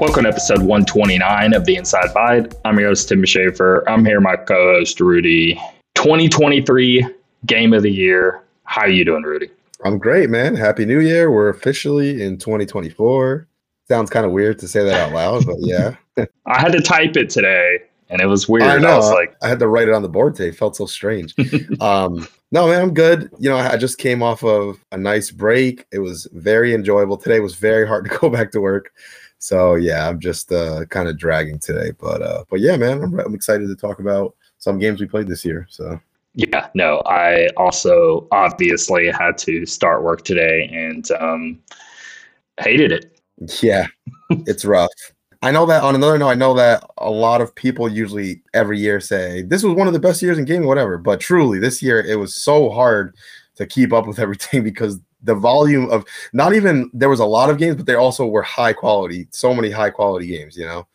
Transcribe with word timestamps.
Welcome 0.00 0.22
to 0.22 0.30
episode 0.30 0.60
129 0.60 1.52
of 1.52 1.66
the 1.66 1.76
Inside 1.76 2.14
Bite. 2.14 2.54
I'm 2.64 2.78
your 2.78 2.88
host, 2.88 3.10
Tim 3.10 3.22
Schaefer. 3.26 3.86
I'm 3.86 4.02
here, 4.02 4.18
my 4.18 4.34
co-host, 4.34 4.98
Rudy. 4.98 5.60
2023 5.94 7.06
Game 7.44 7.74
of 7.74 7.82
the 7.82 7.90
Year. 7.90 8.42
How 8.64 8.86
you 8.86 9.04
doing, 9.04 9.24
Rudy? 9.24 9.50
I'm 9.84 9.98
great, 9.98 10.30
man. 10.30 10.54
Happy 10.54 10.86
New 10.86 11.00
Year. 11.00 11.30
We're 11.30 11.50
officially 11.50 12.22
in 12.22 12.38
2024. 12.38 13.46
Sounds 13.88 14.08
kind 14.08 14.24
of 14.24 14.32
weird 14.32 14.58
to 14.60 14.68
say 14.68 14.82
that 14.84 15.08
out 15.08 15.12
loud, 15.12 15.44
but 15.44 15.56
yeah. 15.58 15.96
I 16.46 16.58
had 16.58 16.72
to 16.72 16.80
type 16.80 17.18
it 17.18 17.28
today, 17.28 17.80
and 18.08 18.22
it 18.22 18.26
was 18.26 18.48
weird. 18.48 18.62
I 18.68 18.78
know. 18.78 18.88
I 18.88 18.96
was 18.96 19.10
like, 19.10 19.36
I 19.42 19.48
had 19.48 19.58
to 19.58 19.68
write 19.68 19.88
it 19.88 19.92
on 19.92 20.00
the 20.00 20.08
board 20.08 20.34
today. 20.34 20.48
It 20.48 20.56
felt 20.56 20.76
so 20.76 20.86
strange. 20.86 21.34
um, 21.82 22.26
no, 22.52 22.68
man, 22.68 22.80
I'm 22.80 22.94
good. 22.94 23.30
You 23.38 23.50
know, 23.50 23.58
I 23.58 23.76
just 23.76 23.98
came 23.98 24.22
off 24.22 24.42
of 24.44 24.82
a 24.92 24.96
nice 24.96 25.30
break. 25.30 25.84
It 25.92 25.98
was 25.98 26.26
very 26.32 26.72
enjoyable. 26.72 27.18
Today 27.18 27.40
was 27.40 27.54
very 27.54 27.86
hard 27.86 28.08
to 28.08 28.18
go 28.18 28.30
back 28.30 28.50
to 28.52 28.62
work. 28.62 28.92
So 29.40 29.74
yeah, 29.74 30.06
I'm 30.06 30.20
just 30.20 30.52
uh, 30.52 30.84
kind 30.84 31.08
of 31.08 31.16
dragging 31.16 31.58
today, 31.58 31.92
but 31.98 32.20
uh, 32.20 32.44
but 32.50 32.60
yeah, 32.60 32.76
man, 32.76 33.02
I'm, 33.02 33.18
I'm 33.18 33.34
excited 33.34 33.68
to 33.68 33.74
talk 33.74 33.98
about 33.98 34.36
some 34.58 34.78
games 34.78 35.00
we 35.00 35.06
played 35.06 35.28
this 35.28 35.46
year. 35.46 35.66
So 35.70 35.98
yeah, 36.34 36.68
no, 36.74 37.02
I 37.06 37.48
also 37.56 38.28
obviously 38.32 39.10
had 39.10 39.38
to 39.38 39.64
start 39.64 40.04
work 40.04 40.24
today 40.24 40.68
and 40.72 41.10
um, 41.12 41.58
hated 42.60 42.92
it. 42.92 43.18
Yeah, 43.62 43.86
it's 44.30 44.66
rough. 44.66 44.92
I 45.42 45.50
know 45.50 45.64
that 45.64 45.82
on 45.82 45.94
another 45.94 46.18
note, 46.18 46.28
I 46.28 46.34
know 46.34 46.52
that 46.54 46.84
a 46.98 47.10
lot 47.10 47.40
of 47.40 47.54
people 47.54 47.88
usually 47.88 48.42
every 48.52 48.78
year 48.78 49.00
say 49.00 49.40
this 49.40 49.62
was 49.62 49.74
one 49.74 49.86
of 49.86 49.94
the 49.94 49.98
best 49.98 50.20
years 50.20 50.36
in 50.36 50.44
gaming, 50.44 50.68
whatever. 50.68 50.98
But 50.98 51.18
truly, 51.18 51.58
this 51.58 51.82
year 51.82 51.98
it 51.98 52.18
was 52.18 52.34
so 52.34 52.68
hard 52.68 53.16
to 53.54 53.64
keep 53.66 53.94
up 53.94 54.06
with 54.06 54.18
everything 54.18 54.62
because 54.64 55.00
the 55.22 55.34
volume 55.34 55.90
of 55.90 56.04
not 56.32 56.54
even 56.54 56.90
there 56.94 57.08
was 57.08 57.20
a 57.20 57.24
lot 57.24 57.50
of 57.50 57.58
games, 57.58 57.76
but 57.76 57.86
they 57.86 57.94
also 57.94 58.26
were 58.26 58.42
high 58.42 58.72
quality. 58.72 59.28
So 59.30 59.54
many 59.54 59.70
high 59.70 59.90
quality 59.90 60.26
games, 60.26 60.56
you 60.56 60.64
know. 60.66 60.86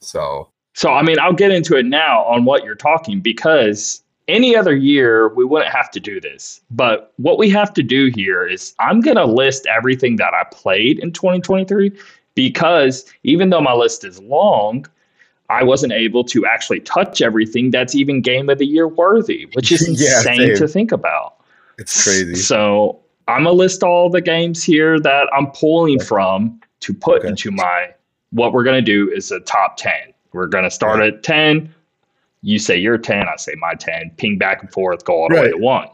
So 0.00 0.50
so 0.74 0.92
I 0.92 1.02
mean, 1.02 1.18
I'll 1.20 1.32
get 1.32 1.50
into 1.52 1.76
it 1.76 1.86
now 1.86 2.24
on 2.24 2.44
what 2.44 2.64
you're 2.64 2.74
talking 2.74 3.20
because 3.20 4.02
any 4.26 4.56
other 4.56 4.74
year 4.74 5.28
we 5.34 5.44
wouldn't 5.44 5.70
have 5.70 5.90
to 5.92 6.00
do 6.00 6.20
this. 6.20 6.62
But 6.70 7.12
what 7.16 7.38
we 7.38 7.50
have 7.50 7.72
to 7.74 7.82
do 7.82 8.10
here 8.14 8.46
is 8.46 8.74
I'm 8.78 9.00
going 9.00 9.16
to 9.18 9.24
list 9.26 9.66
everything 9.66 10.16
that 10.16 10.32
I 10.32 10.44
played 10.50 10.98
in 11.00 11.12
2023 11.12 11.92
because 12.34 13.04
even 13.22 13.50
though 13.50 13.60
my 13.60 13.74
list 13.74 14.02
is 14.04 14.20
long, 14.22 14.86
I 15.50 15.62
wasn't 15.62 15.92
able 15.92 16.24
to 16.24 16.46
actually 16.46 16.80
touch 16.80 17.20
everything 17.20 17.70
that's 17.70 17.94
even 17.94 18.22
game 18.22 18.48
of 18.48 18.58
the 18.58 18.66
year 18.66 18.88
worthy, 18.88 19.46
which 19.52 19.70
is 19.70 19.82
Yeah, 20.02 20.18
insane 20.18 20.38
same. 20.48 20.56
to 20.56 20.68
think 20.68 20.90
about. 20.90 21.34
it's 21.78 22.02
crazy. 22.02 22.34
So 22.36 22.98
I'm 23.28 23.44
gonna 23.44 23.52
list 23.52 23.82
all 23.82 24.10
the 24.10 24.20
games 24.20 24.62
here 24.62 25.00
that 25.00 25.28
I'm 25.32 25.46
pulling 25.52 25.96
Okay. 25.96 26.04
from 26.04 26.60
to 26.80 26.92
put 26.94 27.20
Okay. 27.20 27.28
into 27.28 27.50
my. 27.50 27.90
What 28.30 28.52
we're 28.52 28.64
gonna 28.64 28.82
do 28.82 29.10
is 29.10 29.30
a 29.32 29.40
top 29.40 29.76
ten. 29.76 30.12
We're 30.32 30.46
gonna 30.46 30.70
start 30.70 30.98
Right. 31.00 31.14
at 31.14 31.22
ten. 31.22 31.72
You 32.42 32.58
say 32.58 32.76
your 32.76 32.98
ten, 32.98 33.26
I 33.28 33.36
say 33.36 33.54
my 33.58 33.74
ten. 33.74 34.10
Ping 34.16 34.36
back 34.36 34.60
and 34.62 34.70
forth, 34.70 35.04
go 35.04 35.22
all 35.22 35.28
the 35.28 35.36
way 35.40 35.50
to 35.50 35.56
one. 35.56 35.88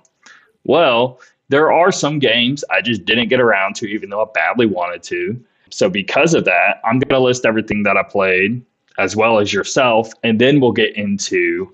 Well, 0.64 1.20
there 1.48 1.70
are 1.72 1.92
some 1.92 2.18
games 2.18 2.64
I 2.70 2.80
just 2.80 3.04
didn't 3.04 3.28
get 3.28 3.40
around 3.40 3.76
to, 3.76 3.86
even 3.86 4.10
though 4.10 4.22
I 4.22 4.26
badly 4.34 4.66
wanted 4.66 5.02
to. 5.04 5.40
So 5.70 5.88
because 5.88 6.34
of 6.34 6.44
that, 6.46 6.80
I'm 6.84 6.98
gonna 6.98 7.22
list 7.22 7.46
everything 7.46 7.82
that 7.84 7.96
I 7.96 8.02
played 8.02 8.62
as 8.98 9.14
well 9.14 9.38
as 9.38 9.52
yourself, 9.52 10.12
and 10.24 10.40
then 10.40 10.60
we'll 10.60 10.72
get 10.72 10.96
into 10.96 11.72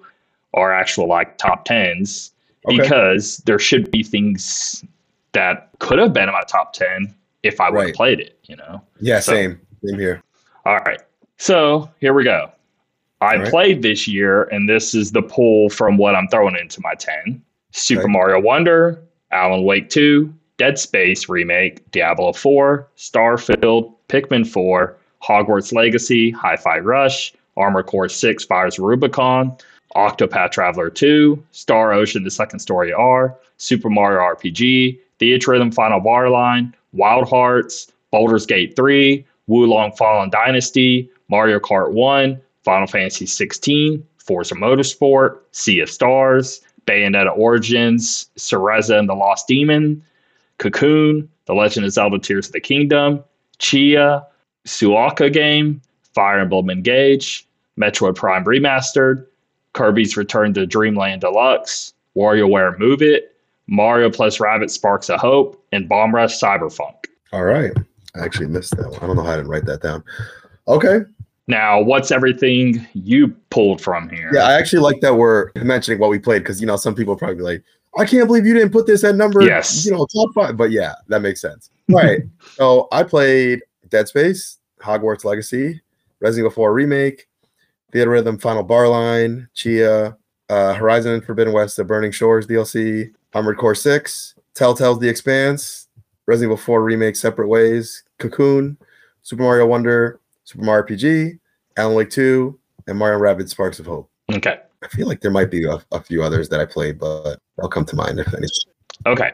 our 0.54 0.72
actual 0.72 1.06
like 1.06 1.38
top 1.38 1.64
tens 1.64 2.32
Okay. 2.66 2.76
because 2.76 3.38
there 3.46 3.58
should 3.58 3.90
be 3.90 4.02
things 4.02 4.84
that 5.36 5.68
could 5.80 5.98
have 5.98 6.14
been 6.14 6.28
in 6.28 6.32
my 6.32 6.42
top 6.48 6.72
10 6.72 7.14
if 7.42 7.60
I 7.60 7.68
would 7.68 7.76
have 7.78 7.86
Right. 7.88 7.94
played 7.94 8.20
it, 8.20 8.38
you 8.44 8.56
know? 8.56 8.80
Yeah, 9.00 9.20
So- 9.20 9.32
same. 9.34 9.60
Same 9.84 9.98
here. 9.98 10.22
All 10.64 10.78
right. 10.78 11.00
So 11.36 11.90
here 12.00 12.14
we 12.14 12.24
go. 12.24 12.50
I 13.20 13.36
right. 13.36 13.48
played 13.48 13.82
this 13.82 14.08
year, 14.08 14.44
and 14.44 14.66
this 14.68 14.94
is 14.94 15.12
the 15.12 15.20
pull 15.22 15.68
from 15.68 15.98
what 15.98 16.16
I'm 16.16 16.26
throwing 16.28 16.56
into 16.56 16.80
my 16.82 16.94
10 16.94 17.42
Super 17.72 18.02
Okay. 18.04 18.12
Mario 18.12 18.40
Wonder, 18.40 18.98
Alan 19.32 19.62
Wake 19.64 19.90
2, 19.90 20.32
Dead 20.56 20.78
Space 20.78 21.28
Remake, 21.28 21.88
Diablo 21.90 22.32
4, 22.32 22.88
Starfield, 22.96 23.92
Pikmin 24.08 24.46
4, 24.46 24.96
Hogwarts 25.22 25.72
Legacy, 25.74 26.30
Hi 26.30 26.56
Fi 26.56 26.78
Rush, 26.78 27.34
Armor 27.58 27.82
Core 27.82 28.08
6 28.08 28.44
Fires 28.46 28.78
Rubicon, 28.78 29.54
Octopath 29.94 30.52
Traveler 30.52 30.88
2, 30.88 31.42
Star 31.52 31.92
Ocean 31.92 32.24
The 32.24 32.30
Second 32.30 32.60
Story 32.60 32.92
R, 32.94 33.34
Super 33.58 33.90
Mario 33.90 34.20
RPG, 34.20 34.98
Theatrhythm 35.20 35.72
Final 35.72 36.00
Bar 36.00 36.30
Line, 36.30 36.74
Wild 36.92 37.28
Hearts, 37.28 37.92
Baldur's 38.10 38.46
Gate 38.46 38.76
3, 38.76 39.24
Wo 39.46 39.60
Long 39.60 39.92
Fallen 39.92 40.30
Dynasty, 40.30 41.10
Mario 41.28 41.58
Kart 41.58 41.92
1, 41.92 42.40
Final 42.64 42.86
Fantasy 42.86 43.26
16, 43.26 44.06
Forza 44.18 44.54
Motorsport, 44.54 45.38
Sea 45.52 45.80
of 45.80 45.90
Stars, 45.90 46.60
Bayonetta 46.86 47.36
Origins, 47.36 48.30
Cereza 48.36 48.98
and 48.98 49.08
the 49.08 49.14
Lost 49.14 49.48
Demon, 49.48 50.02
Cocoon, 50.58 51.28
The 51.46 51.54
Legend 51.54 51.86
of 51.86 51.92
Zelda 51.92 52.18
Tears 52.18 52.46
of 52.46 52.52
the 52.52 52.60
Kingdom, 52.60 53.22
Chia, 53.58 54.26
Suika 54.66 55.32
Game, 55.32 55.80
Fire 56.14 56.40
Emblem 56.40 56.70
Engage, 56.70 57.46
Metroid 57.78 58.14
Prime 58.16 58.44
Remastered, 58.44 59.26
Kirby's 59.72 60.16
Return 60.16 60.54
to 60.54 60.66
Dreamland 60.66 61.20
Deluxe, 61.20 61.92
WarioWare 62.16 62.78
Move 62.78 63.02
It, 63.02 63.35
Mario 63.68 64.10
plus 64.10 64.38
Rabbids 64.38 64.70
Sparks 64.70 65.10
of 65.10 65.20
Hope, 65.20 65.62
and 65.72 65.88
Bomb 65.88 66.14
Rush 66.14 66.38
Cyberpunk. 66.40 67.06
All 67.32 67.44
right. 67.44 67.72
I 68.14 68.20
actually 68.24 68.46
missed 68.46 68.76
that 68.76 68.88
one. 68.90 68.98
I 69.02 69.06
don't 69.06 69.16
know 69.16 69.22
how 69.22 69.32
I 69.32 69.36
didn't 69.36 69.50
write 69.50 69.66
that 69.66 69.82
down. 69.82 70.02
Okay. 70.68 71.00
Now, 71.48 71.80
what's 71.80 72.10
everything 72.10 72.86
you 72.94 73.28
pulled 73.50 73.80
from 73.80 74.08
here? 74.08 74.30
Yeah, 74.32 74.44
I 74.44 74.54
actually 74.54 74.80
like 74.80 75.00
that 75.00 75.14
we're 75.14 75.52
mentioning 75.56 76.00
what 76.00 76.10
we 76.10 76.18
played 76.18 76.40
because 76.40 76.60
you 76.60 76.66
know 76.66 76.76
some 76.76 76.94
people 76.94 77.14
probably 77.16 77.42
like, 77.42 77.62
I 77.98 78.04
can't 78.04 78.26
believe 78.26 78.46
you 78.46 78.54
didn't 78.54 78.72
put 78.72 78.86
this 78.86 79.04
at 79.04 79.14
number, 79.14 79.42
Yes. 79.42 79.86
you 79.86 79.92
know, 79.92 80.06
top 80.06 80.34
five. 80.34 80.56
But 80.56 80.70
yeah, 80.70 80.94
that 81.08 81.22
makes 81.22 81.40
sense. 81.40 81.70
Right. 81.88 82.22
so 82.54 82.88
I 82.90 83.02
played 83.04 83.62
Dead 83.88 84.08
Space, 84.08 84.58
Hogwarts 84.80 85.24
Legacy, 85.24 85.80
Resident 86.20 86.46
Evil 86.46 86.50
4 86.54 86.72
Remake, 86.72 87.28
Theatrhythm 87.92 88.40
Final 88.40 88.62
Bar 88.64 88.88
Line, 88.88 89.48
Chia, 89.54 90.16
uh, 90.48 90.74
Horizon 90.74 91.12
and 91.14 91.24
Forbidden 91.24 91.52
West, 91.52 91.76
The 91.76 91.84
Burning 91.84 92.10
Shores 92.10 92.46
DLC, 92.46 93.12
Armored 93.34 93.58
Core 93.58 93.74
6, 93.74 94.34
Telltale's 94.54 94.98
The 94.98 95.08
Expanse, 95.08 95.88
Resident 96.26 96.52
Evil 96.52 96.62
4 96.62 96.82
Remake 96.82 97.16
Separate 97.16 97.48
Ways, 97.48 98.02
Cocoon, 98.18 98.76
Super 99.22 99.42
Mario 99.42 99.66
Wonder, 99.66 100.20
Super 100.44 100.64
Mario 100.64 100.84
RPG, 100.84 101.38
Alan 101.76 101.94
Wake 101.94 102.10
2, 102.10 102.58
and 102.86 102.98
Mario 102.98 103.18
Rabbids 103.18 103.50
Sparks 103.50 103.78
of 103.78 103.86
Hope. 103.86 104.10
Okay. 104.32 104.58
I 104.82 104.88
feel 104.88 105.06
like 105.06 105.20
there 105.20 105.30
might 105.30 105.50
be 105.50 105.64
a, 105.64 105.78
a 105.92 106.02
few 106.02 106.22
others 106.22 106.48
that 106.50 106.60
I 106.60 106.64
played, 106.64 106.98
but 106.98 107.38
they'll 107.56 107.68
come 107.68 107.84
to 107.86 107.96
mind 107.96 108.18
if 108.18 108.32
any. 108.34 108.46
Okay. 109.06 109.32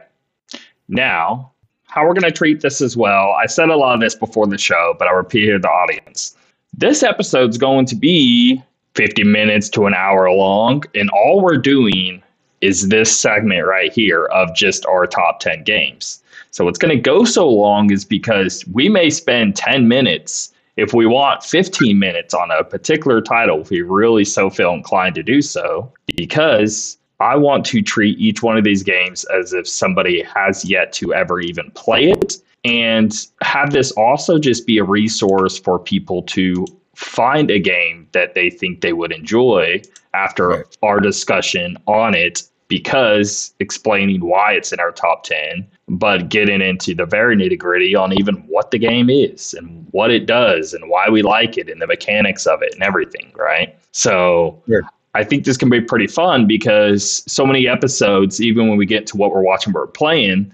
Now, 0.89 1.53
how 1.87 2.03
we're 2.07 2.15
going 2.15 2.23
to 2.23 2.33
treat 2.33 2.61
this 2.61 2.81
as 2.81 2.97
well. 2.97 3.33
I 3.33 3.47
said 3.47 3.69
a 3.69 3.77
lot 3.77 3.95
of 3.95 4.01
this 4.01 4.15
before 4.15 4.47
the 4.47 4.59
show, 4.59 4.95
but 4.99 5.09
I'll 5.09 5.17
repeat 5.17 5.49
it 5.49 5.53
to 5.53 5.59
the 5.59 5.69
audience. 5.69 6.37
This 6.75 7.03
episode's 7.03 7.59
going 7.59 7.87
to 7.87 7.95
be 7.95 8.63
50 8.95 9.25
minutes 9.25 9.69
to 9.71 9.87
an 9.87 9.95
hour 9.95 10.31
long, 10.31 10.85
and 10.95 11.11
all 11.11 11.43
we're 11.43 11.59
doing 11.59 12.23
is 12.63 12.89
this 12.89 13.19
segment 13.19 13.67
right 13.67 13.93
here 13.93 14.27
of 14.27 14.55
just 14.55 14.87
our 14.87 15.07
top 15.07 15.41
10 15.41 15.65
games. 15.65 16.23
So 16.51 16.69
it's 16.69 16.79
going 16.79 16.97
to 16.97 17.01
go 17.01 17.25
so 17.25 17.49
long 17.49 17.91
is 17.93 18.05
because 18.05 18.65
we 18.69 18.89
may 18.89 19.11
spend 19.11 19.57
10 19.57 19.89
minutes 19.89 20.53
if 20.77 20.95
we 20.95 21.05
want 21.05 21.43
15 21.43 21.99
minutes 21.99 22.33
on 22.33 22.51
a 22.51 22.65
particular 22.65 23.21
title 23.21 23.61
if 23.61 23.69
we 23.69 23.83
really 23.83 24.25
so 24.25 24.49
feel 24.49 24.73
inclined 24.73 25.15
to 25.17 25.23
do 25.23 25.43
so 25.43 25.93
because 26.17 26.97
I 27.21 27.37
want 27.37 27.67
to 27.67 27.83
treat 27.83 28.19
each 28.19 28.43
one 28.43 28.57
of 28.57 28.65
these 28.65 28.83
games 28.83 29.25
as 29.27 29.53
if 29.53 29.69
somebody 29.69 30.23
has 30.23 30.65
yet 30.65 30.93
to 30.95 31.13
ever 31.13 31.41
even 31.41 31.71
play 31.73 32.11
it 32.11 32.37
and 32.65 33.27
have 33.43 33.73
this 33.73 33.91
also 33.93 34.39
just 34.39 34.67
be 34.67 34.79
a 34.79 34.85
resource 34.85 35.59
for 35.59 35.79
people 35.79 36.23
to 36.23 36.67
find 36.95 37.51
a 37.51 37.59
game 37.59 38.09
that 38.13 38.35
they 38.35 38.51
think 38.51 38.81
they 38.81 38.93
would 38.93 39.13
enjoy 39.13 39.83
after 40.15 40.49
Right. 40.49 40.77
our 40.83 41.01
discussion 41.01 41.77
on 41.87 42.15
it 42.15 42.43
because 42.73 43.53
explaining 43.61 44.23
why 44.25 44.53
it's 44.53 44.73
in 44.73 44.81
our 44.81 44.93
top 44.93 45.25
10 45.25 45.67
but 45.91 46.31
getting 46.31 46.63
into 46.63 46.95
the 46.95 47.05
very 47.05 47.37
nitty 47.37 47.59
gritty 47.59 47.95
on 47.95 48.15
even 48.15 48.37
what 48.49 48.71
the 48.71 48.79
game 48.79 49.11
is 49.11 49.53
and 49.53 49.87
what 49.91 50.11
it 50.11 50.25
does 50.25 50.73
and 50.73 50.89
why 50.89 51.11
we 51.11 51.21
like 51.21 51.59
it 51.59 51.69
and 51.69 51.83
the 51.83 51.87
mechanics 51.87 52.47
of 52.47 52.63
it 52.63 52.73
and 52.73 52.83
everything 52.83 53.31
right 53.37 53.79
so 53.93 54.63
Sure. 54.67 54.83
I 55.15 55.25
think 55.25 55.45
this 55.45 55.59
can 55.59 55.69
be 55.69 55.81
pretty 55.81 56.07
fun 56.07 56.47
because 56.47 57.23
so 57.31 57.45
many 57.45 57.69
episodes, 57.69 58.41
even 58.41 58.69
when 58.69 58.79
we 58.79 58.87
get 58.87 59.07
to 59.09 59.17
what 59.19 59.31
we're 59.31 59.43
watching, 59.43 59.75
we're 59.75 59.87
playing. 59.87 60.51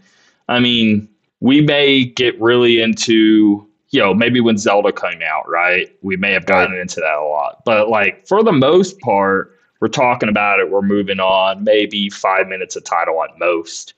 I 0.49 0.59
mean, 0.59 1.09
we 1.39 1.61
may 1.61 2.05
get 2.05 2.41
really 2.41 2.81
into, 2.81 3.65
you 3.91 4.01
know, 4.01 4.13
maybe 4.13 4.41
when 4.41 4.59
Zelda 4.59 4.93
came 4.93 5.23
out, 5.23 5.49
right? 5.49 5.97
We 6.03 6.17
may 6.17 6.33
have 6.33 6.47
gotten 6.47 6.77
into 6.77 7.01
that 7.01 7.15
a 7.15 7.23
lot. 7.23 7.63
But 7.65 7.89
like 7.89 8.27
for 8.27 8.43
the 8.43 8.53
most 8.53 8.99
part, 8.99 9.58
we're 9.81 9.89
talking 9.89 10.29
about 10.29 10.61
it, 10.61 10.71
we're 10.71 10.83
moving 10.83 11.21
on, 11.21 11.65
maybe 11.65 12.11
five 12.11 12.49
minutes 12.49 12.77
of 12.77 12.85
title 12.85 13.23
at 13.23 13.39
most. 13.39 13.95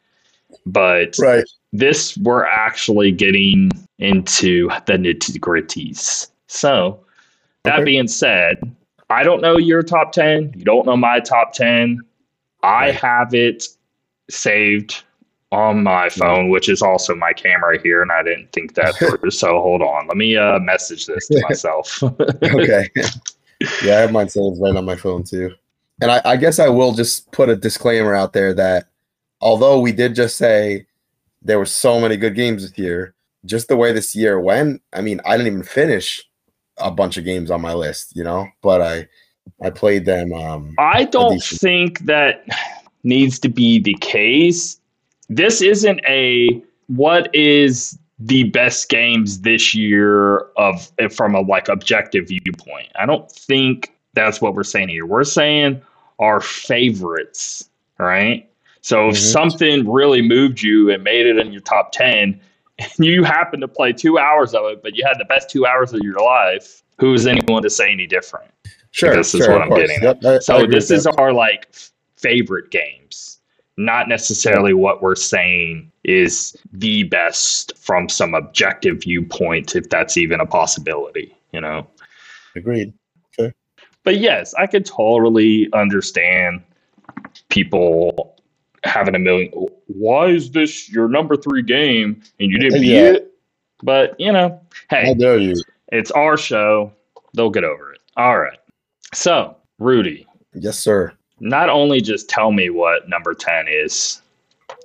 But 0.66 1.16
Right. 1.18 1.44
this 1.72 2.16
we're 2.18 2.44
actually 2.44 3.12
getting 3.12 3.70
into 3.98 4.68
the 4.86 4.94
nitty 4.94 5.38
gritties. 5.38 6.30
So, 6.48 7.00
that 7.64 7.76
Okay. 7.76 7.84
being 7.84 8.08
said, 8.08 8.74
I 9.10 9.22
don't 9.22 9.40
know 9.42 9.58
your 9.58 9.82
top 9.82 10.12
10. 10.12 10.52
You 10.56 10.64
don't 10.64 10.86
know 10.86 10.96
my 10.96 11.20
top 11.20 11.52
10. 11.52 12.00
I 12.62 12.86
Right. 12.86 12.94
have 12.96 13.34
it 13.34 13.68
saved 14.30 15.02
on 15.52 15.82
my 15.82 16.08
phone, 16.08 16.48
which 16.48 16.68
is 16.68 16.80
also 16.80 17.14
my 17.14 17.32
camera 17.32 17.80
here, 17.82 18.02
and 18.02 18.12
I 18.12 18.22
didn't 18.22 18.52
think 18.52 18.74
that 18.74 18.96
through. 18.98 19.30
so 19.30 19.60
hold 19.60 19.82
on. 19.82 20.06
Let 20.06 20.16
me 20.16 20.36
uh, 20.36 20.58
message 20.60 21.06
this 21.06 21.26
to 21.28 21.40
myself. 21.48 22.02
okay. 22.42 22.88
yeah, 23.80 23.96
I 23.96 24.00
have 24.00 24.12
mine 24.12 24.28
saved 24.28 24.60
right 24.60 24.76
on 24.76 24.84
my 24.84 24.96
phone 24.96 25.24
too. 25.24 25.52
And 26.00 26.10
I, 26.10 26.22
I 26.24 26.36
guess 26.36 26.58
I 26.58 26.68
will 26.68 26.92
just 26.92 27.30
put 27.32 27.48
a 27.48 27.56
disclaimer 27.56 28.14
out 28.14 28.32
there 28.32 28.54
that 28.54 28.86
although 29.40 29.80
we 29.80 29.92
did 29.92 30.14
just 30.14 30.36
say 30.36 30.86
there 31.42 31.58
were 31.58 31.66
so 31.66 32.00
many 32.00 32.16
good 32.16 32.34
games 32.34 32.62
this 32.62 32.78
year, 32.78 33.14
just 33.44 33.68
the 33.68 33.76
way 33.76 33.92
this 33.92 34.14
year 34.14 34.40
went, 34.40 34.82
I 34.92 35.00
mean, 35.00 35.20
I 35.24 35.36
didn't 35.36 35.52
even 35.52 35.62
finish 35.62 36.22
a 36.78 36.90
bunch 36.90 37.16
of 37.16 37.24
games 37.24 37.50
on 37.50 37.60
my 37.60 37.74
list, 37.74 38.14
you 38.16 38.24
know, 38.24 38.48
but 38.62 38.80
I 38.80 39.08
I 39.62 39.70
played 39.70 40.04
them 40.04 40.32
um 40.32 40.74
I 40.78 41.04
don't 41.04 41.42
think 41.42 42.00
that 42.00 42.44
needs 43.02 43.38
to 43.40 43.48
be 43.48 43.78
the 43.78 43.94
case. 44.00 44.80
This 45.28 45.60
isn't 45.60 46.00
a 46.06 46.62
what 46.88 47.34
is 47.34 47.98
the 48.18 48.44
best 48.44 48.88
games 48.88 49.40
this 49.40 49.74
year 49.74 50.40
of 50.56 50.92
from 51.10 51.34
a 51.34 51.40
like 51.40 51.68
objective 51.68 52.28
viewpoint. 52.28 52.88
I 52.96 53.06
don't 53.06 53.30
think 53.30 53.94
that's 54.12 54.40
what 54.40 54.54
we're 54.54 54.64
saying 54.64 54.88
here. 54.88 55.06
We're 55.06 55.24
saying 55.24 55.80
our 56.20 56.40
favorites, 56.40 57.68
right? 57.98 58.48
So 58.82 59.08
if 59.08 59.16
Mhm. 59.16 59.32
something 59.32 59.90
really 59.90 60.22
moved 60.22 60.62
you 60.62 60.90
and 60.90 61.02
made 61.02 61.26
it 61.26 61.38
in 61.38 61.52
your 61.52 61.60
top 61.62 61.92
10 61.92 62.40
and 62.78 63.04
you 63.04 63.24
happen 63.24 63.60
to 63.60 63.68
play 63.68 63.92
2 63.92 64.18
hours 64.18 64.54
of 64.54 64.64
it 64.66 64.82
but 64.82 64.94
you 64.96 65.04
had 65.04 65.18
the 65.18 65.24
best 65.26 65.50
2 65.50 65.66
hours 65.66 65.92
of 65.92 66.00
your 66.02 66.20
life, 66.22 66.82
who 66.98 67.12
is 67.14 67.26
anyone 67.26 67.62
to 67.62 67.70
say 67.70 67.90
any 67.92 68.06
different? 68.06 68.50
sure, 68.92 69.14
this 69.14 69.34
is 69.34 69.46
what 69.48 69.60
I'm 69.62 69.68
course. 69.68 69.80
getting 69.88 70.02
Yep, 70.02 70.24
I- 70.24 70.34
I 70.34 70.38
So 70.38 70.56
agree 70.58 70.74
this 70.76 70.90
is 70.90 71.06
our 71.06 71.32
like 71.32 71.68
favorite 72.16 72.70
games, 72.70 73.38
not 73.76 74.08
necessarily 74.08 74.74
what 74.74 75.02
we're 75.02 75.14
saying 75.14 75.90
is 76.04 76.56
the 76.72 77.04
best 77.04 77.76
from 77.78 78.08
some 78.08 78.34
objective 78.34 79.02
viewpoint, 79.02 79.74
if 79.76 79.88
that's 79.90 80.16
even 80.16 80.40
a 80.40 80.46
possibility, 80.46 81.34
you 81.52 81.60
know. 81.60 81.86
agreed. 82.56 82.92
But 84.04 84.18
yes, 84.18 84.54
I 84.54 84.66
could 84.66 84.84
totally 84.86 85.68
understand 85.72 86.62
people 87.48 88.36
having 88.84 89.14
a 89.14 89.18
million. 89.18 89.50
Why 89.86 90.26
is 90.28 90.50
this 90.50 90.90
your 90.90 91.08
number 91.08 91.36
three 91.36 91.62
game 91.62 92.22
and 92.38 92.50
you 92.50 92.58
didn't 92.58 92.80
beat 92.80 92.88
Yeah. 92.90 93.12
it? 93.12 93.34
But 93.82 94.18
you 94.18 94.32
know, 94.32 94.60
hey, 94.90 95.06
How 95.06 95.14
dare 95.14 95.38
you? 95.38 95.54
it's 95.92 96.10
our 96.12 96.36
show. 96.36 96.92
They'll 97.34 97.50
get 97.50 97.64
over 97.64 97.92
it. 97.92 98.00
All 98.16 98.38
right. 98.38 98.58
So, 99.14 99.56
Rudy, 99.78 100.26
Yes, 100.54 100.78
sir. 100.78 101.12
not 101.40 101.68
only 101.68 102.00
just 102.00 102.28
tell 102.28 102.52
me 102.52 102.70
what 102.70 103.08
number 103.08 103.34
10 103.34 103.66
is, 103.68 104.20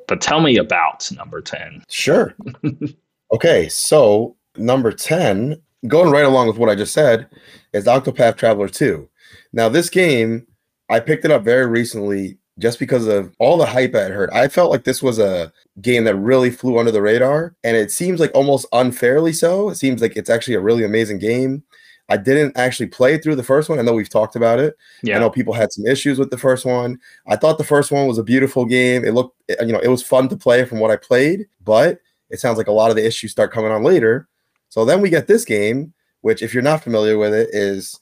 but 0.08 0.22
tell 0.22 0.42
me 0.42 0.58
about 0.58 1.10
number 1.12 1.42
10. 1.42 1.84
Sure. 1.90 2.36
okay, 3.34 3.68
so 3.70 4.36
number 4.58 4.92
10, 4.92 5.62
going 5.88 6.12
right 6.12 6.26
along 6.26 6.48
with 6.48 6.58
what 6.58 6.70
I 6.70 6.76
just 6.76 6.94
said, 6.94 7.28
is 7.74 7.86
Octopath 7.86 8.38
Traveler 8.38 8.70
2. 8.70 9.08
Now, 9.54 9.70
this 9.70 9.90
game, 9.90 10.46
I 10.90 11.00
picked 11.00 11.26
it 11.26 11.32
up 11.32 11.44
very 11.44 11.66
recently 11.66 12.38
just 12.58 12.80
because 12.80 13.08
of 13.08 13.34
all 13.40 13.58
the 13.58 13.66
hype 13.66 13.96
I 13.96 14.02
had 14.02 14.12
heard. 14.12 14.30
I 14.32 14.48
felt 14.48 14.72
like 14.72 14.86
this 14.86 15.04
was 15.04 15.20
a 15.20 15.52
game 15.82 16.06
that 16.06 16.16
really 16.16 16.50
flew 16.50 16.80
under 16.80 16.92
the 16.92 17.02
radar, 17.02 17.56
and 17.64 17.76
it 17.76 17.92
seems 17.92 18.20
like 18.20 18.32
almost 18.34 18.66
unfairly 18.72 19.34
so. 19.34 19.70
It 19.70 19.76
seems 19.76 20.02
like 20.02 20.16
it's 20.16 20.30
actually 20.30 20.56
a 20.56 20.62
really 20.62 20.84
amazing 20.86 21.20
game. 21.20 21.64
I 22.08 22.18
didn't 22.18 22.56
actually 22.56 22.88
play 22.88 23.18
through 23.18 23.36
the 23.36 23.44
first 23.44 23.68
one. 23.68 23.80
I 23.80 23.82
know 23.82 23.94
we've 23.94 24.08
talked 24.08 24.36
about 24.36 24.60
it. 24.60 24.76
Yeah. 25.02 25.18
I 25.18 25.20
know 25.20 25.30
people 25.30 25.54
had 25.54 25.74
some 25.74 25.88
issues 25.88 26.20
with 26.20 26.30
the 26.30 26.38
first 26.38 26.66
one. 26.66 27.00
I 27.28 27.36
thought 27.36 27.58
the 27.58 27.64
first 27.64 27.92
one 27.92 28.08
was 28.08 28.20
a 28.20 28.24
beautiful 28.24 28.64
game. 28.64 29.04
It 29.04 29.14
looked, 29.14 29.36
you 29.50 29.74
know, 29.74 29.80
it 29.80 29.88
was 29.88 30.04
fun 30.04 30.30
to 30.30 30.38
play 30.38 30.66
from 30.66 30.80
what 30.80 30.92
I 30.92 30.98
played, 30.98 31.48
but 31.64 31.98
it 32.30 32.40
sounds 32.40 32.58
like 32.58 32.68
a 32.68 32.72
lot 32.72 32.92
of 32.92 32.96
the 32.96 33.06
issues 33.06 33.32
start 33.32 33.52
coming 33.52 33.72
on 33.72 33.84
later. 33.84 34.28
So 34.76 34.84
then 34.84 35.00
we 35.00 35.10
get 35.10 35.26
this 35.26 35.46
game, 35.46 35.94
which, 36.20 36.42
if 36.42 36.54
you're 36.54 36.62
not 36.62 36.84
familiar 36.84 37.18
with 37.18 37.34
it, 37.34 37.48
is 37.54 37.98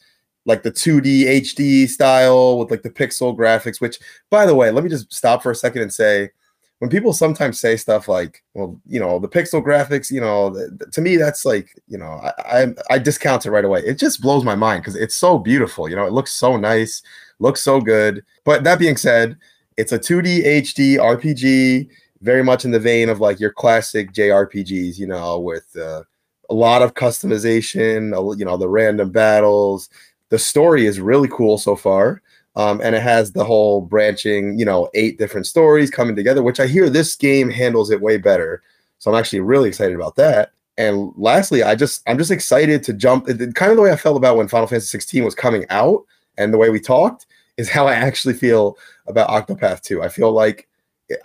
like 0.46 0.64
the 0.64 0.72
2D 0.72 1.25
HD 1.42 1.88
style 1.88 2.58
with 2.58 2.72
like 2.72 2.81
the 2.81 2.90
pixel 2.90 3.38
graphics. 3.38 3.80
Which, 3.80 4.00
by 4.31 4.48
the 4.48 4.56
way, 4.56 4.72
let 4.72 4.84
me 4.84 4.90
just 4.90 5.14
stop 5.14 5.44
for 5.44 5.52
a 5.52 5.56
second 5.56 5.84
and 5.84 5.94
say, 5.94 6.31
when 6.80 6.90
people 6.90 7.14
sometimes 7.14 7.60
say 7.60 7.78
stuff 7.78 8.08
like, 8.08 8.42
"Well, 8.56 8.81
you 8.88 9.00
know, 9.00 9.20
the 9.20 9.30
pixel 9.30 9.64
graphics," 9.64 10.10
you 10.10 10.20
know, 10.20 10.52
th- 10.52 10.70
th- 10.80 10.92
to 10.94 11.02
me 11.02 11.16
that's 11.16 11.46
like, 11.46 11.80
you 11.88 12.00
know, 12.00 12.20
I 12.24 12.64
I, 12.64 12.68
I 12.90 12.98
discount 12.98 13.46
it 13.46 13.52
right 13.52 13.66
away. 13.66 13.81
It 13.81 14.00
just 14.00 14.20
blows 14.20 14.44
my 14.44 14.56
mind 14.56 14.81
because 14.81 14.96
it's 14.96 15.16
so 15.16 15.38
beautiful. 15.38 15.88
You 15.88 15.96
know, 15.96 16.08
it 16.08 16.12
looks 16.14 16.34
so 16.34 16.58
nice, 16.58 17.04
looks 17.38 17.62
so 17.62 17.80
good. 17.80 18.24
But 18.46 18.64
that 18.64 18.80
being 18.80 18.98
said, 18.98 19.38
it's 19.78 19.92
a 19.92 20.00
2D 20.00 20.44
HD 20.44 20.98
RPG, 20.98 21.88
very 22.22 22.44
much 22.44 22.66
in 22.66 22.72
the 22.72 22.80
vein 22.80 23.10
of 23.10 23.20
like 23.20 23.40
your 23.40 23.54
classic 23.54 24.12
JRPGs. 24.12 24.98
You 24.98 25.06
know, 25.06 25.40
with 25.40 25.68
uh, 25.78 26.02
a 26.50 26.54
lot 26.54 26.81
of 26.81 26.94
customization. 26.94 28.38
You 28.38 28.45
know, 28.45 28.57
the 28.57 28.69
random 28.69 29.12
battles. 29.12 29.90
The 30.30 30.40
story 30.40 30.86
is 30.86 31.00
really 31.00 31.30
cool 31.30 31.57
so 31.57 31.75
far. 31.75 32.22
Um, 32.56 32.81
and 32.84 32.95
it 32.95 33.01
has 33.01 33.31
the 33.31 33.44
whole 33.44 33.81
branching, 33.81 34.60
you 34.60 34.66
know, 34.66 34.90
eight 34.94 35.18
different 35.18 35.48
stories 35.48 35.90
coming 35.90 36.16
together, 36.16 36.44
which 36.44 36.60
I 36.60 36.68
hear 36.68 36.90
this 36.90 37.16
game 37.16 37.50
handles 37.50 37.90
it 37.90 38.01
way 38.01 38.18
better. 38.18 38.62
So 39.00 39.12
I'm 39.12 39.18
actually 39.18 39.40
really 39.40 39.69
excited 39.69 39.95
about 39.95 40.16
that. 40.18 40.51
And 40.78 41.12
lastly, 41.16 41.63
I 41.63 41.75
just 41.75 42.01
I'm 42.07 42.18
just 42.18 42.31
excited 42.31 42.84
to 42.84 42.94
jump. 42.94 43.25
Kind 43.28 43.72
of 43.72 43.75
the 43.75 43.81
way 43.81 43.92
I 43.92 43.96
felt 43.96 44.18
about 44.18 44.38
when 44.38 44.48
Final 44.48 44.68
Fantasy 44.68 44.88
16 44.88 45.24
was 45.24 45.36
coming 45.36 45.66
out, 45.69 46.04
and 46.38 46.54
the 46.54 46.57
way 46.57 46.69
we 46.69 46.80
talked 46.80 47.28
is 47.57 47.69
how 47.69 47.88
I 47.88 47.94
actually 47.94 48.34
feel 48.34 48.78
about 49.06 49.30
Octopath 49.30 49.81
2. 49.81 50.01
I 50.01 50.10
feel 50.10 50.31
like 50.31 50.68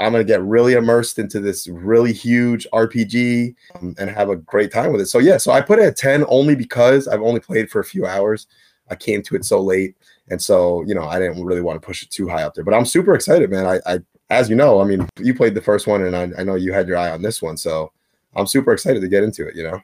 I'm 0.01 0.13
gonna 0.13 0.25
get 0.25 0.43
really 0.43 0.75
immersed 0.75 1.19
into 1.19 1.41
this 1.41 1.67
really 1.69 2.13
huge 2.13 2.67
RPG 2.73 3.55
um, 3.77 3.95
and 3.99 4.11
have 4.11 4.31
a 4.31 4.37
great 4.37 4.73
time 4.73 4.93
with 4.93 5.01
it. 5.01 5.07
So 5.07 5.19
yeah, 5.19 5.37
so 5.37 5.53
I 5.53 5.61
put 5.61 5.79
it 5.79 5.85
at 5.85 5.97
10 5.97 6.25
only 6.29 6.55
because 6.55 7.09
I've 7.09 7.23
only 7.23 7.41
played 7.41 7.71
for 7.71 7.81
a 7.81 7.85
few 7.85 8.07
hours. 8.07 8.47
I 8.91 8.95
came 8.95 9.23
to 9.23 9.37
it 9.37 9.45
so 9.45 9.61
late. 9.61 9.97
And 10.31 10.41
so, 10.41 10.83
you 10.87 10.95
know, 10.95 11.05
I 11.05 11.19
didn't 11.19 11.45
really 11.45 11.61
want 11.61 11.81
to 11.81 11.87
push 11.87 12.03
it 12.03 12.11
too 12.11 12.29
high 12.29 12.43
up 12.43 12.55
there. 12.55 12.65
But 12.65 12.75
I'm 12.75 12.85
super 12.85 13.15
excited, 13.15 13.51
man. 13.51 13.67
I, 13.67 13.81
I 13.87 14.01
as 14.31 14.51
you 14.51 14.57
know, 14.57 14.81
I 14.81 14.85
mean, 14.85 15.09
you 15.19 15.35
played 15.35 15.55
the 15.55 15.61
first 15.61 15.87
one, 15.87 16.05
and 16.05 16.15
I, 16.15 16.31
I 16.39 16.45
know 16.45 16.55
you 16.55 16.73
had 16.73 16.87
your 16.87 16.99
eye 16.99 17.11
on 17.11 17.23
this 17.23 17.41
one. 17.41 17.57
So 17.57 17.93
I'm 18.37 18.47
super 18.47 18.73
excited 18.73 19.01
to 19.01 19.09
get 19.09 19.25
into 19.25 19.47
it. 19.47 19.57
You 19.57 19.65
know, 19.65 19.81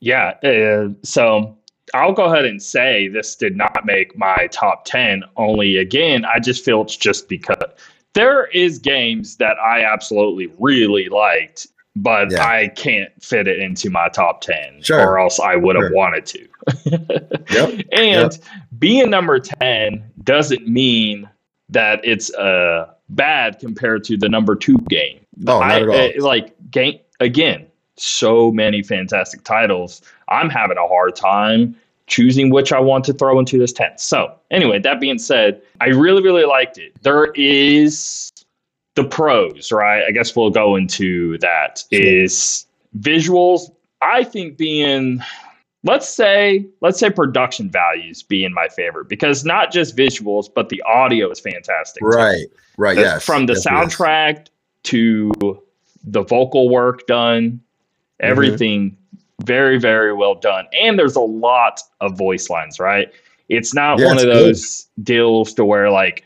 Yeah. 0.00 0.34
Uh, 0.42 0.94
so 1.02 1.56
I'll 1.94 2.12
go 2.12 2.24
ahead 2.24 2.44
and 2.44 2.62
say 2.62 3.08
this 3.08 3.36
did 3.36 3.56
not 3.56 3.84
make 3.84 4.16
my 4.16 4.48
top 4.50 4.84
10. 4.86 5.24
Only 5.36 5.78
again, 5.78 6.24
I 6.24 6.40
just 6.40 6.64
feel 6.64 6.82
it's 6.82 6.96
just 6.96 7.28
because 7.28 7.56
there 8.16 8.46
is 8.46 8.78
games 8.78 9.36
that 9.36 9.56
I 9.58 9.84
absolutely 9.84 10.52
really 10.58 11.08
liked, 11.08 11.66
but 11.94 12.32
Yeah. 12.32 12.44
I 12.44 12.68
can't 12.68 13.10
fit 13.22 13.46
it 13.46 13.58
into 13.60 13.90
my 13.90 14.08
top 14.08 14.40
10 14.40 14.82
Sure. 14.82 15.00
or 15.06 15.18
else 15.20 15.38
I 15.38 15.54
would 15.56 15.76
have 15.76 15.86
Sure. 15.88 15.94
wanted 15.94 16.26
to. 16.26 16.48
Yep. 17.50 17.86
And 17.92 18.38
being 18.78 19.08
number 19.10 19.38
10 19.38 20.02
doesn't 20.24 20.66
mean 20.66 21.28
that 21.68 22.00
it's 22.04 22.32
uh, 22.34 22.92
bad 23.10 23.58
compared 23.60 24.02
to 24.04 24.16
the 24.16 24.28
number 24.28 24.56
two 24.56 24.78
game. 24.88 25.20
Not 25.36 25.62
I- 25.62 25.80
at 25.82 25.88
all. 25.88 25.94
uh, 25.94 26.10
like 26.24 26.54
game 26.70 26.98
again, 27.20 27.66
so 27.96 28.50
many 28.50 28.82
fantastic 28.82 29.44
titles. 29.44 30.02
I'm 30.28 30.50
having 30.50 30.76
a 30.76 30.86
hard 30.88 31.14
time 31.16 31.76
choosing 32.06 32.50
which 32.50 32.72
I 32.72 32.78
want 32.80 33.04
to 33.06 33.12
throw 33.12 33.38
into 33.38 33.58
this 33.58 33.72
10. 33.72 33.98
So, 33.98 34.32
anyway, 34.50 34.78
that 34.80 35.00
being 35.00 35.18
said, 35.18 35.60
I 35.80 35.86
really, 35.88 36.22
really 36.22 36.44
liked 36.44 36.78
it. 36.78 36.92
There 37.02 37.32
is 37.34 38.30
the 38.94 39.04
pros, 39.04 39.72
right? 39.72 40.04
I 40.06 40.10
guess 40.12 40.34
we'll 40.36 40.50
go 40.50 40.76
into 40.76 41.36
that. 41.38 41.82
Is 41.90 42.66
visuals, 42.98 43.70
I 44.02 44.22
think 44.24 44.56
being 44.56 45.20
let's 45.84 46.08
say 46.08 46.66
let's 46.80 46.98
say 46.98 47.10
production 47.10 47.70
values 47.70 48.22
being 48.22 48.52
my 48.52 48.66
favorite 48.68 49.08
because 49.08 49.44
not 49.44 49.70
just 49.70 49.96
visuals 49.96 50.46
but 50.52 50.68
the 50.68 50.82
audio 50.82 51.30
is 51.30 51.38
fantastic 51.38 52.00
too. 52.00 52.06
right, 52.08 52.46
right, 52.76 52.96
The- 52.96 53.02
yes. 53.02 53.24
from 53.24 53.46
the 53.46 53.52
Yes, 53.52 53.66
yes. 53.70 53.94
soundtrack 53.96 54.46
to 54.84 55.30
the 56.04 56.22
vocal 56.22 56.68
work 56.70 57.06
done 57.06 57.60
Mm-hmm. 58.20 58.94
Very 59.44 59.78
very 59.78 60.12
well 60.14 60.34
done 60.34 60.66
and 60.72 60.98
there's 60.98 61.16
a 61.16 61.20
lot 61.20 61.80
of 62.00 62.16
voice 62.16 62.48
lines 62.48 62.80
right 62.80 63.12
it's 63.48 63.74
not 63.74 63.98
Yeah, 63.98 64.06
one 64.06 64.14
it's 64.16 64.24
of 64.24 64.30
good. 64.30 64.44
those 64.46 64.86
deals 65.02 65.52
to 65.54 65.64
where 65.64 65.90
like 65.90 66.24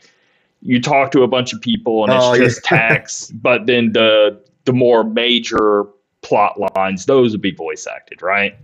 you 0.61 0.81
talk 0.81 1.11
to 1.11 1.23
a 1.23 1.27
bunch 1.27 1.53
of 1.53 1.59
people 1.61 2.03
and 2.05 2.13
it's 2.13 2.23
Oh, 2.25 2.33
yeah. 2.33 2.45
just 2.45 2.63
text 2.63 3.41
but 3.41 3.65
then 3.65 3.91
the 3.91 4.41
the 4.65 4.71
more 4.73 5.03
major 5.03 5.85
plot 6.21 6.57
lines 6.77 7.05
those 7.05 7.31
would 7.33 7.41
be 7.41 7.51
voice 7.51 7.85
acted 7.85 8.21
right 8.21 8.55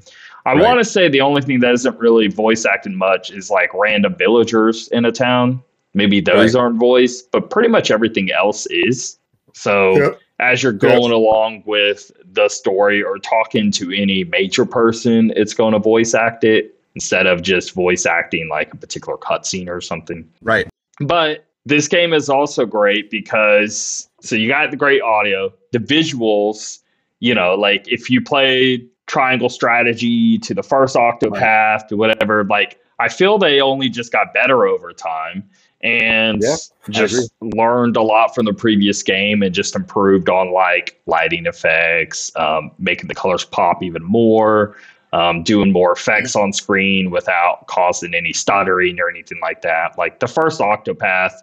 i 0.46 0.54
Right. 0.54 0.62
want 0.64 0.80
to 0.80 0.86
say 0.86 1.10
the 1.10 1.22
only 1.22 1.42
thing 1.42 1.60
that 1.60 1.74
isn't 1.74 2.00
really 2.00 2.28
voice 2.28 2.66
acted 2.66 2.94
much 2.94 3.32
is 3.32 3.52
like 3.52 3.70
random 3.74 4.16
villagers 4.18 4.88
in 4.90 5.04
a 5.06 5.12
town 5.12 5.62
maybe 5.94 6.22
those 6.22 6.56
Right. 6.56 6.62
aren't 6.62 6.78
voiced 6.80 7.32
but 7.32 7.50
pretty 7.50 7.68
much 7.68 7.92
everything 7.92 8.32
else 8.32 8.66
is 8.68 9.20
so 9.54 9.98
Yep. 9.98 10.20
As 10.40 10.62
you're 10.62 10.72
going 10.72 11.12
along 11.12 11.64
with 11.66 12.12
the 12.32 12.48
story 12.50 13.02
or 13.02 13.18
talking 13.18 13.72
to 13.72 13.92
any 13.92 14.24
major 14.26 14.66
person, 14.66 15.34
it's 15.36 15.54
going 15.54 15.74
to 15.74 15.80
voice 15.80 16.14
act 16.14 16.44
it. 16.44 16.76
instead 16.96 17.28
of 17.28 17.44
just 17.44 17.74
voice 17.74 18.08
acting 18.08 18.50
like 18.50 18.74
a 18.74 18.78
particular 18.78 19.18
cutscene 19.20 19.68
or 19.68 19.80
something. 19.82 20.28
Right. 20.42 20.68
But 21.00 21.46
this 21.66 21.88
game 21.88 22.12
is 22.12 22.28
also 22.28 22.66
great 22.66 23.12
because 23.12 24.10
so 24.22 24.36
you 24.36 24.48
got 24.48 24.72
the 24.72 24.78
great 24.78 25.02
audio, 25.02 25.54
the 25.74 25.80
visuals, 25.80 26.80
you 27.20 27.36
know, 27.36 27.54
like 27.56 27.88
if 27.88 28.10
you 28.10 28.22
play 28.22 28.84
triangle 29.06 29.50
strategy 29.50 30.38
to 30.40 30.54
the 30.54 30.64
first 30.64 30.96
octopath 30.96 31.82
right. 31.82 31.90
to 31.90 31.98
whatever, 31.98 32.44
like 32.46 32.80
I 33.00 33.10
feel 33.10 33.38
they 33.38 33.62
only 33.62 33.90
just 33.90 34.12
got 34.12 34.34
better 34.34 34.66
over 34.66 34.92
time 34.92 35.48
and 35.82 36.42
yeah, 36.42 36.56
just 36.90 37.32
learned 37.42 37.98
a 37.98 38.02
lot 38.02 38.34
from 38.34 38.46
the 38.46 38.54
previous 38.54 39.04
game 39.04 39.44
and 39.44 39.54
just 39.54 39.76
improved 39.76 40.30
on 40.30 40.52
like 40.52 41.00
lighting 41.06 41.46
effects, 41.46 42.32
um, 42.36 42.72
making 42.80 43.08
the 43.08 43.16
colors 43.16 43.44
pop 43.44 43.84
even 43.84 44.04
more, 44.04 44.76
um, 45.14 45.44
doing 45.44 45.72
more 45.72 45.92
effects 45.92 46.36
on 46.36 46.52
screen 46.52 47.12
without 47.12 47.68
causing 47.68 48.16
any 48.16 48.34
stuttering 48.34 49.00
or 49.00 49.10
anything 49.10 49.40
like 49.42 49.62
that. 49.62 49.98
Like 49.98 50.20
the 50.20 50.28
first 50.28 50.60
Octopath, 50.60 51.34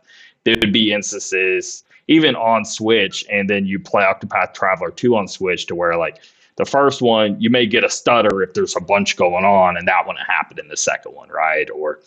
there 0.45 0.57
would 0.61 0.73
be 0.73 0.93
instances 0.93 1.85
even 2.09 2.37
on 2.37 2.64
Switch, 2.64 3.25
and 3.31 3.49
then 3.49 3.64
you 3.64 3.79
play 3.79 4.03
Octopath 4.03 4.53
Traveler 4.53 4.91
2 4.91 5.17
on 5.17 5.26
Switch 5.29 5.67
to 5.67 5.75
where 5.75 5.97
like 5.97 6.21
the 6.56 6.64
first 6.64 7.02
one, 7.02 7.40
you 7.40 7.50
may 7.50 7.66
get 7.66 7.82
a 7.82 7.90
stutter 7.90 8.42
if 8.42 8.54
there's 8.54 8.76
a 8.76 8.80
bunch 8.80 9.16
going 9.16 9.44
on, 9.44 9.76
and 9.76 9.88
that 9.88 10.06
wouldn't 10.06 10.26
happen 10.26 10.58
in 10.58 10.68
the 10.68 10.76
second 10.76 11.12
one, 11.12 11.28
right? 11.28 11.68
Or 11.70 12.00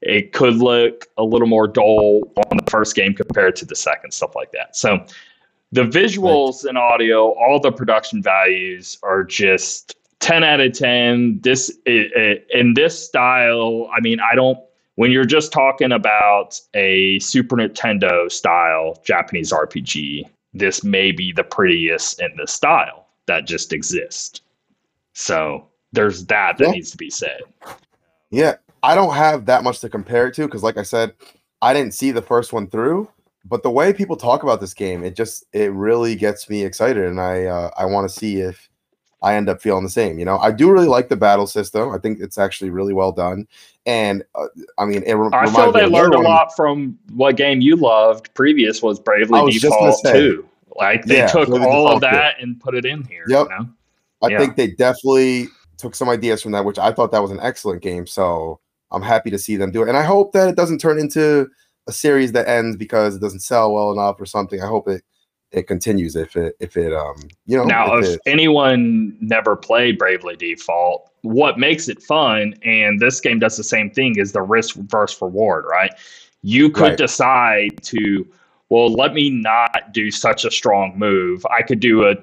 it 0.00 0.32
could 0.32 0.56
look 0.56 1.06
a 1.18 1.22
little 1.22 1.46
more 1.46 1.68
dull 1.68 2.32
on 2.50 2.56
the 2.56 2.70
first 2.70 2.96
game 2.96 3.14
compared 3.14 3.54
to 3.56 3.64
the 3.64 3.76
second, 3.76 4.12
stuff 4.12 4.34
like 4.34 4.50
that. 4.52 4.74
So 4.76 5.04
the 5.70 5.82
visuals 5.82 6.64
right. 6.64 6.70
and 6.70 6.78
audio, 6.78 7.30
all 7.32 7.60
the 7.60 7.70
production 7.70 8.22
values 8.22 8.98
are 9.04 9.22
just 9.22 9.94
10 10.18 10.42
out 10.42 10.60
of 10.60 10.72
10. 10.72 11.40
This 11.40 11.70
in 11.86 12.74
this 12.74 13.06
style, 13.06 13.88
I 13.96 14.00
mean, 14.00 14.18
I 14.20 14.34
don't 14.34 14.58
when 14.96 15.10
you're 15.10 15.24
just 15.24 15.52
talking 15.52 15.92
about 15.92 16.60
a 16.74 17.18
Super 17.20 17.56
Nintendo 17.56 18.30
style 18.30 19.00
Japanese 19.04 19.52
RPG, 19.52 20.28
this 20.52 20.84
may 20.84 21.12
be 21.12 21.32
the 21.32 21.44
prettiest 21.44 22.20
in 22.20 22.30
the 22.36 22.46
style 22.46 23.01
that 23.26 23.46
just 23.46 23.72
exist. 23.72 24.42
So 25.14 25.68
there's 25.92 26.24
that 26.26 26.58
that 26.58 26.64
yeah. 26.66 26.70
needs 26.70 26.90
to 26.90 26.96
be 26.96 27.10
said. 27.10 27.40
Yeah, 28.30 28.56
I 28.82 28.94
don't 28.94 29.14
have 29.14 29.46
that 29.46 29.62
much 29.62 29.80
to 29.80 29.88
compare 29.88 30.28
it 30.28 30.34
to 30.34 30.46
because, 30.46 30.62
like 30.62 30.78
I 30.78 30.82
said, 30.82 31.12
I 31.60 31.72
didn't 31.74 31.94
see 31.94 32.10
the 32.10 32.22
first 32.22 32.52
one 32.52 32.66
through. 32.68 33.08
But 33.44 33.62
the 33.62 33.70
way 33.70 33.92
people 33.92 34.16
talk 34.16 34.44
about 34.44 34.60
this 34.60 34.72
game, 34.72 35.02
it 35.02 35.16
just 35.16 35.44
it 35.52 35.72
really 35.72 36.14
gets 36.14 36.48
me 36.48 36.64
excited, 36.64 37.04
and 37.04 37.20
I 37.20 37.46
uh, 37.46 37.70
I 37.76 37.86
want 37.86 38.08
to 38.08 38.14
see 38.14 38.40
if 38.40 38.70
I 39.20 39.34
end 39.34 39.48
up 39.48 39.60
feeling 39.60 39.82
the 39.82 39.90
same. 39.90 40.18
You 40.20 40.24
know, 40.24 40.38
I 40.38 40.52
do 40.52 40.70
really 40.70 40.86
like 40.86 41.08
the 41.08 41.16
battle 41.16 41.48
system. 41.48 41.90
I 41.90 41.98
think 41.98 42.20
it's 42.20 42.38
actually 42.38 42.70
really 42.70 42.92
well 42.92 43.10
done, 43.10 43.48
and 43.84 44.22
uh, 44.36 44.46
I 44.78 44.84
mean, 44.84 45.02
it 45.02 45.14
re- 45.14 45.30
I 45.32 45.50
feel 45.50 45.72
they 45.72 45.86
learned 45.86 46.14
a 46.14 46.20
lot 46.20 46.54
from 46.54 46.96
what 47.14 47.36
game 47.36 47.60
you 47.60 47.74
loved. 47.74 48.32
Previous 48.34 48.80
was 48.80 49.00
Bravely 49.00 49.52
Default 49.58 50.00
too. 50.06 50.48
Like 50.76 51.04
they 51.04 51.18
yeah, 51.18 51.26
took 51.26 51.48
all 51.50 51.92
of 51.92 52.00
that 52.00 52.40
and 52.40 52.58
put 52.60 52.74
it 52.74 52.84
in 52.84 53.04
here. 53.04 53.24
Yep. 53.28 53.48
You 53.50 53.58
know? 53.58 53.68
I 54.22 54.28
yeah. 54.28 54.38
think 54.38 54.56
they 54.56 54.68
definitely 54.68 55.48
took 55.76 55.94
some 55.94 56.08
ideas 56.08 56.42
from 56.42 56.52
that, 56.52 56.64
which 56.64 56.78
I 56.78 56.92
thought 56.92 57.10
that 57.12 57.22
was 57.22 57.30
an 57.30 57.40
excellent 57.40 57.82
game. 57.82 58.06
So 58.06 58.60
I'm 58.90 59.02
happy 59.02 59.30
to 59.30 59.38
see 59.38 59.56
them 59.56 59.70
do 59.70 59.82
it. 59.82 59.88
And 59.88 59.96
I 59.96 60.02
hope 60.02 60.32
that 60.32 60.48
it 60.48 60.56
doesn't 60.56 60.78
turn 60.78 60.98
into 60.98 61.48
a 61.88 61.92
series 61.92 62.32
that 62.32 62.48
ends 62.48 62.76
because 62.76 63.16
it 63.16 63.20
doesn't 63.20 63.40
sell 63.40 63.72
well 63.72 63.92
enough 63.92 64.20
or 64.20 64.26
something. 64.26 64.62
I 64.62 64.66
hope 64.66 64.88
it 64.88 65.02
it 65.52 65.66
continues 65.66 66.16
if 66.16 66.34
it 66.34 66.56
if 66.60 66.76
it 66.76 66.92
um 66.92 67.16
you 67.46 67.56
know 67.56 67.64
now 67.64 67.96
if, 67.96 68.06
if 68.06 68.20
anyone 68.26 69.16
never 69.20 69.54
played 69.54 69.98
bravely 69.98 70.34
default 70.34 71.10
what 71.22 71.58
makes 71.58 71.88
it 71.88 72.02
fun 72.02 72.54
and 72.64 72.98
this 73.00 73.20
game 73.20 73.38
does 73.38 73.56
the 73.56 73.64
same 73.64 73.90
thing 73.90 74.18
is 74.18 74.32
the 74.32 74.42
risk 74.42 74.76
versus 74.76 75.20
reward 75.20 75.64
right 75.68 75.92
you 76.40 76.70
could 76.70 76.82
right. 76.82 76.98
decide 76.98 77.70
to 77.82 78.26
well, 78.72 78.90
let 78.90 79.12
me 79.12 79.28
not 79.28 79.92
do 79.92 80.10
such 80.10 80.46
a 80.46 80.50
strong 80.50 80.98
move. 80.98 81.44
I 81.50 81.60
could 81.60 81.78
do 81.78 82.08
a 82.08 82.14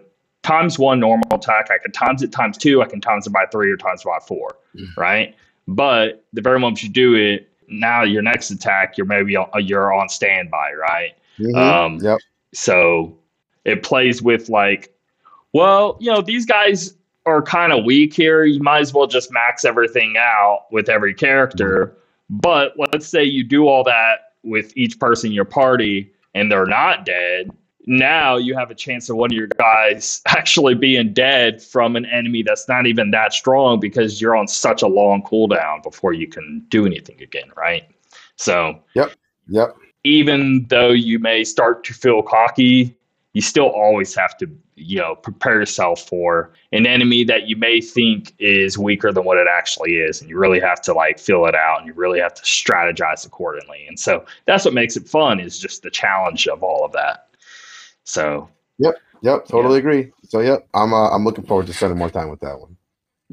times 0.42 0.80
one 0.80 1.00
normal 1.00 1.28
attack. 1.32 1.70
I 1.70 1.78
could 1.78 1.94
times 1.94 2.24
it 2.24 2.32
times 2.32 2.58
two. 2.58 2.82
I 2.82 2.88
can 2.88 3.00
times 3.00 3.28
it 3.28 3.30
by 3.30 3.46
three 3.52 3.70
or 3.70 3.78
times 3.78 4.04
by 4.04 4.18
4 4.18 4.58
mm-hmm. 4.76 5.00
right? 5.00 5.36
But 5.68 6.26
the 6.34 6.42
very 6.42 6.60
moment 6.60 6.82
you 6.82 6.90
do 6.90 7.14
it, 7.14 7.48
now 7.68 8.02
your 8.02 8.24
next 8.24 8.50
attack, 8.50 8.98
you're 8.98 9.06
maybe 9.06 9.36
you're 9.60 9.94
on 9.94 10.10
standby, 10.10 10.74
right? 10.74 11.12
Mm-hmm. 11.38 11.56
Um, 11.56 11.98
yep. 11.98 12.18
So 12.52 13.16
it 13.64 13.84
plays 13.84 14.24
with 14.24 14.50
like, 14.50 14.92
well, 15.54 15.98
you 16.00 16.12
know, 16.12 16.22
these 16.22 16.48
guys 16.48 16.96
are 17.28 17.44
kind 17.44 17.72
of 17.72 17.86
weak 17.86 18.12
here. 18.12 18.44
You 18.44 18.60
might 18.64 18.82
as 18.82 18.92
well 18.92 19.06
just 19.06 19.32
max 19.32 19.66
everything 19.66 20.16
out 20.18 20.66
with 20.72 20.90
every 20.90 21.14
character. 21.14 21.96
Mm-hmm. 22.32 22.38
But 22.40 22.74
let's 22.76 23.06
say 23.06 23.24
you 23.24 23.44
do 23.44 23.68
all 23.68 23.84
that 23.84 24.34
with 24.42 24.76
each 24.76 25.00
person 25.00 25.28
in 25.28 25.34
your 25.34 25.46
party 25.46 26.12
and 26.40 26.52
they're 26.52 26.66
not 26.66 27.06
dead, 27.06 27.52
now 27.86 28.38
you 28.38 28.56
have 28.56 28.70
a 28.70 28.76
chance 28.76 29.10
of 29.10 29.16
one 29.16 29.32
of 29.32 29.36
your 29.36 29.48
guys 29.48 30.22
actually 30.28 30.76
being 30.76 31.12
dead 31.12 31.62
from 31.62 31.96
an 31.96 32.06
enemy 32.06 32.44
that's 32.44 32.68
not 32.68 32.86
even 32.86 33.12
that 33.12 33.34
strong 33.34 33.80
because 33.80 34.22
you're 34.22 34.36
on 34.36 34.48
such 34.48 34.82
a 34.82 34.88
long 34.88 35.24
cooldown 35.24 35.82
before 35.82 36.14
you 36.14 36.28
can 36.28 36.66
do 36.70 36.86
anything 36.86 37.22
again, 37.22 37.50
right? 37.58 37.90
So, 38.36 38.80
yep, 38.96 39.14
yep. 39.48 39.76
Even 40.04 40.66
though 40.70 40.92
you 40.92 41.20
may 41.20 41.44
start 41.44 41.84
to 41.86 41.94
feel 41.94 42.22
cocky, 42.22 42.96
you 43.34 43.42
still 43.42 43.68
always 43.68 44.16
have 44.16 44.38
to 44.38 44.50
you 44.76 44.98
know 44.98 45.16
prepare 45.16 45.60
yourself 45.60 46.08
for 46.08 46.52
an 46.72 46.86
enemy 46.86 47.24
that 47.24 47.48
you 47.48 47.56
may 47.56 47.82
think 47.82 48.34
is 48.40 48.78
weaker 48.78 49.12
than 49.12 49.26
what 49.26 49.38
it 49.38 49.48
actually 49.50 49.98
is 49.98 50.22
and 50.22 50.30
you 50.30 50.38
really 50.38 50.60
have 50.60 50.82
to 50.82 50.94
like 50.94 51.20
fill 51.20 51.46
it 51.46 51.56
out 51.56 51.80
and 51.80 51.88
you 51.88 51.94
really 51.94 52.20
have 52.20 52.34
to 52.34 52.42
strategize 52.44 53.26
accordingly. 53.26 53.86
And 53.88 54.00
so 54.00 54.26
that's 54.46 54.66
what 54.66 54.74
makes 54.74 54.96
it 54.96 55.08
fun 55.08 55.40
is 55.40 55.60
just 55.60 55.84
the 55.84 55.92
challenge 55.92 56.48
of 56.48 56.64
all 56.64 56.86
of 56.86 56.92
that. 56.94 57.28
So 58.04 58.50
yep 58.78 58.96
yep 59.22 59.46
totally 59.46 59.76
yeah. 59.76 59.80
agree. 59.80 60.12
So 60.24 60.40
yep 60.40 60.68
i'm 60.74 60.94
uh, 60.94 61.10
i'm 61.10 61.26
looking 61.26 61.46
forward 61.46 61.68
to 61.68 61.74
spending 61.74 61.98
more 61.98 62.10
time 62.10 62.30
with 62.30 62.40
that 62.42 62.60
one. 62.60 62.76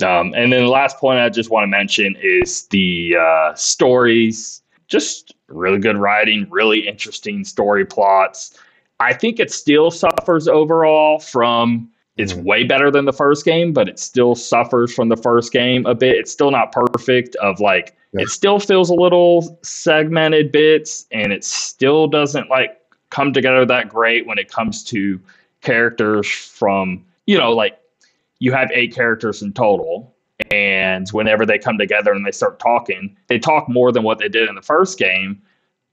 Um, 0.02 0.34
and 0.34 0.52
then 0.52 0.64
the 0.64 0.70
last 0.70 0.98
point 0.98 1.20
i 1.20 1.28
just 1.30 1.50
want 1.50 1.64
to 1.64 1.68
mention 1.68 2.16
is 2.20 2.66
the 2.66 3.16
uh, 3.18 3.54
stories. 3.54 4.62
Just 4.88 5.34
really 5.48 5.78
good 5.78 5.96
writing 5.96 6.46
really 6.50 6.86
interesting 6.86 7.44
story 7.44 7.84
plots 7.84 8.58
I 9.00 9.12
think 9.12 9.38
it 9.38 9.50
still 9.50 9.90
suffers 9.90 10.48
overall 10.48 11.18
from 11.18 11.90
it's 12.16 12.32
mm-hmm. 12.32 12.44
way 12.44 12.64
better 12.64 12.90
than 12.90 13.04
the 13.04 13.12
first 13.12 13.44
game, 13.44 13.72
but 13.72 13.88
it 13.88 13.98
still 13.98 14.34
suffers 14.34 14.94
from 14.94 15.08
the 15.08 15.16
first 15.16 15.52
game 15.52 15.84
a 15.84 15.94
bit. 15.94 16.16
It's 16.16 16.32
still 16.32 16.50
not 16.50 16.72
perfect 16.72 17.36
of 17.36 17.60
like 17.60 17.94
yeah. 18.12 18.22
it 18.22 18.28
still 18.28 18.58
feels 18.58 18.88
a 18.88 18.94
little 18.94 19.58
segmented 19.62 20.50
bits 20.50 21.06
and 21.12 21.32
it 21.32 21.44
still 21.44 22.06
doesn't 22.06 22.48
like 22.48 22.80
come 23.10 23.32
together 23.32 23.66
that 23.66 23.88
great 23.88 24.26
when 24.26 24.38
it 24.38 24.50
comes 24.50 24.82
to 24.84 25.20
characters 25.60 26.26
from, 26.28 27.04
you 27.26 27.36
know, 27.36 27.52
like 27.52 27.78
you 28.38 28.52
have 28.52 28.70
eight 28.72 28.94
characters 28.94 29.42
in 29.42 29.52
total 29.52 30.14
and 30.50 31.08
whenever 31.10 31.44
they 31.44 31.58
come 31.58 31.78
together 31.78 32.12
and 32.12 32.24
they 32.26 32.32
start 32.32 32.58
talking, 32.58 33.16
they 33.26 33.38
talk 33.38 33.68
more 33.68 33.92
than 33.92 34.02
what 34.02 34.18
they 34.18 34.28
did 34.28 34.48
in 34.48 34.54
the 34.54 34.62
first 34.62 34.98
game, 34.98 35.40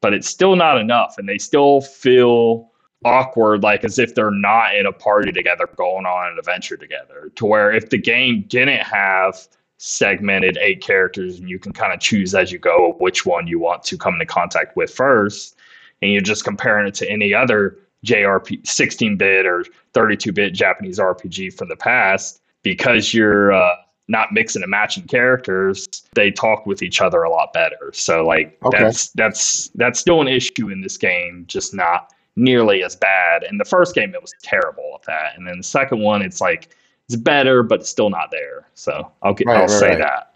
but 0.01 0.13
it's 0.13 0.27
still 0.27 0.55
not 0.55 0.77
enough 0.77 1.17
and 1.17 1.27
they 1.27 1.37
still 1.37 1.81
feel 1.81 2.69
awkward, 3.05 3.63
like 3.63 3.83
as 3.83 3.99
if 3.99 4.15
they're 4.15 4.31
not 4.31 4.75
in 4.75 4.85
a 4.85 4.91
party 4.91 5.31
together, 5.31 5.67
going 5.75 6.05
on 6.05 6.31
an 6.31 6.39
adventure 6.39 6.77
together. 6.77 7.31
To 7.35 7.45
where 7.45 7.71
if 7.71 7.89
the 7.89 7.97
game 7.97 8.45
didn't 8.47 8.81
have 8.81 9.47
segmented 9.77 10.57
eight 10.61 10.81
characters 10.81 11.39
and 11.39 11.49
you 11.49 11.59
can 11.59 11.73
kind 11.73 11.93
of 11.93 11.99
choose 11.99 12.33
as 12.33 12.51
you 12.51 12.57
go 12.57 12.95
which 12.99 13.25
one 13.25 13.47
you 13.47 13.59
want 13.59 13.83
to 13.83 13.97
come 13.97 14.13
into 14.13 14.25
contact 14.25 14.75
with 14.77 14.93
first, 14.93 15.55
and 16.01 16.11
you're 16.11 16.21
just 16.21 16.43
comparing 16.43 16.87
it 16.87 16.93
to 16.95 17.09
any 17.09 17.33
other 17.33 17.77
JRP 18.05 18.65
16 18.65 19.17
bit 19.17 19.45
or 19.45 19.65
32 19.93 20.31
bit 20.31 20.53
Japanese 20.53 20.99
RPG 20.99 21.53
from 21.53 21.69
the 21.69 21.75
past, 21.75 22.41
because 22.61 23.13
you're 23.13 23.53
uh, 23.53 23.75
not 24.07 24.33
mixing 24.33 24.61
and 24.61 24.71
matching 24.71 25.05
characters, 25.05 25.87
they 26.13 26.31
talk 26.31 26.65
with 26.65 26.81
each 26.81 27.01
other 27.01 27.23
a 27.23 27.29
lot 27.29 27.53
better. 27.53 27.91
So 27.93 28.25
like 28.25 28.57
okay. 28.63 28.83
that's 28.83 29.09
that's 29.11 29.69
that's 29.75 29.99
still 29.99 30.21
an 30.21 30.27
issue 30.27 30.69
in 30.69 30.81
this 30.81 30.97
game, 30.97 31.45
just 31.47 31.73
not 31.73 32.13
nearly 32.35 32.83
as 32.83 32.95
bad. 32.95 33.43
In 33.43 33.57
the 33.57 33.65
first 33.65 33.95
game, 33.95 34.13
it 34.13 34.21
was 34.21 34.33
terrible 34.41 34.91
at 34.95 35.03
that, 35.03 35.37
and 35.37 35.47
then 35.47 35.57
the 35.57 35.63
second 35.63 35.99
one, 35.99 36.21
it's 36.21 36.41
like 36.41 36.75
it's 37.07 37.15
better, 37.15 37.63
but 37.63 37.85
still 37.85 38.09
not 38.09 38.31
there. 38.31 38.67
So 38.73 39.11
I'll 39.21 39.33
get, 39.33 39.47
right, 39.47 39.57
I'll 39.57 39.61
right, 39.61 39.69
say 39.69 39.89
right. 39.89 39.99
that. 39.99 40.33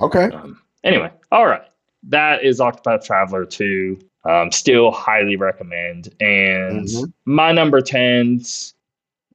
Okay. 0.00 0.24
Um, 0.34 0.60
anyway, 0.84 1.10
all 1.32 1.46
right, 1.46 1.66
that 2.04 2.44
is 2.44 2.60
Octopath 2.60 3.04
Traveler 3.04 3.44
two. 3.44 3.98
Um, 4.26 4.50
still 4.50 4.90
highly 4.90 5.36
recommend. 5.36 6.08
And 6.20 6.88
mm-hmm. 6.88 7.04
my 7.26 7.52
number 7.52 7.80
10's 7.80 8.74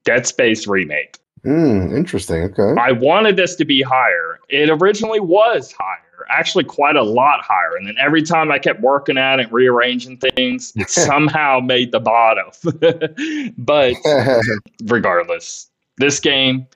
Dead 0.03 0.27
Space 0.27 0.67
remake. 0.67 1.17
Hmm, 1.43 1.96
interesting. 1.96 2.43
Okay. 2.43 2.79
I 2.79 2.91
wanted 2.91 3.38
this 3.38 3.55
to 3.55 3.65
be 3.65 3.81
higher. 3.81 4.39
It 4.50 4.70
originally 4.70 5.20
was 5.20 5.72
higher 5.72 6.10
actually 6.29 6.63
quite 6.63 6.95
a 6.95 7.03
lot 7.03 7.41
higher. 7.43 7.75
And 7.75 7.87
then 7.87 7.95
every 7.99 8.21
time 8.21 8.51
I 8.51 8.59
kept 8.59 8.81
working 8.81 9.17
at 9.17 9.39
it, 9.39 9.51
rearranging 9.51 10.17
things, 10.17 10.73
it 10.75 10.89
somehow 10.89 11.59
made 11.59 11.91
the 11.91 11.99
bottom. 11.99 12.47
but 13.57 13.95
regardless, 14.85 15.67
this 15.97 16.19
game, 16.19 16.67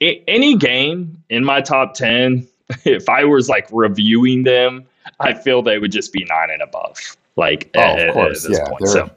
it, 0.00 0.22
any 0.28 0.56
game 0.56 1.22
in 1.30 1.44
my 1.44 1.60
top 1.60 1.94
10 1.94 2.46
if 2.84 3.08
I 3.08 3.24
was 3.24 3.48
like 3.48 3.68
reviewing 3.70 4.42
them, 4.44 4.86
I 5.20 5.34
feel 5.34 5.60
they 5.62 5.78
would 5.78 5.92
just 5.92 6.12
be 6.12 6.24
nine 6.24 6.50
and 6.50 6.62
above. 6.62 6.98
Like, 7.36 7.70
Oh, 7.74 7.80
at, 7.80 7.98
of 7.98 8.08
at 8.08 8.12
course, 8.14 8.42
this 8.44 8.58
yeah, 8.58 8.64
point. 8.68 8.80
they're- 8.80 8.88
So, 8.92 9.10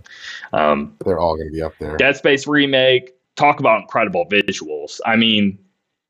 um, 0.53 0.96
They're 1.06 1.20
all 1.20 1.36
going 1.36 1.48
to 1.48 1.53
be 1.53 1.62
up 1.62 1.74
there. 1.79 1.96
Dead 1.98 2.17
Space 2.17 2.46
remake. 2.46 3.13
Talk 3.36 3.60
about 3.60 3.82
incredible 3.82 4.25
visuals. 4.25 5.00
I 5.06 5.15
mean, 5.15 5.58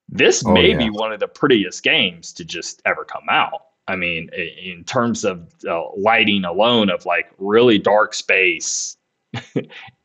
this 0.10 0.44
Oh, 0.46 0.52
may 0.52 0.72
yeah. 0.72 0.78
be 0.78 0.90
one 0.90 1.12
of 1.14 1.20
the 1.20 1.28
prettiest 1.28 1.84
games 1.84 2.34
to 2.34 2.46
just 2.46 2.82
ever 2.86 3.04
come 3.06 3.26
out. 3.30 3.67
I 3.88 3.96
mean, 3.96 4.30
in 4.34 4.84
terms 4.86 5.24
of 5.24 5.48
uh, 5.68 5.84
lighting 5.96 6.44
alone, 6.44 6.90
of 6.90 7.06
like 7.06 7.32
really 7.38 7.78
dark 7.80 8.14
space. 8.14 8.98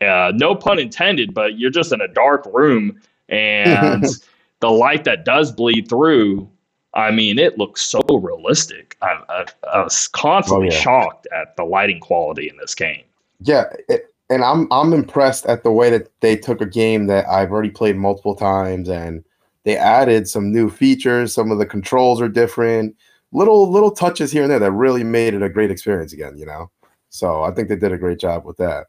uh, 0.00 0.32
no 0.34 0.54
pun 0.54 0.78
intended, 0.78 1.32
but 1.34 1.58
you're 1.58 1.70
just 1.70 1.92
in 1.92 2.00
a 2.00 2.08
dark 2.08 2.44
room, 2.52 3.00
and 3.28 4.04
the 4.60 4.70
light 4.70 5.04
that 5.04 5.24
does 5.24 5.52
bleed 5.52 5.88
through. 5.88 6.48
I 6.94 7.10
mean, 7.10 7.38
it 7.38 7.56
looks 7.56 7.80
so 7.80 8.00
realistic. 8.10 8.98
I, 9.00 9.18
I, 9.30 9.44
I 9.72 9.82
was 9.82 10.08
constantly 10.08 10.68
Oh, 10.68 10.72
yeah. 10.72 10.78
shocked 10.78 11.26
at 11.34 11.56
the 11.56 11.64
lighting 11.64 12.00
quality 12.00 12.50
in 12.50 12.56
this 12.58 12.74
game. 12.74 13.04
Yeah, 13.40 13.64
it, 13.88 14.12
and 14.28 14.44
I'm 14.44 14.70
I'm 14.70 14.92
impressed 14.92 15.46
at 15.46 15.62
the 15.62 15.72
way 15.72 15.88
that 15.90 16.08
they 16.20 16.36
took 16.36 16.60
a 16.60 16.66
game 16.66 17.06
that 17.06 17.26
I've 17.28 17.50
already 17.50 17.70
played 17.70 17.96
multiple 17.96 18.34
times 18.34 18.88
and 18.88 19.24
they 19.64 19.76
added 19.76 20.28
some 20.28 20.52
new 20.52 20.68
features. 20.68 21.32
Some 21.32 21.50
of 21.50 21.58
the 21.58 21.66
controls 21.66 22.20
are 22.20 22.28
different, 22.28 22.96
little 23.32 23.70
little 23.70 23.90
touches 23.90 24.30
here 24.30 24.42
and 24.42 24.50
there 24.50 24.58
that 24.58 24.72
really 24.72 25.04
made 25.04 25.34
it 25.34 25.42
a 25.42 25.48
great 25.48 25.70
experience 25.70 26.12
again. 26.12 26.36
You 26.36 26.46
know, 26.46 26.70
so 27.08 27.42
I 27.42 27.50
think 27.50 27.68
they 27.68 27.76
did 27.76 27.92
a 27.92 27.98
great 27.98 28.18
job 28.18 28.44
with 28.44 28.56
that. 28.58 28.86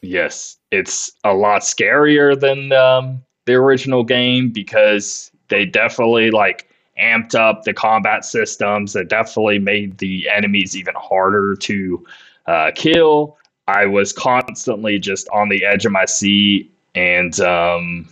Yes, 0.00 0.58
it's 0.70 1.12
a 1.24 1.34
lot 1.34 1.62
scarier 1.62 2.38
than 2.38 2.72
um, 2.72 3.24
the 3.46 3.54
original 3.54 4.04
game 4.04 4.50
because 4.50 5.32
they 5.48 5.64
definitely 5.64 6.30
like 6.30 6.68
amped 7.00 7.34
up 7.34 7.64
the 7.64 7.72
combat 7.72 8.24
systems. 8.24 8.94
It 8.94 9.08
definitely 9.08 9.58
made 9.58 9.98
the 9.98 10.28
enemies 10.28 10.76
even 10.76 10.94
harder 10.96 11.54
to 11.56 12.06
uh, 12.46 12.70
kill. 12.74 13.38
I 13.66 13.86
was 13.86 14.12
constantly 14.12 14.98
just 14.98 15.28
on 15.30 15.48
the 15.48 15.64
edge 15.64 15.84
of 15.84 15.92
my 15.92 16.06
seat 16.06 16.72
and 16.94 17.38
um, 17.40 18.08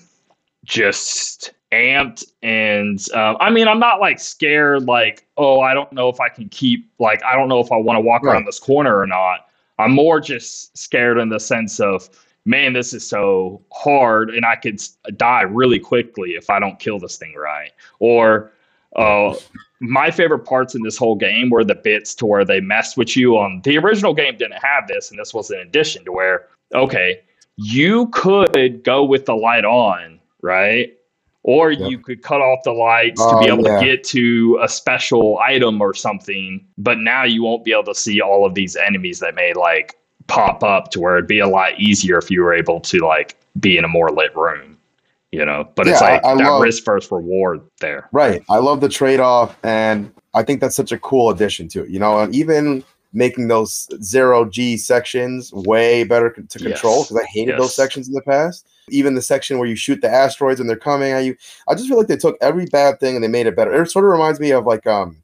just 0.64 1.52
amped. 1.76 2.24
And 2.42 3.00
um, 3.12 3.36
I 3.40 3.50
mean, 3.50 3.68
I'm 3.68 3.78
not 3.78 4.00
like 4.00 4.18
scared, 4.18 4.84
like, 4.84 5.26
oh, 5.36 5.60
I 5.60 5.74
don't 5.74 5.92
know 5.92 6.08
if 6.08 6.20
I 6.20 6.28
can 6.28 6.48
keep, 6.48 6.90
like, 6.98 7.22
I 7.24 7.34
don't 7.34 7.48
know 7.48 7.60
if 7.60 7.70
I 7.72 7.76
want 7.76 7.96
to 7.96 8.00
walk 8.00 8.22
Right. 8.22 8.32
around 8.32 8.46
this 8.46 8.58
corner 8.58 8.98
or 8.98 9.06
not. 9.06 9.46
I'm 9.78 9.92
more 9.92 10.20
just 10.20 10.76
scared 10.76 11.18
in 11.18 11.28
the 11.28 11.40
sense 11.40 11.80
of, 11.80 12.08
man, 12.44 12.72
this 12.72 12.94
is 12.94 13.06
so 13.06 13.62
hard 13.72 14.30
and 14.30 14.46
I 14.46 14.56
could 14.56 14.80
die 15.16 15.42
really 15.42 15.78
quickly 15.78 16.30
if 16.30 16.48
I 16.48 16.58
don't 16.58 16.78
kill 16.78 16.98
this 16.98 17.16
thing 17.16 17.34
right. 17.34 17.72
Or, 17.98 18.52
uh, 18.94 19.34
my 19.80 20.10
favorite 20.10 20.40
parts 20.40 20.74
in 20.74 20.82
this 20.82 20.96
whole 20.96 21.16
game 21.16 21.50
were 21.50 21.64
the 21.64 21.74
bits 21.74 22.14
to 22.14 22.26
where 22.26 22.44
they 22.44 22.60
messed 22.60 22.96
with 22.96 23.16
you 23.16 23.36
on 23.36 23.60
the 23.64 23.76
original 23.76 24.14
game 24.14 24.36
didn't 24.36 24.62
have 24.62 24.88
this 24.88 25.10
and 25.10 25.18
this 25.18 25.34
was 25.34 25.50
an 25.50 25.58
addition 25.58 26.04
to 26.04 26.12
where 26.12 26.48
okay 26.74 27.20
you 27.56 28.06
could 28.08 28.82
go 28.84 29.04
with 29.04 29.26
the 29.26 29.34
light 29.34 29.64
on 29.64 30.18
right 30.40 30.95
or 31.48 31.70
Yep. 31.70 31.90
you 31.90 31.98
could 31.98 32.22
cut 32.22 32.40
off 32.40 32.58
the 32.64 32.72
lights 32.72 33.20
to 33.20 33.28
Oh, 33.28 33.38
be 33.40 33.46
able 33.46 33.64
yeah. 33.64 33.78
to 33.78 33.84
get 33.86 34.04
to 34.04 34.58
a 34.62 34.68
special 34.68 35.38
item 35.38 35.80
or 35.80 35.94
something 35.94 36.64
but 36.76 36.98
now 36.98 37.22
you 37.24 37.42
won't 37.44 37.64
be 37.64 37.72
able 37.72 37.84
to 37.84 37.94
see 37.94 38.20
all 38.20 38.44
of 38.44 38.54
these 38.54 38.74
enemies 38.76 39.20
that 39.20 39.34
may 39.34 39.52
like 39.54 39.94
pop 40.26 40.64
up 40.64 40.90
to 40.90 41.00
where 41.00 41.16
it'd 41.16 41.28
be 41.28 41.38
a 41.38 41.46
lot 41.48 41.78
easier 41.78 42.18
if 42.18 42.30
you 42.30 42.42
were 42.42 42.52
able 42.52 42.80
to 42.80 42.98
like 42.98 43.36
be 43.60 43.78
in 43.78 43.84
a 43.84 43.88
more 43.88 44.10
lit 44.10 44.34
room 44.36 44.76
you 45.30 45.44
know 45.44 45.68
but 45.76 45.86
it's 45.86 46.00
Yeah, 46.00 46.06
I- 46.08 46.12
like 46.14 46.24
I 46.24 46.34
that 46.34 46.44
love- 46.50 46.62
risk 46.62 46.82
first 46.84 47.10
reward 47.12 47.60
there 47.80 48.08
Right. 48.12 48.42
I 48.50 48.58
love 48.58 48.80
the 48.80 48.88
trade 48.88 49.20
off, 49.20 49.56
and 49.62 50.10
I 50.34 50.42
think 50.42 50.60
that's 50.60 50.76
such 50.76 50.92
a 50.92 50.98
cool 50.98 51.30
addition 51.30 51.66
to 51.68 51.82
it. 51.84 51.88
You 51.90 51.98
know, 51.98 52.18
and 52.20 52.34
even 52.34 52.84
making 53.16 53.48
those 53.48 53.88
zero 54.02 54.44
G 54.44 54.76
sections 54.76 55.52
way 55.52 56.04
better 56.04 56.30
to 56.30 56.58
control 56.58 56.98
Yes. 56.98 57.08
because 57.08 57.22
I 57.22 57.26
hated 57.26 57.58
those 57.58 57.74
sections 57.74 58.06
in 58.08 58.14
the 58.14 58.22
past. 58.22 58.68
Even 58.90 59.14
the 59.16 59.22
section 59.22 59.58
where 59.58 59.66
you 59.66 59.74
shoot 59.74 60.00
the 60.00 60.08
asteroids 60.08 60.60
and 60.60 60.68
they're 60.70 60.76
coming 60.76 61.10
at 61.10 61.24
you. 61.24 61.34
I 61.66 61.74
just 61.74 61.88
feel 61.88 61.96
like 61.98 62.06
they 62.06 62.16
took 62.16 62.36
every 62.40 62.66
bad 62.66 63.00
thing 63.00 63.16
and 63.16 63.24
they 63.24 63.28
made 63.28 63.46
it 63.46 63.56
better. 63.56 63.82
It 63.82 63.90
sort 63.90 64.04
of 64.04 64.12
reminds 64.12 64.38
me 64.38 64.52
of 64.52 64.64
like 64.66 64.86
um 64.86 65.16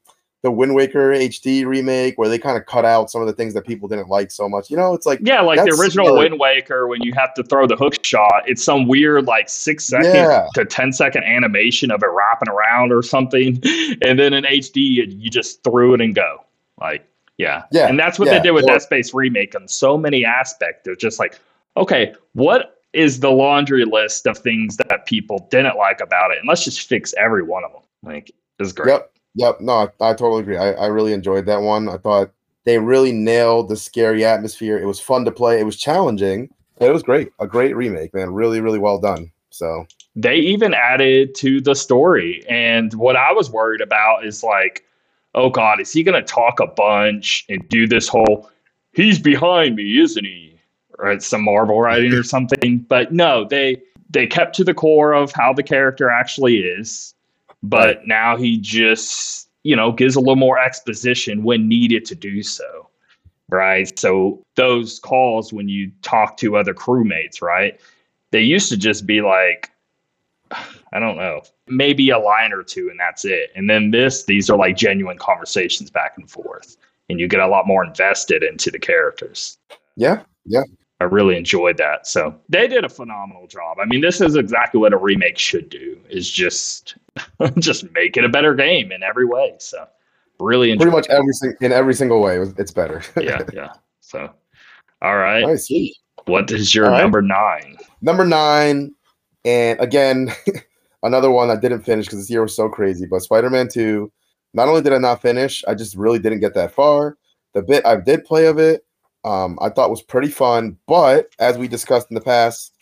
the 0.43 0.51
Wind 0.51 0.75
Waker 0.75 1.11
HD 1.13 1.65
remake 1.65 2.19
where 2.19 2.29
they 2.29 2.37
kind 2.39 2.57
of 2.59 2.67
cut 2.67 2.85
out 2.85 3.09
some 3.13 3.21
of 3.21 3.29
the 3.29 3.33
things 3.33 3.55
that 3.55 3.65
people 3.65 3.87
didn't 3.87 4.09
like 4.09 4.33
so 4.33 4.49
much. 4.49 4.71
You 4.73 4.77
know, 4.77 4.93
it's 4.95 5.07
like 5.07 5.21
Yeah, 5.23 5.41
like 5.43 5.61
the 5.65 5.77
original. 5.81 6.17
Wind 6.19 6.41
Waker, 6.41 6.89
when 6.89 7.01
you 7.03 7.13
have 7.15 7.33
to 7.35 7.45
throw 7.45 7.69
the 7.69 7.77
hook 7.77 8.05
shot, 8.05 8.43
it's 8.47 8.65
some 8.65 8.89
weird 8.89 9.27
like 9.27 9.49
six 9.49 9.85
second 9.85 10.13
Yeah. 10.15 10.47
to 10.55 10.65
10 10.65 10.93
second 10.93 11.23
animation 11.23 11.93
of 11.93 12.03
it 12.03 12.07
wrapping 12.09 12.49
around 12.49 12.91
or 12.91 13.03
something. 13.03 13.63
And 14.03 14.19
then 14.19 14.33
in 14.33 14.43
HD, 14.43 14.81
you 15.07 15.31
just 15.31 15.63
threw 15.63 15.95
it 15.95 16.01
and 16.01 16.13
go. 16.15 16.39
Like, 16.81 17.07
yeah. 17.43 17.65
Yeah, 17.73 17.89
And 17.89 17.99
that's 17.99 18.19
what 18.19 18.27
yeah, 18.27 18.39
they 18.39 18.43
did 18.45 18.53
with 18.53 18.65
or- 18.65 18.69
Dead 18.69 18.83
Space 18.83 19.13
Remake 19.13 19.55
on 19.55 19.69
so 19.69 19.99
many 19.99 20.25
aspects. 20.25 20.83
They're 20.85 20.95
just 20.97 21.19
like, 21.19 21.39
okay, 21.77 22.15
what 22.33 22.81
is 22.93 23.21
the 23.21 23.31
laundry 23.31 23.85
list 23.85 24.27
of 24.27 24.39
things 24.39 24.77
that 24.77 25.07
people 25.07 25.49
didn't 25.51 25.77
like 25.77 26.01
about 26.01 26.31
it? 26.31 26.39
And 26.39 26.49
let's 26.49 26.65
just 26.65 26.89
fix 26.89 27.15
every 27.19 27.43
one 27.43 27.65
of 27.65 27.73
them. 27.73 27.83
Like, 28.03 28.31
it's 28.59 28.73
great. 28.73 28.89
Yep. 28.89 29.13
Yep. 29.35 29.61
No, 29.61 29.73
I, 29.73 30.11
I 30.11 30.15
totally 30.15 30.43
agree. 30.43 30.57
I, 30.59 30.73
I 30.73 30.87
really 30.87 31.13
enjoyed 31.13 31.47
that 31.47 31.63
one. 31.63 31.89
I 31.89 31.97
thought 31.97 32.31
they 32.65 32.79
really 32.79 33.13
nailed 33.13 33.69
the 33.69 33.77
scary 33.77 34.25
atmosphere. 34.25 34.79
It 34.79 34.87
was 34.87 35.01
fun 35.01 35.25
to 35.25 35.33
play. 35.33 35.59
It 35.59 35.65
was 35.65 35.77
challenging. 35.77 36.51
It 36.81 36.93
was 36.93 37.03
great. 37.03 37.33
A 37.41 37.47
great 37.47 37.75
remake, 37.75 38.13
man. 38.15 38.33
Really, 38.33 38.61
really 38.61 38.79
well 38.79 38.99
done. 38.99 39.33
So 39.51 39.87
they 40.17 40.37
even 40.37 40.75
added 40.75 41.35
to 41.37 41.61
the 41.61 41.75
story. 41.75 42.45
And 42.49 42.93
what 42.95 43.17
I 43.17 43.33
was 43.33 43.51
worried 43.51 43.81
about 43.81 44.25
is 44.27 44.43
like, 44.43 44.85
oh 45.35 45.51
God, 45.51 45.81
is 45.81 45.93
he 45.93 46.03
going 46.03 46.21
to 46.21 46.27
talk 46.27 46.61
a 46.61 46.67
bunch 46.67 47.45
and 47.49 47.67
do 47.69 47.87
this 47.87 48.09
whole, 48.09 48.51
he's 48.93 49.19
behind 49.19 49.77
me, 49.77 50.01
isn't 50.01 50.25
he? 50.25 50.59
Or 50.99 51.11
it's 51.11 51.27
some 51.27 51.43
Marvel 51.43 51.81
writing 51.81 52.13
or 52.13 52.23
something. 52.23 52.79
But 52.79 53.13
no, 53.13 53.45
they 53.45 53.83
they 54.11 54.27
kept 54.27 54.55
to 54.57 54.65
the 54.65 54.75
core 54.75 55.13
of 55.13 55.33
how 55.33 55.53
the 55.53 55.63
character 55.63 56.11
actually 56.11 56.59
is. 56.59 57.15
But 57.63 58.07
now 58.07 58.37
he 58.37 58.59
just, 58.59 59.49
you 59.63 59.75
know, 59.75 59.91
gives 59.91 60.15
a 60.17 60.21
little 60.21 60.37
more 60.37 60.59
exposition 60.59 61.43
when 61.43 61.67
needed 61.69 62.05
to 62.07 62.15
do 62.15 62.43
so. 62.43 62.89
Right. 63.49 63.99
So 63.99 64.43
those 64.55 64.99
calls 64.99 65.53
when 65.53 65.69
you 65.69 65.91
talk 66.03 66.37
to 66.39 66.57
other 66.57 66.75
crewmates, 66.75 67.43
right? 67.43 67.81
They 68.31 68.43
used 68.43 68.69
to 68.71 68.77
just 68.77 69.07
be 69.07 69.23
like, 69.23 69.72
I 70.93 70.99
don't 70.99 71.17
know, 71.17 71.43
maybe 71.69 72.11
a 72.11 72.19
line 72.19 72.53
or 72.53 72.63
two, 72.63 72.89
and 72.91 72.99
that's 73.01 73.25
it. 73.25 73.51
And 73.55 73.69
then 73.69 73.91
this, 73.91 74.25
these 74.25 74.51
are 74.51 74.59
like 74.59 74.77
genuine 74.77 75.19
conversations 75.19 75.91
back 75.91 76.15
and 76.17 76.31
forth, 76.31 76.77
and 77.09 77.19
you 77.19 77.29
get 77.29 77.41
a 77.41 77.47
lot 77.47 77.67
more 77.67 77.85
invested 77.85 78.43
into 78.43 78.71
the 78.71 78.79
characters. 78.79 79.59
yeah, 79.97 80.23
yeah. 80.45 80.63
I 81.01 81.05
really 81.07 81.37
enjoyed 81.37 81.79
that. 81.79 82.07
So 82.07 82.33
they 82.49 82.69
did 82.69 82.85
a 82.85 82.89
phenomenal 82.89 83.49
job. 83.49 83.79
I 83.83 83.87
mean, 83.87 84.01
this 84.01 84.21
is 84.21 84.37
exactly 84.37 84.79
what 84.79 84.93
a 84.93 84.97
remake 84.97 85.37
should 85.37 85.69
do: 85.69 85.99
is 86.09 86.31
just 86.31 86.97
just 87.59 87.91
make 87.93 88.17
it 88.17 88.25
a 88.25 88.29
better 88.29 88.55
game 88.55 88.93
in 88.93 89.03
every 89.03 89.25
way. 89.25 89.57
So 89.59 89.85
really 90.39 90.71
enjoyed. 90.71 90.93
pretty 90.93 90.97
much 90.97 91.09
every 91.09 91.57
in 91.61 91.73
every 91.73 91.95
single 91.95 92.21
way, 92.21 92.39
it's 92.57 92.71
better. 92.71 93.03
yeah, 93.21 93.43
yeah. 93.53 93.73
So, 94.01 94.31
all 95.01 95.17
right, 95.17 95.45
nice. 95.45 95.67
Sweet. 95.67 95.97
what 96.27 96.51
is 96.53 96.73
your 96.73 96.87
All 96.87 96.93
right. 96.93 97.01
number 97.01 97.21
nine? 97.21 97.77
Number 98.01 98.25
nine, 98.25 98.95
and 99.45 99.81
again, 99.81 100.31
another 101.03 101.31
one 101.31 101.51
I 101.51 101.57
didn't 101.57 101.83
finish 101.83 102.07
because 102.07 102.21
this 102.21 102.31
year 102.31 102.43
was 102.43 102.57
so 102.57 102.69
crazy. 102.69 103.07
But 103.07 103.23
Spider-Man 103.23 103.69
Two, 103.69 104.13
not 104.55 104.69
only 104.69 104.83
did 104.83 104.93
I 104.93 104.99
not 104.99 105.23
finish, 105.23 105.65
I 105.67 105.75
just 105.75 105.97
really 105.97 106.19
didn't 106.19 106.41
get 106.41 106.55
that 106.55 106.73
far. 106.73 107.17
The 107.55 107.63
bit 107.63 107.85
I 107.87 107.97
did 107.97 108.25
play 108.25 108.47
of 108.47 108.59
it, 108.59 108.85
um, 109.25 109.59
I 109.61 109.69
thought 109.69 109.91
was 109.91 110.03
pretty 110.03 110.29
fun. 110.29 110.77
But 110.87 111.29
as 111.39 111.59
we 111.59 111.69
discussed 111.69 112.11
in 112.11 112.15
the 112.15 112.21
past, 112.21 112.73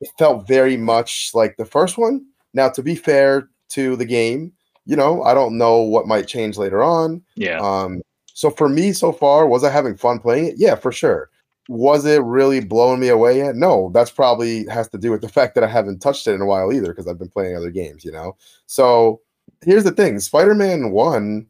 it 0.00 0.08
felt 0.18 0.46
very 0.46 0.76
much 0.76 1.30
like 1.34 1.56
the 1.56 1.64
first 1.64 1.98
one. 1.98 2.24
Now, 2.54 2.68
to 2.70 2.82
be 2.82 2.94
fair 2.94 3.48
to 3.70 3.96
the 3.96 4.04
game, 4.04 4.52
you 4.86 4.96
know, 4.96 5.22
I 5.22 5.34
don't 5.34 5.58
know 5.58 5.82
what 5.82 6.06
might 6.06 6.26
change 6.26 6.56
later 6.56 6.82
on. 6.82 7.22
Yeah, 7.36 7.58
Um, 7.60 8.02
so 8.32 8.50
for 8.50 8.68
me 8.68 8.92
so 8.92 9.12
far, 9.12 9.46
was 9.48 9.64
I 9.64 9.70
having 9.70 9.96
fun 9.96 10.20
playing 10.20 10.46
it? 10.46 10.54
Yeah, 10.56 10.76
for 10.76 10.92
sure. 10.92 11.28
Was 11.68 12.06
it 12.06 12.22
really 12.22 12.60
blowing 12.60 13.00
me 13.00 13.08
away 13.08 13.38
yet? 13.38 13.54
No, 13.54 13.90
that's 13.94 14.10
probably 14.10 14.66
has 14.66 14.88
to 14.88 14.98
do 14.98 15.10
with 15.10 15.20
the 15.20 15.28
fact 15.38 15.54
that 15.54 15.64
I 15.64 15.68
haven't 15.68 16.00
touched 16.00 16.26
it 16.26 16.34
in 16.34 16.40
a 16.40 16.46
while 16.46 16.72
either 16.72 16.88
because 16.88 17.06
I've 17.06 17.18
been 17.18 17.28
playing 17.28 17.56
other 17.56 17.70
games, 17.70 18.04
you 18.04 18.12
know. 18.12 18.36
So 18.66 19.20
here's 19.62 19.84
the 19.84 19.92
thing: 19.92 20.18
Spider-Man 20.18 20.90
One 20.90 21.46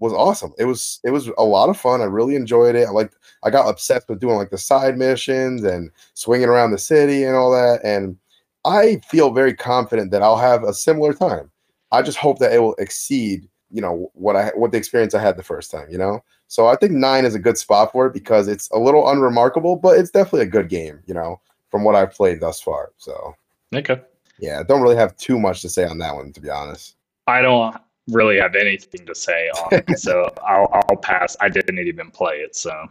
was 0.00 0.12
awesome. 0.12 0.52
It 0.58 0.64
was 0.64 0.98
it 1.04 1.10
was 1.10 1.30
a 1.38 1.44
lot 1.44 1.68
of 1.68 1.76
fun. 1.78 2.00
I 2.00 2.04
really 2.04 2.34
enjoyed 2.34 2.74
it. 2.74 2.88
I 2.88 2.90
like 2.90 3.12
I 3.44 3.50
got 3.50 3.68
obsessed 3.68 4.08
with 4.08 4.20
doing 4.20 4.36
like 4.36 4.50
the 4.50 4.58
side 4.58 4.98
missions 4.98 5.62
and 5.62 5.90
swinging 6.14 6.48
around 6.48 6.72
the 6.72 6.78
city 6.78 7.24
and 7.24 7.36
all 7.36 7.52
that. 7.52 7.80
And 7.84 8.16
I 8.64 9.00
feel 9.08 9.32
very 9.32 9.54
confident 9.54 10.10
that 10.10 10.22
I'll 10.22 10.36
have 10.36 10.64
a 10.64 10.74
similar 10.74 11.12
time. 11.12 11.50
I 11.92 12.02
just 12.02 12.18
hope 12.18 12.38
that 12.38 12.52
it 12.52 12.60
will 12.60 12.74
exceed, 12.74 13.48
you 13.70 13.80
know, 13.80 14.10
what 14.14 14.36
I 14.36 14.48
what 14.54 14.72
the 14.72 14.78
experience 14.78 15.14
I 15.14 15.22
had 15.22 15.36
the 15.36 15.42
first 15.42 15.70
time, 15.70 15.86
you 15.90 15.98
know. 15.98 16.22
So 16.48 16.66
I 16.66 16.76
think 16.76 16.92
nine 16.92 17.24
is 17.24 17.34
a 17.34 17.38
good 17.38 17.56
spot 17.56 17.92
for 17.92 18.06
it 18.06 18.12
because 18.12 18.48
it's 18.48 18.68
a 18.70 18.78
little 18.78 19.08
unremarkable, 19.08 19.76
but 19.76 19.98
it's 19.98 20.10
definitely 20.10 20.42
a 20.42 20.46
good 20.50 20.68
game, 20.68 21.00
you 21.06 21.14
know, 21.14 21.40
from 21.70 21.84
what 21.84 21.94
I've 21.94 22.12
played 22.12 22.40
thus 22.40 22.60
far. 22.60 22.90
So 22.98 23.34
okay. 23.74 24.00
yeah, 24.38 24.60
I 24.60 24.62
don't 24.64 24.82
really 24.82 24.96
have 24.96 25.16
too 25.16 25.38
much 25.38 25.62
to 25.62 25.68
say 25.68 25.84
on 25.84 25.98
that 25.98 26.14
one, 26.14 26.32
to 26.32 26.40
be 26.40 26.50
honest. 26.50 26.96
I 27.28 27.40
don't 27.42 27.76
really 28.08 28.38
have 28.38 28.56
anything 28.56 29.06
to 29.06 29.14
say 29.14 29.48
on 29.50 29.68
it, 29.72 29.98
so 29.98 30.32
I'll, 30.46 30.68
I'll 30.72 30.96
pass. 30.96 31.36
I 31.40 31.48
didn't 31.48 31.78
even 31.78 32.10
play 32.10 32.36
it, 32.38 32.56
so 32.56 32.88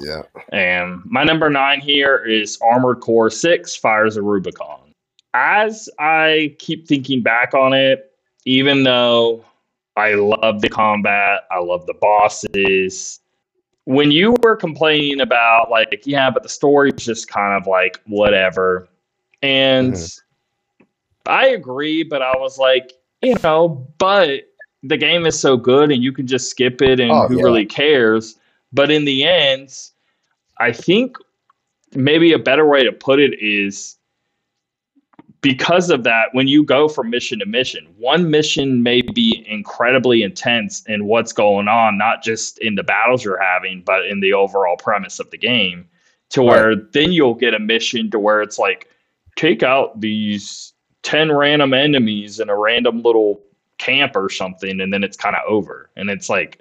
Yeah. 0.00 0.22
and 0.52 1.02
my 1.04 1.24
number 1.24 1.50
nine 1.50 1.80
here 1.80 2.16
is 2.16 2.58
Armored 2.62 3.00
Core 3.00 3.28
6 3.28 3.76
Fires 3.76 4.16
of 4.16 4.24
Rubicon. 4.24 4.94
As 5.34 5.90
I 5.98 6.56
keep 6.58 6.88
thinking 6.88 7.22
back 7.22 7.52
on 7.52 7.74
it, 7.74 8.12
even 8.44 8.82
though 8.82 9.44
I 9.96 10.14
love 10.14 10.60
the 10.60 10.68
combat, 10.68 11.42
I 11.50 11.60
love 11.60 11.86
the 11.86 11.94
bosses, 11.94 13.20
when 13.84 14.10
you 14.10 14.36
were 14.42 14.56
complaining 14.56 15.20
about, 15.20 15.70
like, 15.70 16.02
yeah, 16.04 16.30
but 16.30 16.42
the 16.42 16.48
story's 16.48 16.94
just 16.96 17.28
kind 17.28 17.60
of 17.60 17.66
like 17.66 18.00
whatever. 18.06 18.88
And 19.42 19.94
mm-hmm. 19.94 20.84
I 21.26 21.48
agree, 21.48 22.02
but 22.04 22.22
I 22.22 22.36
was 22.36 22.58
like, 22.58 22.92
you 23.22 23.36
know, 23.42 23.86
but 23.98 24.42
the 24.82 24.96
game 24.96 25.26
is 25.26 25.38
so 25.38 25.56
good 25.56 25.90
and 25.90 26.02
you 26.02 26.12
can 26.12 26.26
just 26.26 26.50
skip 26.50 26.82
it 26.82 27.00
and 27.00 27.10
Oh, 27.10 27.28
who 27.28 27.38
yeah. 27.38 27.42
really 27.42 27.66
cares? 27.66 28.36
But 28.72 28.90
in 28.90 29.04
the 29.04 29.24
end, 29.24 29.76
I 30.58 30.72
think 30.72 31.16
maybe 31.94 32.32
a 32.32 32.38
better 32.38 32.66
way 32.66 32.84
to 32.84 32.92
put 32.92 33.20
it 33.20 33.40
is 33.40 33.96
because 35.42 35.90
of 35.90 36.04
that, 36.04 36.28
when 36.32 36.46
you 36.46 36.64
go 36.64 36.88
from 36.88 37.10
mission 37.10 37.40
to 37.40 37.46
mission, 37.46 37.92
one 37.98 38.30
mission 38.30 38.82
may 38.82 39.02
be 39.02 39.44
incredibly 39.48 40.22
intense 40.22 40.84
in 40.86 41.06
what's 41.06 41.32
going 41.32 41.66
on, 41.68 41.98
not 41.98 42.22
just 42.22 42.58
in 42.58 42.76
the 42.76 42.84
battles 42.84 43.24
you're 43.24 43.42
having, 43.42 43.82
but 43.84 44.06
in 44.06 44.20
the 44.20 44.32
overall 44.32 44.76
premise 44.76 45.18
of 45.18 45.30
the 45.30 45.36
game. 45.36 45.88
To 46.30 46.42
where 46.42 46.76
then 46.76 47.12
you'll 47.12 47.34
get 47.34 47.52
a 47.52 47.58
mission 47.58 48.10
to 48.12 48.18
where 48.18 48.40
it's 48.40 48.58
like, 48.58 48.88
take 49.36 49.62
out 49.62 50.00
these 50.00 50.72
10 51.02 51.32
random 51.32 51.74
enemies 51.74 52.40
in 52.40 52.48
a 52.48 52.56
random 52.56 53.02
little 53.02 53.42
camp 53.76 54.16
or 54.16 54.30
something, 54.30 54.80
and 54.80 54.92
then 54.92 55.04
it's 55.04 55.16
kind 55.16 55.36
of 55.36 55.42
over. 55.46 55.90
And 55.96 56.08
it's 56.08 56.30
like, 56.30 56.60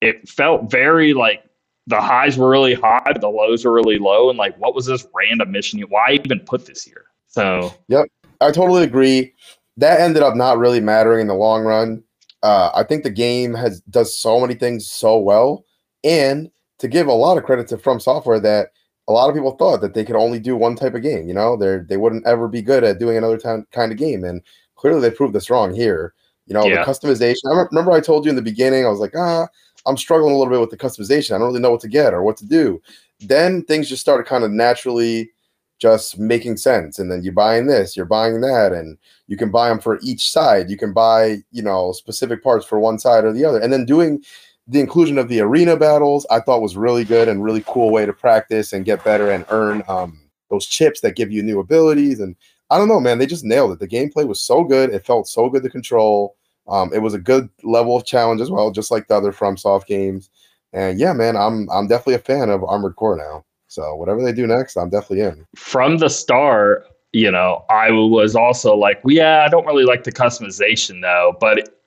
it 0.00 0.28
felt 0.28 0.70
very 0.70 1.12
like 1.12 1.44
the 1.86 2.00
highs 2.00 2.38
were 2.38 2.48
really 2.48 2.74
high, 2.74 3.02
but 3.04 3.20
the 3.20 3.28
lows 3.28 3.64
were 3.64 3.72
really 3.72 3.98
low. 3.98 4.30
And 4.30 4.38
like, 4.38 4.56
what 4.58 4.74
was 4.74 4.86
this 4.86 5.06
random 5.14 5.52
mission? 5.52 5.80
Why 5.82 6.18
even 6.24 6.40
put 6.40 6.66
this 6.66 6.82
here? 6.82 7.04
So 7.28 7.72
yep, 7.88 8.06
I 8.40 8.50
totally 8.50 8.82
agree. 8.82 9.32
That 9.76 10.00
ended 10.00 10.22
up 10.22 10.34
not 10.34 10.58
really 10.58 10.80
mattering 10.80 11.20
in 11.22 11.26
the 11.28 11.34
long 11.34 11.64
run. 11.64 12.02
Uh, 12.42 12.70
I 12.74 12.82
think 12.82 13.02
the 13.04 13.10
game 13.10 13.54
has 13.54 13.80
does 13.82 14.18
so 14.18 14.40
many 14.40 14.54
things 14.54 14.90
so 14.90 15.18
well, 15.18 15.64
and 16.04 16.50
to 16.78 16.88
give 16.88 17.06
a 17.06 17.12
lot 17.12 17.38
of 17.38 17.44
credit 17.44 17.68
to 17.68 17.78
From 17.78 18.00
Software, 18.00 18.40
that 18.40 18.68
a 19.08 19.12
lot 19.12 19.28
of 19.28 19.34
people 19.34 19.52
thought 19.56 19.80
that 19.80 19.94
they 19.94 20.04
could 20.04 20.16
only 20.16 20.38
do 20.38 20.56
one 20.56 20.76
type 20.76 20.94
of 20.94 21.02
game. 21.02 21.28
You 21.28 21.34
know, 21.34 21.56
they 21.56 21.78
they 21.78 21.96
wouldn't 21.96 22.26
ever 22.26 22.48
be 22.48 22.62
good 22.62 22.84
at 22.84 22.98
doing 22.98 23.16
another 23.16 23.38
time, 23.38 23.66
kind 23.72 23.92
of 23.92 23.98
game, 23.98 24.24
and 24.24 24.42
clearly 24.76 25.00
they 25.00 25.10
proved 25.10 25.34
this 25.34 25.50
wrong 25.50 25.74
here. 25.74 26.14
You 26.46 26.54
know, 26.54 26.64
Yeah. 26.66 26.84
the 26.84 26.90
customization. 26.90 27.52
I 27.52 27.66
remember 27.70 27.92
I 27.92 28.00
told 28.00 28.24
you 28.24 28.30
in 28.30 28.36
the 28.36 28.42
beginning, 28.42 28.86
I 28.86 28.88
was 28.88 29.00
like, 29.00 29.14
ah, 29.16 29.48
I'm 29.86 29.96
struggling 29.96 30.34
a 30.34 30.38
little 30.38 30.52
bit 30.52 30.60
with 30.60 30.70
the 30.70 30.78
customization. 30.78 31.34
I 31.34 31.38
don't 31.38 31.48
really 31.48 31.60
know 31.60 31.70
what 31.70 31.80
to 31.80 31.88
get 31.88 32.14
or 32.14 32.22
what 32.22 32.36
to 32.38 32.46
do. 32.46 32.80
Then 33.20 33.64
things 33.64 33.88
just 33.88 34.00
started 34.00 34.26
kind 34.26 34.44
of 34.44 34.50
naturally 34.50 35.30
just 35.78 36.18
making 36.18 36.56
sense. 36.56 36.98
And 36.98 37.10
then 37.10 37.22
you're 37.22 37.32
buying 37.32 37.66
this, 37.66 37.96
you're 37.96 38.06
buying 38.06 38.40
that, 38.40 38.72
and 38.72 38.98
you 39.26 39.36
can 39.36 39.50
buy 39.50 39.68
them 39.68 39.78
for 39.78 39.98
each 40.02 40.30
side. 40.30 40.70
You 40.70 40.76
can 40.76 40.92
buy, 40.92 41.38
you 41.52 41.62
know, 41.62 41.92
specific 41.92 42.42
parts 42.42 42.66
for 42.66 42.78
one 42.78 42.98
side 42.98 43.24
or 43.24 43.32
the 43.32 43.44
other. 43.44 43.60
And 43.60 43.72
then 43.72 43.84
doing 43.84 44.24
the 44.66 44.80
inclusion 44.80 45.16
of 45.18 45.28
the 45.28 45.40
arena 45.40 45.76
battles, 45.76 46.26
I 46.30 46.40
thought 46.40 46.62
was 46.62 46.76
really 46.76 47.04
good 47.04 47.28
and 47.28 47.42
really 47.42 47.64
cool 47.66 47.90
way 47.90 48.04
to 48.04 48.12
practice 48.12 48.72
and 48.72 48.84
get 48.84 49.04
better 49.04 49.30
and 49.30 49.46
earn 49.50 49.82
um, 49.88 50.20
those 50.50 50.66
chips 50.66 51.00
that 51.00 51.16
give 51.16 51.32
you 51.32 51.42
new 51.42 51.60
abilities. 51.60 52.20
And 52.20 52.36
I 52.70 52.76
don't 52.76 52.88
know, 52.88 53.00
man, 53.00 53.18
they 53.18 53.26
just 53.26 53.44
nailed 53.44 53.72
it. 53.72 53.78
The 53.78 53.88
gameplay 53.88 54.26
was 54.26 54.40
so 54.40 54.64
good. 54.64 54.90
It 54.90 55.06
felt 55.06 55.26
so 55.26 55.48
good 55.48 55.62
to 55.62 55.70
control. 55.70 56.36
Um, 56.68 56.92
it 56.92 56.98
was 56.98 57.14
a 57.14 57.18
good 57.18 57.48
level 57.62 57.96
of 57.96 58.04
challenge 58.04 58.42
as 58.42 58.50
well, 58.50 58.70
just 58.70 58.90
like 58.90 59.08
the 59.08 59.16
other 59.16 59.32
FromSoft 59.32 59.86
games. 59.86 60.28
And 60.74 60.98
yeah, 60.98 61.14
man, 61.14 61.34
I'm 61.34 61.70
I'm 61.70 61.88
definitely 61.88 62.14
a 62.14 62.18
fan 62.18 62.50
of 62.50 62.62
Armored 62.62 62.96
Core 62.96 63.16
now. 63.16 63.44
So 63.68 63.94
whatever 63.94 64.22
they 64.22 64.32
do 64.32 64.46
next, 64.46 64.76
I'm 64.76 64.90
definitely 64.90 65.20
in. 65.20 65.46
from 65.54 65.98
the 65.98 66.08
start, 66.08 66.86
you 67.12 67.30
know, 67.30 67.64
I 67.70 67.90
was 67.90 68.34
also 68.34 68.74
like, 68.74 69.00
yeah, 69.06 69.44
I 69.44 69.48
don't 69.48 69.66
really 69.66 69.84
like 69.84 70.04
the 70.04 70.12
customization 70.12 71.02
though. 71.02 71.36
But 71.38 71.80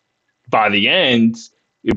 by 0.50 0.70
the 0.70 0.88
end, 0.88 1.38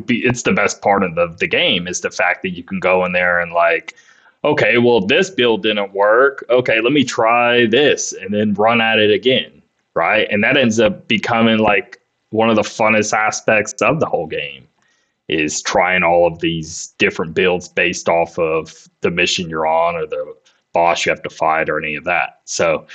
be, 0.07 0.25
it's 0.25 0.43
the 0.43 0.53
best 0.53 0.81
part 0.81 1.03
of 1.03 1.15
the, 1.15 1.35
the 1.39 1.47
game 1.47 1.87
is 1.87 2.01
the 2.01 2.11
fact 2.11 2.43
that 2.43 2.51
you 2.51 2.65
can 2.65 2.81
go 2.81 3.05
in 3.05 3.13
there 3.13 3.41
and 3.41 3.53
like, 3.53 3.95
okay, 4.43 4.79
well, 4.79 5.01
this 5.01 5.31
build 5.31 5.63
didn't 5.63 5.93
work. 5.93 6.45
Okay, 6.51 6.81
let 6.81 6.93
me 6.93 7.05
try 7.05 7.67
this 7.67 8.13
and 8.13 8.33
then 8.33 8.55
run 8.55 8.81
at 8.81 8.99
it 8.99 9.11
again. 9.11 9.63
Right. 9.95 10.27
And 10.31 10.43
that 10.43 10.57
ends 10.57 10.81
up 10.81 11.07
becoming 11.07 11.59
like 11.59 12.01
one 12.31 12.51
of 12.51 12.57
the 12.57 12.63
funnest 12.63 13.13
aspects 13.13 13.81
of 13.81 14.01
the 14.01 14.07
whole 14.07 14.27
game 14.27 14.67
is 15.29 15.63
trying 15.63 16.03
all 16.03 16.27
of 16.27 16.41
these 16.41 16.89
different 16.99 17.35
builds 17.35 17.69
based 17.69 18.09
off 18.09 18.39
of 18.39 18.89
the 19.01 19.11
mission 19.11 19.49
you're 19.49 19.67
on 19.67 19.95
or 19.95 20.07
the 20.07 20.35
boss 20.73 21.07
you 21.07 21.11
have 21.11 21.23
to 21.23 21.31
fight 21.31 21.69
or 21.69 21.79
any 21.79 21.95
of 21.95 22.05
that. 22.05 22.41
So 22.45 22.87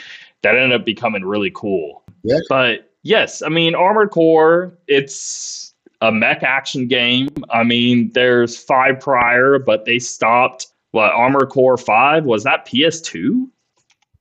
that 0.43 0.55
ended 0.55 0.79
up 0.79 0.85
becoming 0.85 1.25
really 1.25 1.51
cool. 1.53 2.03
Yeah. 2.23 2.39
But 2.49 2.91
yes, 3.03 3.41
I 3.41 3.49
mean 3.49 3.75
Armored 3.75 4.11
Core, 4.11 4.77
it's 4.87 5.73
a 6.01 6.11
mech 6.11 6.43
action 6.43 6.87
game. 6.87 7.29
I 7.49 7.63
mean, 7.63 8.11
there's 8.13 8.57
five 8.57 8.99
prior, 8.99 9.59
but 9.59 9.85
they 9.85 9.99
stopped 9.99 10.67
what 10.91 11.11
Armored 11.11 11.49
Core 11.49 11.77
5 11.77 12.25
was 12.25 12.43
that 12.45 12.65
PS2 12.65 13.47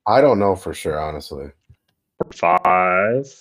I 0.09 0.21
don't 0.21 0.39
know 0.39 0.55
for 0.55 0.73
sure, 0.73 0.99
honestly. 0.99 1.51
5? 2.33 3.31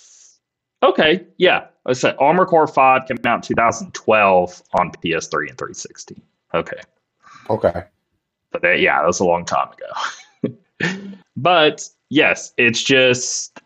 Okay, 0.83 1.27
yeah. 1.39 1.67
I 1.89 1.95
said 1.95 2.17
Armor 2.19 2.45
Core 2.45 2.67
5 2.67 3.09
came 3.09 3.17
out 3.25 3.37
in 3.37 3.43
2012 3.43 4.63
on 4.75 4.93
PS3 4.93 5.49
and 5.49 5.59
360. 5.59 6.23
Okay. 6.55 6.81
Okay. 7.49 7.85
but 8.53 8.63
that, 8.63 8.81
yeah, 8.81 9.01
that 9.01 9.07
was 9.07 9.21
a 9.21 9.25
long 9.25 9.45
time 9.47 9.69
ago. 10.43 10.53
but 11.37 11.89
yes, 12.11 12.53
it's 12.59 12.83
just 12.83 13.59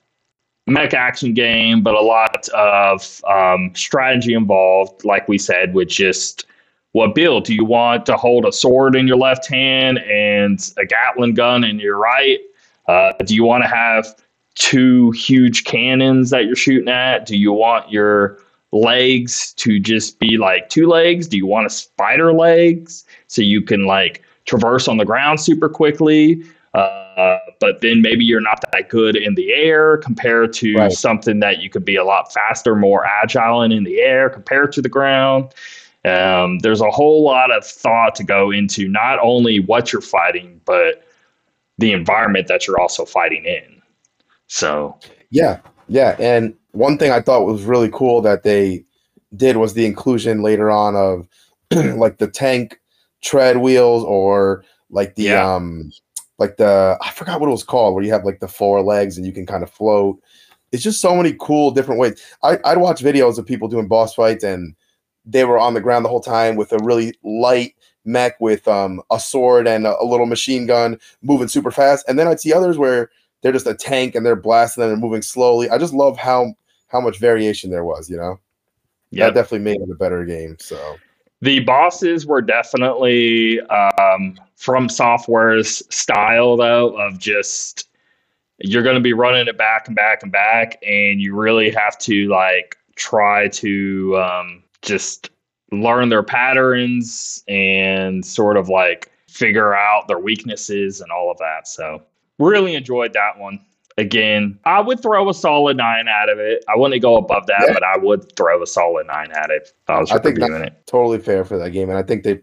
mech 0.68 0.94
action 0.94 1.34
game, 1.34 1.82
but 1.82 1.94
a 1.94 2.00
lot 2.00 2.48
of 2.50 3.22
um, 3.24 3.72
strategy 3.74 4.34
involved. 4.34 5.04
Like 5.04 5.26
we 5.28 5.36
said, 5.36 5.74
with 5.74 5.88
just 5.88 6.46
what 6.92 7.14
build 7.14 7.44
do 7.44 7.54
you 7.54 7.64
want 7.64 8.06
to 8.06 8.16
hold 8.16 8.44
a 8.44 8.52
sword 8.52 8.94
in 8.94 9.08
your 9.08 9.16
left 9.16 9.48
hand 9.48 9.98
and 9.98 10.72
a 10.76 10.86
Gatling 10.86 11.34
gun 11.34 11.64
in 11.64 11.80
your 11.80 11.98
right? 11.98 12.38
Uh, 12.86 13.12
do 13.24 13.34
you 13.34 13.44
want 13.44 13.64
to 13.64 13.68
have 13.68 14.14
two 14.54 15.10
huge 15.12 15.64
cannons 15.64 16.30
that 16.30 16.44
you're 16.44 16.56
shooting 16.56 16.88
at? 16.88 17.26
Do 17.26 17.36
you 17.36 17.52
want 17.52 17.90
your 17.90 18.38
legs 18.72 19.52
to 19.54 19.78
just 19.78 20.18
be 20.18 20.38
like 20.38 20.68
two 20.68 20.86
legs? 20.86 21.28
Do 21.28 21.36
you 21.36 21.46
want 21.46 21.66
a 21.66 21.70
spider 21.70 22.32
legs 22.32 23.04
so 23.26 23.42
you 23.42 23.62
can 23.62 23.86
like 23.86 24.22
traverse 24.44 24.88
on 24.88 24.96
the 24.96 25.04
ground 25.04 25.40
super 25.40 25.68
quickly? 25.68 26.42
Uh, 26.74 27.38
but 27.60 27.82
then 27.82 28.00
maybe 28.00 28.24
you're 28.24 28.40
not 28.40 28.64
that 28.72 28.88
good 28.88 29.14
in 29.14 29.34
the 29.34 29.52
air 29.52 29.98
compared 29.98 30.54
to 30.54 30.74
Right. 30.74 30.92
something 30.92 31.40
that 31.40 31.60
you 31.60 31.68
could 31.68 31.84
be 31.84 31.96
a 31.96 32.04
lot 32.04 32.32
faster, 32.32 32.74
more 32.74 33.04
agile 33.04 33.62
in 33.62 33.72
in 33.72 33.84
the 33.84 34.00
air 34.00 34.30
compared 34.30 34.72
to 34.72 34.82
the 34.82 34.88
ground. 34.88 35.52
Um, 36.04 36.58
there's 36.60 36.80
a 36.80 36.90
whole 36.90 37.22
lot 37.22 37.50
of 37.50 37.64
thought 37.64 38.14
to 38.16 38.24
go 38.24 38.50
into 38.50 38.88
not 38.88 39.18
only 39.20 39.60
what 39.60 39.92
you're 39.92 40.02
fighting, 40.02 40.60
but 40.64 41.06
the 41.78 41.92
environment 41.92 42.48
that 42.48 42.66
you're 42.66 42.80
also 42.80 43.04
fighting 43.04 43.44
in. 43.44 43.81
So 44.52 44.98
Yeah, 45.30 45.60
yeah. 45.88 46.14
And 46.18 46.54
one 46.72 46.98
thing 46.98 47.10
I 47.10 47.22
thought 47.22 47.46
was 47.46 47.62
really 47.62 47.88
cool 47.90 48.20
that 48.20 48.42
they 48.42 48.84
did 49.34 49.56
was 49.56 49.72
the 49.72 49.86
inclusion 49.86 50.42
later 50.42 50.70
on 50.70 50.94
of 50.94 51.26
like 51.98 52.18
the 52.18 52.28
tank 52.28 52.78
tread 53.22 53.56
wheels 53.56 54.04
or 54.04 54.62
like 54.90 55.14
the 55.14 55.24
Yeah. 55.24 55.54
um 55.54 55.90
like 56.38 56.58
the 56.58 56.98
I 57.00 57.10
forgot 57.12 57.40
what 57.40 57.48
it 57.48 57.50
was 57.52 57.64
called 57.64 57.94
where 57.94 58.04
you 58.04 58.12
have 58.12 58.26
like 58.26 58.40
the 58.40 58.48
four 58.48 58.82
legs 58.82 59.16
and 59.16 59.26
you 59.26 59.32
can 59.32 59.46
kind 59.46 59.62
of 59.62 59.70
float. 59.70 60.18
It's 60.70 60.82
just 60.82 61.00
so 61.00 61.14
many 61.16 61.34
cool 61.40 61.70
different 61.70 61.98
ways. 61.98 62.20
I, 62.42 62.58
I'd 62.66 62.76
watch 62.78 63.00
videos 63.02 63.38
of 63.38 63.46
people 63.46 63.68
doing 63.68 63.88
boss 63.88 64.12
fights 64.14 64.44
and 64.44 64.74
they 65.24 65.46
were 65.46 65.58
on 65.58 65.72
the 65.72 65.80
ground 65.80 66.04
the 66.04 66.10
whole 66.10 66.20
time 66.20 66.56
with 66.56 66.72
a 66.72 66.78
really 66.84 67.14
light 67.24 67.74
mech 68.04 68.38
with 68.38 68.68
um, 68.68 69.00
a 69.10 69.18
sword 69.18 69.66
and 69.66 69.86
a, 69.86 69.98
a 69.98 70.04
little 70.04 70.26
machine 70.26 70.66
gun 70.66 70.98
moving 71.22 71.48
super 71.48 71.70
fast. 71.70 72.04
And 72.06 72.18
then 72.18 72.28
I'd 72.28 72.40
see 72.40 72.52
others 72.52 72.76
where 72.76 73.10
they're 73.42 73.52
just 73.52 73.66
a 73.66 73.74
tank 73.74 74.14
and 74.14 74.24
they're 74.24 74.36
blasting 74.36 74.82
and 74.82 74.90
they're 74.90 74.98
moving 74.98 75.22
slowly. 75.22 75.68
I 75.68 75.78
just 75.78 75.92
love 75.92 76.16
how 76.16 76.54
how 76.88 77.00
much 77.00 77.18
variation 77.18 77.70
there 77.70 77.84
was, 77.84 78.08
you 78.08 78.16
know. 78.16 78.38
yeah, 79.10 79.26
That 79.26 79.34
definitely 79.34 79.64
made 79.64 79.80
it 79.80 79.90
a 79.90 79.94
better 79.94 80.24
game. 80.24 80.56
So 80.58 80.96
the 81.40 81.60
bosses 81.60 82.24
were 82.24 82.40
definitely 82.40 83.60
um, 83.62 84.38
from 84.56 84.88
software's 84.88 85.82
style 85.94 86.56
though 86.56 86.96
of 86.98 87.18
just 87.18 87.88
you're 88.58 88.84
going 88.84 88.94
to 88.94 89.00
be 89.00 89.12
running 89.12 89.48
it 89.48 89.58
back 89.58 89.88
and 89.88 89.96
back 89.96 90.22
and 90.22 90.30
back 90.30 90.78
and 90.86 91.20
you 91.20 91.34
really 91.34 91.70
have 91.70 91.98
to 91.98 92.28
like 92.28 92.76
try 92.94 93.48
to 93.48 94.16
um, 94.18 94.62
just 94.82 95.30
learn 95.72 96.10
their 96.10 96.22
patterns 96.22 97.42
and 97.48 98.24
sort 98.24 98.56
of 98.56 98.68
like 98.68 99.10
figure 99.26 99.74
out 99.74 100.06
their 100.06 100.18
weaknesses 100.18 101.00
and 101.00 101.10
all 101.10 101.30
of 101.30 101.38
that 101.38 101.66
so 101.66 102.00
really 102.38 102.74
enjoyed 102.74 103.12
that 103.12 103.38
one 103.38 103.60
again, 103.98 104.58
I 104.64 104.80
would 104.80 105.00
throw 105.00 105.28
a 105.28 105.34
solid 105.34 105.76
nine 105.76 106.08
out 106.08 106.28
of 106.28 106.38
it. 106.38 106.64
I 106.68 106.76
wouldn't 106.76 107.00
go 107.02 107.16
above 107.16 107.46
that, 107.46 107.64
yeah. 107.66 107.72
but 107.72 107.82
I 107.82 107.96
would 107.96 108.34
throw 108.36 108.62
a 108.62 108.66
solid 108.66 109.06
nine 109.06 109.30
at 109.32 109.50
it 109.50 109.72
I 109.88 110.00
was 110.00 110.10
I 110.10 110.18
think 110.18 110.38
reviewing 110.38 110.62
it. 110.62 110.86
Totally 110.86 111.18
fair 111.18 111.44
for 111.44 111.58
that 111.58 111.70
game, 111.70 111.88
and 111.88 111.98
I 111.98 112.02
think 112.02 112.24
they, 112.24 112.40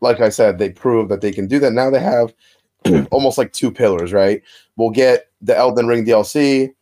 like 0.00 0.20
I 0.20 0.28
said, 0.28 0.58
they 0.58 0.70
proved 0.70 1.10
that 1.10 1.20
they 1.20 1.32
can 1.32 1.46
do 1.46 1.58
that. 1.60 1.72
Now 1.72 1.90
they 1.90 2.00
have 2.00 2.34
almost 3.10 3.38
like 3.38 3.52
two 3.52 3.70
pillars, 3.70 4.12
right? 4.12 4.42
We'll 4.76 4.90
get 4.90 5.28
the 5.40 5.56
Elden 5.56 5.86
Ring 5.86 6.04
DLC. 6.04 6.74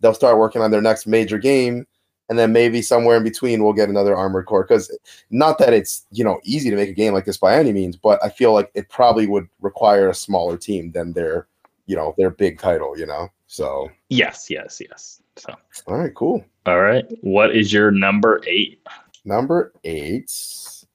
They'll 0.00 0.14
start 0.14 0.38
working 0.38 0.62
on 0.62 0.70
their 0.70 0.82
next 0.82 1.06
major 1.06 1.38
game, 1.38 1.86
and 2.28 2.38
then 2.38 2.52
maybe 2.52 2.82
somewhere 2.82 3.16
in 3.16 3.24
between 3.24 3.62
we'll 3.62 3.72
get 3.72 3.88
another 3.88 4.16
Armored 4.16 4.46
Core. 4.46 4.64
Because 4.64 4.96
not 5.30 5.58
that 5.58 5.72
it's 5.72 6.06
you 6.10 6.24
know 6.24 6.40
easy 6.44 6.70
to 6.70 6.76
make 6.76 6.90
a 6.90 6.94
game 6.94 7.14
like 7.14 7.24
this 7.24 7.38
by 7.38 7.56
any 7.56 7.72
means, 7.72 7.96
but 7.96 8.22
I 8.22 8.28
feel 8.28 8.52
like 8.52 8.70
it 8.74 8.88
probably 8.88 9.26
would 9.26 9.48
require 9.60 10.08
a 10.08 10.14
smaller 10.14 10.56
team 10.56 10.92
than 10.92 11.12
their 11.12 11.46
you 11.86 11.96
know 11.96 12.14
their 12.16 12.30
big 12.30 12.58
title. 12.58 12.98
You 12.98 13.06
know, 13.06 13.28
so 13.46 13.90
yes, 14.08 14.48
yes, 14.50 14.80
yes. 14.80 15.22
So 15.36 15.54
all 15.86 15.96
right, 15.96 16.14
cool. 16.14 16.44
All 16.66 16.80
right, 16.80 17.04
what 17.22 17.54
is 17.54 17.72
your 17.72 17.90
number 17.90 18.40
eight? 18.46 18.80
Number 19.24 19.72
eight, 19.84 20.30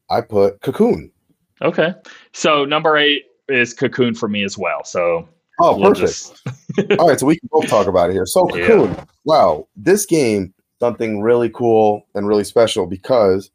I 0.09 0.21
put 0.21 0.61
Cocoon. 0.61 1.11
Okay, 1.61 1.93
so 2.33 2.65
number 2.65 2.97
eight 2.97 3.25
is 3.47 3.73
Cocoon 3.73 4.13
for 4.15 4.29
me 4.29 4.43
as 4.43 4.57
well. 4.57 4.83
So 4.83 5.27
oh, 5.59 5.77
we'll 5.77 5.93
perfect. 5.93 6.41
Just... 6.77 6.91
all 6.99 7.09
right, 7.09 7.19
so 7.19 7.25
we 7.25 7.39
can 7.39 7.49
both 7.51 7.67
talk 7.67 7.87
about 7.87 8.09
it 8.09 8.13
here. 8.13 8.25
So 8.25 8.47
Cocoon, 8.47 8.91
yeah. 8.91 9.05
wow, 9.25 9.67
this 9.75 10.05
game 10.05 10.53
something 10.79 11.21
really 11.21 11.49
cool 11.49 12.07
and 12.15 12.27
really 12.27 12.43
special 12.43 12.87
because 12.87 13.51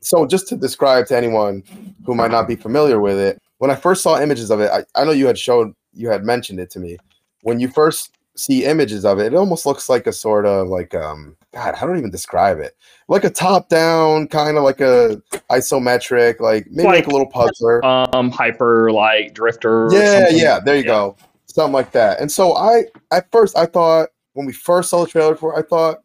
so 0.00 0.26
just 0.26 0.48
to 0.48 0.56
describe 0.56 1.06
to 1.06 1.16
anyone 1.16 1.62
who 2.04 2.14
might 2.14 2.30
not 2.30 2.48
be 2.48 2.56
familiar 2.56 2.98
with 2.98 3.18
it 3.18 3.40
when 3.58 3.70
i 3.70 3.74
first 3.74 4.02
saw 4.02 4.20
images 4.20 4.50
of 4.50 4.60
it 4.60 4.70
i, 4.70 4.84
I 4.94 5.04
know 5.04 5.12
you 5.12 5.26
had 5.26 5.38
showed 5.38 5.72
you 5.92 6.08
had 6.08 6.24
mentioned 6.24 6.60
it 6.60 6.70
to 6.70 6.80
me 6.80 6.98
when 7.42 7.60
you 7.60 7.68
first 7.68 8.16
see 8.34 8.64
images 8.64 9.04
of 9.04 9.18
it, 9.18 9.32
it 9.32 9.36
almost 9.36 9.66
looks 9.66 9.88
like 9.88 10.06
a 10.06 10.12
sort 10.12 10.46
of 10.46 10.68
like 10.68 10.94
um 10.94 11.36
God, 11.52 11.74
I 11.74 11.84
don't 11.84 11.98
even 11.98 12.10
describe 12.10 12.58
it. 12.58 12.74
Like 13.08 13.24
a 13.24 13.30
top 13.30 13.68
down, 13.68 14.26
kind 14.28 14.56
of 14.56 14.64
like 14.64 14.80
a 14.80 15.22
isometric, 15.50 16.40
like 16.40 16.66
maybe 16.70 16.86
like, 16.86 16.96
like, 16.96 17.06
a 17.08 17.10
little 17.10 17.26
puzzler. 17.26 17.84
Um 17.84 18.30
Hyper 18.30 18.90
Light 18.90 19.34
Drifter. 19.34 19.88
Yeah, 19.92 20.28
yeah, 20.30 20.60
there 20.60 20.76
you 20.76 20.82
yeah. 20.82 20.86
go. 20.86 21.16
Something 21.46 21.74
like 21.74 21.92
that. 21.92 22.20
And 22.20 22.32
so 22.32 22.56
I 22.56 22.84
at 23.10 23.30
first 23.30 23.56
I 23.56 23.66
thought 23.66 24.08
when 24.32 24.46
we 24.46 24.52
first 24.52 24.88
saw 24.88 25.04
the 25.04 25.10
trailer 25.10 25.36
for 25.36 25.54
it, 25.54 25.58
I 25.58 25.62
thought, 25.62 25.98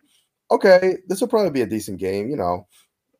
okay, 0.52 0.98
this 1.08 1.22
will 1.22 1.30
probably 1.30 1.52
be 1.52 1.62
a 1.62 1.68
decent 1.68 1.98
game, 1.98 2.30
you 2.30 2.36
know, 2.36 2.68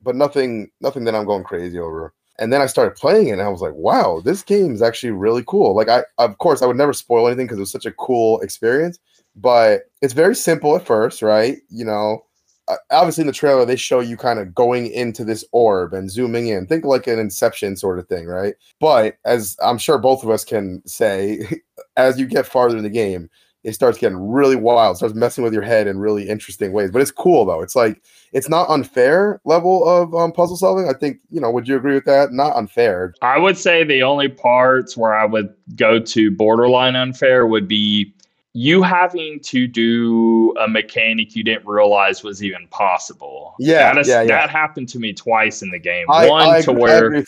but 0.02 0.16
nothing 0.16 0.70
nothing 0.82 1.06
that 1.06 1.16
I'm 1.16 1.26
going 1.26 1.46
crazy 1.46 1.80
over 1.80 2.14
and 2.40 2.54
then 2.54 2.62
I 2.62 2.68
started 2.68 2.96
playing 2.96 3.28
it 3.28 3.34
and 3.34 3.42
I 3.42 3.50
was 3.50 3.62
like, 3.62 3.74
wow, 3.74 4.22
this 4.24 4.44
game 4.44 4.74
is 4.74 4.82
actually 4.82 5.12
really 5.12 5.44
cool. 5.48 5.76
Like 5.76 5.90
I 5.90 6.04
of 6.18 6.38
course 6.38 6.62
I 6.62 6.66
would 6.66 6.78
never 6.78 6.94
spoil 6.94 7.28
anything 7.28 7.46
because 7.46 7.58
it 7.58 7.62
was 7.62 7.72
such 7.72 7.86
a 7.86 7.92
cool 7.92 8.40
experience, 8.42 9.00
but 9.36 9.84
it's 10.02 10.14
very 10.14 10.36
simple 10.36 10.76
at 10.76 10.86
first, 10.86 11.22
right? 11.22 11.58
You 11.70 11.86
know, 11.86 12.26
uh, 12.68 12.76
obviously 12.92 13.22
in 13.22 13.28
the 13.28 13.34
trailer 13.34 13.66
they 13.66 13.76
show 13.76 14.00
you 14.00 14.18
kind 14.18 14.40
of 14.40 14.54
going 14.54 14.88
into 14.88 15.24
this 15.24 15.46
orb 15.52 15.94
and 15.94 16.12
zooming 16.12 16.48
in. 16.48 16.68
Think 16.68 16.86
like 16.86 17.08
an 17.08 17.20
inception 17.20 17.76
sort 17.76 18.00
of 18.00 18.08
thing, 18.08 18.26
right? 18.26 18.56
But 18.80 19.18
as 19.26 19.58
I'm 19.64 19.78
sure 19.78 19.98
both 19.98 20.24
of 20.24 20.30
us 20.30 20.44
can 20.44 20.82
say, 20.86 21.62
as 21.98 22.20
you 22.20 22.26
get 22.26 22.46
farther 22.46 22.78
in 22.78 22.84
the 22.84 22.90
game, 22.90 23.30
it 23.68 23.76
starts 23.76 23.98
getting 23.98 24.18
really 24.18 24.56
wild, 24.56 24.96
starts 24.96 25.14
messing 25.14 25.44
with 25.44 25.52
your 25.52 25.62
head 25.62 25.88
in 25.88 26.00
really 26.00 26.30
interesting 26.30 26.72
ways. 26.72 26.90
But 26.90 27.02
it's 27.02 27.12
cool 27.12 27.44
though. 27.44 27.62
It's 27.62 27.76
like 27.76 28.02
it's 28.32 28.48
not 28.48 28.70
unfair 28.70 29.42
level 29.44 29.86
of 29.86 30.16
um, 30.16 30.32
puzzle 30.32 30.56
solving. 30.56 30.88
I 30.88 30.94
think 30.94 31.20
you 31.30 31.42
know. 31.42 31.52
Would 31.52 31.68
you 31.68 31.76
agree 31.76 31.94
with 31.94 32.06
that? 32.06 32.32
Not 32.32 32.56
unfair. 32.56 33.14
I 33.22 33.38
would 33.38 33.58
say 33.58 33.84
the 33.84 34.04
only 34.04 34.30
parts 34.30 34.96
where 34.96 35.14
I 35.14 35.26
would 35.26 35.54
go 35.76 36.00
to 36.00 36.32
borderline 36.32 36.96
unfair 36.96 37.46
would 37.46 37.68
be 37.68 38.14
you 38.54 38.82
having 38.82 39.42
to 39.42 39.68
do 39.68 40.56
a 40.62 40.68
mechanic 40.70 41.36
you 41.36 41.44
didn't 41.44 41.68
realize 41.68 42.24
was 42.24 42.42
even 42.42 42.68
possible. 42.70 43.54
Yeah, 43.60 43.94
that, 43.94 44.00
is, 44.00 44.08
yeah, 44.08 44.22
yeah. 44.22 44.28
that 44.28 44.50
happened 44.50 44.88
to 44.90 45.00
me 45.00 45.12
twice 45.12 45.62
in 45.62 45.72
the 45.72 45.78
game. 45.78 46.06
I, 46.10 46.30
one 46.30 46.50
I 46.50 46.62
to 46.62 46.72
where 46.72 47.14
you, 47.14 47.26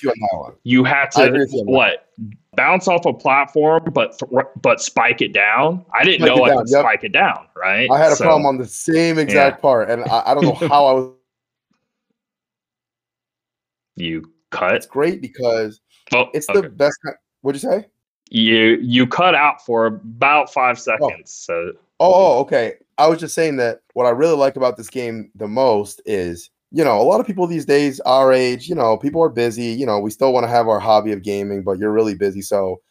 you, 0.63 0.83
had 0.85 1.11
to 1.11 1.45
what 1.65 2.07
bounce 2.55 2.87
off 2.87 3.05
a 3.05 3.13
platform, 3.13 3.89
but 3.93 4.17
th- 4.17 4.45
but 4.61 4.81
spike 4.81 5.21
it 5.21 5.33
down. 5.33 5.85
I 5.93 6.03
didn't 6.03 6.25
spike 6.25 6.37
know 6.37 6.43
I 6.43 6.55
could 6.55 6.69
yep. 6.69 6.81
spike 6.81 7.03
it 7.03 7.11
down. 7.11 7.47
Right. 7.55 7.89
I 7.89 7.97
had 7.97 8.11
a 8.11 8.15
so, 8.15 8.25
problem 8.25 8.45
on 8.45 8.57
the 8.57 8.65
same 8.65 9.17
exact 9.17 9.57
yeah. 9.57 9.61
part, 9.61 9.89
and 9.89 10.03
I, 10.05 10.23
I 10.27 10.33
don't 10.33 10.43
know 10.43 10.53
how 10.67 10.85
I 10.87 10.93
was. 10.93 11.13
You 13.95 14.31
cut. 14.51 14.75
It's 14.75 14.85
great 14.85 15.21
because 15.21 15.81
oh, 16.13 16.27
it's 16.33 16.49
okay. 16.49 16.61
the 16.61 16.69
best. 16.69 16.97
What'd 17.41 17.61
you 17.61 17.69
say? 17.69 17.85
You 18.29 18.77
you 18.81 19.07
cut 19.07 19.35
out 19.35 19.65
for 19.65 19.87
about 19.87 20.51
five 20.53 20.77
oh. 20.77 20.79
seconds. 20.79 21.47
Oh. 21.49 21.71
So. 21.73 21.79
Oh, 22.01 22.39
okay. 22.39 22.75
I 22.97 23.07
was 23.07 23.19
just 23.19 23.35
saying 23.35 23.57
that 23.57 23.81
what 23.93 24.05
I 24.05 24.09
really 24.09 24.35
like 24.35 24.55
about 24.55 24.77
this 24.77 24.89
game 24.89 25.31
the 25.35 25.47
most 25.47 26.01
is 26.05 26.49
you 26.71 26.83
know, 26.83 26.99
a 26.99 27.03
lot 27.03 27.19
of 27.19 27.25
people 27.27 27.47
these 27.47 27.65
days, 27.65 27.99
our 28.01 28.31
age, 28.31 28.67
you 28.69 28.75
know, 28.75 28.97
people 28.97 29.21
are 29.23 29.29
busy. 29.29 29.65
You 29.65 29.85
know, 29.85 29.99
we 29.99 30.11
still 30.11 30.33
want 30.33 30.43
to 30.43 30.49
have 30.49 30.67
our 30.67 30.79
hobby 30.79 31.11
of 31.11 31.23
gaming, 31.23 31.63
but 31.63 31.79
you're 31.79 31.91
really 31.91 32.15
busy. 32.15 32.41
So 32.41 32.81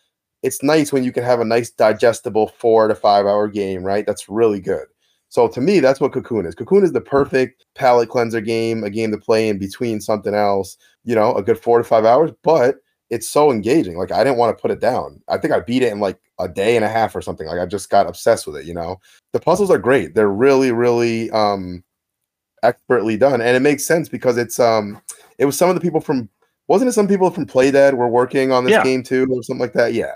it's 0.42 0.62
nice 0.62 0.92
when 0.92 1.04
you 1.04 1.12
can 1.12 1.24
have 1.24 1.40
a 1.40 1.44
nice, 1.44 1.70
digestible 1.70 2.48
four 2.58 2.88
to 2.88 2.94
five 2.94 3.26
hour 3.26 3.48
game, 3.48 3.82
right? 3.82 4.06
That's 4.06 4.28
really 4.28 4.60
good. 4.60 4.86
So 5.28 5.46
to 5.48 5.60
me, 5.60 5.80
that's 5.80 6.00
what 6.00 6.12
Cocoon 6.12 6.46
is. 6.46 6.54
Cocoon 6.54 6.84
is 6.84 6.92
the 6.92 7.00
perfect 7.00 7.66
palate 7.74 8.08
cleanser 8.08 8.40
game, 8.40 8.82
a 8.82 8.90
game 8.90 9.10
to 9.10 9.18
play 9.18 9.48
in 9.48 9.58
between 9.58 10.00
something 10.00 10.34
else, 10.34 10.76
you 11.04 11.14
know, 11.14 11.34
a 11.34 11.42
good 11.42 11.58
four 11.58 11.78
to 11.78 11.84
five 11.84 12.04
hours, 12.04 12.30
but 12.42 12.76
it's 13.10 13.28
so 13.28 13.50
engaging. 13.50 13.96
Like 13.96 14.12
I 14.12 14.24
didn't 14.24 14.38
want 14.38 14.56
to 14.56 14.60
put 14.60 14.70
it 14.70 14.80
down. 14.80 15.20
I 15.28 15.38
think 15.38 15.52
I 15.52 15.60
beat 15.60 15.82
it 15.82 15.92
in 15.92 16.00
like 16.00 16.18
a 16.38 16.48
day 16.48 16.76
and 16.76 16.84
a 16.84 16.88
half 16.88 17.14
or 17.14 17.22
something. 17.22 17.46
Like 17.46 17.60
I 17.60 17.66
just 17.66 17.90
got 17.90 18.06
obsessed 18.06 18.46
with 18.46 18.56
it, 18.56 18.64
you 18.66 18.74
know. 18.74 18.96
The 19.32 19.40
puzzles 19.40 19.70
are 19.70 19.78
great. 19.78 20.14
They're 20.14 20.28
really, 20.28 20.72
really 20.72 21.30
um 21.30 21.84
expertly 22.62 23.16
done, 23.16 23.40
and 23.40 23.56
it 23.56 23.60
makes 23.60 23.86
sense 23.86 24.08
because 24.08 24.36
it's 24.36 24.58
um 24.58 25.00
it 25.38 25.44
was 25.44 25.56
some 25.56 25.68
of 25.68 25.74
the 25.74 25.80
people 25.80 26.00
from 26.00 26.28
wasn't 26.66 26.88
it 26.88 26.92
some 26.92 27.08
people 27.08 27.30
from 27.30 27.46
Playdead 27.46 27.94
were 27.94 28.08
working 28.08 28.52
on 28.52 28.64
this 28.64 28.72
yeah. 28.72 28.84
game 28.84 29.02
too 29.02 29.26
or 29.30 29.42
something 29.42 29.60
like 29.60 29.72
that? 29.72 29.94
Yeah. 29.94 30.14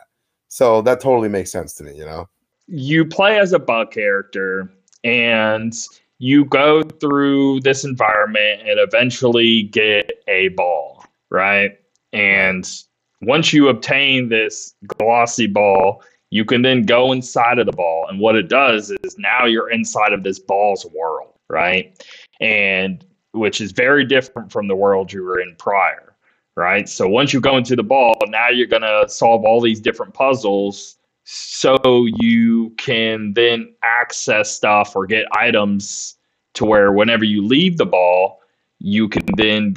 So 0.49 0.83
that 0.83 1.01
totally 1.01 1.31
makes 1.31 1.51
sense 1.51 1.75
to 1.75 1.85
me, 1.85 1.97
you 1.97 2.05
know. 2.05 2.29
You 2.67 3.07
play 3.07 3.39
as 3.39 3.53
a 3.53 3.59
bug 3.59 3.91
character 3.91 4.71
and 5.03 5.75
you 6.19 6.45
go 6.45 6.83
through 6.83 7.61
this 7.61 7.85
environment 7.85 8.61
and 8.67 8.79
eventually 8.79 9.65
get 9.65 10.13
a 10.29 10.49
ball, 10.49 11.05
right? 11.31 11.79
And 12.13 12.71
once 13.23 13.53
you 13.53 13.69
obtain 13.69 14.29
this 14.29 14.75
glossy 14.87 15.47
ball, 15.47 16.03
you 16.31 16.45
can 16.45 16.63
then 16.63 16.83
go 16.83 17.13
inside 17.13 17.59
of 17.59 17.67
the 17.67 17.73
ball. 17.73 18.07
And 18.09 18.21
what 18.21 18.37
it 18.37 18.49
does 18.49 18.91
is 19.03 19.17
now 19.19 19.47
you're 19.47 19.71
inside 19.71 20.13
of 20.13 20.23
this 20.23 20.39
ball's 20.39 20.87
world, 20.95 21.33
right? 21.49 21.99
And 22.43 23.05
which 23.33 23.61
is 23.61 23.73
very 23.73 24.05
different 24.05 24.53
from 24.53 24.69
the 24.69 24.77
world 24.77 25.13
you 25.13 25.23
were 25.23 25.41
in 25.41 25.55
prior, 25.57 26.15
right? 26.55 26.89
So 26.89 27.09
once 27.09 27.33
you 27.33 27.41
go 27.41 27.57
into 27.57 27.77
the 27.77 27.83
ball, 27.83 28.19
now 28.29 28.49
you're 28.49 28.67
going 28.67 28.83
to 28.83 29.09
solve 29.09 29.45
all 29.45 29.61
these 29.61 29.81
different 29.81 30.13
puzzles 30.13 30.99
so 31.25 31.79
you 32.19 32.71
can 32.71 33.33
then 33.35 33.73
access 33.83 34.51
stuff 34.51 34.97
or 34.97 35.07
get 35.07 35.25
items 35.37 36.17
to 36.55 36.65
where 36.65 36.93
whenever 36.93 37.25
you 37.25 37.47
leave 37.47 37.79
the 37.79 37.87
ball, 37.87 38.41
you 38.81 39.09
can 39.09 39.25
then 39.37 39.75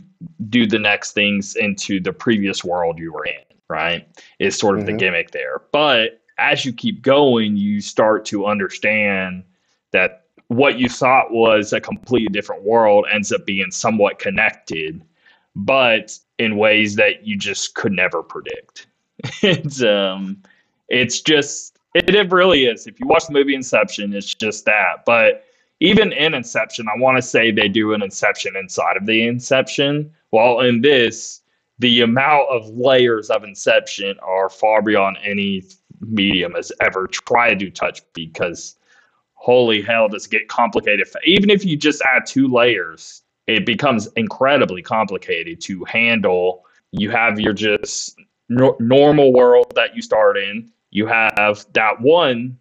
do 0.50 0.66
the 0.66 0.80
next 0.80 1.12
things 1.12 1.56
into 1.56 2.00
the 2.00 2.12
previous 2.12 2.64
world 2.64 2.98
you 2.98 3.14
were 3.14 3.26
in, 3.26 3.44
right? 3.70 4.08
Is 4.40 4.58
sort 4.58 4.76
of 4.76 4.86
mm-hmm. 4.86 4.94
the 4.94 4.98
gimmick 4.98 5.32
there. 5.32 5.62
But 5.72 6.22
as 6.40 6.66
you 6.66 6.74
keep 6.74 7.02
going, 7.02 7.56
you 7.56 7.80
start 7.80 8.26
to 8.26 8.48
understand 8.48 9.44
that 9.92 10.25
what 10.48 10.80
you 10.80 10.90
thought 10.90 11.32
was 11.32 11.74
a 11.74 11.82
completely 11.82 12.30
different 12.30 12.64
world 12.64 13.06
ends 13.12 13.32
up 13.32 13.46
being 13.46 13.72
somewhat 13.72 14.20
connected, 14.20 15.04
but 15.56 16.18
in 16.38 16.58
ways 16.58 16.96
that 16.96 17.26
you 17.26 17.38
just 17.38 17.76
could 17.76 17.92
never 17.92 18.22
predict. 18.22 18.88
it's 19.42 19.82
um, 19.82 20.42
it's 20.90 21.22
just 21.22 21.78
it, 21.94 22.14
it 22.14 22.32
really 22.32 22.66
is. 22.66 22.88
If 22.88 23.00
you 23.00 23.08
watch 23.08 23.28
the 23.28 23.34
movie 23.34 23.56
Inception, 23.56 24.14
it's 24.14 24.34
just 24.36 24.66
that. 24.66 25.06
But 25.06 25.46
even 25.80 26.12
in 26.12 26.34
Inception, 26.34 26.88
I 26.88 27.00
want 27.00 27.18
to 27.18 27.22
say 27.22 27.52
they 27.52 27.70
do 27.70 27.94
an 27.94 28.04
Inception 28.04 28.56
inside 28.56 28.98
of 28.98 29.06
the 29.06 29.26
Inception. 29.28 30.12
While 30.30 30.60
in 30.62 30.82
this, 30.82 31.42
the 31.80 32.02
amount 32.02 32.50
of 32.50 32.70
layers 32.70 33.30
of 33.30 33.44
Inception 33.44 34.18
are 34.22 34.50
far 34.50 34.82
beyond 34.82 35.18
any 35.24 35.64
medium 36.02 36.54
has 36.54 36.72
ever 36.82 37.08
tried 37.08 37.60
to 37.60 37.70
touch 37.70 38.02
because 38.14 38.76
holy 39.46 39.80
hell, 39.80 40.10
does 40.10 40.26
it 40.26 40.32
get 40.32 40.48
complicated? 40.48 41.08
Even 41.24 41.52
if 41.52 41.64
you 41.64 41.78
just 41.78 42.02
add 42.02 42.26
two 42.26 42.48
layers, 42.48 43.22
it 43.46 43.64
becomes 43.64 44.08
incredibly 44.16 44.82
complicated 44.82 45.62
to 45.62 45.84
handle. 45.84 46.66
You 46.92 47.12
have 47.12 47.40
your 47.40 47.54
just 47.54 48.20
no- 48.50 48.76
normal 48.80 49.32
world 49.32 49.72
that 49.76 49.96
you 49.96 50.02
start 50.02 50.36
in. 50.36 50.72
You 50.90 51.06
have 51.06 51.64
that 51.74 52.02
one 52.02 52.58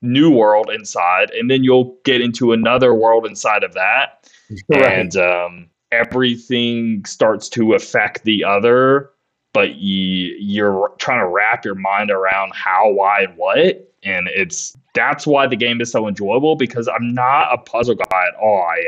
new 0.00 0.30
world 0.30 0.70
inside, 0.70 1.30
and 1.32 1.50
then 1.50 1.64
you'll 1.64 1.98
get 2.06 2.22
into 2.22 2.52
another 2.52 2.94
world 2.94 3.26
inside 3.26 3.62
of 3.62 3.74
that, 3.74 4.26
right. 4.70 4.82
and 4.84 5.16
um, 5.18 5.68
everything 5.90 7.04
starts 7.04 7.50
to 7.50 7.74
affect 7.74 8.24
the 8.24 8.42
other 8.42 9.10
but 9.52 9.76
you 9.76 10.36
you're 10.38 10.92
trying 10.98 11.20
to 11.20 11.28
wrap 11.28 11.64
your 11.64 11.74
mind 11.74 12.10
around 12.10 12.52
how, 12.54 12.90
why, 12.90 13.22
and 13.22 13.36
what. 13.36 13.88
And 14.04 14.28
it's 14.28 14.76
that's 14.94 15.26
why 15.26 15.46
the 15.46 15.56
game 15.56 15.80
is 15.80 15.90
so 15.90 16.08
enjoyable 16.08 16.56
because 16.56 16.88
I'm 16.88 17.14
not 17.14 17.52
a 17.52 17.58
puzzle 17.58 17.94
guy 17.94 18.24
at 18.28 18.34
all. 18.40 18.62
I 18.62 18.82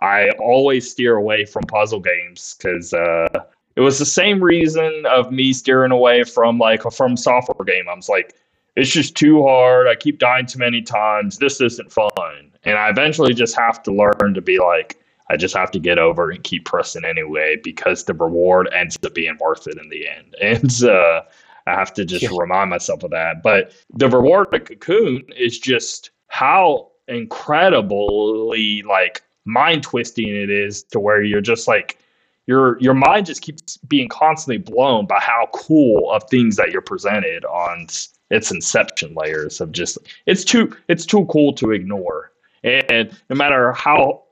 I, 0.00 0.26
I 0.26 0.30
always 0.40 0.90
steer 0.90 1.16
away 1.16 1.44
from 1.44 1.62
puzzle 1.64 2.00
games 2.00 2.56
because 2.58 2.92
uh, 2.92 3.44
it 3.76 3.80
was 3.80 3.98
the 3.98 4.06
same 4.06 4.42
reason 4.42 5.04
of 5.06 5.30
me 5.32 5.52
steering 5.52 5.92
away 5.92 6.24
from 6.24 6.58
like 6.58 6.82
from 6.92 7.16
software 7.16 7.64
game. 7.64 7.88
I 7.88 7.94
was 7.94 8.08
like, 8.08 8.34
it's 8.76 8.90
just 8.90 9.16
too 9.16 9.42
hard. 9.42 9.86
I 9.86 9.94
keep 9.94 10.18
dying 10.18 10.46
too 10.46 10.58
many 10.58 10.82
times. 10.82 11.38
This 11.38 11.60
isn't 11.60 11.92
fun. 11.92 12.50
And 12.64 12.78
I 12.78 12.88
eventually 12.88 13.34
just 13.34 13.56
have 13.56 13.82
to 13.84 13.92
learn 13.92 14.34
to 14.34 14.40
be 14.40 14.58
like, 14.58 15.01
I 15.32 15.36
just 15.38 15.56
have 15.56 15.70
to 15.70 15.78
get 15.78 15.98
over 15.98 16.30
and 16.30 16.44
keep 16.44 16.66
pressing 16.66 17.06
anyway 17.06 17.56
because 17.64 18.04
the 18.04 18.12
reward 18.12 18.68
ends 18.74 18.98
up 19.02 19.14
being 19.14 19.38
worth 19.40 19.66
it 19.66 19.78
in 19.78 19.88
the 19.88 20.06
end. 20.06 20.36
And 20.42 20.84
uh, 20.84 21.22
I 21.66 21.70
have 21.70 21.94
to 21.94 22.04
just 22.04 22.24
yeah. 22.24 22.36
remind 22.36 22.68
myself 22.68 23.02
of 23.02 23.10
that. 23.12 23.42
But 23.42 23.72
the 23.94 24.08
reward 24.08 24.52
of 24.52 24.64
Cocoon 24.64 25.24
is 25.34 25.58
just 25.58 26.10
how 26.28 26.90
incredibly 27.08 28.82
like 28.82 29.22
mind 29.46 29.82
twisting 29.82 30.28
it 30.28 30.50
is 30.50 30.82
to 30.84 31.00
where 31.00 31.22
you're 31.22 31.40
just 31.40 31.66
like 31.66 31.98
your 32.46 32.78
your 32.80 32.94
mind 32.94 33.26
just 33.26 33.42
keeps 33.42 33.76
being 33.78 34.08
constantly 34.08 34.58
blown 34.58 35.06
by 35.06 35.18
how 35.18 35.48
cool 35.54 36.10
of 36.10 36.22
things 36.28 36.56
that 36.56 36.70
you're 36.70 36.82
presented 36.82 37.44
on 37.46 37.86
its 38.30 38.50
inception 38.50 39.14
layers 39.14 39.60
of 39.60 39.72
just 39.72 39.98
it's 40.26 40.44
too 40.44 40.74
it's 40.88 41.04
too 41.04 41.24
cool 41.26 41.52
to 41.52 41.72
ignore 41.72 42.32
and 42.62 43.18
no 43.28 43.36
matter 43.36 43.72
how 43.72 44.22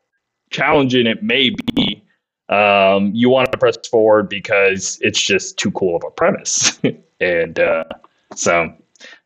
challenging 0.50 1.06
it 1.06 1.22
may 1.22 1.50
be 1.74 2.02
um, 2.48 3.12
you 3.14 3.30
want 3.30 3.50
to 3.52 3.58
press 3.58 3.76
forward 3.88 4.28
because 4.28 4.98
it's 5.02 5.20
just 5.20 5.56
too 5.56 5.70
cool 5.70 5.96
of 5.96 6.02
a 6.04 6.10
premise 6.10 6.80
and 7.20 7.58
uh, 7.58 7.84
so 8.34 8.72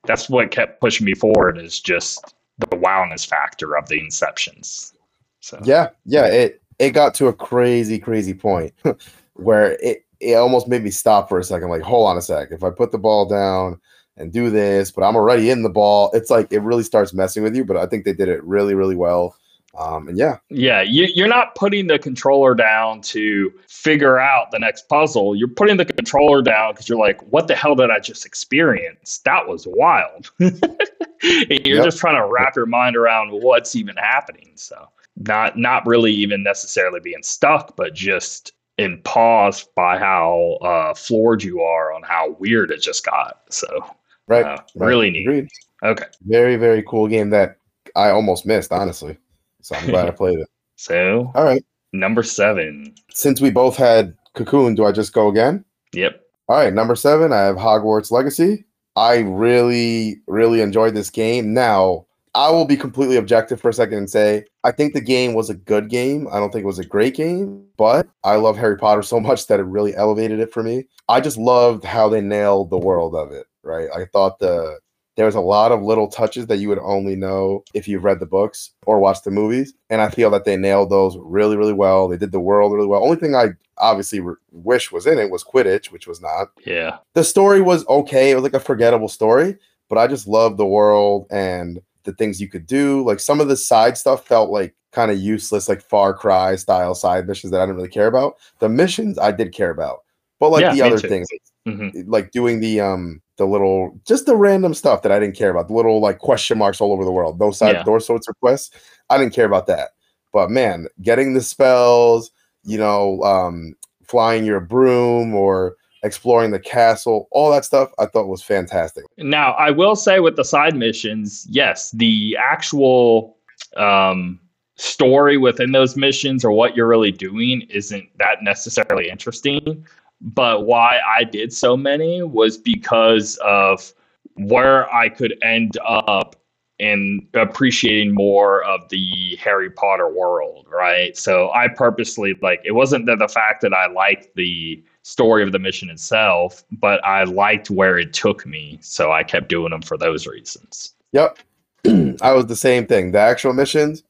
that's 0.05 0.29
what 0.29 0.51
kept 0.51 0.81
pushing 0.81 1.07
me 1.07 1.15
forward 1.15 1.59
is 1.59 1.81
just 1.81 2.35
the 2.59 2.67
wowness 2.77 3.27
factor 3.27 3.77
of 3.77 3.89
the 3.89 4.01
inceptions 4.01 4.93
so 5.41 5.59
yeah 5.65 5.89
yeah 6.05 6.27
it 6.27 6.63
it 6.79 6.91
got 6.91 7.15
to 7.15 7.29
a 7.29 7.33
crazy 7.33 7.99
crazy 7.99 8.35
point 8.35 8.73
where 9.35 9.73
it 9.83 10.05
it 10.21 10.35
almost 10.35 10.69
made 10.69 10.83
me 10.83 10.91
stop 10.91 11.29
for 11.29 11.39
a 11.39 11.45
second 11.45 11.69
like 11.69 11.83
hold 11.83 12.09
on 12.09 12.17
a 12.17 12.23
sec 12.23 12.49
if 12.53 12.63
i 12.63 12.71
put 12.71 12.93
the 12.93 12.99
ball 12.99 13.27
down 13.27 13.81
and 14.17 14.33
do 14.33 14.51
this, 14.51 14.91
but 14.91 15.03
I'm 15.03 15.17
already 15.17 15.51
in 15.51 15.63
the 15.63 15.69
ball. 15.69 16.11
It's 16.13 16.31
like 16.31 16.53
it 16.53 16.61
really 16.61 16.83
starts 16.83 17.13
messing 17.13 17.43
with 17.43 17.57
you, 17.57 17.65
but 17.65 17.77
I 17.77 17.87
think 17.87 18.05
they 18.05 18.13
did 18.13 18.29
it 18.29 18.45
really, 18.45 18.75
really 18.75 18.97
well. 18.97 19.37
Um, 19.79 20.09
and 20.09 20.17
yeah, 20.17 20.39
yeah, 20.51 20.83
you, 20.83 21.09
you're 21.15 21.29
not 21.29 21.55
putting 21.55 21.87
the 21.87 21.99
controller 21.99 22.55
down 22.55 23.01
to 23.03 23.53
figure 23.69 24.19
out 24.19 24.51
the 24.51 24.59
next 24.59 24.89
puzzle. 24.89 25.35
You're 25.35 25.49
putting 25.49 25.77
the 25.77 25.85
controller 25.85 26.43
down 26.43 26.73
because 26.73 26.89
you're 26.89 26.99
like, 26.99 27.21
"What 27.33 27.49
the 27.49 27.57
hell 27.57 27.75
did 27.75 27.91
I 27.91 27.99
just 27.99 28.25
experience? 28.25 29.19
That 29.25 29.49
was 29.49 29.67
wild." 29.67 30.31
and 30.41 31.67
you're 31.67 31.77
yep. 31.77 31.85
just 31.85 31.99
trying 31.99 32.21
to 32.21 32.27
wrap 32.27 32.57
your 32.57 32.67
mind 32.67 32.97
around 32.97 33.31
what's 33.31 33.75
even 33.75 33.97
happening. 33.97 34.53
So 34.55 34.89
not 35.17 35.59
not 35.59 35.87
really 35.87 36.13
even 36.13 36.43
necessarily 36.43 37.01
being 37.01 37.23
stuck, 37.23 37.77
but 37.77 37.95
just 37.95 38.53
in 38.79 39.01
pause 39.03 39.67
by 39.77 39.99
how 39.99 40.59
uh, 40.63 40.95
floored 40.95 41.43
you 41.43 41.61
are 41.63 41.93
on 41.93 42.03
how 42.03 42.31
weird 42.39 42.71
it 42.71 42.83
just 42.83 43.05
got. 43.05 43.43
So 43.51 43.85
Right. 44.27 44.45
Uh, 44.45 44.59
right. 44.75 44.87
Really 44.87 45.11
neat. 45.11 45.27
Agreed. 45.27 45.49
Okay. 45.83 46.05
Very, 46.23 46.57
very 46.57 46.83
cool 46.83 47.09
game 47.09 47.31
that 47.31 47.59
I 47.95 48.11
almost 48.11 48.47
missed, 48.47 48.73
honestly. 48.73 49.19
So 49.65 49.75
I'm 49.77 49.87
glad 49.87 50.07
I 50.07 50.11
played 50.13 50.39
it. 50.39 50.49
So, 50.77 51.33
all 51.35 51.45
right. 51.45 51.65
Number 51.93 52.23
seven. 52.23 52.95
Since 53.11 53.41
we 53.41 53.51
both 53.51 53.77
had 53.77 54.15
Cocoon, 54.35 54.75
do 54.75 54.85
I 54.85 54.93
just 54.93 55.13
go 55.13 55.29
again? 55.29 55.65
Yep. 55.93 56.21
All 56.49 56.57
right. 56.57 56.73
Number 56.73 56.95
seven, 56.95 57.33
I 57.33 57.41
have 57.41 57.57
Hogwarts 57.57 58.11
Legacy. 58.11 58.65
I 58.97 59.21
really, 59.21 60.21
really 60.27 60.61
enjoyed 60.61 60.95
this 60.95 61.11
game. 61.11 61.55
Now, 61.55 62.07
I 62.35 62.51
will 62.51 62.65
be 62.65 62.77
completely 62.77 63.17
objective 63.17 63.61
for 63.61 63.69
a 63.69 63.73
second 63.73 63.99
and 63.99 64.11
say 64.11 64.45
I 64.65 64.73
think 64.73 64.93
the 64.93 65.01
game 65.01 65.35
was 65.35 65.51
a 65.51 65.55
good 65.55 65.89
game. 65.89 66.27
I 66.33 66.39
don't 66.41 66.51
think 66.51 66.65
it 66.65 66.67
was 66.67 66.81
a 66.81 66.85
great 66.85 67.15
game, 67.15 67.65
but 67.77 68.09
I 68.25 68.37
love 68.37 68.57
Harry 68.57 68.77
Potter 68.77 69.03
so 69.03 69.21
much 69.21 69.47
that 69.47 69.61
it 69.61 69.65
really 69.65 69.95
elevated 69.95 70.41
it 70.41 70.53
for 70.53 70.63
me. 70.63 70.85
I 71.09 71.21
just 71.21 71.39
loved 71.39 71.85
how 71.85 72.09
they 72.09 72.21
nailed 72.21 72.71
the 72.71 72.79
world 72.79 73.15
of 73.15 73.31
it 73.31 73.47
right? 73.65 73.89
I 73.95 74.05
thought 74.05 74.39
the 74.39 74.79
there 75.17 75.27
was 75.27 75.35
a 75.35 75.41
lot 75.41 75.73
of 75.73 75.83
little 75.83 76.09
touches 76.09 76.47
that 76.47 76.57
you 76.57 76.69
would 76.69 76.81
only 76.81 77.15
know 77.15 77.65
if 77.73 77.87
you've 77.87 78.05
read 78.05 78.19
the 78.19 78.27
books 78.27 78.71
or 78.87 78.99
watched 78.99 79.25
the 79.25 79.31
movies, 79.31 79.73
and 79.91 80.01
I 80.01 80.11
feel 80.11 80.31
that 80.31 80.45
they 80.45 80.57
nailed 80.57 80.91
those 80.91 81.17
really, 81.21 81.57
really 81.57 81.73
well. 81.73 82.09
They 82.09 82.17
did 82.17 82.33
the 82.33 82.41
world 82.41 82.73
really 82.73 82.87
well. 82.87 83.05
Only 83.05 83.17
thing 83.17 83.35
I 83.35 83.51
obviously 83.79 84.21
re- 84.21 84.35
wish 84.51 84.91
was 84.91 85.07
in 85.07 85.19
it 85.19 85.31
was 85.31 85.45
Quidditch, 85.45 85.87
which 85.93 86.07
was 86.07 86.21
not. 86.21 86.49
Yeah, 86.67 86.99
the 87.15 87.25
story 87.25 87.61
was 87.61 87.87
okay. 87.87 88.31
It 88.31 88.35
was 88.35 88.43
like 88.43 88.55
a 88.55 88.61
forgettable 88.61 89.09
story, 89.09 89.57
but 89.89 89.99
I 89.99 90.07
just 90.07 90.27
loved 90.27 90.57
the 90.57 90.67
world 90.67 91.27
and 91.31 91.81
the 92.03 92.13
things 92.13 92.41
you 92.41 92.49
could 92.49 92.67
do. 92.67 93.05
Like 93.05 93.21
some 93.21 93.41
of 93.41 93.49
the 93.49 93.57
side 93.57 93.97
stuff 93.97 94.27
felt 94.27 94.51
like 94.51 94.75
kind 94.93 95.11
of 95.11 95.19
useless, 95.19 95.69
like 95.69 95.83
Far 95.83 96.15
Cry 96.15 96.57
style 96.57 96.95
side 96.95 97.27
missions 97.27 97.51
that 97.53 97.61
I 97.61 97.67
didn't 97.67 97.77
really 97.77 97.89
care 97.89 98.07
about. 98.09 98.37
The 98.59 98.69
missions 98.69 99.19
I 99.19 99.33
did 99.33 99.53
care 99.53 99.71
about, 99.71 100.03
but 100.41 100.51
like 100.51 100.63
yeah, 100.63 100.75
the 100.75 100.83
other 100.83 100.99
too. 100.99 101.09
things, 101.09 101.29
mm-hmm. 101.67 102.11
like 102.11 102.33
doing 102.33 102.59
the 102.59 102.81
um 102.81 103.21
the 103.37 103.47
little 103.47 103.99
just 104.07 104.27
the 104.27 104.37
random 104.37 104.75
stuff 104.75 105.03
that 105.03 105.13
I 105.13 105.19
didn't 105.19 105.37
care 105.37 105.51
about, 105.51 105.69
the 105.69 105.75
little 105.75 106.01
like 106.01 106.19
question 106.19 106.59
marks 106.59 106.81
all 106.81 106.93
over 106.93 107.05
the 107.05 107.13
world, 107.13 107.39
those 107.39 107.59
side 107.59 107.77
yeah. 107.77 107.83
those 107.83 108.07
sorts 108.07 108.29
of 108.29 108.39
quests. 108.41 108.75
I 109.11 109.19
didn't 109.19 109.35
care 109.35 109.47
about 109.47 109.67
that. 109.67 109.91
But 110.33 110.51
man, 110.51 110.87
getting 111.03 111.35
the 111.35 111.41
spells, 111.41 112.31
you 112.65 112.79
know, 112.79 113.23
um, 113.23 113.75
flying 114.03 114.45
your 114.45 114.61
broom 114.61 115.35
or 115.35 115.77
exploring 116.03 116.51
the 116.51 116.61
castle, 116.61 117.29
all 117.31 117.51
that 117.51 117.65
stuff 117.65 117.91
I 117.99 118.07
thought 118.07 118.29
was 118.29 118.43
fantastic. 118.43 119.05
Now, 119.17 119.53
I 119.53 119.71
will 119.71 119.97
say 119.97 120.21
with 120.21 120.37
the 120.37 120.45
side 120.45 120.77
missions, 120.77 121.47
yes, 121.49 121.91
the 121.93 122.37
actual 122.39 123.37
um, 123.77 124.39
story 124.77 125.37
within 125.37 125.73
those 125.73 125.97
missions 125.97 126.45
or 126.45 126.53
what 126.53 126.77
you're 126.77 126.89
really 126.89 127.13
doing 127.13 127.63
isn't 127.71 128.07
that 128.19 128.43
necessarily 128.43 129.09
interesting. 129.09 129.87
But 130.21 130.67
why 130.67 131.01
I 131.07 131.25
did 131.25 131.53
so 131.53 131.77
many 131.77 132.23
was 132.23 132.57
because 132.57 133.37
of 133.45 133.93
where 134.37 134.93
I 134.93 135.09
could 135.09 135.37
end 135.43 135.79
up 135.85 136.37
in 136.79 137.27
appreciating 137.35 138.13
more 138.13 138.65
of 138.65 138.89
the 138.89 139.37
Harry 139.41 139.71
Potter 139.71 140.09
world, 140.09 140.67
right? 140.69 141.17
So 141.17 141.51
I 141.53 141.69
purposely 141.69 142.35
like 142.43 142.61
it 142.65 142.73
wasn't 142.73 143.07
that 143.07 143.19
the 143.21 143.29
fact 143.29 143.63
that 143.63 143.73
I 143.73 143.87
liked 143.87 144.35
the 144.35 144.83
story 145.03 145.43
of 145.43 145.53
the 145.53 145.59
mission 145.59 145.89
itself, 145.89 146.65
but 146.73 147.05
I 147.05 147.25
liked 147.25 147.71
where 147.71 147.99
it 147.99 148.13
took 148.13 148.45
me, 148.45 148.79
so 148.81 149.13
I 149.13 149.23
kept 149.23 149.49
doing 149.49 149.71
them 149.71 149.83
for 149.83 149.97
those 149.97 150.27
reasons. 150.27 150.95
Yep. 151.13 151.39
I 152.23 152.33
was 152.33 152.47
the 152.47 152.57
same 152.57 152.87
thing. 152.87 153.13
The 153.13 153.19
actual 153.19 153.53
missions, 153.53 154.03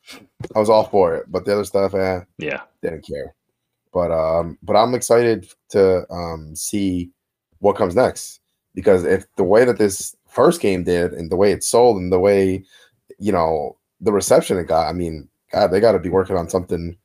I 0.54 0.58
was 0.58 0.70
all 0.70 0.84
for 0.84 1.14
it, 1.16 1.30
but 1.30 1.44
the 1.44 1.52
other 1.52 1.64
stuff, 1.64 1.94
eh, 1.94 2.20
yeah, 2.38 2.62
didn't 2.82 3.06
care. 3.06 3.34
But 3.94 4.10
um, 4.10 4.58
but 4.62 4.74
I'm 4.74 4.92
excited 4.94 5.48
to 5.70 6.04
um, 6.12 6.54
see 6.56 7.10
what 7.60 7.76
comes 7.76 7.94
next 7.94 8.40
because 8.74 9.04
if 9.04 9.24
the 9.36 9.44
way 9.44 9.64
that 9.64 9.78
this 9.78 10.16
first 10.28 10.60
game 10.60 10.82
did 10.82 11.12
and 11.12 11.30
the 11.30 11.36
way 11.36 11.52
it 11.52 11.62
sold 11.62 11.96
and 11.96 12.12
the 12.12 12.18
way 12.18 12.64
you 13.20 13.30
know 13.30 13.76
the 14.00 14.12
reception 14.12 14.58
it 14.58 14.66
got, 14.66 14.88
I 14.88 14.92
mean, 14.92 15.28
God, 15.52 15.68
they 15.68 15.78
got 15.78 15.92
to 15.92 16.00
be 16.00 16.08
working 16.08 16.36
on 16.36 16.50
something. 16.50 16.96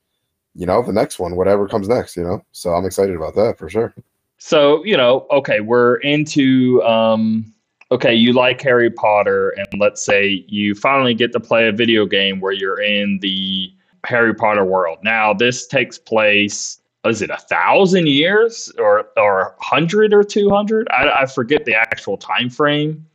You 0.56 0.65
know, 0.65 0.82
the 0.82 0.91
next 0.91 1.19
one, 1.19 1.36
whatever 1.36 1.67
comes 1.67 1.88
next. 1.88 2.17
You 2.17 2.23
know, 2.23 2.43
so 2.52 2.71
I'm 2.71 2.86
excited 2.86 3.15
about 3.15 3.36
that 3.36 3.60
for 3.60 3.69
sure. 3.69 3.93
So 4.39 4.84
you 4.84 4.97
know, 4.97 5.28
okay, 5.30 5.60
we're 5.60 5.97
into 5.97 6.82
um, 6.82 7.54
okay, 7.91 8.15
you 8.15 8.34
like 8.34 8.62
Harry 8.62 8.89
Potter, 8.89 9.52
and 9.52 9.67
let's 9.80 10.04
say 10.04 10.43
you 10.47 10.73
finally 10.73 11.13
get 11.13 11.34
to 11.34 11.39
play 11.39 11.67
a 11.67 11.71
video 11.71 12.08
game 12.08 12.39
where 12.39 12.52
you're 12.52 12.82
in 12.82 13.19
the 13.21 13.71
Harry 14.06 14.34
Potter 14.34 14.65
world. 14.65 14.99
Now, 15.04 15.34
this 15.34 15.67
takes 15.67 15.97
place 15.97 16.79
is 17.06 17.21
it 17.21 17.29
a 17.29 17.37
thousand 17.37 18.08
years 18.08 18.71
or 18.77 19.08
or 19.17 19.56
hundred 19.60 20.13
or 20.13 20.23
two 20.23 20.50
hundred? 20.50 20.87
I, 20.89 21.21
I 21.21 21.25
forget 21.25 21.65
the 21.65 21.75
actual 21.75 22.17
time 22.17 22.50
frame. 22.50 23.06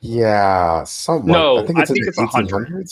Yeah, 0.00 0.84
something. 0.84 1.32
No, 1.32 1.62
I 1.62 1.66
think 1.66 1.78
it's, 1.78 1.90
I 1.90 1.94
think 1.94 2.06
it's 2.06 2.18
a 2.18 2.26
hundred. 2.26 2.88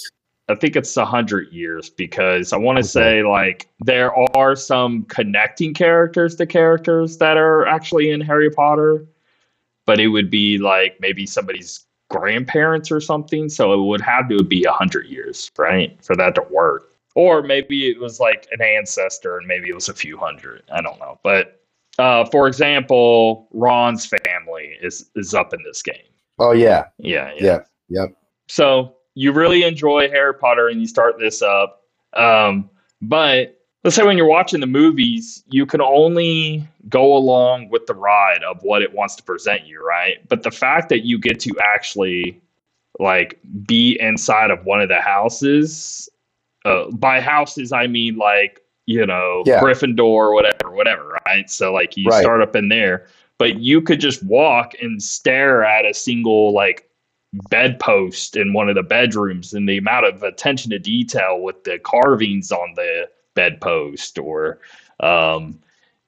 I 0.48 0.54
think 0.54 0.76
it's 0.76 0.96
a 0.96 1.04
hundred 1.04 1.52
years 1.52 1.90
because 1.90 2.52
I 2.52 2.56
want 2.56 2.76
to 2.76 2.80
okay. 2.80 2.88
say 2.88 3.22
like 3.22 3.68
there 3.80 4.14
are 4.36 4.56
some 4.56 5.04
connecting 5.04 5.74
characters 5.74 6.36
to 6.36 6.46
characters 6.46 7.18
that 7.18 7.36
are 7.36 7.66
actually 7.66 8.10
in 8.10 8.20
Harry 8.20 8.50
Potter, 8.50 9.06
but 9.86 10.00
it 10.00 10.08
would 10.08 10.30
be 10.30 10.58
like 10.58 10.96
maybe 11.00 11.26
somebody's 11.26 11.84
grandparents 12.10 12.90
or 12.90 13.00
something. 13.00 13.48
So 13.48 13.72
it 13.72 13.84
would 13.86 14.00
have 14.00 14.28
to 14.30 14.42
be 14.42 14.64
a 14.64 14.72
hundred 14.72 15.06
years, 15.06 15.50
right, 15.58 15.96
for 16.02 16.16
that 16.16 16.34
to 16.36 16.42
work 16.50 16.93
or 17.14 17.42
maybe 17.42 17.88
it 17.88 17.98
was 17.98 18.20
like 18.20 18.48
an 18.50 18.60
ancestor 18.60 19.38
and 19.38 19.46
maybe 19.46 19.68
it 19.68 19.74
was 19.74 19.88
a 19.88 19.94
few 19.94 20.16
hundred. 20.16 20.62
I 20.72 20.80
don't 20.80 20.98
know. 20.98 21.18
But 21.22 21.60
uh, 21.98 22.24
for 22.26 22.46
example, 22.46 23.48
Ron's 23.52 24.06
family 24.06 24.76
is 24.82 25.10
is 25.14 25.34
up 25.34 25.54
in 25.54 25.62
this 25.62 25.82
game. 25.82 25.96
Oh 26.38 26.52
yeah. 26.52 26.86
Yeah. 26.98 27.32
Yeah. 27.34 27.40
yeah 27.40 27.58
yep. 27.88 28.16
So 28.48 28.96
you 29.14 29.32
really 29.32 29.62
enjoy 29.62 30.10
Harry 30.10 30.34
Potter 30.34 30.68
and 30.68 30.80
you 30.80 30.86
start 30.86 31.18
this 31.18 31.40
up. 31.40 31.82
Um, 32.14 32.68
but 33.00 33.60
let's 33.84 33.94
say 33.94 34.02
when 34.02 34.16
you're 34.16 34.26
watching 34.26 34.60
the 34.60 34.66
movies, 34.66 35.44
you 35.48 35.66
can 35.66 35.80
only 35.80 36.66
go 36.88 37.16
along 37.16 37.68
with 37.68 37.86
the 37.86 37.94
ride 37.94 38.42
of 38.42 38.60
what 38.62 38.82
it 38.82 38.92
wants 38.92 39.14
to 39.16 39.22
present 39.22 39.66
you, 39.66 39.84
right? 39.86 40.26
But 40.28 40.42
the 40.42 40.50
fact 40.50 40.88
that 40.88 41.04
you 41.04 41.18
get 41.18 41.38
to 41.40 41.54
actually 41.62 42.40
like 42.98 43.40
be 43.66 43.98
inside 44.00 44.50
of 44.50 44.64
one 44.64 44.80
of 44.80 44.88
the 44.88 45.00
houses, 45.00 46.08
uh, 46.64 46.90
by 46.92 47.20
houses 47.20 47.72
I 47.72 47.86
mean 47.86 48.16
like 48.16 48.60
you 48.86 49.06
know 49.06 49.42
Yeah. 49.46 49.60
Gryffindor, 49.60 50.34
whatever, 50.34 50.74
whatever, 50.74 51.18
right? 51.26 51.48
So 51.50 51.72
like 51.72 51.96
you 51.96 52.10
Right. 52.10 52.20
start 52.20 52.42
up 52.42 52.56
in 52.56 52.68
there, 52.68 53.06
but 53.38 53.58
you 53.58 53.80
could 53.80 54.00
just 54.00 54.22
walk 54.24 54.74
and 54.80 55.02
stare 55.02 55.64
at 55.64 55.86
a 55.86 55.94
single 55.94 56.52
like 56.52 56.88
bedpost 57.50 58.36
in 58.36 58.52
one 58.52 58.68
of 58.68 58.76
the 58.76 58.82
bedrooms 58.82 59.54
and 59.54 59.68
the 59.68 59.76
amount 59.78 60.06
of 60.06 60.22
attention 60.22 60.70
to 60.70 60.78
detail 60.78 61.40
with 61.40 61.64
the 61.64 61.78
carvings 61.80 62.52
on 62.52 62.72
the 62.76 63.08
bedpost 63.34 64.18
or 64.18 64.60
um, 65.00 65.58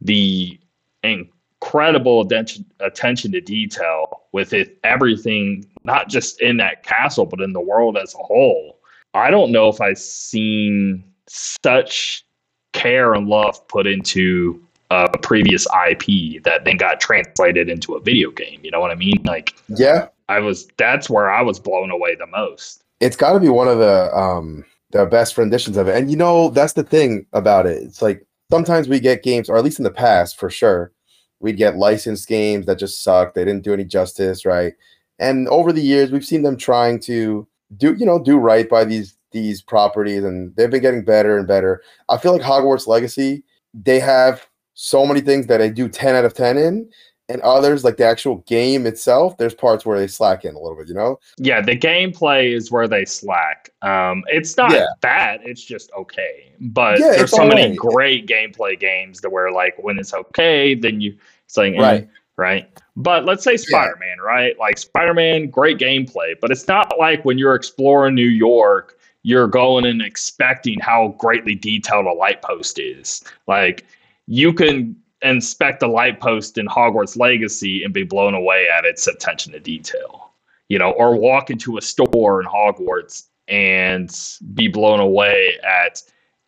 the 0.00 0.59
incredible 1.02 2.20
attention, 2.20 2.64
attention 2.80 3.32
to 3.32 3.40
detail 3.40 4.22
with 4.32 4.52
it 4.52 4.78
everything 4.84 5.66
not 5.84 6.09
just 6.09 6.40
in 6.40 6.57
that 6.59 6.82
castle 6.84 7.26
but 7.26 7.40
in 7.40 7.52
the 7.52 7.61
world 7.61 7.96
as 7.96 8.14
a 8.14 8.18
whole 8.18 8.75
i 9.16 9.30
don't 9.30 9.50
know 9.50 9.68
if 9.68 9.80
i've 9.80 9.98
seen 9.98 11.02
such 11.28 12.24
care 12.72 13.14
and 13.14 13.26
love 13.28 13.66
put 13.68 13.86
into 13.86 14.62
a 14.90 15.18
previous 15.18 15.66
ip 15.88 16.42
that 16.44 16.64
then 16.64 16.76
got 16.76 17.00
translated 17.00 17.68
into 17.68 17.94
a 17.94 18.00
video 18.00 18.30
game 18.30 18.60
you 18.62 18.70
know 18.70 18.80
what 18.80 18.90
i 18.90 18.94
mean 18.94 19.20
like 19.24 19.54
Yeah, 19.68 20.08
I 20.28 20.38
was 20.40 20.68
that's 20.76 21.08
where 21.10 21.30
I 21.30 21.42
was 21.42 21.58
blown 21.58 21.90
away 21.90 22.14
the 22.14 22.26
most. 22.26 22.82
it's 23.00 23.16
got 23.16 23.32
to 23.32 23.40
be 23.40 23.48
one 23.48 23.68
of 23.68 23.78
the 23.78 24.14
um 24.16 24.64
the 24.92 25.04
best 25.06 25.36
renditions 25.36 25.76
of 25.76 25.88
it. 25.88 25.96
And 25.96 26.10
you 26.10 26.16
know, 26.16 26.50
that's 26.50 26.74
the 26.74 26.84
thing 26.84 27.26
about 27.32 27.66
it. 27.66 27.82
It's 27.82 28.00
like 28.02 28.24
sometimes 28.50 28.88
we 28.88 29.00
get 29.00 29.22
games, 29.24 29.48
or 29.48 29.56
at 29.56 29.64
least 29.64 29.78
in 29.80 29.84
the 29.84 29.90
past, 29.90 30.38
for 30.38 30.48
sure, 30.50 30.92
we'd 31.40 31.56
get 31.56 31.76
licensed 31.76 32.28
games 32.28 32.66
that 32.66 32.78
just 32.78 33.02
sucked. 33.02 33.34
They 33.34 33.44
didn't 33.44 33.64
do 33.64 33.72
any 33.72 33.84
justice, 33.84 34.44
right? 34.46 34.74
And 35.18 35.48
over 35.48 35.72
the 35.72 35.82
years, 35.82 36.10
we've 36.12 36.24
seen 36.24 36.42
them 36.42 36.56
trying 36.56 37.00
to 37.00 37.46
do, 37.76 37.94
you 37.94 38.06
know, 38.06 38.18
do 38.18 38.36
right 38.38 38.68
by 38.68 38.84
these 38.84 39.16
these 39.32 39.60
properties, 39.60 40.24
and 40.24 40.54
they've 40.56 40.70
been 40.70 40.82
getting 40.82 41.04
better 41.04 41.36
and 41.36 41.46
better. 41.46 41.82
I 42.08 42.16
feel 42.16 42.32
like 42.32 42.42
Hogwarts 42.42 42.86
Legacy, 42.86 43.44
they 43.74 43.98
have 44.00 44.46
so 44.74 45.04
many 45.06 45.20
things 45.20 45.46
that 45.48 45.58
they 45.58 45.70
do 45.70 45.88
10 45.88 46.14
out 46.14 46.24
of 46.24 46.32
10 46.34 46.56
in, 46.56 46.88
and 47.28 47.40
others, 47.42 47.82
like 47.84 47.96
the 47.96 48.04
actual 48.04 48.36
game 48.46 48.86
itself, 48.86 49.36
there's 49.36 49.54
parts 49.54 49.84
where 49.84 49.98
they 49.98 50.06
slack 50.06 50.44
in 50.44 50.54
a 50.54 50.58
little 50.60 50.76
bit, 50.76 50.86
you 50.88 50.94
know? 50.94 51.18
Yeah, 51.38 51.60
the 51.60 51.76
gameplay 51.76 52.54
is 52.54 52.70
where 52.70 52.86
they 52.86 53.04
slack. 53.04 53.70
Um, 53.82 54.22
it's 54.28 54.56
not 54.56 54.72
Yeah. 54.72 54.86
bad; 55.00 55.40
it's 55.44 55.64
just 55.64 55.90
okay. 55.98 56.52
But 56.60 57.00
Yeah, 57.00 57.10
there's 57.12 57.30
so 57.32 57.44
many 57.44 57.62
alright. 57.62 57.76
great 57.78 58.26
gameplay 58.26 58.78
games 58.78 59.20
that 59.22 59.30
where 59.30 59.50
like 59.50 59.74
when 59.82 59.98
it's 59.98 60.14
okay, 60.14 60.74
then 60.74 61.00
you 61.00 61.16
it's 61.44 61.56
like 61.56 61.74
Right. 61.78 62.08
Right. 62.37 62.68
But 62.97 63.24
let's 63.24 63.45
say 63.45 63.57
Spider 63.57 63.97
Man, 64.01 64.18
right? 64.18 64.59
Like 64.59 64.78
Spider 64.78 65.14
Man, 65.14 65.51
great 65.51 65.78
gameplay, 65.78 66.34
but 66.41 66.51
it's 66.51 66.66
not 66.66 66.99
like 66.99 67.24
when 67.24 67.39
you're 67.39 67.55
exploring 67.55 68.14
New 68.14 68.28
York, 68.28 68.99
you're 69.22 69.49
going 69.49 69.84
and 69.87 70.01
expecting 70.01 70.78
how 70.80 71.14
greatly 71.18 71.55
detailed 71.55 72.07
a 72.07 72.12
light 72.12 72.43
post 72.43 72.78
is. 72.78 73.24
Like 73.47 73.84
you 74.26 74.53
can 74.53 74.97
inspect 75.22 75.82
a 75.82 75.89
light 75.89 76.20
post 76.20 76.59
in 76.59 76.66
Hogwarts 76.66 77.16
Legacy 77.16 77.82
and 77.84 77.93
be 77.93 78.05
blown 78.05 78.34
away 78.34 78.68
at 78.68 78.84
its 78.84 79.07
attention 79.07 79.53
to 79.53 79.61
detail. 79.61 80.30
You 80.68 80.78
know, 80.78 80.93
or 80.93 81.16
walk 81.16 81.51
into 81.51 81.76
a 81.76 81.82
store 81.82 82.41
in 82.41 82.47
Hogwarts 82.47 83.26
and 83.49 84.11
be 84.55 84.68
blown 84.68 85.01
away 85.01 85.59
at 85.64 86.03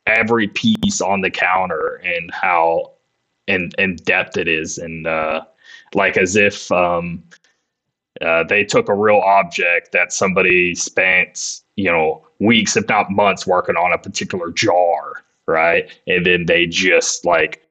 every 0.07 0.49
piece 0.49 1.01
on 1.01 1.21
the 1.21 1.31
counter 1.31 2.01
and 2.05 2.31
how 2.33 2.93
in 3.47 3.71
in 3.79 3.97
depth 3.97 4.37
it 4.37 4.49
is 4.49 4.79
and 4.79 5.07
uh 5.07 5.43
like 5.95 6.17
as 6.17 6.37
if 6.37 6.71
um 6.73 7.23
uh, 8.21 8.43
they 8.43 8.65
took 8.65 8.89
a 8.89 8.95
real 8.95 9.21
object 9.25 9.93
that 9.93 10.13
somebody 10.13 10.75
spent 10.75 11.61
you 11.77 11.91
know 11.91 12.27
weeks 12.41 12.77
if 12.77 12.89
not 12.89 13.11
months 13.11 13.47
working 13.47 13.77
on 13.77 13.93
a 13.93 13.99
particular 13.99 14.51
jar 14.51 15.25
right? 15.49 15.91
And 16.07 16.25
then 16.25 16.47
they 16.47 16.67
just 16.67 17.25
like 17.25 17.67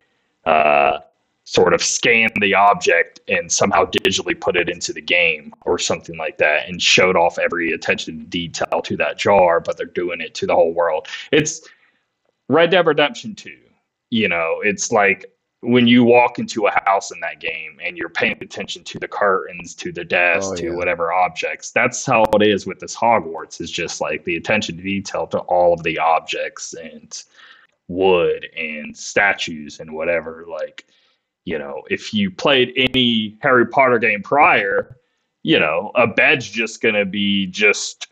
uh 0.46 1.00
sort 1.46 1.74
of 1.74 1.82
scan 1.82 2.30
the 2.42 2.54
object 2.54 3.22
and 3.30 3.50
somehow 3.50 3.86
digitally 3.86 4.38
put 4.38 4.58
it 4.58 4.68
into 4.68 4.92
the 4.92 5.02
game 5.02 5.54
or 5.66 5.80
something 5.80 6.18
like 6.18 6.38
that 6.40 6.68
and 6.68 6.82
showed 6.82 7.16
off 7.16 7.40
every 7.40 7.72
attention 7.72 8.20
to 8.20 8.26
detail 8.26 8.82
to 8.84 8.98
that 8.98 9.18
jar 9.18 9.62
but 9.62 9.78
they're 9.78 9.86
doing 9.86 10.20
it 10.20 10.36
to 10.36 10.46
the 10.46 10.54
whole 10.54 10.74
world. 10.74 11.08
It's 11.32 11.62
red 12.50 12.72
dead 12.72 12.86
redemption 12.86 13.34
2 13.36 13.56
you 14.10 14.28
know? 14.28 14.62
It's 14.64 14.92
like 14.92 15.26
when 15.62 15.88
you 15.88 16.04
walk 16.04 16.38
into 16.38 16.68
a 16.68 16.72
house 16.86 17.12
in 17.12 17.20
that 17.20 17.40
game 17.40 17.80
and 17.84 17.98
you're 17.98 18.10
paying 18.10 18.38
attention 18.42 18.84
to 18.84 19.00
the 19.00 19.08
curtains 19.08 19.74
to 19.74 19.92
the 19.92 20.04
desk 20.04 20.50
Oh, 20.52 20.56
to 20.56 20.66
yeah. 20.66 20.76
whatever 20.76 21.12
objects 21.12 21.72
that's 21.72 22.06
how 22.06 22.24
it 22.34 22.44
is 22.44 22.68
with 22.68 22.80
this 22.80 22.96
hogwarts 22.96 23.60
is 23.60 23.72
just 23.72 24.00
like 24.00 24.24
the 24.24 24.36
attention 24.36 24.78
to 24.78 24.84
detail 24.84 25.26
to 25.28 25.40
all 25.40 25.74
of 25.74 25.82
the 25.84 25.98
objects 25.98 26.74
and 26.76 27.24
wood 27.88 28.48
and 28.56 28.96
statues 28.96 29.80
and 29.80 29.92
whatever 29.92 30.46
like 30.48 30.86
you 31.46 31.58
know 31.58 31.82
if 31.90 32.14
you 32.14 32.30
played 32.30 32.72
any 32.76 33.38
harry 33.42 33.66
potter 33.66 33.98
game 33.98 34.22
prior 34.22 34.98
you 35.44 35.60
know 35.60 35.92
a 35.96 36.06
bed's 36.06 36.48
just 36.48 36.82
gonna 36.82 37.06
be 37.06 37.48
just 37.48 38.08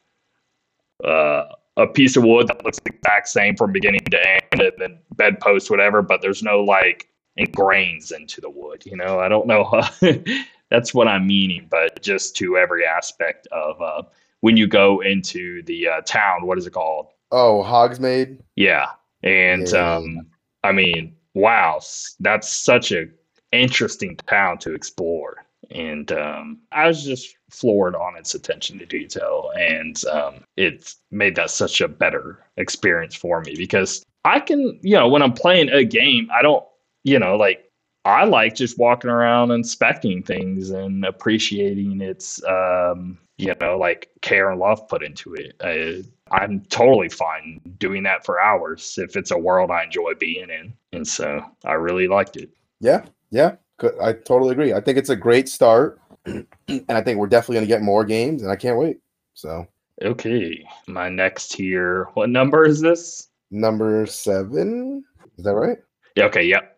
uh 1.04 1.44
a 1.78 1.86
piece 1.86 2.16
of 2.16 2.24
wood 2.24 2.48
that 2.48 2.64
looks 2.64 2.80
the 2.86 2.92
exact 2.94 3.28
same 3.28 3.56
from 3.56 3.72
beginning 3.74 4.00
to 4.10 4.30
end 4.30 4.42
and 4.62 4.72
then 4.78 4.98
bedpost 5.16 5.70
whatever 5.70 6.02
but 6.02 6.22
there's 6.22 6.42
no 6.42 6.64
like 6.64 7.10
ingrains 7.40 8.12
into 8.12 8.40
the 8.42 8.50
wood 8.50 8.86
you 8.86 8.96
know 8.96 9.20
i 9.20 9.28
don't 9.28 9.48
know 9.48 9.82
that's 10.70 10.94
what 10.94 11.08
i'm 11.08 11.28
meaning 11.28 11.68
but 11.70 12.02
just 12.02 12.36
to 12.36 12.58
every 12.58 12.86
aspect 12.86 13.48
of 13.52 13.82
uh 13.82 14.02
when 14.42 14.56
you 14.58 14.68
go 14.68 15.02
into 15.02 15.62
the 15.64 15.88
uh, 15.88 16.02
town 16.02 16.46
what 16.46 16.58
is 16.58 16.66
it 16.68 16.72
called 16.72 17.08
Oh, 17.32 17.64
Hogsmeade. 17.66 18.40
yeah 18.56 18.88
and 19.24 19.68
Yeah. 19.72 19.96
um 19.98 20.28
i 20.64 20.72
mean 20.72 21.16
wow 21.34 21.80
that's 22.20 22.50
such 22.52 22.92
a 22.92 23.08
interesting 23.52 24.16
town 24.28 24.58
to 24.60 24.74
explore 24.74 25.46
and 25.72 26.12
um 26.12 26.60
i 26.72 26.88
was 26.88 27.04
just 27.04 27.36
floored 27.50 27.96
on 27.96 28.16
its 28.18 28.36
attention 28.36 28.78
to 28.80 28.86
detail 28.86 29.52
and 29.60 30.06
um 30.06 30.36
it 30.58 30.94
made 31.12 31.36
that 31.36 31.50
such 31.50 31.82
a 31.82 31.88
better 31.88 32.46
experience 32.58 33.16
for 33.16 33.42
me 33.42 33.56
because 33.58 34.06
i 34.26 34.40
can 34.40 34.80
you 34.84 34.96
know 34.96 35.08
when 35.08 35.22
i'm 35.22 35.34
playing 35.34 35.70
a 35.70 35.84
game 35.84 36.30
i 36.32 36.42
don't 36.42 36.64
you 37.06 37.18
know 37.18 37.38
like 37.38 37.72
i 38.04 38.26
like 38.26 38.54
just 38.54 38.78
walking 38.78 39.10
around 39.10 39.52
inspecting 39.52 40.22
things 40.22 40.72
and 40.72 41.06
appreciating 41.06 42.02
its 42.02 42.44
um 42.46 43.18
you 43.38 43.54
know 43.62 43.78
like 43.78 44.10
care 44.22 44.50
and 44.50 44.60
love 44.60 44.86
put 44.90 45.04
into 45.04 45.34
it 45.34 45.56
uh, 45.62 46.02
i'm 46.36 46.60
totally 46.66 47.08
fine 47.08 47.62
doing 47.78 48.04
that 48.04 48.26
for 48.26 48.42
hours 48.42 48.98
if 48.98 49.16
it's 49.16 49.32
a 49.32 49.38
world 49.38 49.72
i 49.72 49.84
enjoy 49.84 50.14
being 50.20 50.50
in 50.50 50.74
and 50.92 51.08
so 51.08 51.42
i 51.64 51.74
really 51.74 52.08
liked 52.08 52.36
it 52.36 52.50
Yeah, 52.82 53.06
yeah, 53.32 53.56
I 54.02 54.14
totally 54.14 54.52
agree. 54.52 54.74
I 54.74 54.82
think 54.82 54.98
it's 54.98 55.10
a 55.10 55.16
great 55.16 55.50
start, 55.50 56.00
and 56.26 56.46
I 56.90 57.02
think 57.02 57.20
we're 57.20 57.28
definitely 57.28 57.56
going 57.56 57.68
to 57.68 57.74
get 57.74 57.82
more 57.82 58.04
games, 58.06 58.42
and 58.42 58.52
I 58.52 58.56
can't 58.56 58.78
wait. 58.78 58.98
So, 59.34 59.68
okay 60.04 60.64
my 60.88 61.08
next 61.08 61.56
here 61.56 62.10
what 62.16 62.30
number 62.30 62.66
is 62.66 62.82
this 62.82 63.30
number 63.52 64.06
seven, 64.06 65.04
is 65.38 65.46
that 65.46 65.56
right? 65.56 65.78
Yeah, 66.16 66.26
okay, 66.26 66.44
yep. 66.44 66.75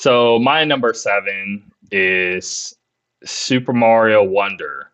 So 0.00 0.38
my 0.38 0.64
number 0.64 0.94
seven 0.94 1.70
is 1.90 2.74
Super 3.22 3.74
Mario 3.74 4.24
Wonder. 4.24 4.90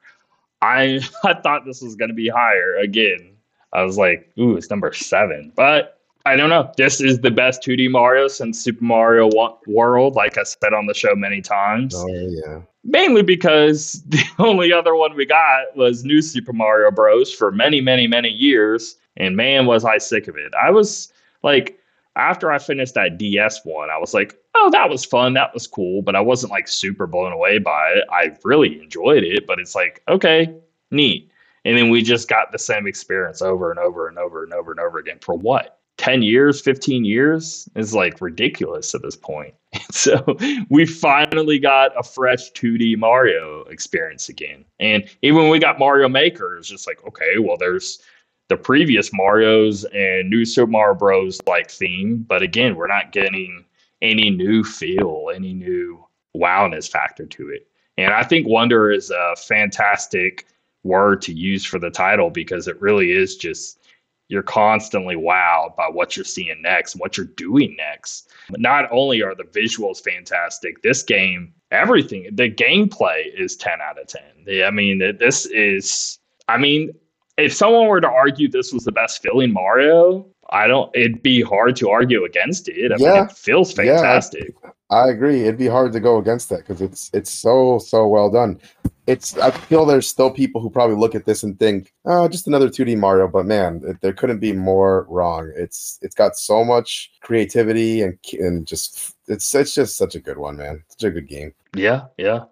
I 0.62 0.98
I 1.24 1.34
thought 1.34 1.64
this 1.64 1.80
was 1.80 1.94
gonna 1.94 2.12
be 2.12 2.28
higher 2.28 2.74
again. 2.74 3.36
I 3.72 3.84
was 3.84 3.96
like, 3.96 4.28
ooh, 4.36 4.56
it's 4.56 4.68
number 4.68 4.92
seven. 4.92 5.52
But 5.54 6.00
I 6.24 6.34
don't 6.34 6.50
know. 6.50 6.72
This 6.76 7.00
is 7.00 7.20
the 7.20 7.30
best 7.30 7.62
2D 7.62 7.88
Mario 7.88 8.26
since 8.26 8.60
Super 8.60 8.82
Mario 8.82 9.28
Wo- 9.32 9.60
World, 9.68 10.16
like 10.16 10.38
I 10.38 10.42
said 10.42 10.74
on 10.74 10.86
the 10.86 10.94
show 10.94 11.14
many 11.14 11.40
times. 11.40 11.94
Oh 11.96 12.08
yeah, 12.08 12.62
Mainly 12.82 13.22
because 13.22 14.02
the 14.08 14.24
only 14.40 14.72
other 14.72 14.96
one 14.96 15.14
we 15.14 15.24
got 15.24 15.76
was 15.76 16.02
New 16.02 16.20
Super 16.20 16.52
Mario 16.52 16.90
Bros. 16.90 17.32
for 17.32 17.52
many, 17.52 17.80
many, 17.80 18.08
many 18.08 18.30
years. 18.30 18.96
And 19.16 19.36
man, 19.36 19.66
was 19.66 19.84
I 19.84 19.98
sick 19.98 20.26
of 20.26 20.36
it. 20.36 20.52
I 20.60 20.72
was 20.72 21.12
like, 21.44 21.78
after 22.16 22.50
I 22.50 22.58
finished 22.58 22.94
that 22.94 23.18
DS 23.18 23.64
one, 23.64 23.90
I 23.90 23.98
was 23.98 24.14
like, 24.14 24.36
oh, 24.54 24.70
that 24.70 24.88
was 24.88 25.04
fun. 25.04 25.34
That 25.34 25.52
was 25.54 25.66
cool. 25.66 26.02
But 26.02 26.16
I 26.16 26.20
wasn't 26.20 26.50
like 26.50 26.66
super 26.66 27.06
blown 27.06 27.32
away 27.32 27.58
by 27.58 27.90
it. 27.90 28.04
I 28.10 28.36
really 28.42 28.80
enjoyed 28.82 29.22
it. 29.22 29.46
But 29.46 29.58
it's 29.60 29.74
like, 29.74 30.02
okay, 30.08 30.54
neat. 30.90 31.30
And 31.64 31.76
then 31.76 31.90
we 31.90 32.02
just 32.02 32.28
got 32.28 32.52
the 32.52 32.58
same 32.58 32.86
experience 32.86 33.42
over 33.42 33.70
and 33.70 33.78
over 33.78 34.08
and 34.08 34.18
over 34.18 34.44
and 34.44 34.52
over 34.52 34.70
and 34.70 34.80
over 34.80 34.98
again 34.98 35.18
for 35.20 35.34
what? 35.34 35.78
10 35.98 36.22
years, 36.22 36.60
15 36.60 37.04
years 37.04 37.68
is 37.74 37.94
like 37.94 38.20
ridiculous 38.20 38.94
at 38.94 39.02
this 39.02 39.16
point. 39.16 39.54
so 39.90 40.36
we 40.68 40.86
finally 40.86 41.58
got 41.58 41.98
a 41.98 42.02
fresh 42.02 42.52
2D 42.52 42.96
Mario 42.98 43.62
experience 43.64 44.28
again. 44.28 44.64
And 44.78 45.08
even 45.22 45.42
when 45.42 45.50
we 45.50 45.58
got 45.58 45.78
Mario 45.78 46.08
Maker, 46.08 46.56
it's 46.56 46.68
just 46.68 46.86
like, 46.86 47.04
okay, 47.06 47.38
well, 47.38 47.56
there's 47.56 48.00
the 48.48 48.56
previous 48.56 49.12
Mario's 49.12 49.84
and 49.92 50.30
New 50.30 50.44
Super 50.44 50.70
Mario 50.70 50.94
Bros. 50.94 51.40
like 51.46 51.70
theme, 51.70 52.24
but 52.28 52.42
again, 52.42 52.76
we're 52.76 52.86
not 52.86 53.12
getting 53.12 53.64
any 54.02 54.30
new 54.30 54.62
feel, 54.62 55.30
any 55.34 55.52
new 55.52 56.04
wowness 56.36 56.88
factor 56.88 57.26
to 57.26 57.50
it. 57.50 57.66
And 57.98 58.12
I 58.12 58.22
think 58.22 58.46
wonder 58.46 58.90
is 58.90 59.10
a 59.10 59.34
fantastic 59.36 60.46
word 60.84 61.22
to 61.22 61.32
use 61.32 61.64
for 61.64 61.78
the 61.78 61.90
title 61.90 62.30
because 62.30 62.68
it 62.68 62.80
really 62.80 63.12
is 63.12 63.36
just 63.36 63.80
you're 64.28 64.42
constantly 64.42 65.14
wowed 65.14 65.76
by 65.76 65.88
what 65.88 66.16
you're 66.16 66.24
seeing 66.24 66.60
next 66.60 66.96
what 66.96 67.16
you're 67.16 67.26
doing 67.26 67.76
next. 67.76 68.30
Not 68.50 68.88
only 68.90 69.22
are 69.22 69.34
the 69.34 69.44
visuals 69.44 70.00
fantastic, 70.00 70.82
this 70.82 71.02
game, 71.02 71.52
everything, 71.70 72.28
the 72.32 72.50
gameplay 72.50 73.32
is 73.34 73.56
10 73.56 73.80
out 73.80 74.00
of 74.00 74.08
10. 74.08 74.64
I 74.64 74.70
mean, 74.70 74.98
this 75.18 75.46
is, 75.46 76.18
I 76.48 76.58
mean, 76.58 76.92
if 77.36 77.52
someone 77.52 77.86
were 77.88 78.00
to 78.00 78.08
argue 78.08 78.48
this 78.48 78.72
was 78.72 78.84
the 78.84 78.92
best 78.92 79.22
feeling 79.22 79.52
Mario, 79.52 80.26
I 80.50 80.66
don't. 80.66 80.94
It'd 80.94 81.22
be 81.22 81.42
hard 81.42 81.76
to 81.76 81.90
argue 81.90 82.24
against 82.24 82.68
it. 82.68 82.92
I 82.92 82.96
yeah, 82.98 83.14
mean, 83.14 83.24
it 83.24 83.32
feels 83.32 83.72
fantastic. 83.72 84.54
Yeah, 84.62 84.70
I 84.90 85.08
agree. 85.08 85.42
It'd 85.42 85.58
be 85.58 85.66
hard 85.66 85.92
to 85.92 86.00
go 86.00 86.18
against 86.18 86.48
that 86.50 86.58
because 86.58 86.80
it's 86.80 87.10
it's 87.12 87.30
so 87.30 87.78
so 87.78 88.06
well 88.06 88.30
done. 88.30 88.60
It's 89.06 89.36
I 89.38 89.50
feel 89.50 89.84
there's 89.84 90.08
still 90.08 90.30
people 90.30 90.60
who 90.60 90.70
probably 90.70 90.96
look 90.96 91.14
at 91.14 91.26
this 91.26 91.42
and 91.42 91.58
think, 91.58 91.92
oh, 92.04 92.28
just 92.28 92.46
another 92.46 92.68
2D 92.68 92.96
Mario. 92.96 93.28
But 93.28 93.46
man, 93.46 93.82
it, 93.84 94.00
there 94.00 94.12
couldn't 94.12 94.38
be 94.38 94.52
more 94.52 95.06
wrong. 95.08 95.52
It's 95.56 95.98
it's 96.02 96.14
got 96.14 96.36
so 96.36 96.64
much 96.64 97.12
creativity 97.20 98.02
and 98.02 98.18
and 98.32 98.66
just 98.66 99.14
it's 99.28 99.54
it's 99.54 99.74
just 99.74 99.96
such 99.96 100.14
a 100.14 100.20
good 100.20 100.38
one, 100.38 100.56
man. 100.56 100.82
Such 100.88 101.04
a 101.04 101.10
good 101.10 101.28
game. 101.28 101.52
Yeah, 101.74 102.06
yeah. 102.16 102.44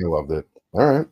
I 0.00 0.06
loved 0.06 0.30
it. 0.30 0.46
All 0.74 0.86
right, 0.86 1.06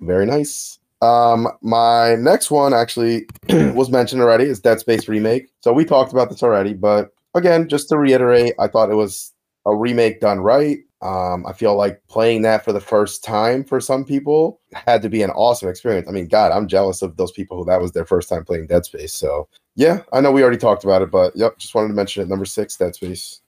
very 0.00 0.24
nice. 0.24 0.79
Um, 1.02 1.48
my 1.62 2.14
next 2.16 2.50
one 2.50 2.74
actually 2.74 3.26
was 3.48 3.90
mentioned 3.90 4.20
already 4.20 4.44
is 4.44 4.60
Dead 4.60 4.80
Space 4.80 5.08
remake. 5.08 5.48
So 5.60 5.72
we 5.72 5.84
talked 5.84 6.12
about 6.12 6.28
this 6.28 6.42
already, 6.42 6.74
but 6.74 7.10
again, 7.34 7.68
just 7.68 7.88
to 7.88 7.98
reiterate, 7.98 8.54
I 8.58 8.68
thought 8.68 8.90
it 8.90 8.96
was 8.96 9.32
a 9.66 9.74
remake 9.74 10.20
done 10.20 10.40
right. 10.40 10.78
Um, 11.02 11.46
I 11.46 11.54
feel 11.54 11.76
like 11.76 12.02
playing 12.08 12.42
that 12.42 12.62
for 12.62 12.74
the 12.74 12.80
first 12.80 13.24
time 13.24 13.64
for 13.64 13.80
some 13.80 14.04
people 14.04 14.60
had 14.72 15.00
to 15.00 15.08
be 15.08 15.22
an 15.22 15.30
awesome 15.30 15.70
experience. 15.70 16.06
I 16.06 16.12
mean, 16.12 16.28
God, 16.28 16.52
I'm 16.52 16.68
jealous 16.68 17.00
of 17.00 17.16
those 17.16 17.32
people 17.32 17.56
who 17.56 17.64
that 17.64 17.80
was 17.80 17.92
their 17.92 18.04
first 18.04 18.28
time 18.28 18.44
playing 18.44 18.66
Dead 18.66 18.84
Space. 18.84 19.14
So 19.14 19.48
yeah, 19.76 20.02
I 20.12 20.20
know 20.20 20.30
we 20.30 20.42
already 20.42 20.58
talked 20.58 20.84
about 20.84 21.00
it, 21.00 21.10
but 21.10 21.34
yep, 21.34 21.56
just 21.56 21.74
wanted 21.74 21.88
to 21.88 21.94
mention 21.94 22.22
it. 22.22 22.28
Number 22.28 22.44
six, 22.44 22.76
Dead 22.76 22.94
Space. 22.94 23.40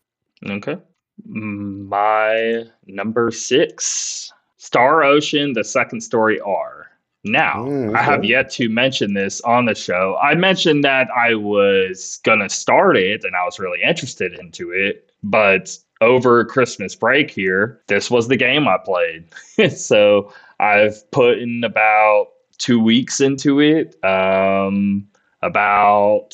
Okay. 0.46 0.78
My 1.26 2.64
number 2.86 3.30
six, 3.30 4.32
Star 4.56 5.02
Ocean, 5.02 5.52
the 5.52 5.62
second 5.62 6.00
story 6.00 6.40
R. 6.40 6.91
Now, 7.24 7.64
mm, 7.64 7.90
okay. 7.90 7.98
I 7.98 8.02
have 8.02 8.24
yet 8.24 8.50
to 8.52 8.68
mention 8.68 9.14
this 9.14 9.40
on 9.42 9.66
the 9.66 9.74
show. 9.74 10.18
I 10.20 10.34
mentioned 10.34 10.82
that 10.84 11.08
I 11.16 11.34
was 11.34 12.18
going 12.24 12.40
to 12.40 12.48
start 12.48 12.96
it 12.96 13.24
and 13.24 13.36
I 13.36 13.44
was 13.44 13.60
really 13.60 13.80
interested 13.82 14.32
into 14.38 14.72
it, 14.72 15.10
but 15.22 15.76
over 16.00 16.44
Christmas 16.44 16.96
break 16.96 17.30
here, 17.30 17.80
this 17.86 18.10
was 18.10 18.26
the 18.26 18.36
game 18.36 18.66
I 18.66 18.76
played. 18.84 19.26
so 19.76 20.32
I've 20.58 21.08
put 21.12 21.38
in 21.38 21.62
about 21.62 22.28
two 22.58 22.80
weeks 22.80 23.20
into 23.20 23.60
it. 23.60 24.02
Um, 24.04 25.06
about, 25.42 26.30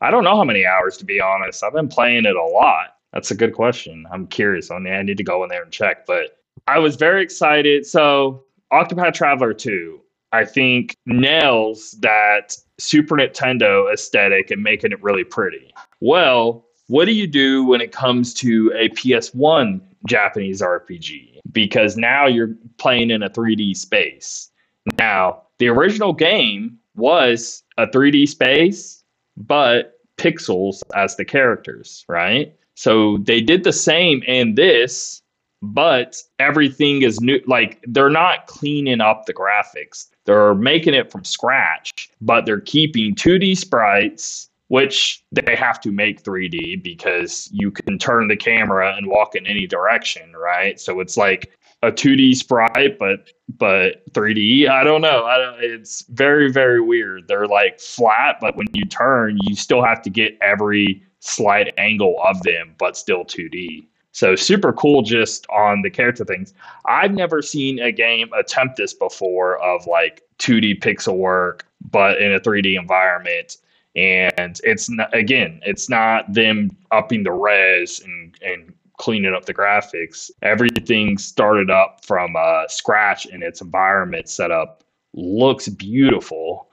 I 0.00 0.10
don't 0.10 0.24
know 0.24 0.36
how 0.36 0.44
many 0.44 0.64
hours 0.64 0.96
to 0.98 1.04
be 1.04 1.20
honest. 1.20 1.64
I've 1.64 1.72
been 1.72 1.88
playing 1.88 2.24
it 2.24 2.36
a 2.36 2.44
lot. 2.44 2.96
That's 3.12 3.32
a 3.32 3.36
good 3.36 3.54
question. 3.54 4.06
I'm 4.12 4.28
curious 4.28 4.70
on 4.70 4.86
I 4.86 5.02
need 5.02 5.16
to 5.16 5.24
go 5.24 5.42
in 5.42 5.48
there 5.48 5.62
and 5.62 5.72
check, 5.72 6.06
but 6.06 6.38
I 6.68 6.78
was 6.78 6.94
very 6.94 7.22
excited. 7.22 7.84
So 7.84 8.44
Octopath 8.72 9.14
Traveler 9.14 9.52
2, 9.52 10.00
I 10.32 10.44
think 10.44 10.96
nails 11.06 11.92
that 12.00 12.56
Super 12.78 13.16
Nintendo 13.16 13.92
aesthetic 13.92 14.50
and 14.50 14.62
making 14.62 14.92
it 14.92 15.02
really 15.02 15.24
pretty. 15.24 15.72
Well, 16.00 16.66
what 16.86 17.04
do 17.04 17.12
you 17.12 17.26
do 17.26 17.64
when 17.64 17.80
it 17.80 17.92
comes 17.92 18.34
to 18.34 18.72
a 18.76 18.88
PS1 18.90 19.80
Japanese 20.06 20.60
RPG? 20.60 21.38
Because 21.52 21.96
now 21.96 22.26
you're 22.26 22.54
playing 22.78 23.10
in 23.10 23.22
a 23.22 23.30
3D 23.30 23.76
space. 23.76 24.50
Now, 24.98 25.42
the 25.58 25.68
original 25.68 26.12
game 26.12 26.78
was 26.94 27.62
a 27.78 27.86
3D 27.86 28.28
space, 28.28 29.04
but 29.36 29.98
pixels 30.16 30.80
as 30.94 31.16
the 31.16 31.24
characters, 31.24 32.04
right? 32.08 32.54
So 32.74 33.18
they 33.18 33.40
did 33.40 33.64
the 33.64 33.72
same 33.72 34.22
in 34.24 34.54
this, 34.54 35.22
but 35.62 36.16
everything 36.38 37.02
is 37.02 37.20
new. 37.20 37.40
Like 37.46 37.82
they're 37.86 38.10
not 38.10 38.46
cleaning 38.46 39.00
up 39.00 39.26
the 39.26 39.34
graphics. 39.34 40.08
They're 40.24 40.54
making 40.54 40.94
it 40.94 41.10
from 41.10 41.24
scratch, 41.24 42.10
but 42.20 42.46
they're 42.46 42.60
keeping 42.60 43.14
2D 43.14 43.56
sprites, 43.56 44.48
which 44.68 45.22
they 45.32 45.56
have 45.56 45.80
to 45.82 45.90
make 45.90 46.22
3D 46.22 46.82
because 46.82 47.48
you 47.52 47.70
can 47.70 47.98
turn 47.98 48.28
the 48.28 48.36
camera 48.36 48.94
and 48.96 49.08
walk 49.08 49.34
in 49.34 49.46
any 49.46 49.66
direction, 49.66 50.32
right? 50.32 50.80
So 50.80 51.00
it's 51.00 51.16
like 51.16 51.52
a 51.82 51.90
2D 51.90 52.36
sprite, 52.36 52.98
but 52.98 53.30
but 53.58 54.10
3D. 54.12 54.68
I 54.68 54.84
don't 54.84 55.00
know. 55.00 55.24
I 55.24 55.38
don't, 55.38 55.56
it's 55.62 56.02
very 56.08 56.50
very 56.50 56.80
weird. 56.80 57.28
They're 57.28 57.46
like 57.46 57.80
flat, 57.80 58.36
but 58.40 58.56
when 58.56 58.66
you 58.72 58.84
turn, 58.86 59.38
you 59.42 59.56
still 59.56 59.82
have 59.82 60.00
to 60.02 60.10
get 60.10 60.38
every 60.40 61.02
slight 61.20 61.74
angle 61.76 62.16
of 62.24 62.42
them, 62.42 62.74
but 62.78 62.96
still 62.96 63.24
2D. 63.24 63.86
So 64.12 64.34
super 64.34 64.72
cool 64.72 65.02
just 65.02 65.46
on 65.50 65.82
the 65.82 65.90
character 65.90 66.24
things. 66.24 66.52
I've 66.86 67.12
never 67.12 67.42
seen 67.42 67.78
a 67.78 67.92
game 67.92 68.30
attempt 68.32 68.76
this 68.76 68.92
before 68.92 69.58
of 69.62 69.86
like 69.86 70.22
2D 70.38 70.80
pixel 70.80 71.16
work, 71.16 71.66
but 71.90 72.20
in 72.20 72.32
a 72.32 72.40
3D 72.40 72.78
environment. 72.78 73.58
And 73.96 74.60
it's 74.64 74.88
not, 74.88 75.14
again, 75.14 75.60
it's 75.64 75.88
not 75.88 76.32
them 76.32 76.70
upping 76.90 77.22
the 77.22 77.32
res 77.32 78.00
and, 78.00 78.36
and 78.42 78.72
cleaning 78.98 79.34
up 79.34 79.46
the 79.46 79.54
graphics. 79.54 80.30
Everything 80.42 81.16
started 81.16 81.70
up 81.70 82.04
from 82.04 82.34
uh, 82.36 82.68
scratch 82.68 83.26
in 83.26 83.42
its 83.42 83.60
environment 83.60 84.28
setup. 84.28 84.84
Looks 85.14 85.68
beautiful, 85.68 86.68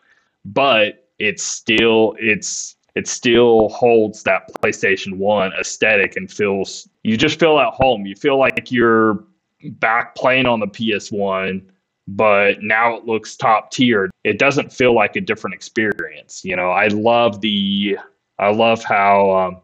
but 0.46 1.08
it's 1.20 1.44
still 1.44 2.16
it's 2.20 2.77
it 2.98 3.08
still 3.08 3.70
holds 3.70 4.24
that 4.24 4.52
PlayStation 4.56 5.18
1 5.18 5.54
aesthetic 5.54 6.16
and 6.16 6.32
feels 6.32 6.90
you 7.04 7.16
just 7.16 7.40
feel 7.40 7.60
at 7.60 7.72
home. 7.72 8.08
You 8.08 8.16
feel 8.16 8.40
like 8.40 8.72
you're 8.72 9.24
back 9.64 10.16
playing 10.16 10.48
on 10.48 10.60
the 10.60 10.68
PS1, 10.68 11.64
but 12.08 12.64
now 12.64 12.96
it 12.96 13.06
looks 13.06 13.36
top 13.36 13.70
tier. 13.70 14.10
It 14.24 14.40
doesn't 14.40 14.74
feel 14.74 14.96
like 14.96 15.16
a 15.16 15.22
different 15.22 15.54
experience. 15.54 16.44
You 16.44 16.56
know, 16.56 16.72
I 16.72 16.88
love 16.88 17.40
the 17.42 18.00
I 18.40 18.50
love 18.50 18.84
how 18.84 19.32
um, 19.32 19.62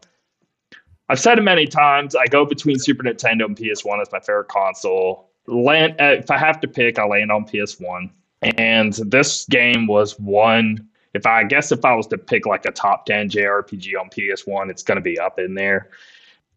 I've 1.08 1.18
said 1.18 1.38
it 1.38 1.42
many 1.42 1.66
times. 1.66 2.14
I 2.14 2.26
go 2.26 2.46
between 2.46 2.78
Super 2.78 3.02
Nintendo 3.02 3.46
and 3.46 3.56
PS1 3.56 4.00
as 4.00 4.12
my 4.12 4.20
favorite 4.20 4.48
console. 4.48 5.28
Land, 5.48 6.00
uh, 6.00 6.18
if 6.18 6.30
I 6.30 6.38
have 6.38 6.60
to 6.60 6.68
pick, 6.68 7.00
I 7.00 7.04
land 7.04 7.32
on 7.32 7.46
PS1. 7.46 8.10
And 8.58 8.92
this 8.92 9.44
game 9.46 9.88
was 9.88 10.20
one 10.20 10.88
if 11.14 11.26
I, 11.26 11.44
guess 11.44 11.72
if 11.72 11.84
I 11.84 11.94
was 11.94 12.06
to 12.08 12.18
pick 12.18 12.44
like 12.44 12.66
a 12.66 12.72
top 12.72 13.06
10 13.06 13.30
JRPG 13.30 13.98
on 13.98 14.10
PS1, 14.10 14.70
it's 14.70 14.82
going 14.82 14.96
to 14.96 15.02
be 15.02 15.18
up 15.18 15.38
in 15.38 15.54
there. 15.54 15.88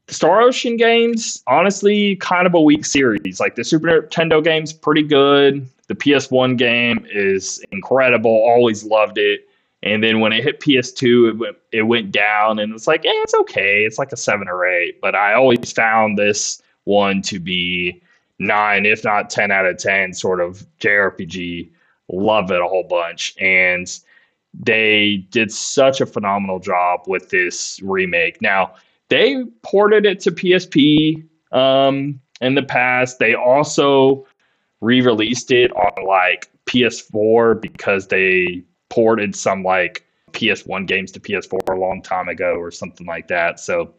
The 0.08 0.14
Star 0.14 0.41
Ocean 0.41 0.78
games, 0.78 1.43
honestly, 1.47 2.16
kind 2.18 2.47
of 2.47 2.53
a 2.53 2.62
weak 2.62 2.86
series. 2.86 3.39
Like 3.39 3.55
the 3.55 3.64
Super 3.64 3.88
Nintendo 3.88 4.43
game's 4.43 4.74
pretty 4.74 5.03
good. 5.03 5.68
The 5.88 5.95
PS1 5.95 6.58
game 6.58 7.05
is 7.10 7.64
incredible. 7.72 8.32
Always 8.32 8.84
loved 8.84 9.18
it. 9.18 9.47
And 9.84 10.03
then 10.03 10.20
when 10.20 10.34
it 10.34 10.43
hit 10.43 10.60
PS2, 10.60 11.30
it 11.30 11.38
went, 11.38 11.58
it 11.72 11.84
went 11.84 12.12
down, 12.12 12.58
and 12.58 12.74
it's 12.74 12.88
like, 12.88 13.05
eh, 13.05 13.12
it's 13.12 13.36
okay. 13.36 13.84
It's 13.86 13.99
like 13.99 14.12
a 14.12 14.18
seven 14.18 14.47
or 14.47 14.66
eight. 14.66 14.99
But 15.01 15.14
I 15.14 15.34
always 15.34 15.72
found 15.72 16.18
this 16.18 16.62
one 16.86 17.22
to 17.24 17.39
be 17.39 18.01
nine, 18.39 18.86
if 18.86 19.03
not 19.03 19.30
10 19.30 19.51
out 19.51 19.66
of 19.66 19.78
10, 19.78 20.14
sort 20.14 20.41
of 20.41 20.66
JRPG. 20.80 21.70
Love 22.12 22.51
it 22.51 22.62
a 22.62 22.68
whole 22.68 22.86
bunch. 22.86 23.36
And 23.39 23.88
they 24.60 25.26
did 25.30 25.51
such 25.51 26.01
a 26.01 26.05
phenomenal 26.05 26.60
job 26.60 27.01
with 27.08 27.30
this 27.30 27.80
remake. 27.84 28.41
Now, 28.41 28.74
they 29.10 29.43
ported 29.64 30.05
it 30.05 30.20
to 30.22 30.32
PSP 30.32 31.24
um, 31.51 32.20
in 32.41 32.55
the 32.55 32.64
past. 32.64 33.20
They 33.20 33.34
also 33.34 34.26
re 34.82 35.01
released 35.01 35.51
it 35.51 35.72
on 35.74 36.05
like 36.05 36.49
PS4 36.66 37.62
because 37.62 38.08
they 38.08 38.64
ported 38.89 39.36
some 39.36 39.64
like 39.64 40.05
PS1 40.32 40.88
games 40.88 41.12
to 41.14 41.20
PS4 41.20 41.74
a 41.74 41.80
long 41.80 42.01
time 42.01 42.28
ago 42.28 42.55
or 42.55 42.72
something 42.72 43.08
like 43.08 43.28
that. 43.28 43.60
So 43.60 43.93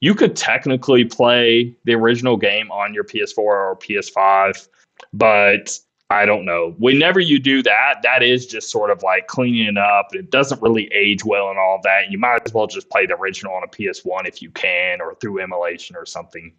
you 0.00 0.14
could 0.14 0.36
technically 0.36 1.04
play 1.04 1.74
the 1.84 1.94
original 1.94 2.36
game 2.36 2.70
on 2.70 2.94
your 2.94 3.04
PS4 3.04 3.38
or 3.38 3.76
PS5, 3.76 4.68
but 5.12 5.78
I 6.12 6.26
don't 6.26 6.44
know. 6.44 6.74
Whenever 6.78 7.20
you 7.20 7.38
do 7.38 7.62
that, 7.62 8.00
that 8.02 8.22
is 8.24 8.44
just 8.44 8.68
sort 8.68 8.90
of 8.90 9.00
like 9.04 9.28
cleaning 9.28 9.76
up. 9.76 10.12
It 10.12 10.30
doesn't 10.30 10.60
really 10.60 10.92
age 10.92 11.24
well 11.24 11.50
and 11.50 11.58
all 11.58 11.78
that. 11.84 12.10
You 12.10 12.18
might 12.18 12.42
as 12.44 12.52
well 12.52 12.66
just 12.66 12.90
play 12.90 13.06
the 13.06 13.14
original 13.14 13.54
on 13.54 13.62
a 13.62 13.68
PS1 13.68 14.26
if 14.26 14.42
you 14.42 14.50
can, 14.50 15.00
or 15.00 15.14
through 15.14 15.40
emulation 15.40 15.94
or 15.94 16.04
something. 16.04 16.52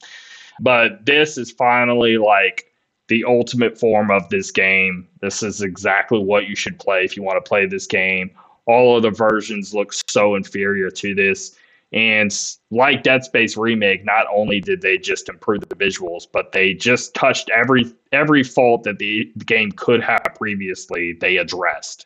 But 0.62 1.06
this 1.06 1.38
is 1.38 1.52
finally 1.52 2.18
like 2.18 2.68
the 3.10 3.26
ultimate 3.26 3.78
form 3.78 4.10
of 4.10 4.30
this 4.30 4.52
game. 4.52 5.06
This 5.20 5.44
is 5.44 5.62
exactly 5.62 6.20
what 6.20 6.48
you 6.48 6.56
should 6.56 6.80
play 6.80 7.04
if 7.04 7.18
you 7.18 7.24
want 7.24 7.44
to 7.44 7.48
play 7.48 7.66
this 7.66 7.88
game. 7.88 8.32
all 8.68 8.96
of 8.96 9.04
the 9.04 9.12
versions 9.12 9.74
look 9.74 9.94
so 10.08 10.36
inferior 10.36 10.90
to 10.90 11.16
this. 11.16 11.58
And 11.94 12.34
like 12.70 13.04
Dead 13.04 13.24
Space 13.24 13.58
remake, 13.58 14.06
not 14.06 14.26
only 14.34 14.62
did 14.62 14.82
they 14.82 14.98
just 14.98 15.28
improve 15.28 15.68
the 15.68 15.76
visuals, 15.76 16.24
but 16.32 16.54
they 16.54 16.74
just 16.74 17.14
touched 17.14 17.50
every 17.50 17.92
every 18.14 18.44
fault 18.44 18.84
that 18.84 19.00
the, 19.00 19.32
game 19.46 19.72
could 19.74 20.02
have 20.02 20.24
previously. 20.36 21.14
They 21.20 21.38
addressed. 21.38 22.06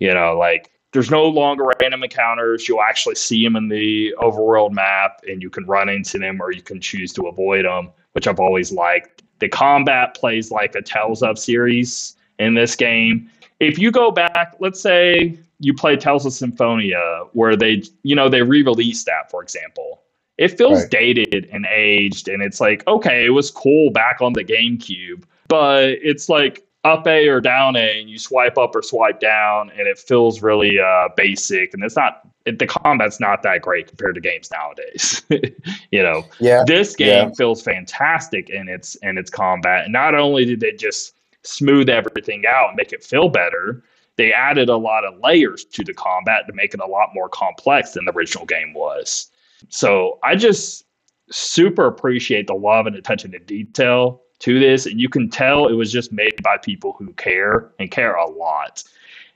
You 0.00 0.12
know, 0.14 0.36
like 0.36 0.72
there's 0.92 1.10
no 1.10 1.26
longer 1.26 1.70
random 1.80 2.02
encounters. 2.02 2.68
You'll 2.68 2.82
actually 2.82 3.14
see 3.14 3.44
them 3.44 3.54
in 3.54 3.68
the 3.68 4.14
overworld 4.18 4.72
map, 4.72 5.20
and 5.28 5.40
you 5.40 5.50
can 5.50 5.64
run 5.66 5.88
into 5.88 6.18
them 6.18 6.40
or 6.42 6.50
you 6.50 6.62
can 6.62 6.80
choose 6.80 7.12
to 7.12 7.28
avoid 7.28 7.64
them, 7.64 7.90
which 8.12 8.26
I've 8.26 8.40
always 8.40 8.72
liked. 8.72 9.22
The 9.38 9.48
combat 9.48 10.14
plays 10.14 10.50
like 10.50 10.74
a 10.74 10.82
Tales 10.82 11.22
of 11.22 11.38
series 11.38 12.16
in 12.40 12.54
this 12.54 12.74
game. 12.74 13.30
If 13.60 13.78
you 13.78 13.92
go 13.92 14.10
back, 14.10 14.56
let's 14.58 14.80
say 14.80 15.38
you 15.60 15.74
play 15.74 15.96
Tales 15.96 16.26
of 16.26 16.32
Symphonia, 16.32 17.24
where 17.32 17.54
they, 17.54 17.82
you 18.02 18.16
know, 18.16 18.28
they 18.28 18.42
re-released 18.42 19.06
that, 19.06 19.30
for 19.30 19.42
example. 19.42 20.02
It 20.38 20.56
feels 20.56 20.80
right. 20.80 20.90
dated 20.90 21.48
and 21.52 21.66
aged, 21.66 22.28
and 22.28 22.42
it's 22.42 22.60
like, 22.60 22.84
okay, 22.88 23.26
it 23.26 23.30
was 23.30 23.50
cool 23.50 23.90
back 23.90 24.22
on 24.22 24.32
the 24.32 24.42
GameCube, 24.42 25.24
but 25.48 25.84
it's 25.84 26.30
like 26.30 26.64
up 26.82 27.06
A 27.06 27.28
or 27.28 27.42
down 27.42 27.76
A, 27.76 28.00
and 28.00 28.08
you 28.08 28.18
swipe 28.18 28.56
up 28.56 28.74
or 28.74 28.82
swipe 28.82 29.20
down, 29.20 29.70
and 29.78 29.86
it 29.86 29.98
feels 29.98 30.40
really 30.40 30.78
uh, 30.80 31.08
basic, 31.14 31.74
and 31.74 31.84
it's 31.84 31.96
not. 31.96 32.22
It, 32.46 32.58
the 32.58 32.66
combat's 32.66 33.20
not 33.20 33.42
that 33.42 33.60
great 33.60 33.86
compared 33.86 34.14
to 34.14 34.20
games 34.22 34.50
nowadays. 34.50 35.22
you 35.90 36.02
know, 36.02 36.24
yeah. 36.38 36.64
This 36.66 36.96
game 36.96 37.28
yeah. 37.28 37.34
feels 37.36 37.60
fantastic 37.60 38.48
in 38.48 38.66
its 38.66 38.94
in 39.02 39.18
its 39.18 39.28
combat, 39.28 39.84
and 39.84 39.92
not 39.92 40.14
only 40.14 40.46
did 40.46 40.60
they 40.60 40.72
just 40.72 41.16
smooth 41.42 41.90
everything 41.90 42.44
out 42.46 42.68
and 42.68 42.76
make 42.76 42.92
it 42.92 43.04
feel 43.04 43.28
better, 43.28 43.82
they 44.20 44.34
added 44.34 44.68
a 44.68 44.76
lot 44.76 45.06
of 45.06 45.18
layers 45.20 45.64
to 45.64 45.82
the 45.82 45.94
combat 45.94 46.46
to 46.46 46.52
make 46.52 46.74
it 46.74 46.80
a 46.80 46.86
lot 46.86 47.08
more 47.14 47.26
complex 47.30 47.92
than 47.92 48.04
the 48.04 48.12
original 48.12 48.44
game 48.44 48.74
was. 48.74 49.30
So 49.70 50.18
I 50.22 50.36
just 50.36 50.84
super 51.30 51.86
appreciate 51.86 52.46
the 52.46 52.54
love 52.54 52.86
and 52.86 52.94
attention 52.94 53.30
to 53.30 53.38
detail 53.38 54.20
to 54.40 54.60
this. 54.60 54.84
And 54.84 55.00
you 55.00 55.08
can 55.08 55.30
tell 55.30 55.68
it 55.68 55.72
was 55.72 55.90
just 55.90 56.12
made 56.12 56.42
by 56.42 56.58
people 56.58 56.92
who 56.92 57.14
care 57.14 57.70
and 57.78 57.90
care 57.90 58.14
a 58.14 58.28
lot. 58.28 58.84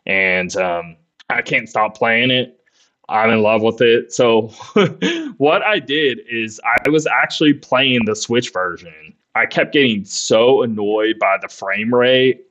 And 0.04 0.54
um, 0.58 0.96
I 1.30 1.40
can't 1.40 1.66
stop 1.66 1.96
playing 1.96 2.30
it. 2.30 2.60
I'm 3.08 3.30
in 3.30 3.40
love 3.40 3.62
with 3.62 3.80
it. 3.80 4.12
So 4.12 4.48
what 5.38 5.62
I 5.62 5.78
did 5.78 6.20
is 6.30 6.60
I 6.62 6.90
was 6.90 7.06
actually 7.06 7.54
playing 7.54 8.04
the 8.04 8.16
Switch 8.16 8.52
version. 8.52 9.14
I 9.34 9.46
kept 9.46 9.72
getting 9.72 10.04
so 10.04 10.62
annoyed 10.62 11.18
by 11.18 11.38
the 11.40 11.48
frame 11.48 11.94
rate 11.94 12.44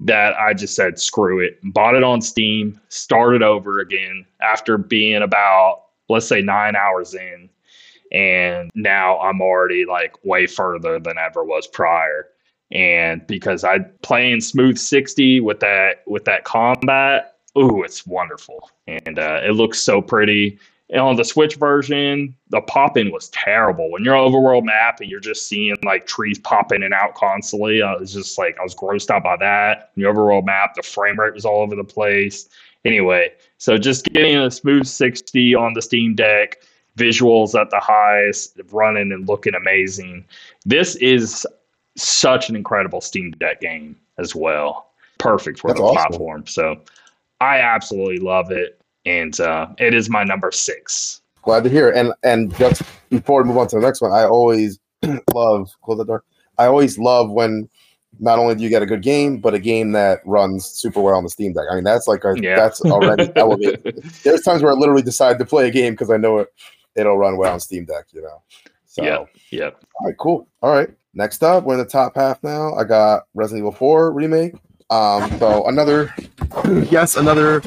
that 0.00 0.34
I 0.34 0.54
just 0.54 0.74
said, 0.74 0.98
screw 0.98 1.40
it, 1.40 1.58
bought 1.62 1.94
it 1.94 2.02
on 2.02 2.22
Steam, 2.22 2.80
started 2.88 3.42
over 3.42 3.80
again 3.80 4.24
after 4.40 4.78
being 4.78 5.22
about, 5.22 5.82
let's 6.08 6.26
say, 6.26 6.40
nine 6.40 6.74
hours 6.74 7.14
in. 7.14 7.50
And 8.12 8.70
now 8.74 9.20
I'm 9.20 9.40
already 9.40 9.84
like 9.84 10.14
way 10.24 10.46
further 10.46 10.98
than 10.98 11.18
ever 11.18 11.44
was 11.44 11.66
prior. 11.66 12.28
And 12.72 13.26
because 13.26 13.62
I 13.62 13.80
playing 14.02 14.40
smooth 14.40 14.78
60 14.78 15.40
with 15.40 15.60
that 15.60 16.02
with 16.06 16.24
that 16.24 16.44
combat, 16.44 17.36
ooh, 17.58 17.82
it's 17.82 18.06
wonderful. 18.06 18.70
And 18.86 19.18
uh, 19.18 19.40
it 19.44 19.52
looks 19.52 19.80
so 19.80 20.00
pretty. 20.00 20.58
And 20.90 21.00
on 21.00 21.14
the 21.14 21.24
Switch 21.24 21.54
version, 21.54 22.34
the 22.48 22.60
popping 22.62 23.12
was 23.12 23.28
terrible. 23.28 23.90
When 23.90 24.04
you're 24.04 24.16
on 24.16 24.30
overworld 24.30 24.64
map 24.64 25.00
and 25.00 25.08
you're 25.08 25.20
just 25.20 25.46
seeing 25.46 25.76
like 25.84 26.06
trees 26.06 26.38
pop 26.40 26.72
in 26.72 26.82
and 26.82 26.92
out 26.92 27.14
constantly, 27.14 27.80
I 27.80 27.94
was 27.94 28.12
just 28.12 28.36
like, 28.38 28.58
I 28.58 28.64
was 28.64 28.74
grossed 28.74 29.08
out 29.08 29.22
by 29.22 29.36
that. 29.36 29.92
The 29.94 30.02
overworld 30.02 30.46
map, 30.46 30.74
the 30.74 30.82
frame 30.82 31.18
rate 31.18 31.32
was 31.32 31.44
all 31.44 31.62
over 31.62 31.76
the 31.76 31.84
place. 31.84 32.48
Anyway, 32.84 33.32
so 33.58 33.78
just 33.78 34.04
getting 34.06 34.36
a 34.36 34.50
smooth 34.50 34.84
60 34.86 35.54
on 35.54 35.74
the 35.74 35.82
Steam 35.82 36.16
Deck, 36.16 36.56
visuals 36.96 37.58
at 37.58 37.70
the 37.70 37.78
highest, 37.78 38.60
running 38.72 39.12
and 39.12 39.28
looking 39.28 39.54
amazing. 39.54 40.24
This 40.66 40.96
is 40.96 41.46
such 41.96 42.48
an 42.48 42.56
incredible 42.56 43.00
Steam 43.00 43.30
Deck 43.32 43.60
game 43.60 43.96
as 44.18 44.34
well. 44.34 44.90
Perfect 45.18 45.60
for 45.60 45.68
That's 45.68 45.78
the 45.78 45.84
awesome. 45.84 45.94
platform. 45.94 46.46
So 46.48 46.80
I 47.40 47.58
absolutely 47.58 48.18
love 48.18 48.50
it 48.50 48.80
and 49.06 49.38
uh, 49.40 49.68
it 49.78 49.94
is 49.94 50.08
my 50.08 50.24
number 50.24 50.50
six. 50.52 51.22
Glad 51.42 51.64
to 51.64 51.70
hear. 51.70 51.88
It. 51.88 51.96
And 51.96 52.12
and 52.22 52.54
just 52.56 52.82
before 53.10 53.42
we 53.42 53.48
move 53.48 53.58
on 53.58 53.68
to 53.68 53.76
the 53.76 53.82
next 53.82 54.00
one, 54.00 54.12
I 54.12 54.24
always 54.24 54.78
love 55.34 55.70
close 55.82 55.98
the 55.98 56.04
door. 56.04 56.24
I 56.58 56.66
always 56.66 56.98
love 56.98 57.30
when 57.30 57.68
not 58.18 58.38
only 58.38 58.54
do 58.54 58.62
you 58.62 58.68
get 58.68 58.82
a 58.82 58.86
good 58.86 59.02
game, 59.02 59.38
but 59.38 59.54
a 59.54 59.58
game 59.58 59.92
that 59.92 60.20
runs 60.26 60.66
super 60.66 61.00
well 61.00 61.14
on 61.14 61.24
the 61.24 61.30
Steam 61.30 61.52
Deck. 61.52 61.64
I 61.70 61.74
mean, 61.74 61.84
that's 61.84 62.06
like 62.06 62.24
a, 62.24 62.34
yeah. 62.36 62.56
that's 62.56 62.82
already 62.82 63.32
elevated. 63.36 64.02
There's 64.24 64.42
times 64.42 64.62
where 64.62 64.72
I 64.72 64.74
literally 64.74 65.02
decide 65.02 65.38
to 65.38 65.46
play 65.46 65.68
a 65.68 65.70
game 65.70 65.94
because 65.94 66.10
I 66.10 66.18
know 66.18 66.38
it 66.38 66.48
it'll 66.96 67.16
run 67.16 67.36
well 67.36 67.52
on 67.52 67.60
Steam 67.60 67.84
Deck. 67.84 68.06
You 68.12 68.22
know. 68.22 68.42
So, 68.86 69.04
yeah. 69.04 69.24
Yeah. 69.50 69.70
All 70.00 70.06
right. 70.06 70.16
Cool. 70.18 70.48
All 70.62 70.72
right. 70.72 70.90
Next 71.14 71.42
up, 71.42 71.64
we're 71.64 71.74
in 71.74 71.80
the 71.80 71.86
top 71.86 72.14
half 72.16 72.42
now. 72.42 72.74
I 72.74 72.84
got 72.84 73.22
Resident 73.34 73.60
Evil 73.60 73.72
4 73.72 74.12
remake. 74.12 74.54
Um, 74.90 75.38
so 75.38 75.66
another, 75.66 76.14
yes, 76.90 77.16
another 77.16 77.62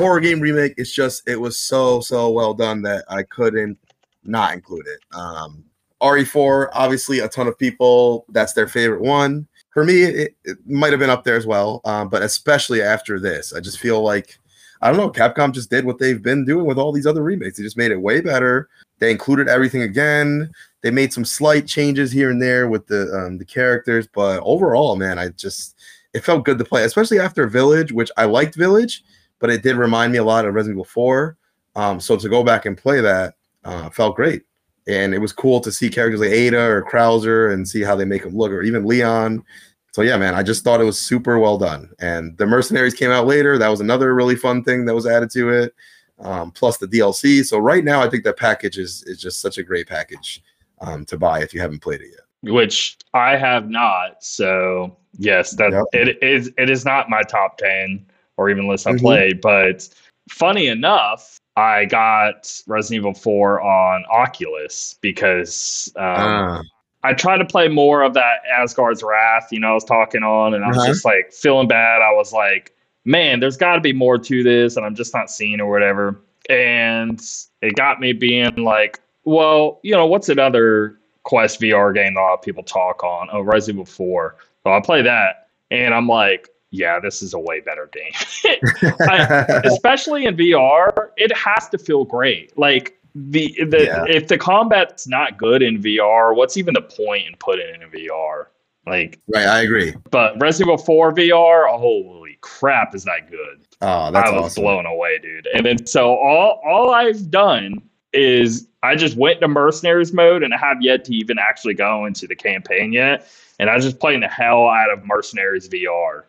horror 0.00 0.20
game 0.20 0.40
remake. 0.40 0.74
It's 0.76 0.92
just 0.92 1.28
it 1.28 1.40
was 1.40 1.58
so 1.58 2.00
so 2.00 2.30
well 2.30 2.54
done 2.54 2.82
that 2.82 3.04
I 3.08 3.22
couldn't 3.22 3.78
not 4.24 4.54
include 4.54 4.86
it. 4.86 5.00
Um, 5.16 5.64
RE4, 6.02 6.70
obviously, 6.72 7.18
a 7.20 7.28
ton 7.28 7.46
of 7.46 7.58
people 7.58 8.24
that's 8.30 8.54
their 8.54 8.68
favorite 8.68 9.02
one. 9.02 9.46
For 9.72 9.84
me, 9.84 10.02
it, 10.02 10.34
it 10.44 10.58
might 10.66 10.92
have 10.92 10.98
been 10.98 11.10
up 11.10 11.24
there 11.24 11.36
as 11.36 11.46
well, 11.46 11.80
um, 11.84 12.08
but 12.08 12.22
especially 12.22 12.82
after 12.82 13.20
this, 13.20 13.52
I 13.52 13.60
just 13.60 13.78
feel 13.78 14.02
like 14.02 14.38
I 14.82 14.88
don't 14.88 14.96
know. 14.96 15.10
Capcom 15.10 15.52
just 15.52 15.70
did 15.70 15.84
what 15.84 15.98
they've 15.98 16.22
been 16.22 16.44
doing 16.44 16.64
with 16.64 16.78
all 16.78 16.90
these 16.90 17.06
other 17.06 17.22
remakes. 17.22 17.58
They 17.58 17.62
just 17.62 17.76
made 17.76 17.92
it 17.92 18.00
way 18.00 18.20
better. 18.22 18.68
They 18.98 19.10
included 19.10 19.48
everything 19.48 19.82
again. 19.82 20.50
They 20.82 20.90
made 20.90 21.12
some 21.12 21.24
slight 21.24 21.66
changes 21.66 22.10
here 22.10 22.30
and 22.30 22.40
there 22.40 22.68
with 22.68 22.86
the 22.86 23.12
um, 23.14 23.36
the 23.38 23.44
characters, 23.44 24.08
but 24.12 24.40
overall, 24.42 24.96
man, 24.96 25.18
I 25.18 25.28
just 25.28 25.76
it 26.14 26.24
felt 26.24 26.44
good 26.44 26.58
to 26.58 26.64
play, 26.64 26.84
especially 26.84 27.20
after 27.20 27.46
Village, 27.46 27.92
which 27.92 28.10
I 28.16 28.24
liked 28.24 28.54
Village 28.54 29.04
but 29.40 29.50
it 29.50 29.62
did 29.62 29.76
remind 29.76 30.12
me 30.12 30.18
a 30.18 30.24
lot 30.24 30.44
of 30.44 30.54
Resident 30.54 30.76
Evil 30.76 30.84
4. 30.84 31.36
Um, 31.74 31.98
so 31.98 32.16
to 32.16 32.28
go 32.28 32.44
back 32.44 32.66
and 32.66 32.76
play 32.76 33.00
that 33.00 33.34
uh, 33.64 33.90
felt 33.90 34.16
great. 34.16 34.42
And 34.86 35.14
it 35.14 35.18
was 35.18 35.32
cool 35.32 35.60
to 35.60 35.72
see 35.72 35.88
characters 35.88 36.20
like 36.20 36.30
Ada 36.30 36.60
or 36.60 36.82
Krauser 36.82 37.52
and 37.52 37.68
see 37.68 37.82
how 37.82 37.94
they 37.94 38.04
make 38.04 38.22
them 38.22 38.36
look, 38.36 38.50
or 38.50 38.62
even 38.62 38.86
Leon. 38.86 39.44
So 39.92 40.02
yeah, 40.02 40.16
man, 40.16 40.34
I 40.34 40.42
just 40.42 40.64
thought 40.64 40.80
it 40.80 40.84
was 40.84 40.98
super 40.98 41.38
well 41.38 41.58
done. 41.58 41.90
And 41.98 42.36
the 42.38 42.46
Mercenaries 42.46 42.94
came 42.94 43.10
out 43.10 43.26
later. 43.26 43.58
That 43.58 43.68
was 43.68 43.80
another 43.80 44.14
really 44.14 44.36
fun 44.36 44.62
thing 44.62 44.84
that 44.86 44.94
was 44.94 45.06
added 45.06 45.30
to 45.32 45.50
it. 45.50 45.74
Um, 46.18 46.50
plus 46.50 46.76
the 46.76 46.86
DLC. 46.86 47.44
So 47.44 47.58
right 47.58 47.82
now, 47.82 48.02
I 48.02 48.10
think 48.10 48.24
that 48.24 48.36
package 48.36 48.78
is 48.78 49.02
is 49.04 49.18
just 49.18 49.40
such 49.40 49.56
a 49.58 49.62
great 49.62 49.88
package 49.88 50.42
um, 50.80 51.04
to 51.06 51.16
buy 51.16 51.40
if 51.40 51.54
you 51.54 51.60
haven't 51.60 51.80
played 51.80 52.02
it 52.02 52.08
yet. 52.10 52.52
Which 52.52 52.98
I 53.14 53.36
have 53.36 53.70
not. 53.70 54.22
So 54.22 54.96
yes, 55.18 55.52
that 55.52 55.72
yep. 55.72 55.84
it 55.92 56.22
is. 56.22 56.52
It 56.58 56.68
is 56.68 56.84
not 56.84 57.08
my 57.08 57.22
top 57.22 57.56
ten 57.56 58.04
or 58.40 58.48
even 58.48 58.66
list 58.66 58.86
I 58.86 58.92
mm-hmm. 58.92 59.00
played. 59.00 59.40
But 59.42 59.86
funny 60.30 60.68
enough, 60.68 61.38
I 61.56 61.84
got 61.84 62.62
Resident 62.66 63.02
Evil 63.02 63.14
4 63.14 63.60
on 63.60 64.04
Oculus 64.10 64.98
because 65.02 65.92
um, 65.96 66.04
uh. 66.04 66.62
I 67.02 67.12
tried 67.12 67.38
to 67.38 67.44
play 67.44 67.68
more 67.68 68.02
of 68.02 68.14
that 68.14 68.38
Asgard's 68.50 69.02
Wrath, 69.02 69.48
you 69.52 69.60
know, 69.60 69.68
I 69.68 69.74
was 69.74 69.84
talking 69.84 70.22
on, 70.22 70.54
and 70.54 70.64
I 70.64 70.68
was 70.68 70.78
uh-huh. 70.78 70.86
just 70.86 71.04
like 71.04 71.32
feeling 71.32 71.68
bad. 71.68 72.00
I 72.00 72.12
was 72.12 72.32
like, 72.32 72.74
man, 73.04 73.40
there's 73.40 73.58
got 73.58 73.74
to 73.74 73.80
be 73.80 73.92
more 73.92 74.16
to 74.16 74.42
this, 74.42 74.76
and 74.76 74.86
I'm 74.86 74.94
just 74.94 75.12
not 75.12 75.30
seeing 75.30 75.60
or 75.60 75.70
whatever. 75.70 76.18
And 76.48 77.22
it 77.60 77.74
got 77.76 78.00
me 78.00 78.14
being 78.14 78.56
like, 78.56 79.00
well, 79.24 79.80
you 79.82 79.92
know, 79.92 80.06
what's 80.06 80.30
another 80.30 80.98
Quest 81.24 81.60
VR 81.60 81.94
game 81.94 82.14
that 82.14 82.20
a 82.20 82.22
lot 82.22 82.34
of 82.34 82.42
people 82.42 82.62
talk 82.62 83.04
on? 83.04 83.28
Oh, 83.32 83.42
Resident 83.42 83.76
Evil 83.76 83.84
4. 83.84 84.36
So 84.64 84.72
I 84.72 84.80
play 84.80 85.02
that, 85.02 85.48
and 85.70 85.92
I'm 85.92 86.06
like, 86.06 86.48
yeah, 86.70 87.00
this 87.00 87.22
is 87.22 87.34
a 87.34 87.38
way 87.38 87.60
better 87.60 87.90
game. 87.92 88.12
I, 89.00 89.60
especially 89.64 90.26
in 90.26 90.36
VR, 90.36 91.10
it 91.16 91.36
has 91.36 91.68
to 91.70 91.78
feel 91.78 92.04
great. 92.04 92.56
Like 92.56 92.98
the 93.14 93.54
the 93.64 93.84
yeah. 93.84 94.04
if 94.08 94.28
the 94.28 94.38
combat's 94.38 95.08
not 95.08 95.36
good 95.36 95.62
in 95.62 95.82
VR, 95.82 96.34
what's 96.34 96.56
even 96.56 96.74
the 96.74 96.82
point 96.82 97.26
in 97.26 97.34
putting 97.38 97.66
it 97.68 97.82
in 97.82 97.90
VR? 97.90 98.46
Like 98.86 99.20
Right, 99.32 99.46
I 99.46 99.62
agree. 99.62 99.94
But 100.10 100.40
Resident 100.40 100.68
Evil 100.74 100.84
4 100.84 101.14
VR, 101.14 101.78
holy 101.78 102.38
crap, 102.40 102.94
is 102.94 103.04
that 103.04 103.30
good. 103.30 103.66
Oh, 103.82 104.10
that's 104.10 104.30
I 104.30 104.32
was 104.32 104.44
awesome. 104.44 104.62
blown 104.62 104.86
away, 104.86 105.18
dude. 105.18 105.48
And 105.52 105.66
then 105.66 105.86
so 105.86 106.16
all 106.16 106.60
all 106.64 106.94
I've 106.94 107.30
done 107.30 107.82
is 108.12 108.68
I 108.82 108.96
just 108.96 109.16
went 109.16 109.40
to 109.40 109.48
mercenaries 109.48 110.12
mode 110.12 110.42
and 110.42 110.54
I 110.54 110.56
have 110.56 110.80
yet 110.80 111.04
to 111.06 111.14
even 111.14 111.38
actually 111.38 111.74
go 111.74 112.06
into 112.06 112.26
the 112.26 112.34
campaign 112.34 112.92
yet. 112.92 113.28
And 113.58 113.68
I 113.68 113.74
was 113.74 113.84
just 113.84 114.00
playing 114.00 114.20
the 114.20 114.28
hell 114.28 114.68
out 114.68 114.90
of 114.90 115.04
mercenaries 115.04 115.68
VR 115.68 116.24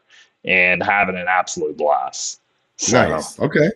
and 0.46 0.84
having 0.84 1.16
an 1.16 1.28
absolute 1.28 1.78
blast. 1.78 2.42
So, 2.78 3.08
nice. 3.08 3.40
Okay. 3.40 3.70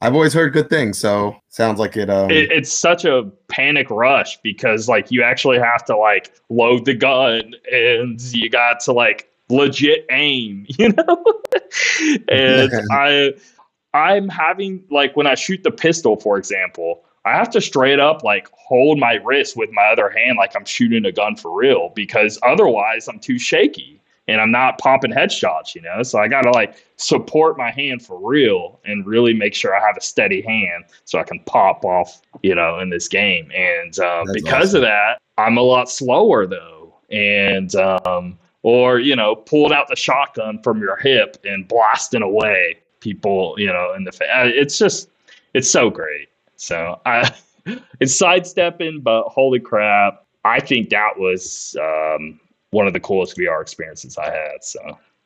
I've 0.00 0.14
always 0.14 0.34
heard 0.34 0.52
good 0.52 0.68
things, 0.68 0.98
so 0.98 1.36
sounds 1.48 1.78
like 1.78 1.96
it, 1.96 2.10
um... 2.10 2.30
it. 2.30 2.52
It's 2.52 2.72
such 2.72 3.04
a 3.04 3.30
panic 3.48 3.88
rush 3.90 4.38
because 4.42 4.88
like 4.88 5.10
you 5.10 5.22
actually 5.22 5.58
have 5.58 5.84
to 5.86 5.96
like 5.96 6.34
load 6.50 6.84
the 6.84 6.94
gun 6.94 7.54
and 7.72 8.20
you 8.20 8.50
got 8.50 8.80
to 8.80 8.92
like 8.92 9.30
legit 9.48 10.04
aim, 10.10 10.66
you 10.78 10.92
know. 10.92 11.24
and 12.28 12.70
I 12.90 13.32
I'm 13.94 14.28
having 14.28 14.84
like 14.90 15.16
when 15.16 15.26
I 15.26 15.34
shoot 15.34 15.62
the 15.62 15.70
pistol, 15.70 16.16
for 16.16 16.36
example, 16.36 17.02
I 17.24 17.32
have 17.32 17.48
to 17.50 17.60
straight 17.60 17.98
up 17.98 18.22
like 18.22 18.48
hold 18.52 18.98
my 18.98 19.14
wrist 19.24 19.56
with 19.56 19.70
my 19.72 19.86
other 19.86 20.10
hand 20.10 20.36
like 20.36 20.54
I'm 20.54 20.66
shooting 20.66 21.06
a 21.06 21.12
gun 21.12 21.36
for 21.36 21.56
real 21.56 21.90
because 21.94 22.38
otherwise 22.42 23.08
I'm 23.08 23.18
too 23.18 23.38
shaky 23.38 23.95
and 24.28 24.40
I'm 24.40 24.50
not 24.50 24.78
popping 24.78 25.12
headshots, 25.12 25.74
you 25.74 25.82
know. 25.82 26.02
So 26.02 26.18
I 26.18 26.28
got 26.28 26.42
to 26.42 26.50
like 26.50 26.76
support 26.96 27.56
my 27.56 27.70
hand 27.70 28.02
for 28.02 28.18
real 28.18 28.80
and 28.84 29.06
really 29.06 29.32
make 29.32 29.54
sure 29.54 29.74
I 29.74 29.84
have 29.84 29.96
a 29.96 30.00
steady 30.00 30.42
hand 30.42 30.84
so 31.04 31.18
I 31.18 31.22
can 31.22 31.40
pop 31.40 31.84
off, 31.84 32.20
you 32.42 32.54
know, 32.54 32.80
in 32.80 32.90
this 32.90 33.08
game. 33.08 33.50
And 33.54 33.98
um, 34.00 34.26
because 34.32 34.70
awesome. 34.70 34.76
of 34.78 34.82
that, 34.82 35.18
I'm 35.38 35.56
a 35.58 35.62
lot 35.62 35.90
slower 35.90 36.46
though, 36.46 36.94
and 37.10 37.74
um, 37.76 38.38
or 38.62 38.98
you 38.98 39.14
know, 39.14 39.36
pulled 39.36 39.72
out 39.72 39.88
the 39.88 39.96
shotgun 39.96 40.60
from 40.62 40.80
your 40.80 40.96
hip 40.96 41.36
and 41.44 41.68
blasting 41.68 42.22
away 42.22 42.78
people, 43.00 43.54
you 43.58 43.68
know, 43.68 43.94
in 43.94 44.04
the 44.04 44.12
face. 44.12 44.28
It's 44.32 44.78
just, 44.78 45.08
it's 45.54 45.70
so 45.70 45.90
great. 45.90 46.28
So 46.56 47.00
I, 47.06 47.32
it's 48.00 48.14
sidestepping, 48.14 49.00
but 49.00 49.28
holy 49.28 49.60
crap, 49.60 50.24
I 50.44 50.60
think 50.60 50.90
that 50.90 51.16
was 51.16 51.76
um, 51.80 52.40
one 52.70 52.86
of 52.86 52.92
the 52.92 53.00
coolest 53.00 53.36
VR 53.36 53.60
experiences 53.60 54.18
I 54.18 54.30
had. 54.30 54.62
So 54.62 54.80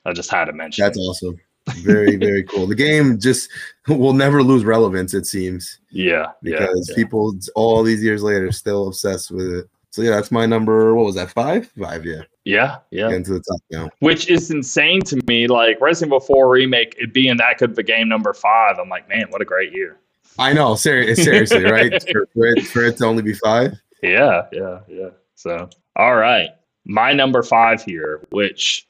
I 0.04 0.12
just 0.12 0.30
had 0.30 0.46
to 0.46 0.52
mention. 0.52 0.84
That's 0.84 0.98
awesome. 0.98 1.38
Very 1.76 2.16
very 2.16 2.42
cool. 2.44 2.66
The 2.66 2.74
game 2.74 3.18
just 3.18 3.50
will 3.88 4.12
never 4.12 4.42
lose 4.42 4.64
relevance. 4.64 5.14
It 5.14 5.26
seems. 5.26 5.80
Yeah. 5.90 6.32
Because 6.42 6.88
yeah, 6.90 6.96
people 6.96 7.34
all 7.54 7.82
these 7.82 8.02
years 8.02 8.22
later 8.22 8.50
still 8.52 8.88
obsessed 8.88 9.30
with 9.30 9.46
it. 9.46 9.70
So 9.90 10.02
yeah, 10.02 10.10
that's 10.10 10.30
my 10.30 10.46
number. 10.46 10.94
What 10.94 11.06
was 11.06 11.16
that? 11.16 11.30
Five? 11.30 11.70
Five. 11.78 12.06
Yeah. 12.06 12.22
Yeah, 12.44 12.78
yeah. 12.90 13.10
Into 13.10 13.34
the 13.34 13.40
top 13.40 13.60
now. 13.70 13.90
Which 13.98 14.30
is 14.30 14.50
insane 14.50 15.02
to 15.02 15.20
me. 15.26 15.46
Like 15.46 15.80
Resident 15.80 16.08
Evil 16.08 16.20
4 16.20 16.48
remake, 16.48 16.94
it 16.98 17.12
being 17.12 17.36
that 17.36 17.58
good 17.58 17.72
of 17.72 17.78
a 17.78 17.82
game 17.82 18.08
number 18.08 18.32
five. 18.32 18.78
I'm 18.78 18.88
like, 18.88 19.08
man, 19.08 19.26
what 19.30 19.42
a 19.42 19.44
great 19.44 19.72
year. 19.72 19.98
I 20.38 20.52
know, 20.52 20.74
ser- 20.74 21.14
seriously, 21.14 21.64
right? 21.64 21.90
for, 22.12 22.26
for, 22.32 22.46
it, 22.46 22.62
for 22.66 22.84
it 22.84 22.96
to 22.98 23.04
only 23.04 23.22
be 23.22 23.34
five. 23.34 23.74
Yeah, 24.02 24.46
yeah, 24.52 24.80
yeah. 24.88 25.10
So, 25.34 25.68
all 25.96 26.16
right, 26.16 26.50
my 26.84 27.12
number 27.12 27.42
five 27.42 27.82
here, 27.82 28.20
which 28.30 28.86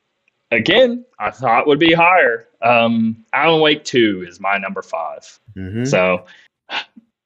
again 0.51 1.05
I 1.19 1.31
thought 1.31 1.67
would 1.67 1.79
be 1.79 1.93
higher. 1.93 2.49
Um, 2.63 3.25
Alan 3.33 3.61
Wake 3.61 3.85
Two 3.85 4.25
is 4.29 4.39
my 4.41 4.59
number 4.59 4.83
5 4.83 5.39
mm-hmm. 5.57 5.85
So 5.85 6.27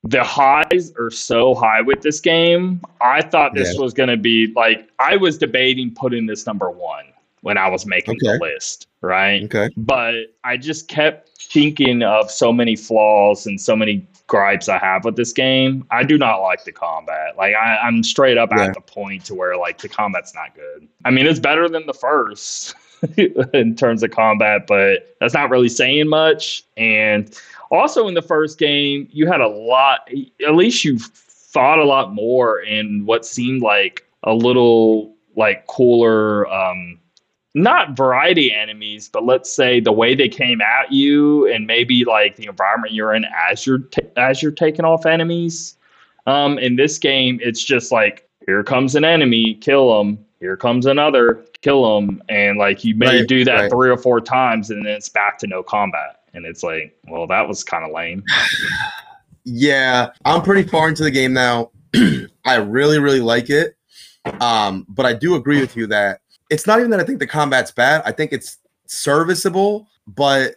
the 0.04 0.22
highs 0.22 0.92
are 0.98 1.10
so 1.10 1.54
high 1.54 1.80
with 1.80 2.02
this 2.02 2.20
game. 2.20 2.80
I 3.00 3.22
thought 3.22 3.54
this 3.54 3.74
yeah. 3.74 3.80
was 3.80 3.94
going 3.94 4.10
to 4.10 4.16
be 4.16 4.52
like 4.54 4.88
I 4.98 5.16
was 5.16 5.38
debating 5.38 5.92
putting 5.94 6.26
this 6.26 6.46
number 6.46 6.70
one 6.70 7.06
when 7.45 7.59
I 7.59 7.68
was 7.68 7.84
making 7.84 8.16
okay. 8.16 8.38
the 8.38 8.42
list, 8.42 8.88
right? 9.03 9.45
Okay. 9.45 9.68
But 9.76 10.14
I 10.45 10.57
just 10.57 10.88
kept 10.88 11.28
thinking 11.42 12.03
of 12.03 12.30
so 12.30 12.55
many 12.55 12.74
flaws 12.74 13.47
and 13.47 13.61
so 13.61 13.76
many 13.76 14.07
gripes 14.28 14.66
I 14.66 14.78
have 14.78 15.05
with 15.05 15.16
this 15.16 15.34
game. 15.34 15.86
I 15.90 16.05
do 16.05 16.16
not 16.16 16.38
like 16.38 16.64
the 16.64 16.72
combat. 16.72 17.36
Like 17.36 17.55
I, 17.55 17.86
am 17.86 18.03
straight 18.03 18.38
up 18.38 18.49
yeah. 18.51 18.64
at 18.64 18.74
the 18.74 18.80
point 18.80 19.26
to 19.26 19.34
where 19.34 19.59
like 19.59 19.76
the 19.76 19.90
combat's 19.90 20.34
not 20.34 20.55
good. 20.55 20.88
I 21.05 21.11
mean, 21.11 21.26
it's 21.26 21.38
better 21.38 21.68
than 21.68 21.84
the 21.84 21.92
first 21.92 22.74
in 23.53 23.76
terms 23.76 24.03
of 24.03 24.11
combat, 24.11 24.66
but 24.66 25.14
that's 25.20 25.34
not 25.34 25.51
really 25.51 25.68
saying 25.68 26.09
much. 26.09 26.64
And 26.78 27.38
also 27.70 28.09
in 28.09 28.14
the 28.14 28.22
first 28.22 28.59
game, 28.59 29.07
you 29.11 29.26
had 29.26 29.42
a 29.42 29.49
lot. 29.49 30.09
At 30.47 30.55
least 30.55 30.82
you 30.82 30.99
thought 30.99 31.78
a 31.78 31.84
lot 31.84 32.14
more 32.14 32.61
in 32.61 33.05
what 33.05 33.26
seemed 33.26 33.61
like 33.61 34.09
a 34.22 34.32
little 34.32 35.14
like 35.36 35.66
cooler 35.66 36.51
um 36.51 36.99
not 37.55 37.96
variety 37.96 38.52
enemies, 38.52 39.09
but 39.09 39.24
let's 39.24 39.55
say 39.55 39.78
the 39.80 39.92
way 39.92 40.14
they 40.14 40.28
came 40.28 40.61
at 40.61 40.90
you 40.90 41.50
and 41.52 41.66
maybe 41.66 42.05
like 42.05 42.36
the 42.36 42.46
environment 42.46 42.92
you're 42.92 43.14
in 43.14 43.24
as 43.50 43.64
you're 43.64 43.78
t- 43.78 44.02
as 44.16 44.42
you're 44.42 44.52
taking 44.52 44.84
off 44.84 45.07
enemies. 45.07 45.76
Um, 46.26 46.59
in 46.59 46.76
this 46.76 46.98
game, 46.98 47.38
it's 47.42 47.62
just 47.62 47.92
like 47.92 48.28
here 48.46 48.64
comes 48.64 48.94
an 48.96 49.05
enemy, 49.05 49.55
kill 49.55 49.96
them. 49.96 50.18
Here 50.40 50.57
comes 50.57 50.84
another, 50.84 51.46
kill 51.62 52.00
them, 52.00 52.22
and 52.28 52.59
like 52.59 52.84
you 52.84 52.94
may 52.94 53.20
right, 53.20 53.28
do 53.28 53.44
that 53.44 53.55
right. 53.55 53.70
three 53.70 53.88
or 53.88 53.96
four 53.96 54.20
times, 54.20 54.70
and 54.70 54.84
then 54.84 54.92
it's 54.92 55.09
back 55.09 55.38
to 55.38 55.46
no 55.46 55.62
combat, 55.62 56.20
and 56.34 56.44
it's 56.44 56.62
like, 56.62 56.94
well, 57.09 57.26
that 57.28 57.48
was 57.48 57.64
kind 57.64 57.82
of 57.82 57.92
lame. 57.92 58.22
yeah, 59.44 60.11
I'm 60.26 60.42
pretty 60.42 60.68
far 60.68 60.88
into 60.88 61.02
the 61.02 61.11
game 61.11 61.32
now. 61.32 61.70
I 62.44 62.57
really, 62.57 62.98
really 62.98 63.20
like 63.20 63.48
it, 63.48 63.76
um, 64.40 64.84
but 64.90 65.07
I 65.07 65.14
do 65.14 65.36
agree 65.36 65.61
with 65.62 65.76
you 65.76 65.86
that 65.86 66.20
it's 66.55 66.68
not 66.68 66.78
even 66.78 66.90
that 66.92 67.00
I 67.00 67.05
think 67.05 67.18
the 67.18 67.26
combat's 67.26 67.72
bad. 67.72 68.00
I 68.07 68.12
think 68.12 68.32
it's 68.32 68.59
serviceable, 68.86 69.88
but 70.07 70.55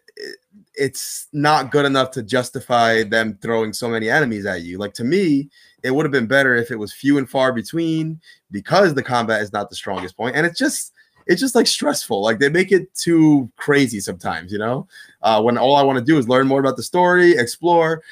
it's 0.75 1.27
not 1.33 1.71
good 1.71 1.85
enough 1.85 2.11
to 2.11 2.21
justify 2.21 3.01
them 3.01 3.35
throwing 3.41 3.73
so 3.73 3.89
many 3.89 4.07
enemies 4.07 4.45
at 4.45 4.61
you. 4.61 4.77
Like 4.77 4.93
to 4.93 5.03
me, 5.03 5.49
it 5.81 5.89
would 5.89 6.05
have 6.05 6.11
been 6.11 6.27
better 6.27 6.55
if 6.55 6.69
it 6.69 6.77
was 6.77 6.93
few 6.93 7.17
and 7.17 7.27
far 7.27 7.51
between 7.51 8.21
because 8.51 8.93
the 8.93 9.01
combat 9.01 9.41
is 9.41 9.51
not 9.51 9.71
the 9.71 9.75
strongest 9.75 10.15
point. 10.15 10.35
And 10.35 10.45
it's 10.45 10.59
just 10.59 10.93
it's 11.25 11.41
just 11.41 11.55
like 11.55 11.65
stressful. 11.65 12.21
Like 12.21 12.37
they 12.37 12.49
make 12.49 12.71
it 12.71 12.93
too 12.93 13.51
crazy 13.57 13.99
sometimes, 13.99 14.51
you 14.51 14.59
know. 14.59 14.87
Uh, 15.23 15.41
when 15.41 15.57
all 15.57 15.75
I 15.75 15.81
want 15.81 15.97
to 15.97 16.05
do 16.05 16.19
is 16.19 16.29
learn 16.29 16.47
more 16.47 16.59
about 16.59 16.77
the 16.77 16.83
story, 16.83 17.31
explore. 17.31 18.03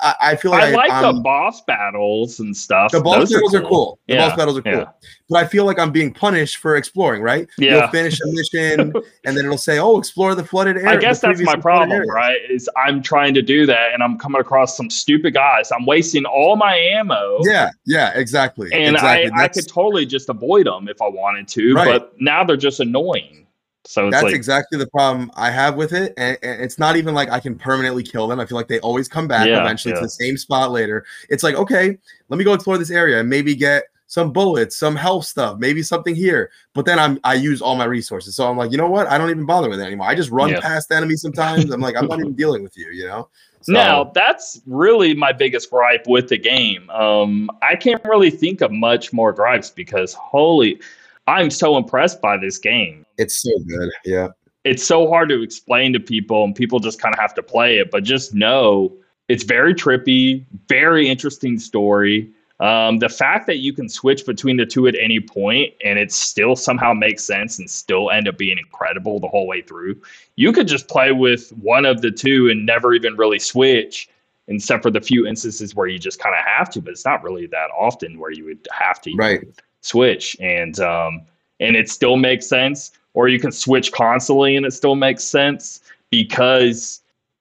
I, 0.00 0.14
I 0.20 0.36
feel 0.36 0.50
like 0.50 0.64
I 0.64 0.70
like 0.70 0.90
I, 0.90 1.02
the 1.02 1.08
um, 1.08 1.22
boss 1.22 1.62
battles 1.62 2.40
and 2.40 2.56
stuff. 2.56 2.92
The 2.92 3.00
boss 3.00 3.18
Those 3.18 3.32
battles 3.32 3.54
are 3.54 3.60
cool. 3.60 3.66
Are 3.66 3.70
cool. 3.70 3.98
The 4.08 4.14
yeah. 4.14 4.28
boss 4.28 4.36
battles 4.36 4.58
are 4.58 4.62
cool. 4.62 4.72
Yeah. 4.72 4.90
But 5.28 5.44
I 5.44 5.46
feel 5.46 5.64
like 5.64 5.78
I'm 5.78 5.92
being 5.92 6.12
punished 6.12 6.58
for 6.58 6.76
exploring. 6.76 7.22
Right? 7.22 7.48
Yeah. 7.58 7.78
You'll 7.78 7.88
finish 7.88 8.20
a 8.20 8.26
mission, 8.28 8.92
and 9.24 9.36
then 9.36 9.44
it'll 9.44 9.58
say, 9.58 9.78
"Oh, 9.78 9.98
explore 9.98 10.34
the 10.34 10.44
flooded 10.44 10.76
area." 10.76 10.90
I 10.90 10.96
guess 10.96 11.20
that's 11.20 11.40
my 11.40 11.56
problem, 11.56 12.08
right? 12.08 12.38
Is 12.50 12.68
I'm 12.76 13.02
trying 13.02 13.34
to 13.34 13.42
do 13.42 13.66
that, 13.66 13.92
and 13.92 14.02
I'm 14.02 14.18
coming 14.18 14.40
across 14.40 14.76
some 14.76 14.90
stupid 14.90 15.34
guys. 15.34 15.70
I'm 15.72 15.86
wasting 15.86 16.24
all 16.24 16.56
my 16.56 16.76
ammo. 16.76 17.38
Yeah. 17.42 17.70
Yeah. 17.86 18.12
Exactly. 18.14 18.70
And 18.72 18.96
exactly. 18.96 19.30
I, 19.32 19.44
I 19.44 19.48
could 19.48 19.68
totally 19.68 20.06
just 20.06 20.28
avoid 20.28 20.66
them 20.66 20.88
if 20.88 21.00
I 21.00 21.08
wanted 21.08 21.48
to, 21.48 21.74
right. 21.74 22.00
but 22.00 22.20
now 22.20 22.44
they're 22.44 22.56
just 22.56 22.80
annoying. 22.80 23.41
So 23.84 24.10
that's 24.10 24.24
like, 24.24 24.34
exactly 24.34 24.78
the 24.78 24.86
problem 24.86 25.30
I 25.34 25.50
have 25.50 25.74
with 25.74 25.92
it. 25.92 26.14
And, 26.16 26.38
and, 26.42 26.62
it's 26.62 26.78
not 26.78 26.96
even 26.96 27.14
like 27.14 27.30
I 27.30 27.40
can 27.40 27.56
permanently 27.56 28.02
kill 28.02 28.28
them. 28.28 28.38
I 28.38 28.46
feel 28.46 28.56
like 28.56 28.68
they 28.68 28.80
always 28.80 29.08
come 29.08 29.26
back 29.26 29.48
yeah, 29.48 29.60
eventually 29.60 29.92
yeah. 29.92 30.00
to 30.00 30.06
the 30.06 30.10
same 30.10 30.36
spot 30.36 30.70
later. 30.70 31.04
It's 31.28 31.42
like, 31.42 31.56
okay, 31.56 31.98
let 32.28 32.38
me 32.38 32.44
go 32.44 32.52
explore 32.52 32.78
this 32.78 32.90
area 32.90 33.18
and 33.20 33.28
maybe 33.28 33.54
get 33.54 33.84
some 34.06 34.30
bullets, 34.30 34.76
some 34.76 34.94
health 34.94 35.24
stuff, 35.24 35.58
maybe 35.58 35.82
something 35.82 36.14
here. 36.14 36.50
But 36.74 36.84
then 36.84 36.98
I'm 36.98 37.18
I 37.24 37.34
use 37.34 37.62
all 37.62 37.74
my 37.74 37.86
resources. 37.86 38.36
So 38.36 38.48
I'm 38.48 38.56
like, 38.58 38.70
you 38.70 38.76
know 38.76 38.88
what? 38.88 39.06
I 39.06 39.16
don't 39.16 39.30
even 39.30 39.46
bother 39.46 39.70
with 39.70 39.80
it 39.80 39.84
anymore. 39.84 40.06
I 40.06 40.14
just 40.14 40.30
run 40.30 40.50
yeah. 40.50 40.60
past 40.60 40.92
enemies 40.92 41.22
sometimes. 41.22 41.70
I'm 41.70 41.80
like, 41.80 41.96
I'm 41.96 42.06
not 42.06 42.20
even 42.20 42.34
dealing 42.36 42.62
with 42.62 42.76
you, 42.76 42.90
you 42.90 43.06
know? 43.06 43.28
So, 43.62 43.72
now 43.72 44.04
that's 44.12 44.60
really 44.66 45.14
my 45.14 45.32
biggest 45.32 45.70
gripe 45.70 46.06
with 46.06 46.28
the 46.28 46.36
game. 46.36 46.90
Um, 46.90 47.48
I 47.62 47.74
can't 47.74 48.04
really 48.04 48.30
think 48.30 48.60
of 48.60 48.70
much 48.70 49.12
more 49.12 49.32
gripes 49.32 49.70
because 49.70 50.12
holy 50.12 50.80
I'm 51.26 51.50
so 51.50 51.76
impressed 51.76 52.20
by 52.20 52.36
this 52.36 52.58
game. 52.58 53.06
It's 53.18 53.42
so 53.42 53.50
good. 53.66 53.90
Yeah. 54.04 54.28
It's 54.64 54.84
so 54.84 55.08
hard 55.08 55.28
to 55.30 55.42
explain 55.42 55.92
to 55.92 56.00
people, 56.00 56.44
and 56.44 56.54
people 56.54 56.78
just 56.78 57.00
kind 57.00 57.14
of 57.14 57.18
have 57.20 57.34
to 57.34 57.42
play 57.42 57.78
it. 57.78 57.90
But 57.90 58.04
just 58.04 58.34
know 58.34 58.92
it's 59.28 59.44
very 59.44 59.74
trippy, 59.74 60.44
very 60.68 61.08
interesting 61.08 61.58
story. 61.58 62.30
Um, 62.60 62.98
the 63.00 63.08
fact 63.08 63.48
that 63.48 63.58
you 63.58 63.72
can 63.72 63.88
switch 63.88 64.24
between 64.24 64.56
the 64.56 64.66
two 64.66 64.86
at 64.86 64.94
any 64.94 65.18
point 65.18 65.74
and 65.84 65.98
it 65.98 66.12
still 66.12 66.54
somehow 66.54 66.92
makes 66.92 67.24
sense 67.24 67.58
and 67.58 67.68
still 67.68 68.10
end 68.10 68.28
up 68.28 68.38
being 68.38 68.56
incredible 68.56 69.18
the 69.18 69.26
whole 69.26 69.48
way 69.48 69.62
through. 69.62 70.00
You 70.36 70.52
could 70.52 70.68
just 70.68 70.86
play 70.86 71.10
with 71.10 71.50
one 71.54 71.84
of 71.84 72.02
the 72.02 72.12
two 72.12 72.48
and 72.50 72.64
never 72.64 72.94
even 72.94 73.16
really 73.16 73.40
switch, 73.40 74.08
except 74.46 74.84
for 74.84 74.92
the 74.92 75.00
few 75.00 75.26
instances 75.26 75.74
where 75.74 75.88
you 75.88 75.98
just 75.98 76.20
kind 76.20 76.36
of 76.36 76.44
have 76.44 76.70
to, 76.70 76.80
but 76.80 76.92
it's 76.92 77.04
not 77.04 77.24
really 77.24 77.46
that 77.46 77.70
often 77.76 78.16
where 78.20 78.30
you 78.30 78.44
would 78.44 78.68
have 78.70 79.00
to. 79.00 79.14
Right 79.16 79.42
switch 79.82 80.36
and 80.40 80.80
um, 80.80 81.20
and 81.60 81.76
it 81.76 81.88
still 81.88 82.16
makes 82.16 82.46
sense 82.46 82.92
or 83.14 83.28
you 83.28 83.38
can 83.38 83.52
switch 83.52 83.92
constantly 83.92 84.56
and 84.56 84.64
it 84.64 84.72
still 84.72 84.94
makes 84.94 85.22
sense 85.22 85.80
because 86.10 87.00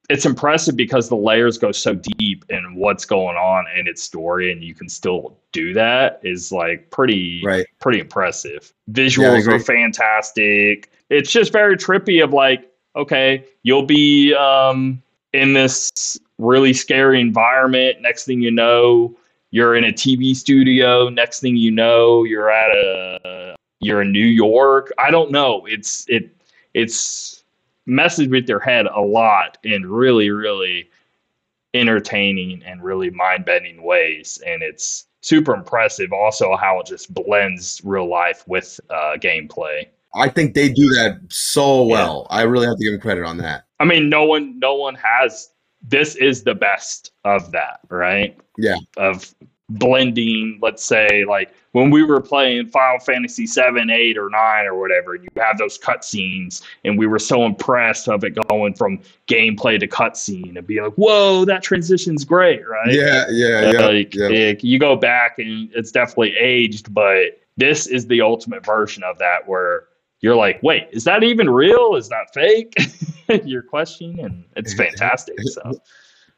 it's 0.09 0.25
impressive 0.25 0.75
because 0.75 1.07
the 1.07 1.15
layers 1.15 1.57
go 1.57 1.71
so 1.71 1.95
deep 1.95 2.43
in 2.49 2.75
what's 2.75 3.05
going 3.05 3.37
on 3.37 3.65
in 3.77 3.87
its 3.87 4.03
story 4.03 4.51
and 4.51 4.61
you 4.61 4.75
can 4.75 4.89
still 4.89 5.37
do 5.53 5.73
that 5.73 6.19
is 6.23 6.51
like 6.51 6.89
pretty 6.89 7.41
right. 7.45 7.65
pretty 7.79 7.99
impressive. 7.99 8.73
Visuals 8.91 9.47
yeah, 9.47 9.53
are 9.53 9.59
fantastic. 9.59 10.91
It's 11.09 11.31
just 11.31 11.53
very 11.53 11.77
trippy 11.77 12.23
of 12.23 12.33
like 12.33 12.69
okay 12.95 13.45
you'll 13.63 13.85
be 13.85 14.33
um, 14.33 15.01
in 15.31 15.53
this 15.53 16.19
really 16.37 16.73
scary 16.73 17.21
environment. 17.21 18.01
Next 18.01 18.25
thing 18.25 18.41
you 18.41 18.51
know 18.51 19.15
you're 19.51 19.75
in 19.75 19.83
a 19.83 19.91
TV 19.91 20.35
studio. 20.35 21.09
Next 21.09 21.41
thing 21.41 21.55
you 21.55 21.71
know, 21.71 22.23
you're 22.23 22.49
at 22.49 22.71
a 22.71 23.55
you're 23.79 24.01
in 24.01 24.11
New 24.11 24.25
York. 24.25 24.91
I 24.97 25.11
don't 25.11 25.31
know. 25.31 25.65
It's 25.65 26.05
it 26.07 26.35
it's 26.73 27.43
messes 27.85 28.27
with 28.29 28.47
your 28.47 28.59
head 28.59 28.87
a 28.87 29.01
lot 29.01 29.57
in 29.63 29.85
really 29.85 30.29
really 30.29 30.89
entertaining 31.73 32.63
and 32.63 32.83
really 32.83 33.09
mind 33.09 33.45
bending 33.45 33.83
ways, 33.83 34.41
and 34.45 34.63
it's 34.63 35.05
super 35.21 35.53
impressive. 35.53 36.11
Also, 36.13 36.55
how 36.55 36.79
it 36.79 36.85
just 36.85 37.13
blends 37.13 37.81
real 37.83 38.09
life 38.09 38.43
with 38.47 38.79
uh, 38.89 39.17
gameplay. 39.17 39.85
I 40.13 40.27
think 40.27 40.55
they 40.55 40.69
do 40.69 40.89
that 40.89 41.19
so 41.29 41.83
well. 41.83 42.27
Yeah. 42.29 42.37
I 42.37 42.41
really 42.43 42.67
have 42.67 42.77
to 42.77 42.83
give 42.83 42.93
them 42.93 43.01
credit 43.01 43.25
on 43.25 43.37
that. 43.37 43.65
I 43.79 43.85
mean, 43.85 44.09
no 44.09 44.23
one 44.23 44.59
no 44.59 44.75
one 44.75 44.95
has 44.95 45.49
this 45.83 46.15
is 46.15 46.43
the 46.43 46.55
best 46.55 47.11
of 47.25 47.51
that, 47.51 47.79
right? 47.89 48.37
Yeah. 48.57 48.75
Of 48.97 49.33
blending, 49.69 50.59
let's 50.61 50.83
say, 50.83 51.23
like 51.25 51.53
when 51.71 51.89
we 51.89 52.03
were 52.03 52.19
playing 52.19 52.67
Final 52.67 52.99
Fantasy 52.99 53.47
7, 53.47 53.89
8, 53.89 54.17
or 54.17 54.29
9 54.29 54.65
or 54.65 54.77
whatever, 54.77 55.15
you 55.15 55.27
have 55.37 55.57
those 55.57 55.77
cutscenes, 55.77 56.61
and 56.83 56.97
we 56.97 57.07
were 57.07 57.19
so 57.19 57.45
impressed 57.45 58.09
of 58.09 58.23
it 58.25 58.37
going 58.49 58.73
from 58.73 58.99
gameplay 59.27 59.79
to 59.79 59.87
cutscene 59.87 60.57
and 60.57 60.67
be 60.67 60.81
like, 60.81 60.93
whoa, 60.95 61.45
that 61.45 61.63
transition's 61.63 62.25
great, 62.25 62.67
right? 62.67 62.93
Yeah, 62.93 63.25
yeah, 63.29 63.71
yeah. 63.71 63.79
Like, 63.87 64.13
yeah. 64.13 64.27
it- 64.27 64.63
you 64.63 64.77
go 64.79 64.95
back 64.97 65.39
and 65.39 65.69
it's 65.73 65.91
definitely 65.91 66.35
aged, 66.35 66.93
but 66.93 67.39
this 67.57 67.87
is 67.87 68.07
the 68.07 68.21
ultimate 68.21 68.65
version 68.65 69.03
of 69.03 69.17
that 69.19 69.47
where 69.47 69.85
you're 70.21 70.35
like, 70.35 70.61
wait, 70.63 70.87
is 70.91 71.03
that 71.03 71.23
even 71.23 71.49
real? 71.49 71.95
Is 71.95 72.09
that 72.09 72.33
fake? 72.33 72.73
you're 73.45 73.63
questioning, 73.63 74.19
and 74.19 74.43
it's 74.55 74.73
fantastic. 74.85 75.35
So 75.41 75.79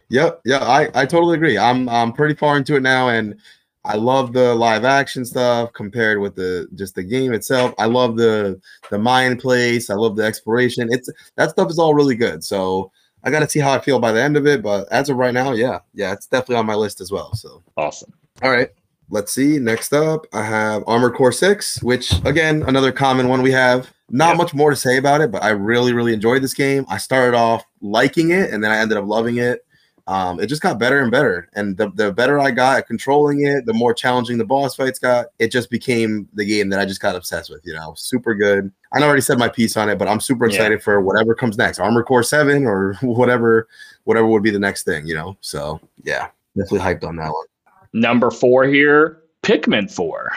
Yep, 0.10 0.42
yeah, 0.46 0.60
I, 0.60 0.90
I 0.94 1.06
totally 1.06 1.36
agree. 1.36 1.58
I'm 1.58 1.90
I'm 1.90 2.14
pretty 2.14 2.36
far 2.36 2.58
into 2.58 2.76
it 2.76 2.82
now, 2.82 3.10
and 3.10 3.36
I 3.84 3.96
love 3.96 4.32
the 4.32 4.54
live 4.54 4.86
action 4.86 5.26
stuff 5.26 5.74
compared 5.74 6.20
with 6.20 6.36
the 6.36 6.68
just 6.76 6.94
the 6.94 7.04
game 7.04 7.34
itself. 7.34 7.74
I 7.80 7.86
love 7.86 8.16
the 8.16 8.62
the 8.92 9.00
mind 9.00 9.40
place. 9.40 9.90
I 9.90 9.96
love 9.96 10.16
the 10.16 10.24
exploration. 10.24 10.90
It's 10.92 11.10
that 11.36 11.50
stuff 11.50 11.70
is 11.72 11.80
all 11.80 11.96
really 11.96 12.16
good. 12.16 12.44
So 12.44 12.92
I 13.24 13.32
got 13.32 13.40
to 13.40 13.50
see 13.50 13.60
how 13.60 13.74
I 13.74 13.80
feel 13.80 14.00
by 14.00 14.12
the 14.12 14.22
end 14.22 14.38
of 14.38 14.46
it. 14.46 14.62
But 14.62 14.88
as 14.92 15.10
of 15.10 15.18
right 15.18 15.34
now, 15.34 15.54
yeah, 15.54 15.80
yeah, 15.94 16.14
it's 16.14 16.28
definitely 16.28 16.58
on 16.58 16.66
my 16.68 16.76
list 16.76 17.02
as 17.02 17.12
well. 17.12 17.34
So 17.34 17.64
awesome. 17.76 18.14
all 18.44 18.52
right, 18.52 18.70
let's 19.14 19.32
see. 19.34 19.60
Next 19.60 19.94
up, 19.94 20.26
I 20.34 20.44
have 20.44 20.84
Armored 20.88 21.14
Core 21.14 21.32
Six, 21.32 21.82
which 21.84 22.12
again 22.26 22.64
another 22.68 22.92
common 22.92 23.30
one 23.30 23.42
we 23.42 23.52
have. 23.52 23.90
Not 24.10 24.30
Yep. 24.32 24.38
much 24.38 24.54
more 24.54 24.70
to 24.70 24.76
say 24.76 24.98
about 24.98 25.22
it, 25.22 25.32
but 25.32 25.44
I 25.44 25.50
really 25.52 25.94
really 25.94 26.14
enjoyed 26.14 26.44
this 26.44 26.54
game. 26.54 26.86
I 26.90 26.98
started 26.98 27.36
off 27.36 27.64
liking 27.82 28.32
it, 28.32 28.52
and 28.52 28.64
then 28.64 28.72
I 28.72 28.78
ended 28.78 28.98
up 28.98 29.06
loving 29.08 29.38
it 29.38 29.66
um, 30.06 30.40
it 30.42 30.48
just 30.48 30.62
got 30.62 30.80
better 30.80 31.00
and 31.00 31.10
better. 31.10 31.48
And 31.56 31.78
the, 31.78 31.90
the 31.92 32.12
better 32.12 32.38
I 32.38 32.52
got 32.52 32.78
at 32.80 32.88
controlling 32.88 33.46
it, 33.46 33.66
the 33.66 33.74
more 33.74 33.94
challenging 33.94 34.38
the 34.38 34.44
boss 34.46 34.76
fights 34.76 35.00
got. 35.00 35.28
It 35.40 35.50
just 35.50 35.70
became 35.70 36.28
the 36.34 36.44
game 36.44 36.68
that 36.70 36.80
I 36.82 36.86
just 36.86 37.00
got 37.00 37.16
obsessed 37.16 37.50
with. 37.50 37.62
You 37.66 37.74
know, 37.74 37.94
super 37.96 38.36
good. 38.36 38.70
I 38.92 39.02
already 39.02 39.22
said 39.22 39.40
my 39.40 39.48
piece 39.48 39.78
on 39.78 39.88
it, 39.90 39.98
but 39.98 40.10
I'm 40.10 40.20
super 40.20 40.46
Yeah. 40.46 40.56
excited 40.56 40.84
for 40.84 41.00
whatever 41.00 41.34
comes 41.34 41.58
next, 41.58 41.80
Armor 41.80 42.04
Core 42.04 42.22
Seven 42.24 42.66
or 42.66 42.96
whatever, 43.02 43.70
whatever 44.04 44.28
would 44.28 44.44
be 44.44 44.52
the 44.52 44.60
next 44.60 44.84
thing. 44.84 45.08
You 45.08 45.16
know, 45.16 45.38
so 45.40 45.80
yeah, 46.04 46.28
definitely 46.58 46.80
hyped 46.80 47.06
on 47.06 47.16
that 47.16 47.32
one. 47.32 47.46
Number 47.94 48.32
four 48.32 48.66
here, 48.66 49.22
Pikmin 49.44 49.92
4. 49.92 50.32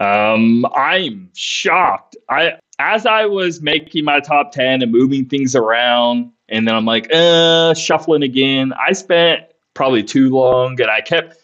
Um, 0.00 0.66
I'm 0.74 1.30
shocked. 1.34 2.16
I 2.28 2.54
as 2.78 3.04
I 3.04 3.26
was 3.26 3.60
making 3.60 4.04
my 4.04 4.20
top 4.20 4.52
10 4.52 4.82
and 4.82 4.90
moving 4.90 5.26
things 5.26 5.54
around, 5.54 6.32
and 6.48 6.66
then 6.66 6.74
I'm 6.74 6.86
like, 6.86 7.08
uh, 7.12 7.74
shuffling 7.74 8.22
again. 8.22 8.72
I 8.72 8.92
spent 8.92 9.42
probably 9.74 10.02
too 10.02 10.30
long 10.30 10.80
and 10.80 10.90
I 10.90 11.02
kept 11.02 11.36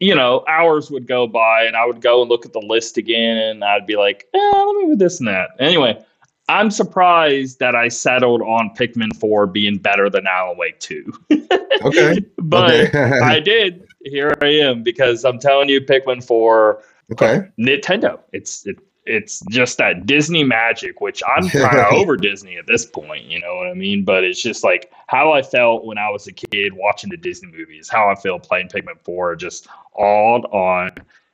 you 0.00 0.14
know, 0.14 0.44
hours 0.48 0.90
would 0.90 1.06
go 1.06 1.26
by 1.26 1.64
and 1.64 1.76
I 1.76 1.86
would 1.86 2.00
go 2.00 2.20
and 2.22 2.28
look 2.28 2.44
at 2.44 2.52
the 2.52 2.60
list 2.60 2.96
again 2.96 3.36
and 3.36 3.64
I'd 3.64 3.86
be 3.86 3.96
like, 3.96 4.26
eh, 4.34 4.38
let 4.38 4.76
me 4.76 4.86
do 4.86 4.96
this 4.96 5.20
and 5.20 5.28
that. 5.28 5.50
Anyway, 5.58 6.02
I'm 6.48 6.70
surprised 6.70 7.58
that 7.58 7.74
I 7.74 7.88
settled 7.88 8.40
on 8.42 8.70
Pikmin 8.74 9.14
4 9.16 9.46
being 9.46 9.76
better 9.76 10.08
than 10.08 10.26
Alan 10.26 10.56
Wake 10.56 10.80
2. 10.80 11.12
Okay. 11.80 12.18
but 12.38 12.72
okay. 12.88 13.20
I 13.22 13.38
did. 13.38 13.86
Here 14.04 14.36
I 14.40 14.46
am 14.46 14.82
because 14.82 15.24
I'm 15.24 15.38
telling 15.38 15.68
you, 15.68 15.80
Pikmin 15.80 16.24
4, 16.24 16.82
okay. 17.12 17.48
Nintendo. 17.56 18.18
It's 18.32 18.66
it, 18.66 18.80
it's 19.06 19.44
just 19.48 19.78
that 19.78 20.04
Disney 20.04 20.42
magic, 20.42 21.00
which 21.00 21.22
I'm 21.24 21.48
kind 21.48 21.78
of 21.78 21.92
over 21.92 22.16
Disney 22.16 22.56
at 22.56 22.66
this 22.66 22.84
point. 22.84 23.26
You 23.26 23.38
know 23.40 23.54
what 23.54 23.68
I 23.68 23.74
mean? 23.74 24.04
But 24.04 24.24
it's 24.24 24.42
just 24.42 24.64
like 24.64 24.92
how 25.06 25.32
I 25.32 25.40
felt 25.40 25.84
when 25.84 25.98
I 25.98 26.10
was 26.10 26.26
a 26.26 26.32
kid 26.32 26.72
watching 26.72 27.10
the 27.10 27.16
Disney 27.16 27.52
movies. 27.52 27.88
How 27.88 28.08
I 28.10 28.16
feel 28.16 28.40
playing 28.40 28.68
Pikmin 28.68 28.98
4, 29.04 29.36
just 29.36 29.68
awed 29.94 30.46
on. 30.46 30.92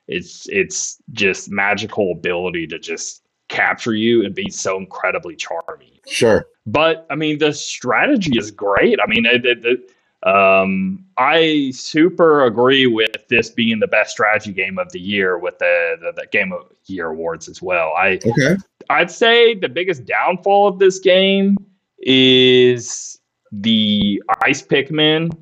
It's 0.08 0.46
it's 0.50 0.98
just 1.12 1.50
magical 1.50 2.12
ability 2.12 2.66
to 2.66 2.78
just 2.78 3.22
capture 3.48 3.94
you 3.94 4.24
and 4.24 4.34
be 4.34 4.50
so 4.50 4.76
incredibly 4.78 5.36
charming 5.36 5.88
Sure. 6.06 6.46
but 6.66 7.06
I 7.10 7.14
mean, 7.14 7.38
the 7.38 7.52
strategy 7.52 8.36
is 8.38 8.50
great. 8.50 8.98
I 9.00 9.06
mean, 9.06 9.26
it, 9.26 9.44
it, 9.46 9.64
it- 9.64 9.90
um, 10.26 11.04
I 11.18 11.70
super 11.74 12.46
agree 12.46 12.86
with 12.86 13.28
this 13.28 13.50
being 13.50 13.78
the 13.80 13.86
best 13.86 14.12
strategy 14.12 14.52
game 14.52 14.78
of 14.78 14.90
the 14.90 14.98
year 14.98 15.36
with 15.36 15.58
the, 15.58 15.96
the, 16.00 16.12
the 16.22 16.26
Game 16.28 16.50
of 16.50 16.72
Year 16.86 17.08
awards 17.10 17.46
as 17.46 17.60
well. 17.60 17.92
I 17.94 18.18
Okay. 18.24 18.56
I'd 18.88 19.10
say 19.10 19.54
the 19.54 19.68
biggest 19.68 20.06
downfall 20.06 20.66
of 20.68 20.78
this 20.78 20.98
game 20.98 21.58
is 21.98 23.18
the 23.52 24.22
ice 24.42 24.62
Pikmin. 24.62 25.36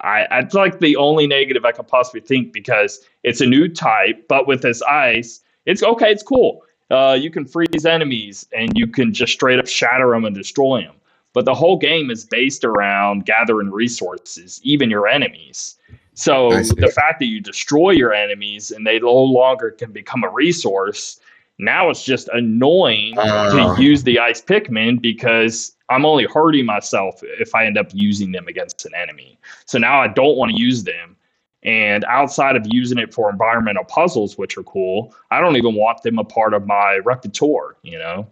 I, 0.00 0.26
it's 0.32 0.54
like 0.54 0.80
the 0.80 0.96
only 0.96 1.28
negative 1.28 1.64
I 1.64 1.70
could 1.70 1.86
possibly 1.86 2.20
think 2.20 2.52
because 2.52 2.98
it's 3.22 3.40
a 3.40 3.46
new 3.46 3.68
type, 3.68 4.26
but 4.28 4.48
with 4.48 4.62
this 4.62 4.82
ice, 4.82 5.40
it's 5.66 5.84
okay. 5.84 6.10
It's 6.10 6.22
cool. 6.24 6.62
Uh, 6.90 7.16
you 7.18 7.30
can 7.30 7.44
freeze 7.44 7.86
enemies 7.86 8.46
and 8.56 8.76
you 8.76 8.86
can 8.86 9.12
just 9.12 9.32
straight 9.32 9.58
up 9.58 9.66
shatter 9.66 10.10
them 10.10 10.24
and 10.24 10.34
destroy 10.34 10.82
them. 10.82 10.94
But 11.32 11.44
the 11.44 11.54
whole 11.54 11.76
game 11.76 12.10
is 12.10 12.24
based 12.24 12.64
around 12.64 13.24
gathering 13.24 13.70
resources, 13.70 14.60
even 14.64 14.90
your 14.90 15.06
enemies. 15.06 15.76
So 16.14 16.50
the 16.50 16.92
fact 16.94 17.20
that 17.20 17.26
you 17.26 17.40
destroy 17.40 17.90
your 17.92 18.12
enemies 18.12 18.72
and 18.72 18.84
they 18.86 18.98
no 18.98 19.14
longer 19.14 19.70
can 19.70 19.92
become 19.92 20.24
a 20.24 20.28
resource, 20.28 21.20
now 21.58 21.88
it's 21.88 22.04
just 22.04 22.28
annoying 22.32 23.14
Ah. 23.16 23.74
to 23.76 23.82
use 23.82 24.02
the 24.02 24.18
ice 24.18 24.42
Pikmin 24.42 25.00
because 25.00 25.76
I'm 25.88 26.04
only 26.04 26.24
hurting 26.26 26.66
myself 26.66 27.20
if 27.22 27.54
I 27.54 27.64
end 27.66 27.78
up 27.78 27.88
using 27.92 28.32
them 28.32 28.48
against 28.48 28.84
an 28.84 28.92
enemy. 28.94 29.38
So 29.66 29.78
now 29.78 30.00
I 30.00 30.08
don't 30.08 30.36
want 30.36 30.52
to 30.52 30.58
use 30.60 30.82
them. 30.84 31.16
And 31.62 32.04
outside 32.04 32.56
of 32.56 32.66
using 32.70 32.98
it 32.98 33.12
for 33.12 33.30
environmental 33.30 33.84
puzzles, 33.84 34.38
which 34.38 34.56
are 34.56 34.62
cool, 34.62 35.14
I 35.30 35.40
don't 35.40 35.56
even 35.56 35.74
want 35.74 36.02
them 36.02 36.18
a 36.18 36.24
part 36.24 36.54
of 36.54 36.66
my 36.66 36.98
repertoire, 37.04 37.76
you 37.82 37.98
know? 37.98 38.26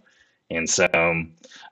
And 0.50 0.68
so 0.68 0.88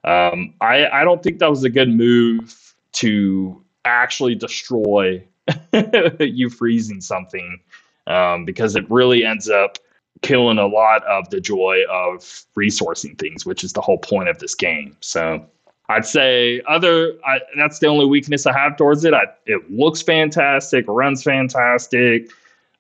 um, 0.04 0.54
I, 0.60 0.86
I 0.92 1.04
don't 1.04 1.22
think 1.22 1.38
that 1.38 1.48
was 1.48 1.64
a 1.64 1.70
good 1.70 1.88
move 1.88 2.74
to 2.92 3.62
actually 3.84 4.34
destroy 4.34 5.24
you 6.20 6.50
freezing 6.50 7.00
something 7.00 7.60
um, 8.06 8.44
because 8.44 8.76
it 8.76 8.90
really 8.90 9.24
ends 9.24 9.48
up 9.48 9.78
killing 10.22 10.58
a 10.58 10.66
lot 10.66 11.04
of 11.04 11.28
the 11.30 11.40
joy 11.40 11.82
of 11.90 12.20
resourcing 12.56 13.18
things, 13.18 13.46
which 13.46 13.64
is 13.64 13.72
the 13.72 13.80
whole 13.80 13.98
point 13.98 14.28
of 14.28 14.38
this 14.38 14.54
game. 14.54 14.96
So 15.00 15.46
I'd 15.88 16.06
say 16.06 16.60
other 16.68 17.12
I, 17.24 17.40
that's 17.56 17.78
the 17.78 17.86
only 17.86 18.06
weakness 18.06 18.46
I 18.46 18.52
have 18.58 18.76
towards 18.76 19.04
it. 19.04 19.14
I, 19.14 19.24
it 19.46 19.70
looks 19.70 20.02
fantastic, 20.02 20.84
runs 20.88 21.22
fantastic, 21.22 22.30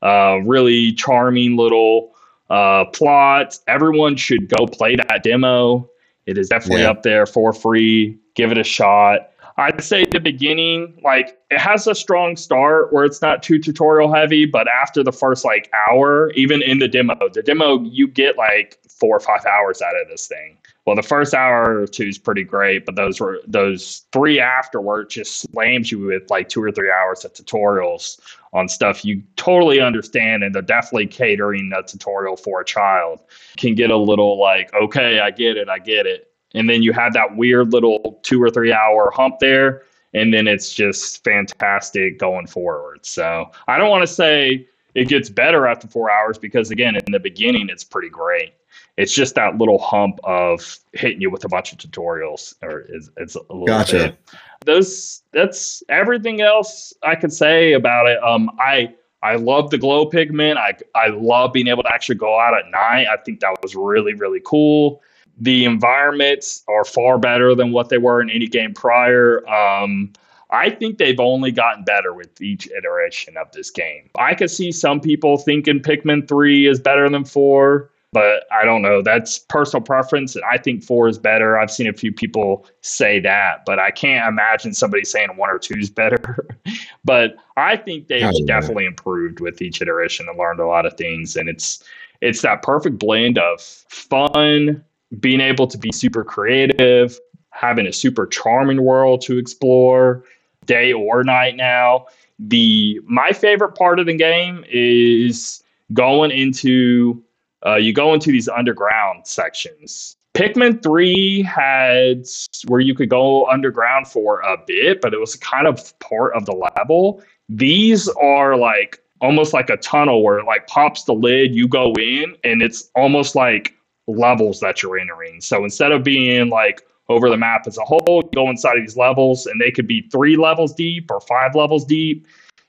uh, 0.02 0.38
really 0.44 0.92
charming 0.92 1.56
little 1.56 2.12
uh, 2.50 2.84
plot. 2.86 3.58
Everyone 3.68 4.16
should 4.16 4.48
go 4.48 4.66
play 4.66 4.96
that 4.96 5.22
demo. 5.22 5.88
It 6.26 6.36
is 6.38 6.48
definitely 6.48 6.82
Yeah. 6.82 6.90
up 6.90 7.02
there 7.02 7.26
for 7.26 7.52
free. 7.52 8.18
Give 8.34 8.50
it 8.50 8.58
a 8.58 8.64
shot. 8.64 9.30
I'd 9.58 9.82
say 9.82 10.04
the 10.04 10.20
beginning, 10.20 11.00
like 11.02 11.38
it 11.50 11.58
has 11.58 11.86
a 11.86 11.94
strong 11.94 12.36
start 12.36 12.92
where 12.92 13.04
it's 13.06 13.22
not 13.22 13.42
too 13.42 13.58
tutorial 13.58 14.12
heavy, 14.12 14.44
but 14.44 14.68
after 14.68 15.02
the 15.02 15.12
first 15.12 15.46
like 15.46 15.70
hour, 15.88 16.30
even 16.32 16.60
in 16.60 16.78
the 16.78 16.88
demo, 16.88 17.16
the 17.32 17.42
demo 17.42 17.80
you 17.82 18.06
get 18.06 18.36
like 18.36 18.78
four 18.96 19.14
or 19.14 19.20
five 19.20 19.44
hours 19.44 19.82
out 19.82 20.00
of 20.00 20.08
this 20.08 20.26
thing. 20.26 20.56
Well, 20.86 20.96
the 20.96 21.02
first 21.02 21.34
hour 21.34 21.80
or 21.80 21.86
two 21.86 22.04
is 22.04 22.16
pretty 22.16 22.44
great, 22.44 22.86
but 22.86 22.96
those 22.96 23.20
were 23.20 23.40
those 23.46 24.06
three 24.12 24.40
afterward 24.40 25.10
just 25.10 25.40
slams 25.40 25.92
you 25.92 25.98
with 25.98 26.30
like 26.30 26.48
two 26.48 26.62
or 26.62 26.72
three 26.72 26.90
hours 26.90 27.24
of 27.24 27.34
tutorials 27.34 28.18
on 28.54 28.68
stuff 28.68 29.04
you 29.04 29.22
totally 29.36 29.80
understand, 29.80 30.42
and 30.42 30.54
they're 30.54 30.62
definitely 30.62 31.08
catering 31.08 31.70
a 31.76 31.82
tutorial 31.82 32.36
for 32.36 32.62
a 32.62 32.64
child. 32.64 33.20
Can 33.58 33.74
get 33.74 33.90
a 33.90 33.96
little 33.96 34.40
like, 34.40 34.72
okay, 34.74 35.20
I 35.20 35.30
get 35.30 35.58
it, 35.58 35.68
I 35.68 35.78
get 35.78 36.06
it, 36.06 36.32
and 36.54 36.70
then 36.70 36.82
you 36.82 36.92
have 36.94 37.12
that 37.12 37.36
weird 37.36 37.72
little 37.72 38.18
two 38.22 38.42
or 38.42 38.48
three 38.48 38.72
hour 38.72 39.10
hump 39.14 39.40
there, 39.40 39.82
and 40.14 40.32
then 40.32 40.48
it's 40.48 40.72
just 40.72 41.22
fantastic 41.22 42.18
going 42.18 42.46
forward. 42.46 43.04
So 43.04 43.50
I 43.68 43.76
don't 43.76 43.90
want 43.90 44.02
to 44.02 44.14
say 44.14 44.66
it 44.94 45.08
gets 45.08 45.28
better 45.28 45.66
after 45.66 45.86
four 45.86 46.10
hours 46.10 46.38
because 46.38 46.70
again, 46.70 46.96
in 46.96 47.12
the 47.12 47.20
beginning, 47.20 47.68
it's 47.68 47.84
pretty 47.84 48.08
great. 48.08 48.54
It's 48.96 49.14
just 49.14 49.34
that 49.34 49.58
little 49.58 49.78
hump 49.78 50.18
of 50.24 50.78
hitting 50.92 51.20
you 51.20 51.30
with 51.30 51.44
a 51.44 51.48
bunch 51.48 51.72
of 51.72 51.78
tutorials, 51.78 52.54
or 52.62 52.80
it's, 52.88 53.10
it's 53.18 53.34
a 53.34 53.40
little 53.50 53.66
Gotcha. 53.66 53.98
bit. 53.98 54.18
Those 54.64 55.22
that's 55.32 55.82
everything 55.88 56.40
else 56.40 56.94
I 57.02 57.14
can 57.14 57.30
say 57.30 57.74
about 57.74 58.06
it. 58.06 58.22
Um, 58.22 58.50
I 58.58 58.94
I 59.22 59.36
love 59.36 59.70
the 59.70 59.78
glow 59.78 60.08
Pikmin. 60.08 60.56
I 60.56 60.76
I 60.94 61.08
love 61.08 61.52
being 61.52 61.68
able 61.68 61.82
to 61.82 61.92
actually 61.92 62.16
go 62.16 62.38
out 62.40 62.54
at 62.56 62.70
night. 62.70 63.06
I 63.06 63.16
think 63.18 63.40
that 63.40 63.56
was 63.62 63.76
really 63.76 64.14
really 64.14 64.40
cool. 64.44 65.02
The 65.38 65.66
environments 65.66 66.64
are 66.66 66.84
far 66.84 67.18
better 67.18 67.54
than 67.54 67.70
what 67.70 67.90
they 67.90 67.98
were 67.98 68.22
in 68.22 68.30
any 68.30 68.46
game 68.46 68.72
prior. 68.72 69.46
Um, 69.46 70.14
I 70.50 70.70
think 70.70 70.98
they've 70.98 71.20
only 71.20 71.50
gotten 71.50 71.84
better 71.84 72.14
with 72.14 72.40
each 72.40 72.68
iteration 72.68 73.36
of 73.36 73.50
this 73.52 73.70
game. 73.70 74.08
I 74.16 74.34
could 74.34 74.50
see 74.50 74.72
some 74.72 75.00
people 75.00 75.36
thinking 75.38 75.80
Pikmin 75.80 76.26
3 76.26 76.66
is 76.66 76.80
better 76.80 77.08
than 77.10 77.24
4, 77.24 77.90
but 78.16 78.46
I 78.50 78.64
don't 78.64 78.80
know. 78.80 79.02
That's 79.02 79.38
personal 79.38 79.82
preference. 79.82 80.36
And 80.36 80.44
I 80.46 80.56
think 80.56 80.82
four 80.82 81.06
is 81.06 81.18
better. 81.18 81.58
I've 81.58 81.70
seen 81.70 81.86
a 81.86 81.92
few 81.92 82.10
people 82.10 82.66
say 82.80 83.20
that, 83.20 83.66
but 83.66 83.78
I 83.78 83.90
can't 83.90 84.26
imagine 84.26 84.72
somebody 84.72 85.04
saying 85.04 85.36
one 85.36 85.50
or 85.50 85.58
two 85.58 85.74
is 85.78 85.90
better. 85.90 86.48
but 87.04 87.36
I 87.58 87.76
think 87.76 88.08
they've 88.08 88.46
definitely 88.46 88.86
improved 88.86 89.40
with 89.40 89.60
each 89.60 89.82
iteration 89.82 90.30
and 90.30 90.38
learned 90.38 90.60
a 90.60 90.66
lot 90.66 90.86
of 90.86 90.94
things. 90.94 91.36
And 91.36 91.46
it's 91.46 91.84
it's 92.22 92.40
that 92.40 92.62
perfect 92.62 92.98
blend 92.98 93.36
of 93.36 93.60
fun, 93.60 94.82
being 95.20 95.42
able 95.42 95.66
to 95.66 95.76
be 95.76 95.92
super 95.92 96.24
creative, 96.24 97.20
having 97.50 97.86
a 97.86 97.92
super 97.92 98.26
charming 98.26 98.82
world 98.82 99.20
to 99.26 99.36
explore, 99.36 100.24
day 100.64 100.90
or 100.90 101.22
night 101.22 101.54
now. 101.54 102.06
The 102.38 102.98
my 103.04 103.32
favorite 103.32 103.74
part 103.74 104.00
of 104.00 104.06
the 104.06 104.16
game 104.16 104.64
is 104.70 105.62
going 105.92 106.30
into 106.30 107.22
uh, 107.66 107.76
you 107.76 107.92
go 107.92 108.14
into 108.14 108.30
these 108.30 108.48
underground 108.48 109.26
sections. 109.26 110.16
Pikmin 110.34 110.82
3 110.82 111.42
had 111.42 112.26
where 112.68 112.80
you 112.80 112.94
could 112.94 113.08
go 113.08 113.46
underground 113.46 114.06
for 114.06 114.40
a 114.40 114.56
bit, 114.66 115.00
but 115.00 115.14
it 115.14 115.18
was 115.18 115.34
kind 115.36 115.66
of 115.66 115.98
part 115.98 116.34
of 116.34 116.44
the 116.44 116.52
level. 116.76 117.22
These 117.48 118.08
are 118.08 118.56
like 118.56 119.02
almost 119.20 119.54
like 119.54 119.70
a 119.70 119.78
tunnel 119.78 120.22
where 120.22 120.38
it 120.38 120.44
like 120.44 120.66
pops 120.66 121.04
the 121.04 121.14
lid, 121.14 121.54
you 121.54 121.66
go 121.66 121.92
in, 121.94 122.36
and 122.44 122.62
it's 122.62 122.90
almost 122.94 123.34
like 123.34 123.74
levels 124.06 124.60
that 124.60 124.82
you're 124.82 124.98
entering. 124.98 125.40
So 125.40 125.64
instead 125.64 125.90
of 125.90 126.04
being 126.04 126.50
like 126.50 126.82
over 127.08 127.30
the 127.30 127.36
map 127.36 127.66
as 127.66 127.78
a 127.78 127.84
whole, 127.84 128.22
you 128.24 128.30
go 128.34 128.50
inside 128.50 128.76
of 128.76 128.82
these 128.82 128.96
levels, 128.96 129.46
and 129.46 129.60
they 129.60 129.70
could 129.70 129.86
be 129.86 130.02
three 130.12 130.36
levels 130.36 130.74
deep 130.74 131.10
or 131.10 131.20
five 131.20 131.54
levels 131.54 131.84
deep. 131.84 132.26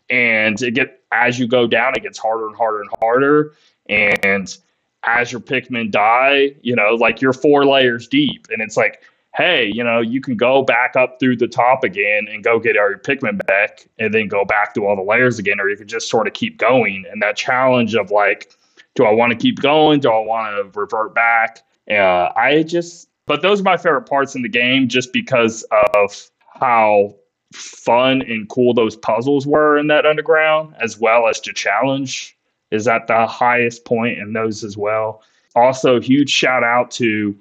And 0.09 0.61
it 0.61 0.71
get 0.71 1.01
as 1.11 1.37
you 1.37 1.47
go 1.47 1.67
down, 1.67 1.93
it 1.95 2.03
gets 2.03 2.17
harder 2.17 2.47
and 2.47 2.55
harder 2.55 2.81
and 2.81 2.89
harder. 2.99 3.53
And 3.89 4.57
as 5.03 5.31
your 5.31 5.41
Pikmin 5.41 5.91
die, 5.91 6.55
you 6.61 6.75
know, 6.75 6.95
like 6.95 7.21
you're 7.21 7.33
four 7.33 7.65
layers 7.65 8.07
deep, 8.07 8.47
and 8.49 8.61
it's 8.61 8.77
like 8.77 9.01
hey, 9.37 9.71
you 9.71 9.83
know, 9.83 10.01
you 10.01 10.19
can 10.19 10.35
go 10.35 10.63
back 10.63 10.95
up 10.95 11.19
through 11.19 11.37
the 11.37 11.47
top 11.47 11.83
again 11.83 12.27
and 12.27 12.43
go 12.43 12.59
get 12.59 12.75
our 12.75 12.95
Pikmin 12.95 13.45
back 13.45 13.87
and 13.99 14.11
then 14.11 14.27
go 14.27 14.43
back 14.43 14.73
through 14.73 14.87
all 14.87 14.95
the 14.95 15.03
layers 15.03 15.37
again, 15.37 15.59
or 15.59 15.69
you 15.69 15.77
could 15.77 15.87
just 15.87 16.09
sort 16.09 16.25
of 16.25 16.33
keep 16.33 16.57
going. 16.57 17.05
And 17.11 17.21
that 17.21 17.37
challenge 17.37 17.93
of 17.93 18.09
like, 18.09 18.51
do 18.95 19.05
I 19.05 19.11
want 19.11 19.31
to 19.31 19.37
keep 19.37 19.59
going? 19.61 19.99
Do 19.99 20.09
I 20.09 20.19
want 20.19 20.73
to 20.73 20.79
revert 20.79 21.13
back? 21.13 21.59
Uh, 21.89 22.31
I 22.35 22.63
just, 22.63 23.09
but 23.27 23.43
those 23.43 23.59
are 23.59 23.63
my 23.63 23.77
favorite 23.77 24.09
parts 24.09 24.35
in 24.35 24.41
the 24.41 24.49
game 24.49 24.87
just 24.87 25.13
because 25.13 25.63
of 25.93 26.31
how 26.55 27.15
fun 27.53 28.23
and 28.23 28.49
cool 28.49 28.73
those 28.73 28.95
puzzles 28.95 29.45
were 29.45 29.77
in 29.77 29.87
that 29.87 30.05
underground, 30.05 30.75
as 30.79 30.97
well 30.97 31.27
as 31.27 31.39
the 31.41 31.53
challenge 31.53 32.36
is 32.71 32.87
at 32.87 33.07
the 33.07 33.25
highest 33.25 33.85
point 33.85 34.19
in 34.19 34.33
those 34.33 34.63
as 34.63 34.77
well. 34.77 35.23
Also, 35.55 35.99
huge 35.99 36.29
shout 36.29 36.63
out 36.63 36.91
to 36.91 37.39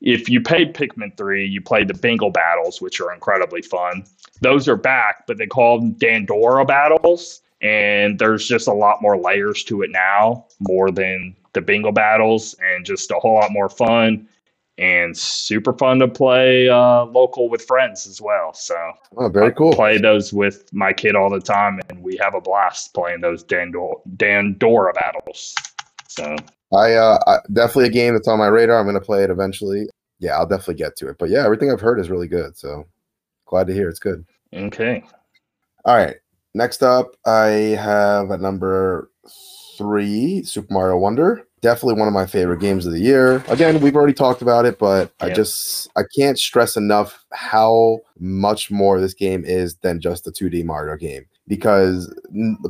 if 0.00 0.28
you 0.28 0.40
played 0.40 0.74
Pikmin 0.74 1.16
3, 1.16 1.46
you 1.46 1.60
played 1.60 1.88
the 1.88 1.94
Bingo 1.94 2.30
battles, 2.30 2.80
which 2.80 3.00
are 3.00 3.12
incredibly 3.12 3.62
fun. 3.62 4.04
Those 4.40 4.68
are 4.68 4.76
back, 4.76 5.26
but 5.26 5.38
they 5.38 5.46
call 5.46 5.80
them 5.80 5.94
Dandori 5.94 6.66
battles. 6.66 7.42
And 7.60 8.18
there's 8.20 8.46
just 8.46 8.68
a 8.68 8.72
lot 8.72 9.02
more 9.02 9.18
layers 9.18 9.64
to 9.64 9.82
it 9.82 9.90
now, 9.90 10.46
more 10.60 10.92
than 10.92 11.34
the 11.52 11.60
Bingo 11.60 11.90
battles, 11.90 12.54
and 12.62 12.86
just 12.86 13.10
a 13.10 13.14
whole 13.14 13.34
lot 13.34 13.50
more 13.50 13.68
fun 13.68 14.28
and 14.78 15.16
super 15.16 15.72
fun 15.72 15.98
to 15.98 16.08
play 16.08 16.68
uh, 16.68 17.04
local 17.04 17.48
with 17.48 17.62
friends 17.62 18.06
as 18.06 18.20
well. 18.20 18.54
So, 18.54 18.76
oh, 19.16 19.28
very 19.28 19.52
cool. 19.52 19.72
Play 19.72 19.98
those 19.98 20.32
with 20.32 20.72
my 20.72 20.92
kid 20.92 21.16
all 21.16 21.28
the 21.28 21.40
time, 21.40 21.80
and 21.90 22.02
we 22.02 22.16
have 22.18 22.34
a 22.34 22.40
blast 22.40 22.94
playing 22.94 23.20
those 23.20 23.44
Dandori, 23.44 23.94
Dandori 24.16 24.94
battles. 24.94 25.54
So, 26.06 26.36
I, 26.72 26.94
uh, 26.94 27.18
I, 27.26 27.38
definitely 27.52 27.86
a 27.86 27.90
game 27.90 28.14
that's 28.14 28.28
on 28.28 28.38
my 28.38 28.46
radar. 28.46 28.78
I'm 28.78 28.86
going 28.86 28.94
to 28.94 29.00
play 29.00 29.24
it 29.24 29.30
eventually. 29.30 29.88
Yeah, 30.20 30.36
I'll 30.36 30.46
definitely 30.46 30.74
get 30.74 30.96
to 30.96 31.08
it. 31.08 31.16
But 31.18 31.30
yeah, 31.30 31.44
everything 31.44 31.70
I've 31.70 31.80
heard 31.80 32.00
is 32.00 32.10
really 32.10 32.28
good. 32.28 32.56
So 32.56 32.86
glad 33.46 33.66
to 33.66 33.74
hear 33.74 33.88
it's 33.88 33.98
good. 33.98 34.24
Okay. 34.52 35.04
All 35.84 35.96
right. 35.96 36.16
Next 36.54 36.82
up, 36.82 37.16
I 37.24 37.46
have 37.80 38.30
at 38.30 38.40
number 38.40 39.10
three, 39.76 40.42
Super 40.42 40.72
Mario 40.72 40.98
Wonder. 40.98 41.47
Definitely 41.60 41.98
one 41.98 42.08
of 42.08 42.14
my 42.14 42.26
favorite 42.26 42.60
games 42.60 42.86
of 42.86 42.92
the 42.92 43.00
year. 43.00 43.42
Again, 43.48 43.80
we've 43.80 43.96
already 43.96 44.14
talked 44.14 44.42
about 44.42 44.64
it, 44.64 44.78
but 44.78 45.12
I 45.20 45.30
just 45.30 45.90
I 45.96 46.02
can't 46.16 46.38
stress 46.38 46.76
enough 46.76 47.24
how 47.32 48.00
much 48.18 48.70
more 48.70 49.00
this 49.00 49.14
game 49.14 49.44
is 49.44 49.76
than 49.76 50.00
just 50.00 50.26
a 50.26 50.30
2D 50.30 50.64
Mario 50.64 50.96
game. 50.96 51.26
Because, 51.46 52.12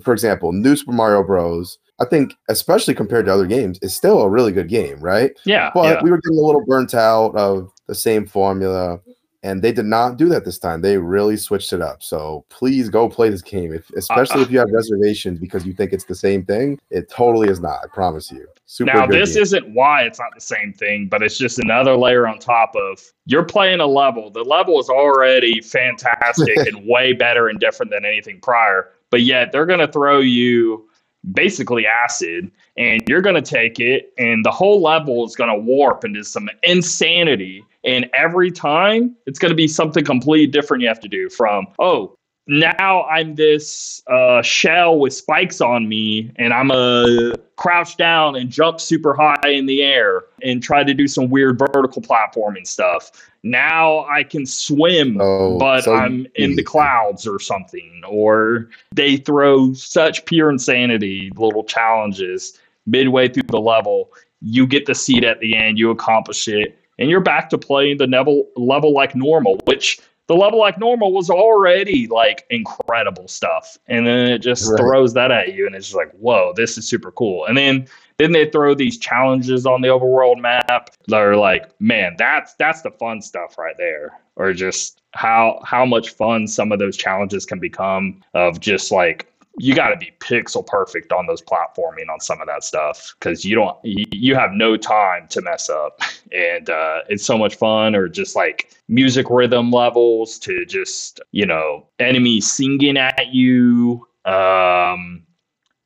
for 0.03 0.12
example, 0.12 0.53
New 0.53 0.76
Super 0.76 0.93
Mario 0.93 1.22
Bros 1.22 1.78
I 2.01 2.05
think, 2.05 2.34
especially 2.49 2.95
compared 2.95 3.26
to 3.26 3.32
other 3.32 3.47
games, 3.47 3.78
is 3.82 3.95
still 3.95 4.20
a 4.20 4.28
really 4.28 4.53
good 4.53 4.68
game, 4.68 5.01
right? 5.01 5.32
Yeah. 5.45 5.70
But 5.74 5.97
yeah. 5.97 6.03
we 6.03 6.11
were 6.11 6.20
getting 6.20 6.39
a 6.39 6.43
little 6.47 6.64
burnt 6.64 6.95
out 6.95 7.34
of 7.34 7.72
the 7.86 7.95
same 7.95 8.26
formula, 8.26 9.01
and 9.49 9.62
they 9.62 9.72
did 9.72 9.86
not 9.86 10.18
do 10.18 10.28
that 10.28 10.44
this 10.44 10.59
time. 10.59 10.82
They 10.82 10.99
really 10.99 11.38
switched 11.38 11.72
it 11.72 11.80
up. 11.80 12.03
So 12.03 12.44
please 12.51 12.90
go 12.90 13.09
play 13.09 13.30
this 13.30 13.40
game, 13.40 13.72
if, 13.72 13.88
especially 13.90 14.40
uh, 14.40 14.44
if 14.44 14.51
you 14.51 14.59
have 14.59 14.70
reservations 14.70 15.38
because 15.38 15.64
you 15.64 15.72
think 15.72 15.94
it's 15.94 16.05
the 16.05 16.14
same 16.14 16.44
thing. 16.44 16.78
It 16.90 17.09
totally 17.11 17.49
is 17.49 17.59
not. 17.59 17.78
I 17.82 17.86
promise 17.86 18.30
you. 18.30 18.46
Super 18.66 18.92
now, 18.92 19.07
this 19.07 19.34
game. 19.34 19.42
isn't 19.42 19.74
why 19.74 20.03
it's 20.03 20.18
not 20.18 20.34
the 20.34 20.42
same 20.42 20.74
thing, 20.74 21.09
but 21.09 21.22
it's 21.22 21.38
just 21.38 21.59
another 21.59 21.96
layer 21.96 22.28
on 22.28 22.38
top 22.38 22.76
of 22.76 23.01
you're 23.24 23.44
playing 23.44 23.80
a 23.80 23.86
level. 23.86 24.30
The 24.30 24.44
level 24.44 24.78
is 24.80 24.90
already 24.90 25.62
fantastic 25.62 26.57
and 26.57 26.86
way 26.86 27.14
better 27.14 27.49
and 27.49 27.59
different 27.59 27.90
than 27.90 28.05
anything 28.05 28.40
prior, 28.42 28.90
but 29.09 29.22
yet 29.22 29.51
they're 29.51 29.66
going 29.66 29.78
to 29.78 29.90
throw 29.90 30.20
you 30.20 30.86
basically 31.33 31.87
acid 31.87 32.51
and 32.77 33.03
you're 33.09 33.21
going 33.21 33.35
to 33.35 33.43
take 33.43 33.81
it 33.81 34.12
and 34.19 34.45
the 34.45 34.51
whole 34.51 34.81
level 34.81 35.27
is 35.27 35.35
going 35.35 35.51
to 35.51 35.59
warp 35.59 36.05
into 36.05 36.25
some 36.25 36.49
insanity. 36.62 37.64
And 37.85 38.09
every 38.14 38.51
time 38.51 39.16
it's 39.27 39.39
going 39.39 39.51
to 39.51 39.57
be 39.57 39.69
something 39.69 40.05
completely 40.05 40.47
different 40.47 40.83
you 40.83 40.89
have 40.89 41.01
to 41.01 41.09
do 41.09 41.29
from 41.29 41.66
oh 41.79 42.18
now 42.49 43.05
I'm 43.05 43.34
this 43.34 44.03
uh, 44.07 44.40
shell 44.40 44.99
with 44.99 45.12
spikes 45.12 45.61
on 45.61 45.86
me, 45.86 46.32
and 46.36 46.53
I'm 46.55 46.70
a 46.70 47.34
crouch 47.57 47.96
down 47.99 48.36
and 48.36 48.49
jump 48.51 48.80
super 48.80 49.14
high 49.14 49.51
in 49.51 49.66
the 49.66 49.82
air 49.82 50.24
and 50.42 50.62
try 50.62 50.82
to 50.82 50.94
do 50.94 51.07
some 51.07 51.28
weird 51.28 51.59
vertical 51.59 52.01
platforming 52.01 52.66
stuff. 52.66 53.11
Now 53.42 54.07
I 54.07 54.22
can 54.24 54.46
swim, 54.46 55.18
oh, 55.20 55.59
but 55.59 55.82
so 55.82 55.94
I'm 55.94 56.26
in 56.36 56.57
the 56.57 56.62
clouds 56.62 57.26
or 57.26 57.38
something. 57.38 58.03
Or 58.09 58.70
they 58.94 59.18
throw 59.18 59.74
such 59.74 60.24
pure 60.24 60.51
insanity 60.51 61.30
little 61.36 61.64
challenges 61.64 62.59
midway 62.86 63.28
through 63.28 63.42
the 63.49 63.61
level. 63.61 64.11
You 64.40 64.66
get 64.66 64.86
the 64.86 64.94
seat 64.94 65.22
at 65.22 65.40
the 65.40 65.55
end, 65.55 65.78
you 65.78 65.90
accomplish 65.90 66.49
it, 66.49 66.78
and 66.99 67.11
you're 67.11 67.20
back 67.20 67.51
to 67.51 67.59
playing 67.59 67.99
the 67.99 68.07
level 68.07 68.49
level 68.57 68.94
like 68.94 69.14
normal, 69.14 69.61
which 69.66 70.01
the 70.29 70.35
level 70.35 70.59
like 70.59 70.79
normal 70.79 71.12
was 71.12 71.31
already 71.31 72.07
like 72.07 72.47
incredible 72.51 73.26
stuff. 73.26 73.79
And 73.87 74.07
then 74.07 74.29
it 74.29 74.39
just 74.39 74.70
right. 74.70 74.79
throws 74.79 75.14
that 75.14 75.31
at 75.31 75.55
you 75.55 75.66
and 75.66 75.74
it's 75.74 75.87
just 75.87 75.97
like 75.97 76.12
whoa 76.12 76.53
this 76.55 76.79
is 76.79 76.89
super 76.89 77.11
cool. 77.11 77.47
And 77.47 77.57
then 77.57 77.89
then 78.18 78.33
they 78.33 78.49
throw 78.51 78.74
these 78.74 78.99
challenges 78.99 79.66
on 79.66 79.81
the 79.81 79.89
overworld 79.89 80.39
map 80.39 80.91
that 81.09 81.20
are 81.20 81.37
like 81.37 81.68
man 81.81 82.14
that's 82.16 82.55
that's 82.55 82.83
the 82.83 82.91
fun 82.93 83.20
stuff 83.20 83.59
right 83.59 83.76
there. 83.79 84.18
Or 84.37 84.53
just 84.53 85.01
how 85.14 85.61
how 85.64 85.85
much 85.85 86.11
fun 86.11 86.47
some 86.47 86.70
of 86.70 86.79
those 86.79 86.97
challenges 86.97 87.45
can 87.45 87.59
become 87.59 88.22
of 88.35 88.61
just 88.61 88.93
like 88.93 89.26
you 89.59 89.75
got 89.75 89.91
to 89.91 89.97
be 89.97 90.13
pixel 90.21 90.67
perfect 90.67 91.13
on 91.13 91.27
those 91.27 91.43
platforming 91.43 92.09
on 92.13 92.21
some 92.21 92.41
of 92.41 92.47
that 92.47 92.63
stuff 92.65 93.15
because 93.19 93.45
you 93.45 93.55
don't 93.55 93.77
you, 93.83 94.05
you, 94.13 94.35
have 94.35 94.53
no 94.53 94.77
time 94.77 95.27
to 95.29 95.43
mess 95.43 95.69
up 95.69 96.01
and 96.33 96.71
uh, 96.71 97.01
it's 97.09 97.25
so 97.25 97.37
much 97.37 97.57
fun 97.57 97.95
or 97.95 98.09
just 98.09 98.37
like 98.37 98.71
music 98.89 99.27
rhythm 99.31 99.71
levels 99.71 100.39
to 100.39 100.65
just 100.65 101.21
you 101.33 101.47
know 101.47 101.87
enemies 101.99 102.51
singing 102.51 102.97
at 102.97 103.33
you 103.33 104.07
um, 104.25 105.25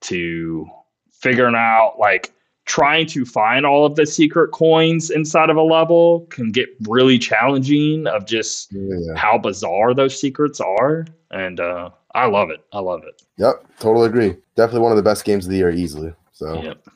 to 0.01 0.67
figuring 1.13 1.55
out 1.55 1.97
like 1.99 2.33
trying 2.65 3.07
to 3.07 3.25
find 3.25 3.67
all 3.67 3.85
of 3.85 3.97
the 3.97 4.07
secret 4.07 4.53
coins 4.53 5.11
inside 5.11 5.51
of 5.51 5.57
a 5.57 5.63
level 5.63 6.27
can 6.31 6.53
get 6.53 6.69
really 6.89 7.19
challenging 7.19 8.07
of 8.07 8.25
just 8.25 8.73
yeah. 8.73 9.15
how 9.17 9.37
bizarre 9.37 9.95
those 9.95 10.19
secrets 10.19 10.61
are 10.61 11.05
and 11.33 11.59
uh 11.59 11.91
I 12.15 12.27
love 12.27 12.51
it. 12.51 12.65
I 12.73 12.81
love 12.81 13.05
it. 13.05 13.23
Yep, 13.39 13.67
totally 13.79 14.09
agree. 14.09 14.37
Definitely 14.57 14.81
one 14.81 14.93
of 14.93 14.97
the 14.97 15.03
best 15.03 15.25
games 15.25 15.47
of 15.47 15.51
the 15.51 15.57
year, 15.57 15.71
easily. 15.71 16.13
So. 16.33 16.63
Yep. 16.63 16.89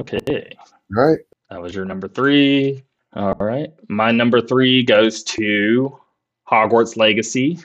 Okay. 0.00 0.52
All 0.96 1.04
right. 1.04 1.18
That 1.50 1.62
was 1.62 1.74
your 1.74 1.84
number 1.84 2.08
three. 2.08 2.84
All 3.14 3.34
right. 3.34 3.72
My 3.88 4.10
number 4.10 4.40
three 4.40 4.82
goes 4.82 5.22
to 5.24 5.98
Hogwarts 6.50 6.96
Legacy. 6.96 7.58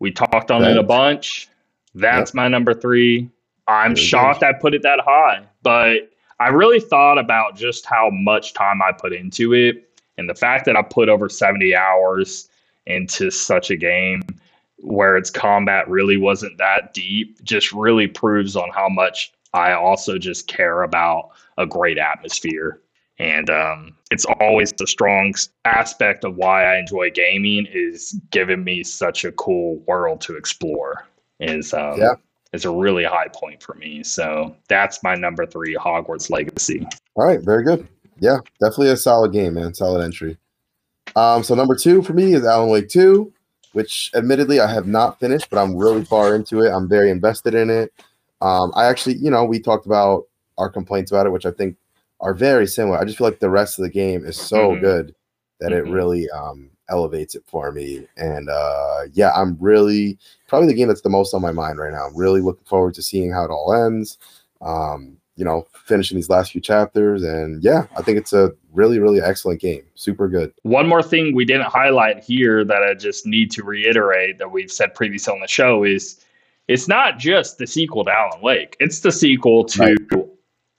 We 0.00 0.10
talked 0.10 0.50
on 0.50 0.62
Thanks. 0.62 0.76
it 0.76 0.78
a 0.78 0.82
bunch. 0.82 1.48
That's 1.94 2.30
yep. 2.30 2.34
my 2.34 2.48
number 2.48 2.74
three. 2.74 3.30
I'm 3.66 3.94
shocked 3.94 4.42
I 4.42 4.54
put 4.54 4.74
it 4.74 4.82
that 4.82 5.00
high, 5.00 5.44
but 5.62 6.10
I 6.40 6.48
really 6.48 6.80
thought 6.80 7.18
about 7.18 7.54
just 7.54 7.84
how 7.84 8.08
much 8.10 8.54
time 8.54 8.80
I 8.80 8.92
put 8.92 9.12
into 9.12 9.52
it 9.52 9.90
and 10.16 10.28
the 10.28 10.34
fact 10.34 10.64
that 10.66 10.76
I 10.76 10.82
put 10.82 11.08
over 11.08 11.28
70 11.28 11.76
hours 11.76 12.48
into 12.86 13.30
such 13.30 13.70
a 13.70 13.76
game 13.76 14.22
where 14.78 15.16
its 15.16 15.30
combat 15.30 15.88
really 15.88 16.16
wasn't 16.16 16.56
that 16.58 16.94
deep 16.94 17.42
just 17.42 17.72
really 17.72 18.06
proves 18.06 18.56
on 18.56 18.70
how 18.70 18.88
much 18.88 19.32
I 19.54 19.72
also 19.72 20.18
just 20.18 20.46
care 20.46 20.82
about 20.82 21.30
a 21.56 21.66
great 21.66 21.98
atmosphere. 21.98 22.80
and 23.20 23.50
um, 23.50 23.96
it's 24.12 24.24
always 24.40 24.72
the 24.72 24.86
strong 24.86 25.34
aspect 25.64 26.24
of 26.24 26.36
why 26.36 26.64
I 26.72 26.78
enjoy 26.78 27.10
gaming 27.10 27.66
is 27.70 28.12
giving 28.30 28.62
me 28.62 28.84
such 28.84 29.24
a 29.24 29.32
cool 29.32 29.82
world 29.88 30.20
to 30.22 30.36
explore. 30.36 31.04
Is 31.40 31.74
um, 31.74 31.98
Yeah. 31.98 32.14
is 32.52 32.64
a 32.64 32.70
really 32.70 33.02
high 33.04 33.26
point 33.34 33.60
for 33.62 33.74
me. 33.74 34.04
So 34.04 34.54
that's 34.68 35.02
my 35.02 35.16
number 35.16 35.46
three, 35.46 35.74
Hogwarts 35.74 36.30
Legacy. 36.30 36.86
All 37.16 37.26
right, 37.26 37.40
very 37.42 37.64
good. 37.64 37.88
Yeah, 38.20 38.38
definitely 38.60 38.90
a 38.90 38.96
solid 38.96 39.32
game, 39.32 39.54
man. 39.54 39.74
Solid 39.74 40.02
entry. 40.04 40.38
Um, 41.16 41.42
so 41.42 41.54
number 41.56 41.74
two 41.74 42.02
for 42.02 42.12
me 42.12 42.34
is 42.34 42.44
Alan 42.46 42.68
Wake 42.70 42.88
2, 42.88 43.32
which 43.72 44.10
admittedly 44.14 44.60
I 44.60 44.72
have 44.72 44.86
not 44.86 45.20
finished, 45.20 45.50
but 45.50 45.58
I'm 45.58 45.76
really 45.76 46.04
far 46.04 46.34
into 46.34 46.60
it. 46.62 46.70
I'm 46.70 46.88
very 46.88 47.10
invested 47.10 47.54
in 47.54 47.70
it. 47.70 47.92
Um, 48.40 48.72
I 48.74 48.86
actually, 48.86 49.16
you 49.16 49.30
know, 49.30 49.44
we 49.44 49.58
talked 49.60 49.86
about 49.86 50.24
our 50.58 50.68
complaints 50.68 51.10
about 51.10 51.26
it, 51.26 51.30
which 51.30 51.46
I 51.46 51.50
think 51.50 51.76
are 52.20 52.34
very 52.34 52.66
similar. 52.66 52.98
I 52.98 53.04
just 53.04 53.18
feel 53.18 53.26
like 53.26 53.40
the 53.40 53.50
rest 53.50 53.78
of 53.78 53.84
the 53.84 53.90
game 53.90 54.24
is 54.24 54.36
so 54.36 54.72
Mhm. 54.72 54.80
good 54.80 55.14
that 55.60 55.70
Mhm. 55.72 55.76
it 55.78 55.84
really 55.86 56.30
um, 56.30 56.70
elevates 56.88 57.34
it 57.34 57.44
for 57.46 57.70
me. 57.72 58.06
And 58.16 58.48
uh, 58.48 59.02
yeah, 59.12 59.32
I'm 59.34 59.56
really 59.60 60.18
probably 60.48 60.68
the 60.68 60.74
game 60.74 60.88
that's 60.88 61.02
the 61.02 61.08
most 61.10 61.34
on 61.34 61.42
my 61.42 61.52
mind 61.52 61.78
right 61.78 61.92
now. 61.92 62.06
I'm 62.06 62.16
really 62.16 62.40
looking 62.40 62.64
forward 62.64 62.94
to 62.94 63.02
seeing 63.02 63.30
how 63.30 63.44
it 63.44 63.50
all 63.50 63.72
ends. 63.72 64.18
Um, 64.60 65.18
you 65.36 65.44
know, 65.44 65.66
finishing 65.84 66.16
these 66.16 66.30
last 66.30 66.50
few 66.50 66.60
chapters, 66.60 67.22
and 67.22 67.62
yeah, 67.62 67.86
I 67.96 68.02
think 68.02 68.18
it's 68.18 68.32
a 68.32 68.52
really, 68.78 69.00
really 69.00 69.20
excellent 69.20 69.60
game. 69.60 69.82
Super 69.96 70.28
good. 70.28 70.54
One 70.62 70.86
more 70.86 71.02
thing 71.02 71.34
we 71.34 71.44
didn't 71.44 71.66
highlight 71.66 72.22
here 72.22 72.64
that 72.64 72.82
I 72.82 72.94
just 72.94 73.26
need 73.26 73.50
to 73.52 73.64
reiterate 73.64 74.38
that 74.38 74.52
we've 74.52 74.70
said 74.70 74.94
previously 74.94 75.34
on 75.34 75.40
the 75.40 75.48
show 75.48 75.82
is 75.82 76.24
it's 76.68 76.86
not 76.86 77.18
just 77.18 77.58
the 77.58 77.66
sequel 77.66 78.04
to 78.04 78.10
Alan 78.10 78.40
Wake, 78.40 78.76
it's 78.78 79.00
the 79.00 79.10
sequel 79.10 79.64
to 79.64 79.96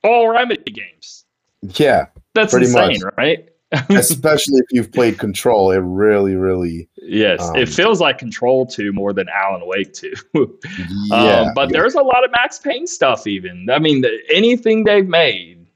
all 0.03 0.29
Remedy 0.29 0.71
games. 0.71 1.25
Yeah, 1.61 2.05
That's 2.33 2.53
Pretty 2.53 2.67
insane, 2.67 3.01
right? 3.17 3.49
especially 3.89 4.59
if 4.59 4.65
you've 4.71 4.91
played 4.91 5.19
Control, 5.19 5.71
it 5.71 5.79
really, 5.79 6.35
really, 6.35 6.89
yes, 6.95 7.41
Um, 7.41 7.57
it 7.57 7.67
feels 7.67 7.99
like 7.99 8.17
Control 8.17 8.65
2 8.65 8.93
more 8.93 9.13
than 9.13 9.27
Alan 9.29 9.61
Wake 9.65 9.93
2. 9.93 10.13
yeah. 11.05 11.41
um, 11.41 11.53
but 11.53 11.69
yeah. 11.69 11.73
there's 11.73 11.95
a 11.95 12.01
lot 12.01 12.23
of 12.23 12.31
Max 12.31 12.57
Payne 12.57 12.87
stuff, 12.87 13.27
even. 13.27 13.69
I 13.69 13.77
mean, 13.77 14.01
the, 14.01 14.19
anything 14.33 14.85
they've 14.85 15.07
made 15.07 15.67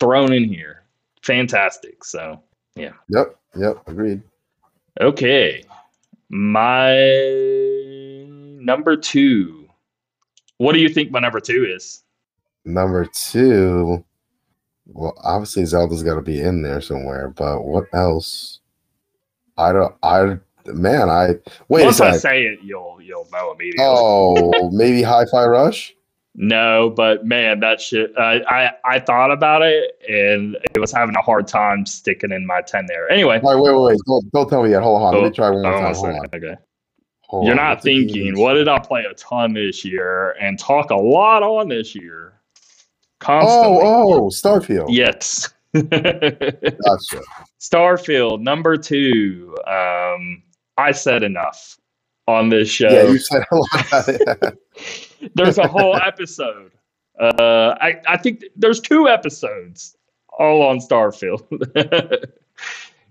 thrown 0.00 0.32
in 0.32 0.44
here, 0.44 0.75
fantastic. 1.26 2.04
So, 2.04 2.40
yeah. 2.74 2.92
Yep, 3.08 3.36
yep, 3.56 3.76
agreed. 3.86 4.22
okay. 5.00 5.62
My 6.28 6.96
number 8.26 8.96
two. 8.96 9.68
What 10.58 10.72
do 10.72 10.78
you 10.78 10.88
think 10.88 11.10
my 11.10 11.20
number 11.20 11.40
two 11.40 11.66
is? 11.68 12.02
Number 12.64 13.04
two, 13.04 14.04
well, 14.86 15.16
obviously 15.22 15.64
Zelda's 15.66 16.02
got 16.02 16.14
to 16.14 16.22
be 16.22 16.40
in 16.40 16.62
there 16.62 16.80
somewhere, 16.80 17.28
but 17.28 17.62
what 17.62 17.84
else? 17.92 18.60
I 19.56 19.72
don't. 19.72 19.94
I 20.02 20.38
man, 20.66 21.08
I 21.08 21.34
wait 21.68 21.84
Once 21.84 22.00
I 22.00 22.16
say 22.16 22.44
it, 22.44 22.58
you'll 22.62 22.98
you'll 23.00 23.28
know 23.32 23.52
immediately. 23.52 23.84
Oh, 23.86 24.70
maybe 24.72 25.02
Hi-Fi 25.02 25.44
Rush. 25.44 25.94
No, 26.38 26.90
but 26.90 27.24
man, 27.24 27.60
that 27.60 27.80
shit. 27.80 28.12
I, 28.18 28.40
I 28.48 28.70
I 28.96 29.00
thought 29.00 29.30
about 29.30 29.62
it, 29.62 29.98
and 30.06 30.54
it 30.74 30.78
was 30.78 30.92
having 30.92 31.16
a 31.16 31.22
hard 31.22 31.48
time 31.48 31.86
sticking 31.86 32.30
in 32.30 32.44
my 32.46 32.60
ten 32.60 32.84
there. 32.86 33.08
Anyway, 33.10 33.40
Wait, 33.42 33.56
wait, 33.58 33.72
wait, 33.74 33.80
wait. 33.82 33.98
Don't, 34.06 34.30
don't 34.32 34.48
tell 34.50 34.62
me 34.62 34.70
yet. 34.70 34.82
Hold 34.82 35.00
on. 35.02 35.14
Let 35.14 35.20
Oh, 35.22 35.24
me 35.24 35.30
try 35.30 35.48
one 35.48 35.62
more 35.62 35.72
oh, 35.74 35.80
time. 35.80 35.94
Hold 35.94 36.06
on. 36.14 36.26
okay. 36.34 36.54
Hold 37.22 37.44
You're 37.46 37.52
on. 37.52 37.56
not 37.56 37.82
thinking, 37.82 38.38
what 38.38 38.52
did 38.54 38.68
I 38.68 38.78
play 38.78 39.04
a 39.10 39.14
ton 39.14 39.54
this 39.54 39.82
year 39.82 40.32
and 40.40 40.58
talk 40.58 40.90
a 40.90 40.94
lot 40.96 41.42
on 41.42 41.68
this 41.68 41.94
year? 41.94 42.34
Oh, 42.34 43.18
Constantly. 43.18 43.80
oh, 43.82 44.28
Starfield. 44.30 44.86
Yes. 44.90 45.54
Gotcha. 45.74 47.22
Starfield, 47.60 48.42
number 48.42 48.76
two. 48.76 49.56
Um, 49.66 50.42
I 50.76 50.92
said 50.92 51.22
enough 51.22 51.78
on 52.28 52.50
this 52.50 52.68
show. 52.68 52.88
Yeah, 52.90 53.04
you 53.08 53.18
said 53.18 53.42
a 53.50 53.56
lot 53.56 53.86
about 53.88 54.08
it. 54.08 54.58
there's 55.34 55.58
a 55.58 55.66
whole 55.66 55.96
episode. 56.02 56.72
Uh, 57.18 57.74
I, 57.80 58.00
I 58.06 58.16
think 58.16 58.44
there's 58.56 58.80
two 58.80 59.08
episodes 59.08 59.96
all 60.38 60.62
on 60.62 60.78
Starfield. 60.78 61.42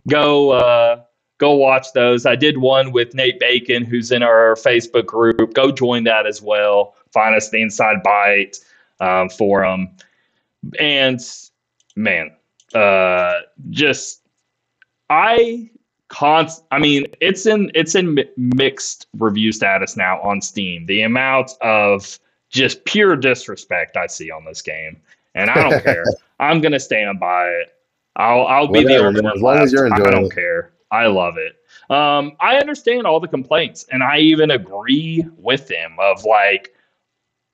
go 0.07 0.51
uh, 0.51 1.01
go 1.37 1.53
watch 1.53 1.87
those. 1.93 2.25
I 2.25 2.35
did 2.35 2.57
one 2.59 2.91
with 2.91 3.13
Nate 3.13 3.39
Bacon, 3.39 3.83
who's 3.83 4.11
in 4.11 4.23
our 4.23 4.55
Facebook 4.55 5.05
group. 5.05 5.53
Go 5.53 5.71
join 5.71 6.03
that 6.03 6.25
as 6.25 6.41
well. 6.41 6.95
Find 7.11 7.35
us 7.35 7.49
the 7.49 7.61
Inside 7.61 8.03
Bite 8.03 8.59
um, 8.99 9.29
forum. 9.29 9.89
And 10.79 11.19
man, 11.95 12.31
uh, 12.73 13.39
just 13.69 14.21
I 15.09 15.69
const. 16.07 16.63
I 16.71 16.79
mean, 16.79 17.05
it's 17.21 17.45
in 17.45 17.71
it's 17.75 17.95
in 17.95 18.13
mi- 18.15 18.29
mixed 18.37 19.07
review 19.17 19.51
status 19.51 19.97
now 19.97 20.21
on 20.21 20.41
Steam. 20.41 20.85
The 20.85 21.01
amount 21.01 21.51
of 21.61 22.19
just 22.49 22.85
pure 22.85 23.15
disrespect 23.15 23.97
I 23.97 24.07
see 24.07 24.31
on 24.31 24.45
this 24.45 24.61
game, 24.61 25.01
and 25.33 25.49
I 25.49 25.55
don't 25.55 25.83
care. 25.83 26.05
I'm 26.39 26.61
gonna 26.61 26.79
stand 26.79 27.19
by 27.19 27.47
it. 27.47 27.73
I'll 28.15 28.45
I'll 28.47 28.67
be 28.67 28.79
the 28.79 28.85
Whatever, 28.85 29.07
only 29.07 29.21
man. 29.21 29.31
one 29.31 29.35
As 29.35 29.41
long 29.41 29.57
as 29.57 29.73
you're 29.73 29.87
enjoying 29.87 30.07
I 30.07 30.11
don't 30.11 30.25
it. 30.25 30.33
care. 30.35 30.71
I 30.91 31.07
love 31.07 31.35
it. 31.37 31.55
Um, 31.89 32.33
I 32.39 32.57
understand 32.57 33.05
all 33.05 33.19
the 33.19 33.27
complaints, 33.27 33.85
and 33.91 34.01
I 34.03 34.19
even 34.19 34.51
agree 34.51 35.25
with 35.37 35.67
them 35.67 35.95
of 35.99 36.23
like 36.23 36.73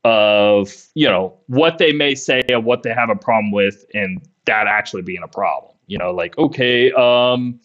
of 0.03 0.73
you 0.95 1.07
know 1.07 1.37
what 1.47 1.77
they 1.77 1.91
may 1.93 2.15
say 2.15 2.41
and 2.49 2.65
what 2.65 2.83
they 2.83 2.93
have 2.93 3.09
a 3.09 3.15
problem 3.15 3.51
with, 3.51 3.85
and 3.93 4.21
that 4.45 4.67
actually 4.67 5.01
being 5.01 5.23
a 5.23 5.27
problem. 5.27 5.73
You 5.87 5.97
know, 5.97 6.11
like 6.11 6.37
okay, 6.37 6.91
um, 6.93 7.59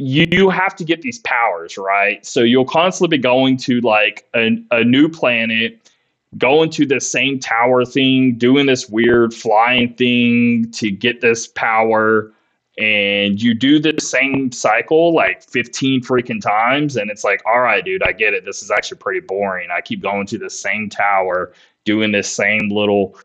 you 0.00 0.48
have 0.48 0.74
to 0.76 0.84
get 0.84 1.02
these 1.02 1.18
powers 1.18 1.76
right, 1.76 2.24
so 2.24 2.40
you'll 2.40 2.64
constantly 2.64 3.18
be 3.18 3.22
going 3.22 3.58
to 3.58 3.82
like 3.82 4.26
a, 4.34 4.56
a 4.70 4.82
new 4.82 5.10
planet, 5.10 5.90
going 6.38 6.70
to 6.70 6.86
the 6.86 7.00
same 7.00 7.38
tower 7.38 7.84
thing, 7.84 8.36
doing 8.38 8.64
this 8.64 8.88
weird 8.88 9.34
flying 9.34 9.92
thing 9.94 10.70
to 10.70 10.90
get 10.90 11.20
this 11.20 11.46
power. 11.46 12.32
And 12.78 13.42
you 13.42 13.52
do 13.52 13.78
the 13.78 13.94
same 14.00 14.50
cycle 14.52 15.12
like 15.12 15.42
15 15.42 16.02
freaking 16.02 16.40
times. 16.40 16.96
And 16.96 17.10
it's 17.10 17.24
like, 17.24 17.42
all 17.44 17.60
right, 17.60 17.84
dude, 17.84 18.02
I 18.02 18.12
get 18.12 18.32
it. 18.32 18.46
This 18.46 18.62
is 18.62 18.70
actually 18.70 18.98
pretty 18.98 19.20
boring. 19.20 19.68
I 19.70 19.82
keep 19.82 20.00
going 20.00 20.26
to 20.28 20.38
the 20.38 20.48
same 20.48 20.88
tower, 20.88 21.52
doing 21.84 22.10
this 22.10 22.32
same 22.32 22.70
little 22.70 23.18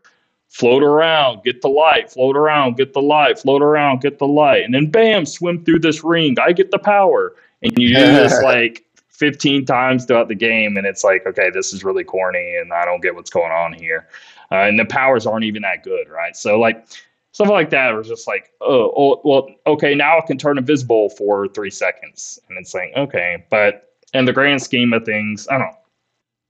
float 0.56 0.84
around, 0.84 1.44
get 1.44 1.62
the 1.62 1.68
light, 1.68 2.10
float 2.10 2.38
around, 2.38 2.78
get 2.78 2.94
the 2.94 3.02
light, 3.02 3.38
float 3.38 3.62
around, 3.62 4.00
get 4.00 4.20
the 4.20 4.28
light. 4.28 4.64
And 4.64 4.74
then 4.74 4.90
bam, 4.90 5.26
swim 5.26 5.66
through 5.66 5.80
this 5.80 6.02
ring. 6.02 6.38
I 6.42 6.54
get 6.54 6.72
the 6.72 6.80
power. 6.80 7.36
And 7.62 7.78
you 7.78 7.90
do 7.90 8.06
this 8.06 8.42
like 8.44 8.86
15 9.10 9.66
times 9.66 10.06
throughout 10.06 10.30
the 10.30 10.36
game. 10.36 10.78
And 10.78 10.88
it's 10.88 11.04
like, 11.04 11.28
okay, 11.28 11.50
this 11.50 11.74
is 11.74 11.84
really 11.84 12.06
corny 12.06 12.56
and 12.56 12.72
I 12.72 12.86
don't 12.86 13.02
get 13.02 13.16
what's 13.16 13.30
going 13.30 13.52
on 13.52 13.74
here. 13.74 14.08
Uh, 14.50 14.60
and 14.60 14.80
the 14.80 14.86
powers 14.86 15.26
aren't 15.26 15.44
even 15.44 15.64
that 15.64 15.84
good, 15.84 16.08
right? 16.08 16.38
So, 16.38 16.58
like, 16.58 16.88
stuff 17.34 17.50
like 17.50 17.70
that 17.72 17.92
was 17.92 18.08
just 18.08 18.26
like, 18.26 18.54
oh, 18.62 18.94
oh, 18.96 19.22
well, 19.26 19.50
okay, 19.68 19.94
now 19.94 20.20
I 20.20 20.22
can 20.26 20.38
turn 20.38 20.58
invisible 20.58 21.10
for 21.10 21.50
three 21.50 21.70
seconds. 21.70 22.40
And 22.48 22.58
it's 22.58 22.74
like, 22.74 22.94
okay. 22.96 23.46
But 23.50 23.94
in 24.14 24.24
the 24.24 24.32
grand 24.32 24.62
scheme 24.62 24.94
of 24.94 25.04
things, 25.04 25.50
I 25.50 25.58
don't 25.58 25.68
know. 25.68 25.78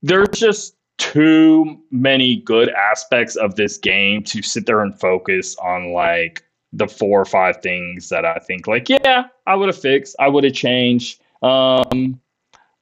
There's 0.02 0.28
just 0.28 0.75
too 0.98 1.78
many 1.90 2.36
good 2.36 2.68
aspects 2.70 3.36
of 3.36 3.54
this 3.56 3.76
game 3.76 4.22
to 4.24 4.42
sit 4.42 4.66
there 4.66 4.80
and 4.80 4.98
focus 4.98 5.56
on 5.56 5.92
like 5.92 6.42
the 6.72 6.88
four 6.88 7.20
or 7.20 7.24
five 7.24 7.60
things 7.62 8.08
that 8.08 8.24
I 8.24 8.38
think 8.38 8.66
like, 8.66 8.88
yeah, 8.88 9.24
I 9.46 9.54
would 9.54 9.68
have 9.68 9.80
fixed, 9.80 10.16
I 10.18 10.28
would 10.28 10.44
have 10.44 10.52
changed. 10.54 11.20
Um, 11.42 12.20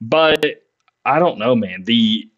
but 0.00 0.62
I 1.04 1.18
don't 1.18 1.38
know, 1.38 1.54
man. 1.54 1.84
The 1.84 2.28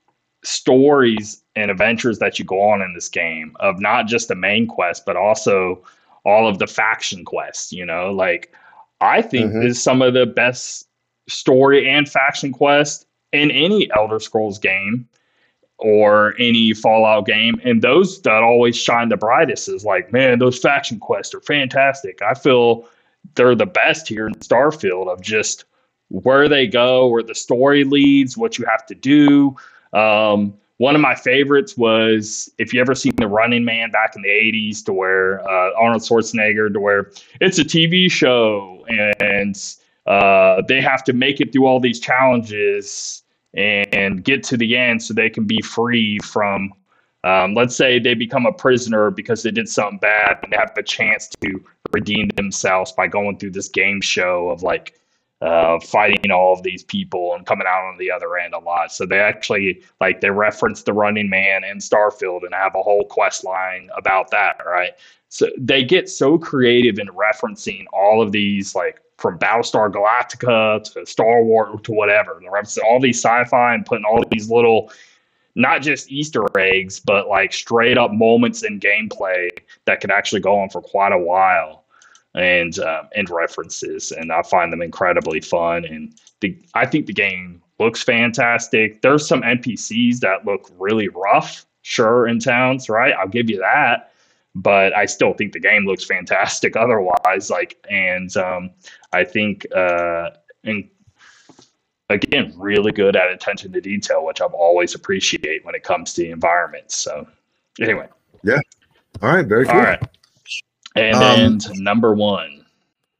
stories 0.44 1.42
and 1.56 1.70
adventures 1.70 2.18
that 2.18 2.38
you 2.38 2.44
go 2.44 2.60
on 2.60 2.82
in 2.82 2.94
this 2.94 3.08
game 3.08 3.56
of 3.60 3.80
not 3.80 4.06
just 4.06 4.28
the 4.28 4.34
main 4.34 4.66
quest, 4.66 5.04
but 5.04 5.16
also 5.16 5.82
all 6.24 6.48
of 6.48 6.58
the 6.58 6.66
faction 6.66 7.24
quests, 7.24 7.72
you 7.72 7.84
know, 7.84 8.12
like 8.12 8.52
I 9.00 9.22
think 9.22 9.52
Mhm. 9.52 9.64
is 9.64 9.82
some 9.82 10.02
of 10.02 10.14
the 10.14 10.26
best 10.26 10.88
story 11.28 11.88
and 11.88 12.08
faction 12.08 12.52
quest 12.52 13.06
in 13.32 13.50
any 13.50 13.90
Elder 13.94 14.20
Scrolls 14.20 14.58
game 14.58 15.08
or 15.78 16.34
any 16.38 16.72
Fallout 16.72 17.26
game. 17.26 17.60
And 17.64 17.82
those 17.82 18.20
that 18.22 18.42
always 18.42 18.76
shine 18.76 19.08
the 19.08 19.16
brightest 19.16 19.68
is 19.68 19.84
like, 19.84 20.12
man, 20.12 20.38
those 20.38 20.58
faction 20.58 20.98
quests 20.98 21.34
are 21.34 21.40
fantastic. 21.40 22.22
I 22.22 22.34
feel 22.34 22.88
they're 23.34 23.54
the 23.54 23.66
best 23.66 24.08
here 24.08 24.26
in 24.26 24.34
Starfield 24.34 25.08
of 25.08 25.20
just 25.20 25.64
where 26.08 26.48
they 26.48 26.66
go, 26.66 27.08
where 27.08 27.22
the 27.22 27.34
story 27.34 27.84
leads, 27.84 28.36
what 28.36 28.58
you 28.58 28.64
have 28.64 28.86
to 28.86 28.94
do. 28.94 29.56
Um, 29.92 30.54
one 30.78 30.94
of 30.94 31.00
my 31.00 31.14
favorites 31.14 31.76
was 31.76 32.50
if 32.58 32.72
you 32.72 32.80
ever 32.80 32.94
seen 32.94 33.16
the 33.16 33.26
Running 33.26 33.64
Man 33.64 33.90
back 33.90 34.14
in 34.14 34.22
the 34.22 34.28
'80s, 34.28 34.84
to 34.84 34.92
where 34.92 35.40
uh, 35.48 35.72
Arnold 35.78 36.02
Schwarzenegger, 36.02 36.72
to 36.72 36.78
where 36.78 37.10
it's 37.40 37.58
a 37.58 37.64
TV 37.64 38.10
show 38.10 38.84
and 38.88 39.56
uh, 40.06 40.62
they 40.68 40.80
have 40.80 41.02
to 41.04 41.12
make 41.12 41.40
it 41.40 41.52
through 41.52 41.66
all 41.66 41.80
these 41.80 41.98
challenges 41.98 43.22
and 43.56 44.24
get 44.24 44.42
to 44.44 44.56
the 44.56 44.76
end 44.76 45.02
so 45.02 45.14
they 45.14 45.30
can 45.30 45.44
be 45.44 45.60
free 45.62 46.18
from 46.20 46.72
Um, 47.24 47.54
let's 47.54 47.74
say 47.74 47.98
they 47.98 48.14
become 48.14 48.46
a 48.46 48.52
prisoner 48.52 49.10
because 49.10 49.42
they 49.42 49.50
did 49.50 49.68
something 49.68 49.98
bad 49.98 50.38
and 50.42 50.52
they 50.52 50.56
have 50.56 50.72
a 50.76 50.82
chance 50.82 51.28
to 51.40 51.60
redeem 51.92 52.28
themselves 52.36 52.92
by 52.92 53.08
going 53.08 53.38
through 53.38 53.50
this 53.50 53.68
game 53.68 54.00
show 54.00 54.50
of 54.50 54.62
like 54.62 55.00
uh, 55.42 55.80
fighting 55.80 56.30
all 56.30 56.52
of 56.52 56.62
these 56.62 56.84
people 56.84 57.34
and 57.34 57.44
coming 57.44 57.66
out 57.66 57.84
on 57.84 57.98
the 57.98 58.12
other 58.12 58.38
end 58.38 58.54
a 58.54 58.58
lot. 58.60 58.92
So 58.92 59.06
they 59.06 59.18
actually 59.18 59.82
like 60.00 60.20
they 60.20 60.30
reference 60.30 60.84
the 60.84 60.92
Running 60.92 61.28
Man 61.28 61.64
and 61.64 61.80
Starfield 61.80 62.44
and 62.44 62.54
have 62.54 62.76
a 62.76 62.82
whole 62.82 63.04
quest 63.06 63.42
line 63.44 63.90
about 63.96 64.30
that, 64.30 64.60
right? 64.64 64.92
So 65.28 65.48
they 65.58 65.82
get 65.82 66.08
so 66.08 66.38
creative 66.38 67.00
in 67.00 67.08
referencing 67.08 67.86
all 67.92 68.22
of 68.22 68.30
these 68.30 68.76
like 68.76 69.00
from 69.18 69.38
Battlestar 69.38 69.90
Galactica 69.90 70.82
to 70.92 71.06
Star 71.06 71.42
Wars 71.42 71.80
to 71.84 71.92
whatever. 71.92 72.40
All 72.86 73.00
these 73.00 73.18
sci-fi 73.18 73.74
and 73.74 73.84
putting 73.84 74.04
all 74.04 74.22
these 74.30 74.50
little 74.50 74.92
not 75.56 75.80
just 75.80 76.12
Easter 76.12 76.44
eggs, 76.58 77.00
but 77.00 77.28
like 77.28 77.52
straight 77.52 77.96
up 77.96 78.12
moments 78.12 78.62
in 78.62 78.78
gameplay 78.78 79.48
that 79.86 80.00
could 80.00 80.10
actually 80.10 80.42
go 80.42 80.58
on 80.58 80.68
for 80.68 80.82
quite 80.82 81.12
a 81.12 81.18
while 81.18 81.84
and 82.34 82.78
uh, 82.78 83.04
and 83.16 83.28
references, 83.30 84.12
and 84.12 84.30
I 84.30 84.42
find 84.42 84.70
them 84.70 84.82
incredibly 84.82 85.40
fun. 85.40 85.86
And 85.86 86.14
the 86.40 86.56
I 86.74 86.84
think 86.84 87.06
the 87.06 87.14
game 87.14 87.62
looks 87.80 88.02
fantastic. 88.02 89.00
There's 89.00 89.26
some 89.26 89.40
NPCs 89.40 90.20
that 90.20 90.44
look 90.44 90.70
really 90.78 91.08
rough, 91.08 91.64
sure, 91.80 92.26
in 92.26 92.38
towns, 92.38 92.90
right? 92.90 93.14
I'll 93.18 93.28
give 93.28 93.48
you 93.48 93.58
that, 93.58 94.12
but 94.56 94.96
I 94.96 95.04
still 95.04 95.34
think 95.34 95.52
the 95.52 95.60
game 95.60 95.84
looks 95.84 96.04
fantastic. 96.04 96.76
Otherwise, 96.76 97.50
like, 97.50 97.76
and 97.90 98.34
um, 98.36 98.70
I 99.12 99.24
think 99.24 99.66
uh, 99.74 100.30
and 100.64 100.88
again, 102.08 102.54
really 102.56 102.92
good 102.92 103.16
at 103.16 103.30
attention 103.30 103.72
to 103.72 103.80
detail, 103.80 104.24
which 104.24 104.40
I've 104.40 104.54
always 104.54 104.94
appreciate 104.94 105.64
when 105.64 105.74
it 105.74 105.82
comes 105.82 106.14
to 106.14 106.22
the 106.22 106.30
environment. 106.30 106.90
So, 106.90 107.26
anyway, 107.80 108.08
yeah, 108.42 108.60
all 109.22 109.34
right, 109.34 109.46
very 109.46 109.66
cool. 109.66 109.74
All 109.74 109.82
right. 109.82 110.02
And 110.96 111.14
um, 111.16 111.22
then 111.22 111.82
number 111.82 112.14
one. 112.14 112.64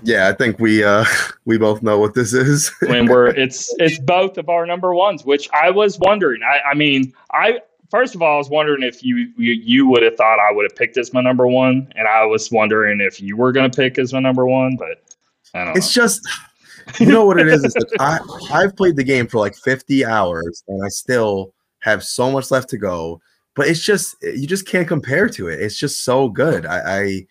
Yeah, 0.02 0.28
I 0.28 0.32
think 0.32 0.58
we 0.58 0.84
uh 0.84 1.04
we 1.44 1.58
both 1.58 1.82
know 1.82 1.98
what 1.98 2.14
this 2.14 2.32
is. 2.32 2.70
when 2.80 3.06
we're 3.06 3.28
it's 3.28 3.74
it's 3.78 3.98
both 3.98 4.38
of 4.38 4.48
our 4.48 4.64
number 4.64 4.94
ones, 4.94 5.24
which 5.24 5.50
I 5.52 5.70
was 5.70 5.98
wondering. 5.98 6.42
I 6.42 6.70
I 6.70 6.74
mean, 6.74 7.12
I 7.32 7.60
first 7.90 8.14
of 8.14 8.22
all, 8.22 8.34
I 8.34 8.38
was 8.38 8.50
wondering 8.50 8.82
if 8.82 9.02
you 9.02 9.32
you, 9.36 9.52
you 9.52 9.86
would 9.88 10.02
have 10.02 10.16
thought 10.16 10.38
I 10.38 10.52
would 10.52 10.64
have 10.64 10.76
picked 10.76 10.96
as 10.96 11.12
my 11.12 11.20
number 11.20 11.46
one, 11.46 11.92
and 11.96 12.08
I 12.08 12.24
was 12.24 12.50
wondering 12.50 13.00
if 13.00 13.20
you 13.20 13.36
were 13.36 13.52
going 13.52 13.70
to 13.70 13.76
pick 13.76 13.98
as 13.98 14.12
my 14.12 14.20
number 14.20 14.46
one, 14.46 14.76
but 14.76 15.02
I 15.54 15.64
don't. 15.64 15.76
It's 15.76 15.96
know. 15.96 16.02
just 16.02 16.28
you 17.00 17.06
know 17.06 17.24
what 17.24 17.38
it 17.38 17.48
is. 17.48 17.64
is 17.64 17.74
I 17.98 18.18
I've 18.52 18.76
played 18.76 18.96
the 18.96 19.04
game 19.04 19.26
for 19.26 19.38
like 19.38 19.56
fifty 19.56 20.04
hours, 20.04 20.62
and 20.68 20.84
I 20.84 20.88
still 20.88 21.52
have 21.80 22.04
so 22.04 22.30
much 22.30 22.50
left 22.50 22.68
to 22.70 22.78
go. 22.78 23.20
But 23.54 23.68
it's 23.68 23.82
just 23.82 24.16
you 24.22 24.46
just 24.46 24.66
can't 24.66 24.86
compare 24.86 25.28
to 25.30 25.48
it. 25.48 25.60
It's 25.60 25.78
just 25.78 26.04
so 26.04 26.28
good. 26.28 26.66
I, 26.66 27.00
I 27.00 27.26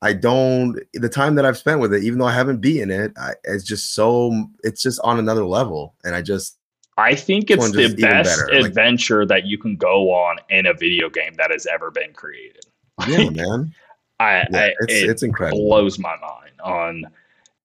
I 0.00 0.12
don't 0.12 0.78
the 0.94 1.08
time 1.08 1.34
that 1.36 1.44
I've 1.44 1.58
spent 1.58 1.80
with 1.80 1.94
it, 1.94 2.04
even 2.04 2.18
though 2.18 2.26
I 2.26 2.34
haven't 2.34 2.60
beaten 2.60 2.90
it, 2.90 3.12
I, 3.16 3.34
it's 3.44 3.64
just 3.64 3.94
so 3.94 4.46
it's 4.62 4.82
just 4.82 5.00
on 5.04 5.18
another 5.18 5.46
level, 5.46 5.94
and 6.04 6.14
I 6.14 6.22
just 6.22 6.57
I 6.98 7.14
think 7.14 7.48
it's 7.48 7.70
the 7.70 7.94
best 7.94 8.40
adventure 8.50 9.24
that 9.24 9.46
you 9.46 9.56
can 9.56 9.76
go 9.76 10.10
on 10.12 10.38
in 10.50 10.66
a 10.66 10.74
video 10.74 11.08
game 11.08 11.32
that 11.38 11.52
has 11.52 11.64
ever 11.64 11.92
been 11.92 12.12
created. 12.12 12.64
Yeah, 13.06 13.30
man. 13.30 13.72
I, 14.18 14.38
yeah, 14.38 14.46
I 14.52 14.74
it's, 14.80 14.92
it 14.92 15.10
it's 15.10 15.22
incredible. 15.22 15.64
Blows 15.64 15.98
my 16.00 16.16
mind 16.16 16.60
on 16.62 17.04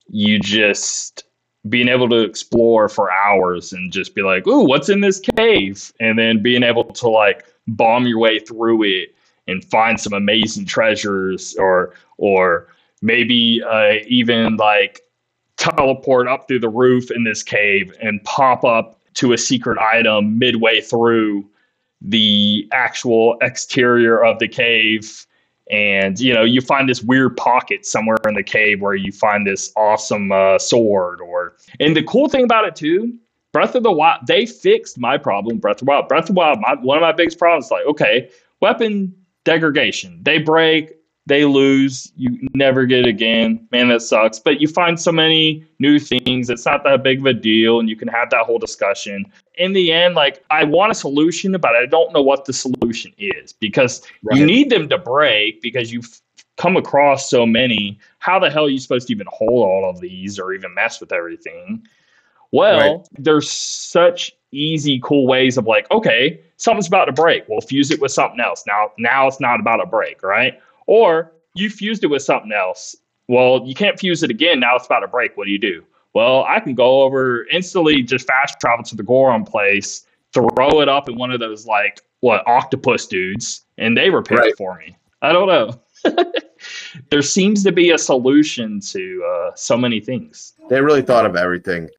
you 0.08 0.40
just 0.40 1.24
being 1.68 1.88
able 1.88 2.08
to 2.10 2.20
explore 2.20 2.88
for 2.88 3.12
hours 3.12 3.74
and 3.74 3.92
just 3.92 4.14
be 4.14 4.22
like, 4.22 4.46
"Ooh, 4.46 4.66
what's 4.66 4.90
in 4.90 5.02
this 5.02 5.20
cave?" 5.20 5.92
and 6.00 6.20
then 6.20 6.44
being 6.44 6.62
able 6.62 6.84
to 6.84 7.10
like 7.10 7.46
bomb 7.68 8.06
your 8.06 8.20
way 8.20 8.38
through 8.38 8.84
it 8.84 9.16
and 9.48 9.66
find 9.66 10.00
some 10.00 10.14
amazing 10.14 10.68
treasures 10.68 11.56
or 11.56 11.96
or 12.18 12.68
maybe 13.02 13.64
uh, 13.64 13.94
even 14.06 14.58
like 14.58 15.02
teleport 15.58 16.28
up 16.28 16.48
through 16.48 16.60
the 16.60 16.70
roof 16.70 17.10
in 17.10 17.24
this 17.24 17.42
cave 17.42 17.96
and 18.00 18.24
pop 18.26 18.64
up 18.64 19.00
to 19.16 19.34
a 19.34 19.38
secret 19.38 19.78
item 19.80 20.38
midway 20.38 20.82
through 20.82 21.46
the 22.02 22.68
actual 22.72 23.38
exterior 23.42 24.24
of 24.24 24.40
the 24.40 24.48
cave 24.48 25.26
and 25.72 26.20
you 26.20 26.34
know 26.34 26.44
you 26.44 26.60
find 26.60 26.90
this 26.90 27.02
weird 27.02 27.38
pocket 27.38 27.86
somewhere 27.86 28.18
in 28.28 28.34
the 28.34 28.44
cave 28.44 28.82
where 28.82 28.96
you 28.96 29.12
find 29.12 29.48
this 29.48 29.72
awesome 29.78 30.32
uh, 30.32 30.60
sword 30.60 31.22
or 31.22 31.56
and 31.80 31.96
the 31.96 32.04
cool 32.04 32.28
thing 32.28 32.44
about 32.44 32.66
it 32.66 32.76
too 32.76 33.14
breath 33.54 33.74
of 33.74 33.84
the 33.84 33.92
wild 33.92 34.20
they 34.28 34.46
fixed 34.46 34.98
my 34.98 35.18
problem 35.18 35.58
breath 35.58 35.78
of 35.78 35.86
the 35.86 35.86
wild 35.86 36.08
breath 36.10 36.24
of 36.24 36.28
the 36.28 36.34
wild 36.34 36.60
my, 36.60 36.76
one 36.82 36.98
of 36.98 37.02
my 37.02 37.14
biggest 37.14 37.40
problems 37.40 37.72
like 37.72 37.86
okay 37.86 38.30
weapon 38.60 39.16
degradation. 39.44 40.20
They 40.22 40.38
break, 40.38 40.94
they 41.26 41.46
lose, 41.46 42.12
you 42.18 42.38
never 42.54 42.86
get 42.86 43.00
it 43.00 43.08
again. 43.08 43.66
Man, 43.72 43.88
that 43.90 44.02
sucks. 44.02 44.40
But 44.40 44.60
you 44.60 44.68
find 44.68 45.00
so 45.00 45.12
many 45.12 45.66
new 45.80 45.98
things. 45.98 46.50
It's 46.50 46.66
not 46.66 46.84
that 46.84 47.02
big 47.02 47.20
of 47.20 47.26
a 47.26 47.34
deal, 47.34 47.80
and 47.80 47.90
you 47.90 47.96
can 47.96 48.10
have 48.10 48.30
that 48.32 48.46
whole 48.46 48.60
discussion. 48.60 49.26
In 49.56 49.72
the 49.72 49.94
end, 49.94 50.16
like 50.16 50.44
I 50.50 50.66
want 50.66 50.92
a 50.92 50.96
solution, 50.96 51.54
but 51.54 51.76
I 51.76 51.86
don't 51.86 52.12
know 52.12 52.22
what 52.22 52.46
the 52.46 52.54
solution 52.54 53.14
is 53.18 53.54
because 53.54 54.02
right. 54.24 54.38
you 54.38 54.46
need 54.46 54.70
them 54.70 54.90
to 54.90 54.98
break 54.98 55.62
because 55.62 55.94
you've 55.94 56.20
come 56.58 56.76
across 56.76 57.30
so 57.30 57.46
many. 57.46 58.00
How 58.20 58.38
the 58.38 58.50
hell 58.50 58.66
are 58.66 58.70
you 58.70 58.80
supposed 58.80 59.08
to 59.08 59.14
even 59.14 59.28
hold 59.30 59.66
all 59.66 59.90
of 59.90 60.02
these 60.02 60.38
or 60.40 60.54
even 60.54 60.74
mess 60.74 61.00
with 61.00 61.14
everything? 61.14 61.86
Well, 62.52 62.98
right. 62.98 63.08
there's 63.18 63.50
such 63.50 64.34
easy, 64.52 65.00
cool 65.04 65.26
ways 65.26 65.58
of 65.58 65.66
like, 65.66 65.90
okay, 65.90 66.40
something's 66.58 66.88
about 66.88 67.06
to 67.06 67.12
break. 67.12 67.46
We'll 67.48 67.62
fuse 67.62 67.92
it 67.92 68.00
with 68.00 68.12
something 68.12 68.40
else. 68.40 68.64
Now, 68.68 68.92
now 69.00 69.28
it's 69.28 69.40
not 69.40 69.60
about 69.60 69.82
a 69.82 69.88
break, 69.88 70.22
right? 70.22 70.60
Or 70.88 71.34
you 71.56 71.70
fused 71.70 72.04
it 72.04 72.08
with 72.08 72.22
something 72.22 72.52
else. 72.52 72.96
Well, 73.28 73.64
you 73.66 73.74
can't 73.74 74.00
fuse 74.00 74.24
it 74.24 74.30
again. 74.30 74.60
Now 74.60 74.76
it's 74.76 74.86
about 74.86 75.00
to 75.00 75.08
break. 75.08 75.38
What 75.38 75.46
do 75.46 75.52
you 75.52 75.60
do? 75.60 75.84
Well, 76.14 76.46
I 76.48 76.60
can 76.60 76.76
go 76.76 77.02
over 77.02 77.46
instantly, 77.48 78.04
just 78.04 78.28
fast 78.28 78.60
travel 78.60 78.84
to 78.86 78.96
the 78.96 79.04
Goron 79.04 79.46
place, 79.46 80.06
throw 80.34 80.82
it 80.82 80.90
up 80.90 81.10
in 81.10 81.16
one 81.16 81.32
of 81.32 81.40
those 81.40 81.66
like 81.66 82.02
what 82.20 82.48
octopus 82.48 83.08
dudes, 83.08 83.66
and 83.78 83.98
they 83.98 84.10
repair 84.10 84.38
right. 84.38 84.50
it 84.50 84.58
for 84.58 84.78
me. 84.78 84.96
I 85.22 85.32
don't 85.32 85.48
know. 85.48 85.80
there 87.10 87.22
seems 87.22 87.64
to 87.64 87.72
be 87.72 87.92
a 87.92 87.98
solution 87.98 88.80
to 88.82 89.24
uh, 89.26 89.52
so 89.56 89.78
many 89.78 90.00
things. 90.00 90.54
They 90.70 90.82
really 90.82 91.02
thought 91.02 91.26
of 91.26 91.36
everything 91.36 91.90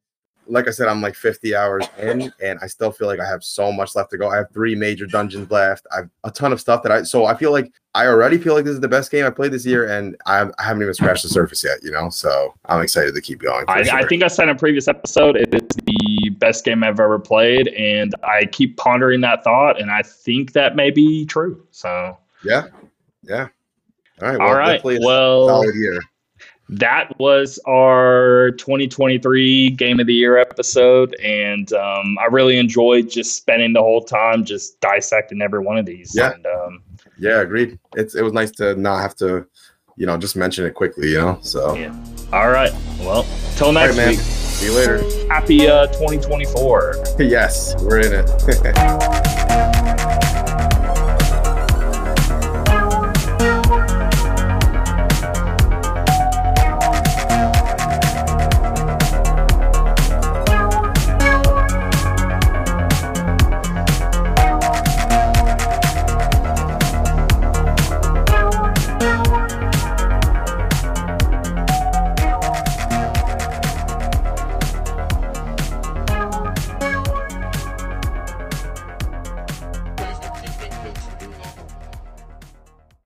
like 0.47 0.69
I 0.69 0.71
said, 0.71 0.89
I'm 0.89 1.01
like 1.01 1.15
50 1.15 1.55
hours 1.55 1.87
in, 1.99 2.33
and 2.43 2.59
I 2.63 2.67
still 2.67 2.91
feel 2.91 3.07
like 3.07 3.21
I 3.21 3.27
have 3.27 3.43
so 3.43 3.73
much 3.73 3.95
left 3.95 4.11
to 4.11 4.19
go. 4.19 4.29
I 4.29 4.37
have 4.37 4.51
three 4.53 4.75
major 4.75 5.07
dungeons 5.07 5.51
left. 5.51 5.87
I've 5.97 6.11
a 6.25 6.31
ton 6.31 6.53
of 6.53 6.61
stuff 6.61 6.83
that 6.83 6.93
I 6.93 7.03
so 7.03 7.27
I 7.27 7.35
feel 7.35 7.53
like 7.53 7.73
I 7.95 8.07
already 8.07 8.39
feel 8.39 8.55
like 8.55 8.65
this 8.65 8.75
is 8.75 8.81
the 8.81 8.89
best 8.89 9.11
game 9.11 9.25
I 9.25 9.31
played 9.31 9.53
this 9.53 9.65
year, 9.65 9.89
and 9.89 10.17
I, 10.27 10.43
I 10.59 10.63
haven't 10.63 10.83
even 10.83 10.95
scratched 10.95 11.23
the 11.23 11.29
surface 11.29 11.65
yet. 11.65 11.83
You 11.83 11.91
know, 11.91 12.09
so 12.11 12.55
I'm 12.67 12.83
excited 12.83 13.15
to 13.15 13.21
keep 13.21 13.41
going. 13.41 13.65
I, 13.69 13.83
sure. 13.83 13.97
I, 13.97 14.07
think 14.07 14.23
I 14.23 14.29
said 14.29 14.45
in 14.45 14.51
a 14.51 14.59
previous 14.59 14.89
episode 14.89 15.37
it 15.37 15.55
is 15.55 15.69
the 15.85 16.31
best 16.39 16.65
game 16.65 16.85
I've 16.85 17.01
ever 17.01 17.19
played, 17.19 17.69
and 17.69 18.15
I 18.25 18.47
keep 18.47 18.77
pondering 18.77 19.21
that 19.23 19.45
thought, 19.45 19.81
and 19.81 19.91
I 19.91 20.03
think 20.03 20.53
that 20.53 20.77
may 20.77 20.91
be 20.91 21.25
true. 21.27 21.67
So 21.71 22.17
yeah, 22.45 22.67
yeah. 23.23 23.49
All 24.23 24.29
right. 24.29 24.39
Well, 24.39 24.49
All 24.49 24.55
right. 24.55 24.83
Well, 24.85 25.49
solid 25.49 25.75
year 25.75 26.01
that 26.69 27.19
was 27.19 27.59
our 27.67 28.53
2023 28.53 29.71
game 29.71 30.01
of 30.01 30.07
the 30.07 30.15
year 30.15 30.39
episode 30.39 31.15
and 31.17 31.73
um, 31.75 32.17
i 32.19 32.25
really 32.31 32.59
enjoyed 32.59 33.11
just 33.11 33.37
spending 33.37 33.73
the 33.73 33.81
whole 33.81 34.03
time 34.03 34.45
just 34.45 34.81
dissecting 34.81 35.43
every 35.43 35.61
one 35.61 35.77
of 35.77 35.87
these. 35.87 36.13
Yeah. 36.15 36.33
And, 36.33 36.47
um, 36.47 36.83
yeah 37.19 37.41
agreed. 37.41 37.79
It's 37.95 38.15
it 38.15 38.23
was 38.23 38.33
nice 38.33 38.51
to 38.53 38.75
not 38.77 39.01
have 39.01 39.15
to 39.17 39.47
you 39.97 40.07
know 40.07 40.17
just 40.17 40.37
mention 40.37 40.65
it 40.65 40.75
quickly 40.75 41.11
you 41.11 41.19
know 41.19 41.39
so. 41.43 41.75
Yeah. 41.75 41.95
All 42.33 42.51
right. 42.51 42.73
Well 43.01 43.27
till 43.57 43.73
next 43.73 43.97
right, 43.97 44.09
week. 44.09 44.19
See 44.19 44.67
you 44.67 44.73
later. 44.73 44.99
Happy 45.29 45.69
uh, 45.69 45.87
2024 45.89 46.97
yes 47.19 47.75
we're 47.83 48.01
in 48.01 48.13
it 48.13 49.41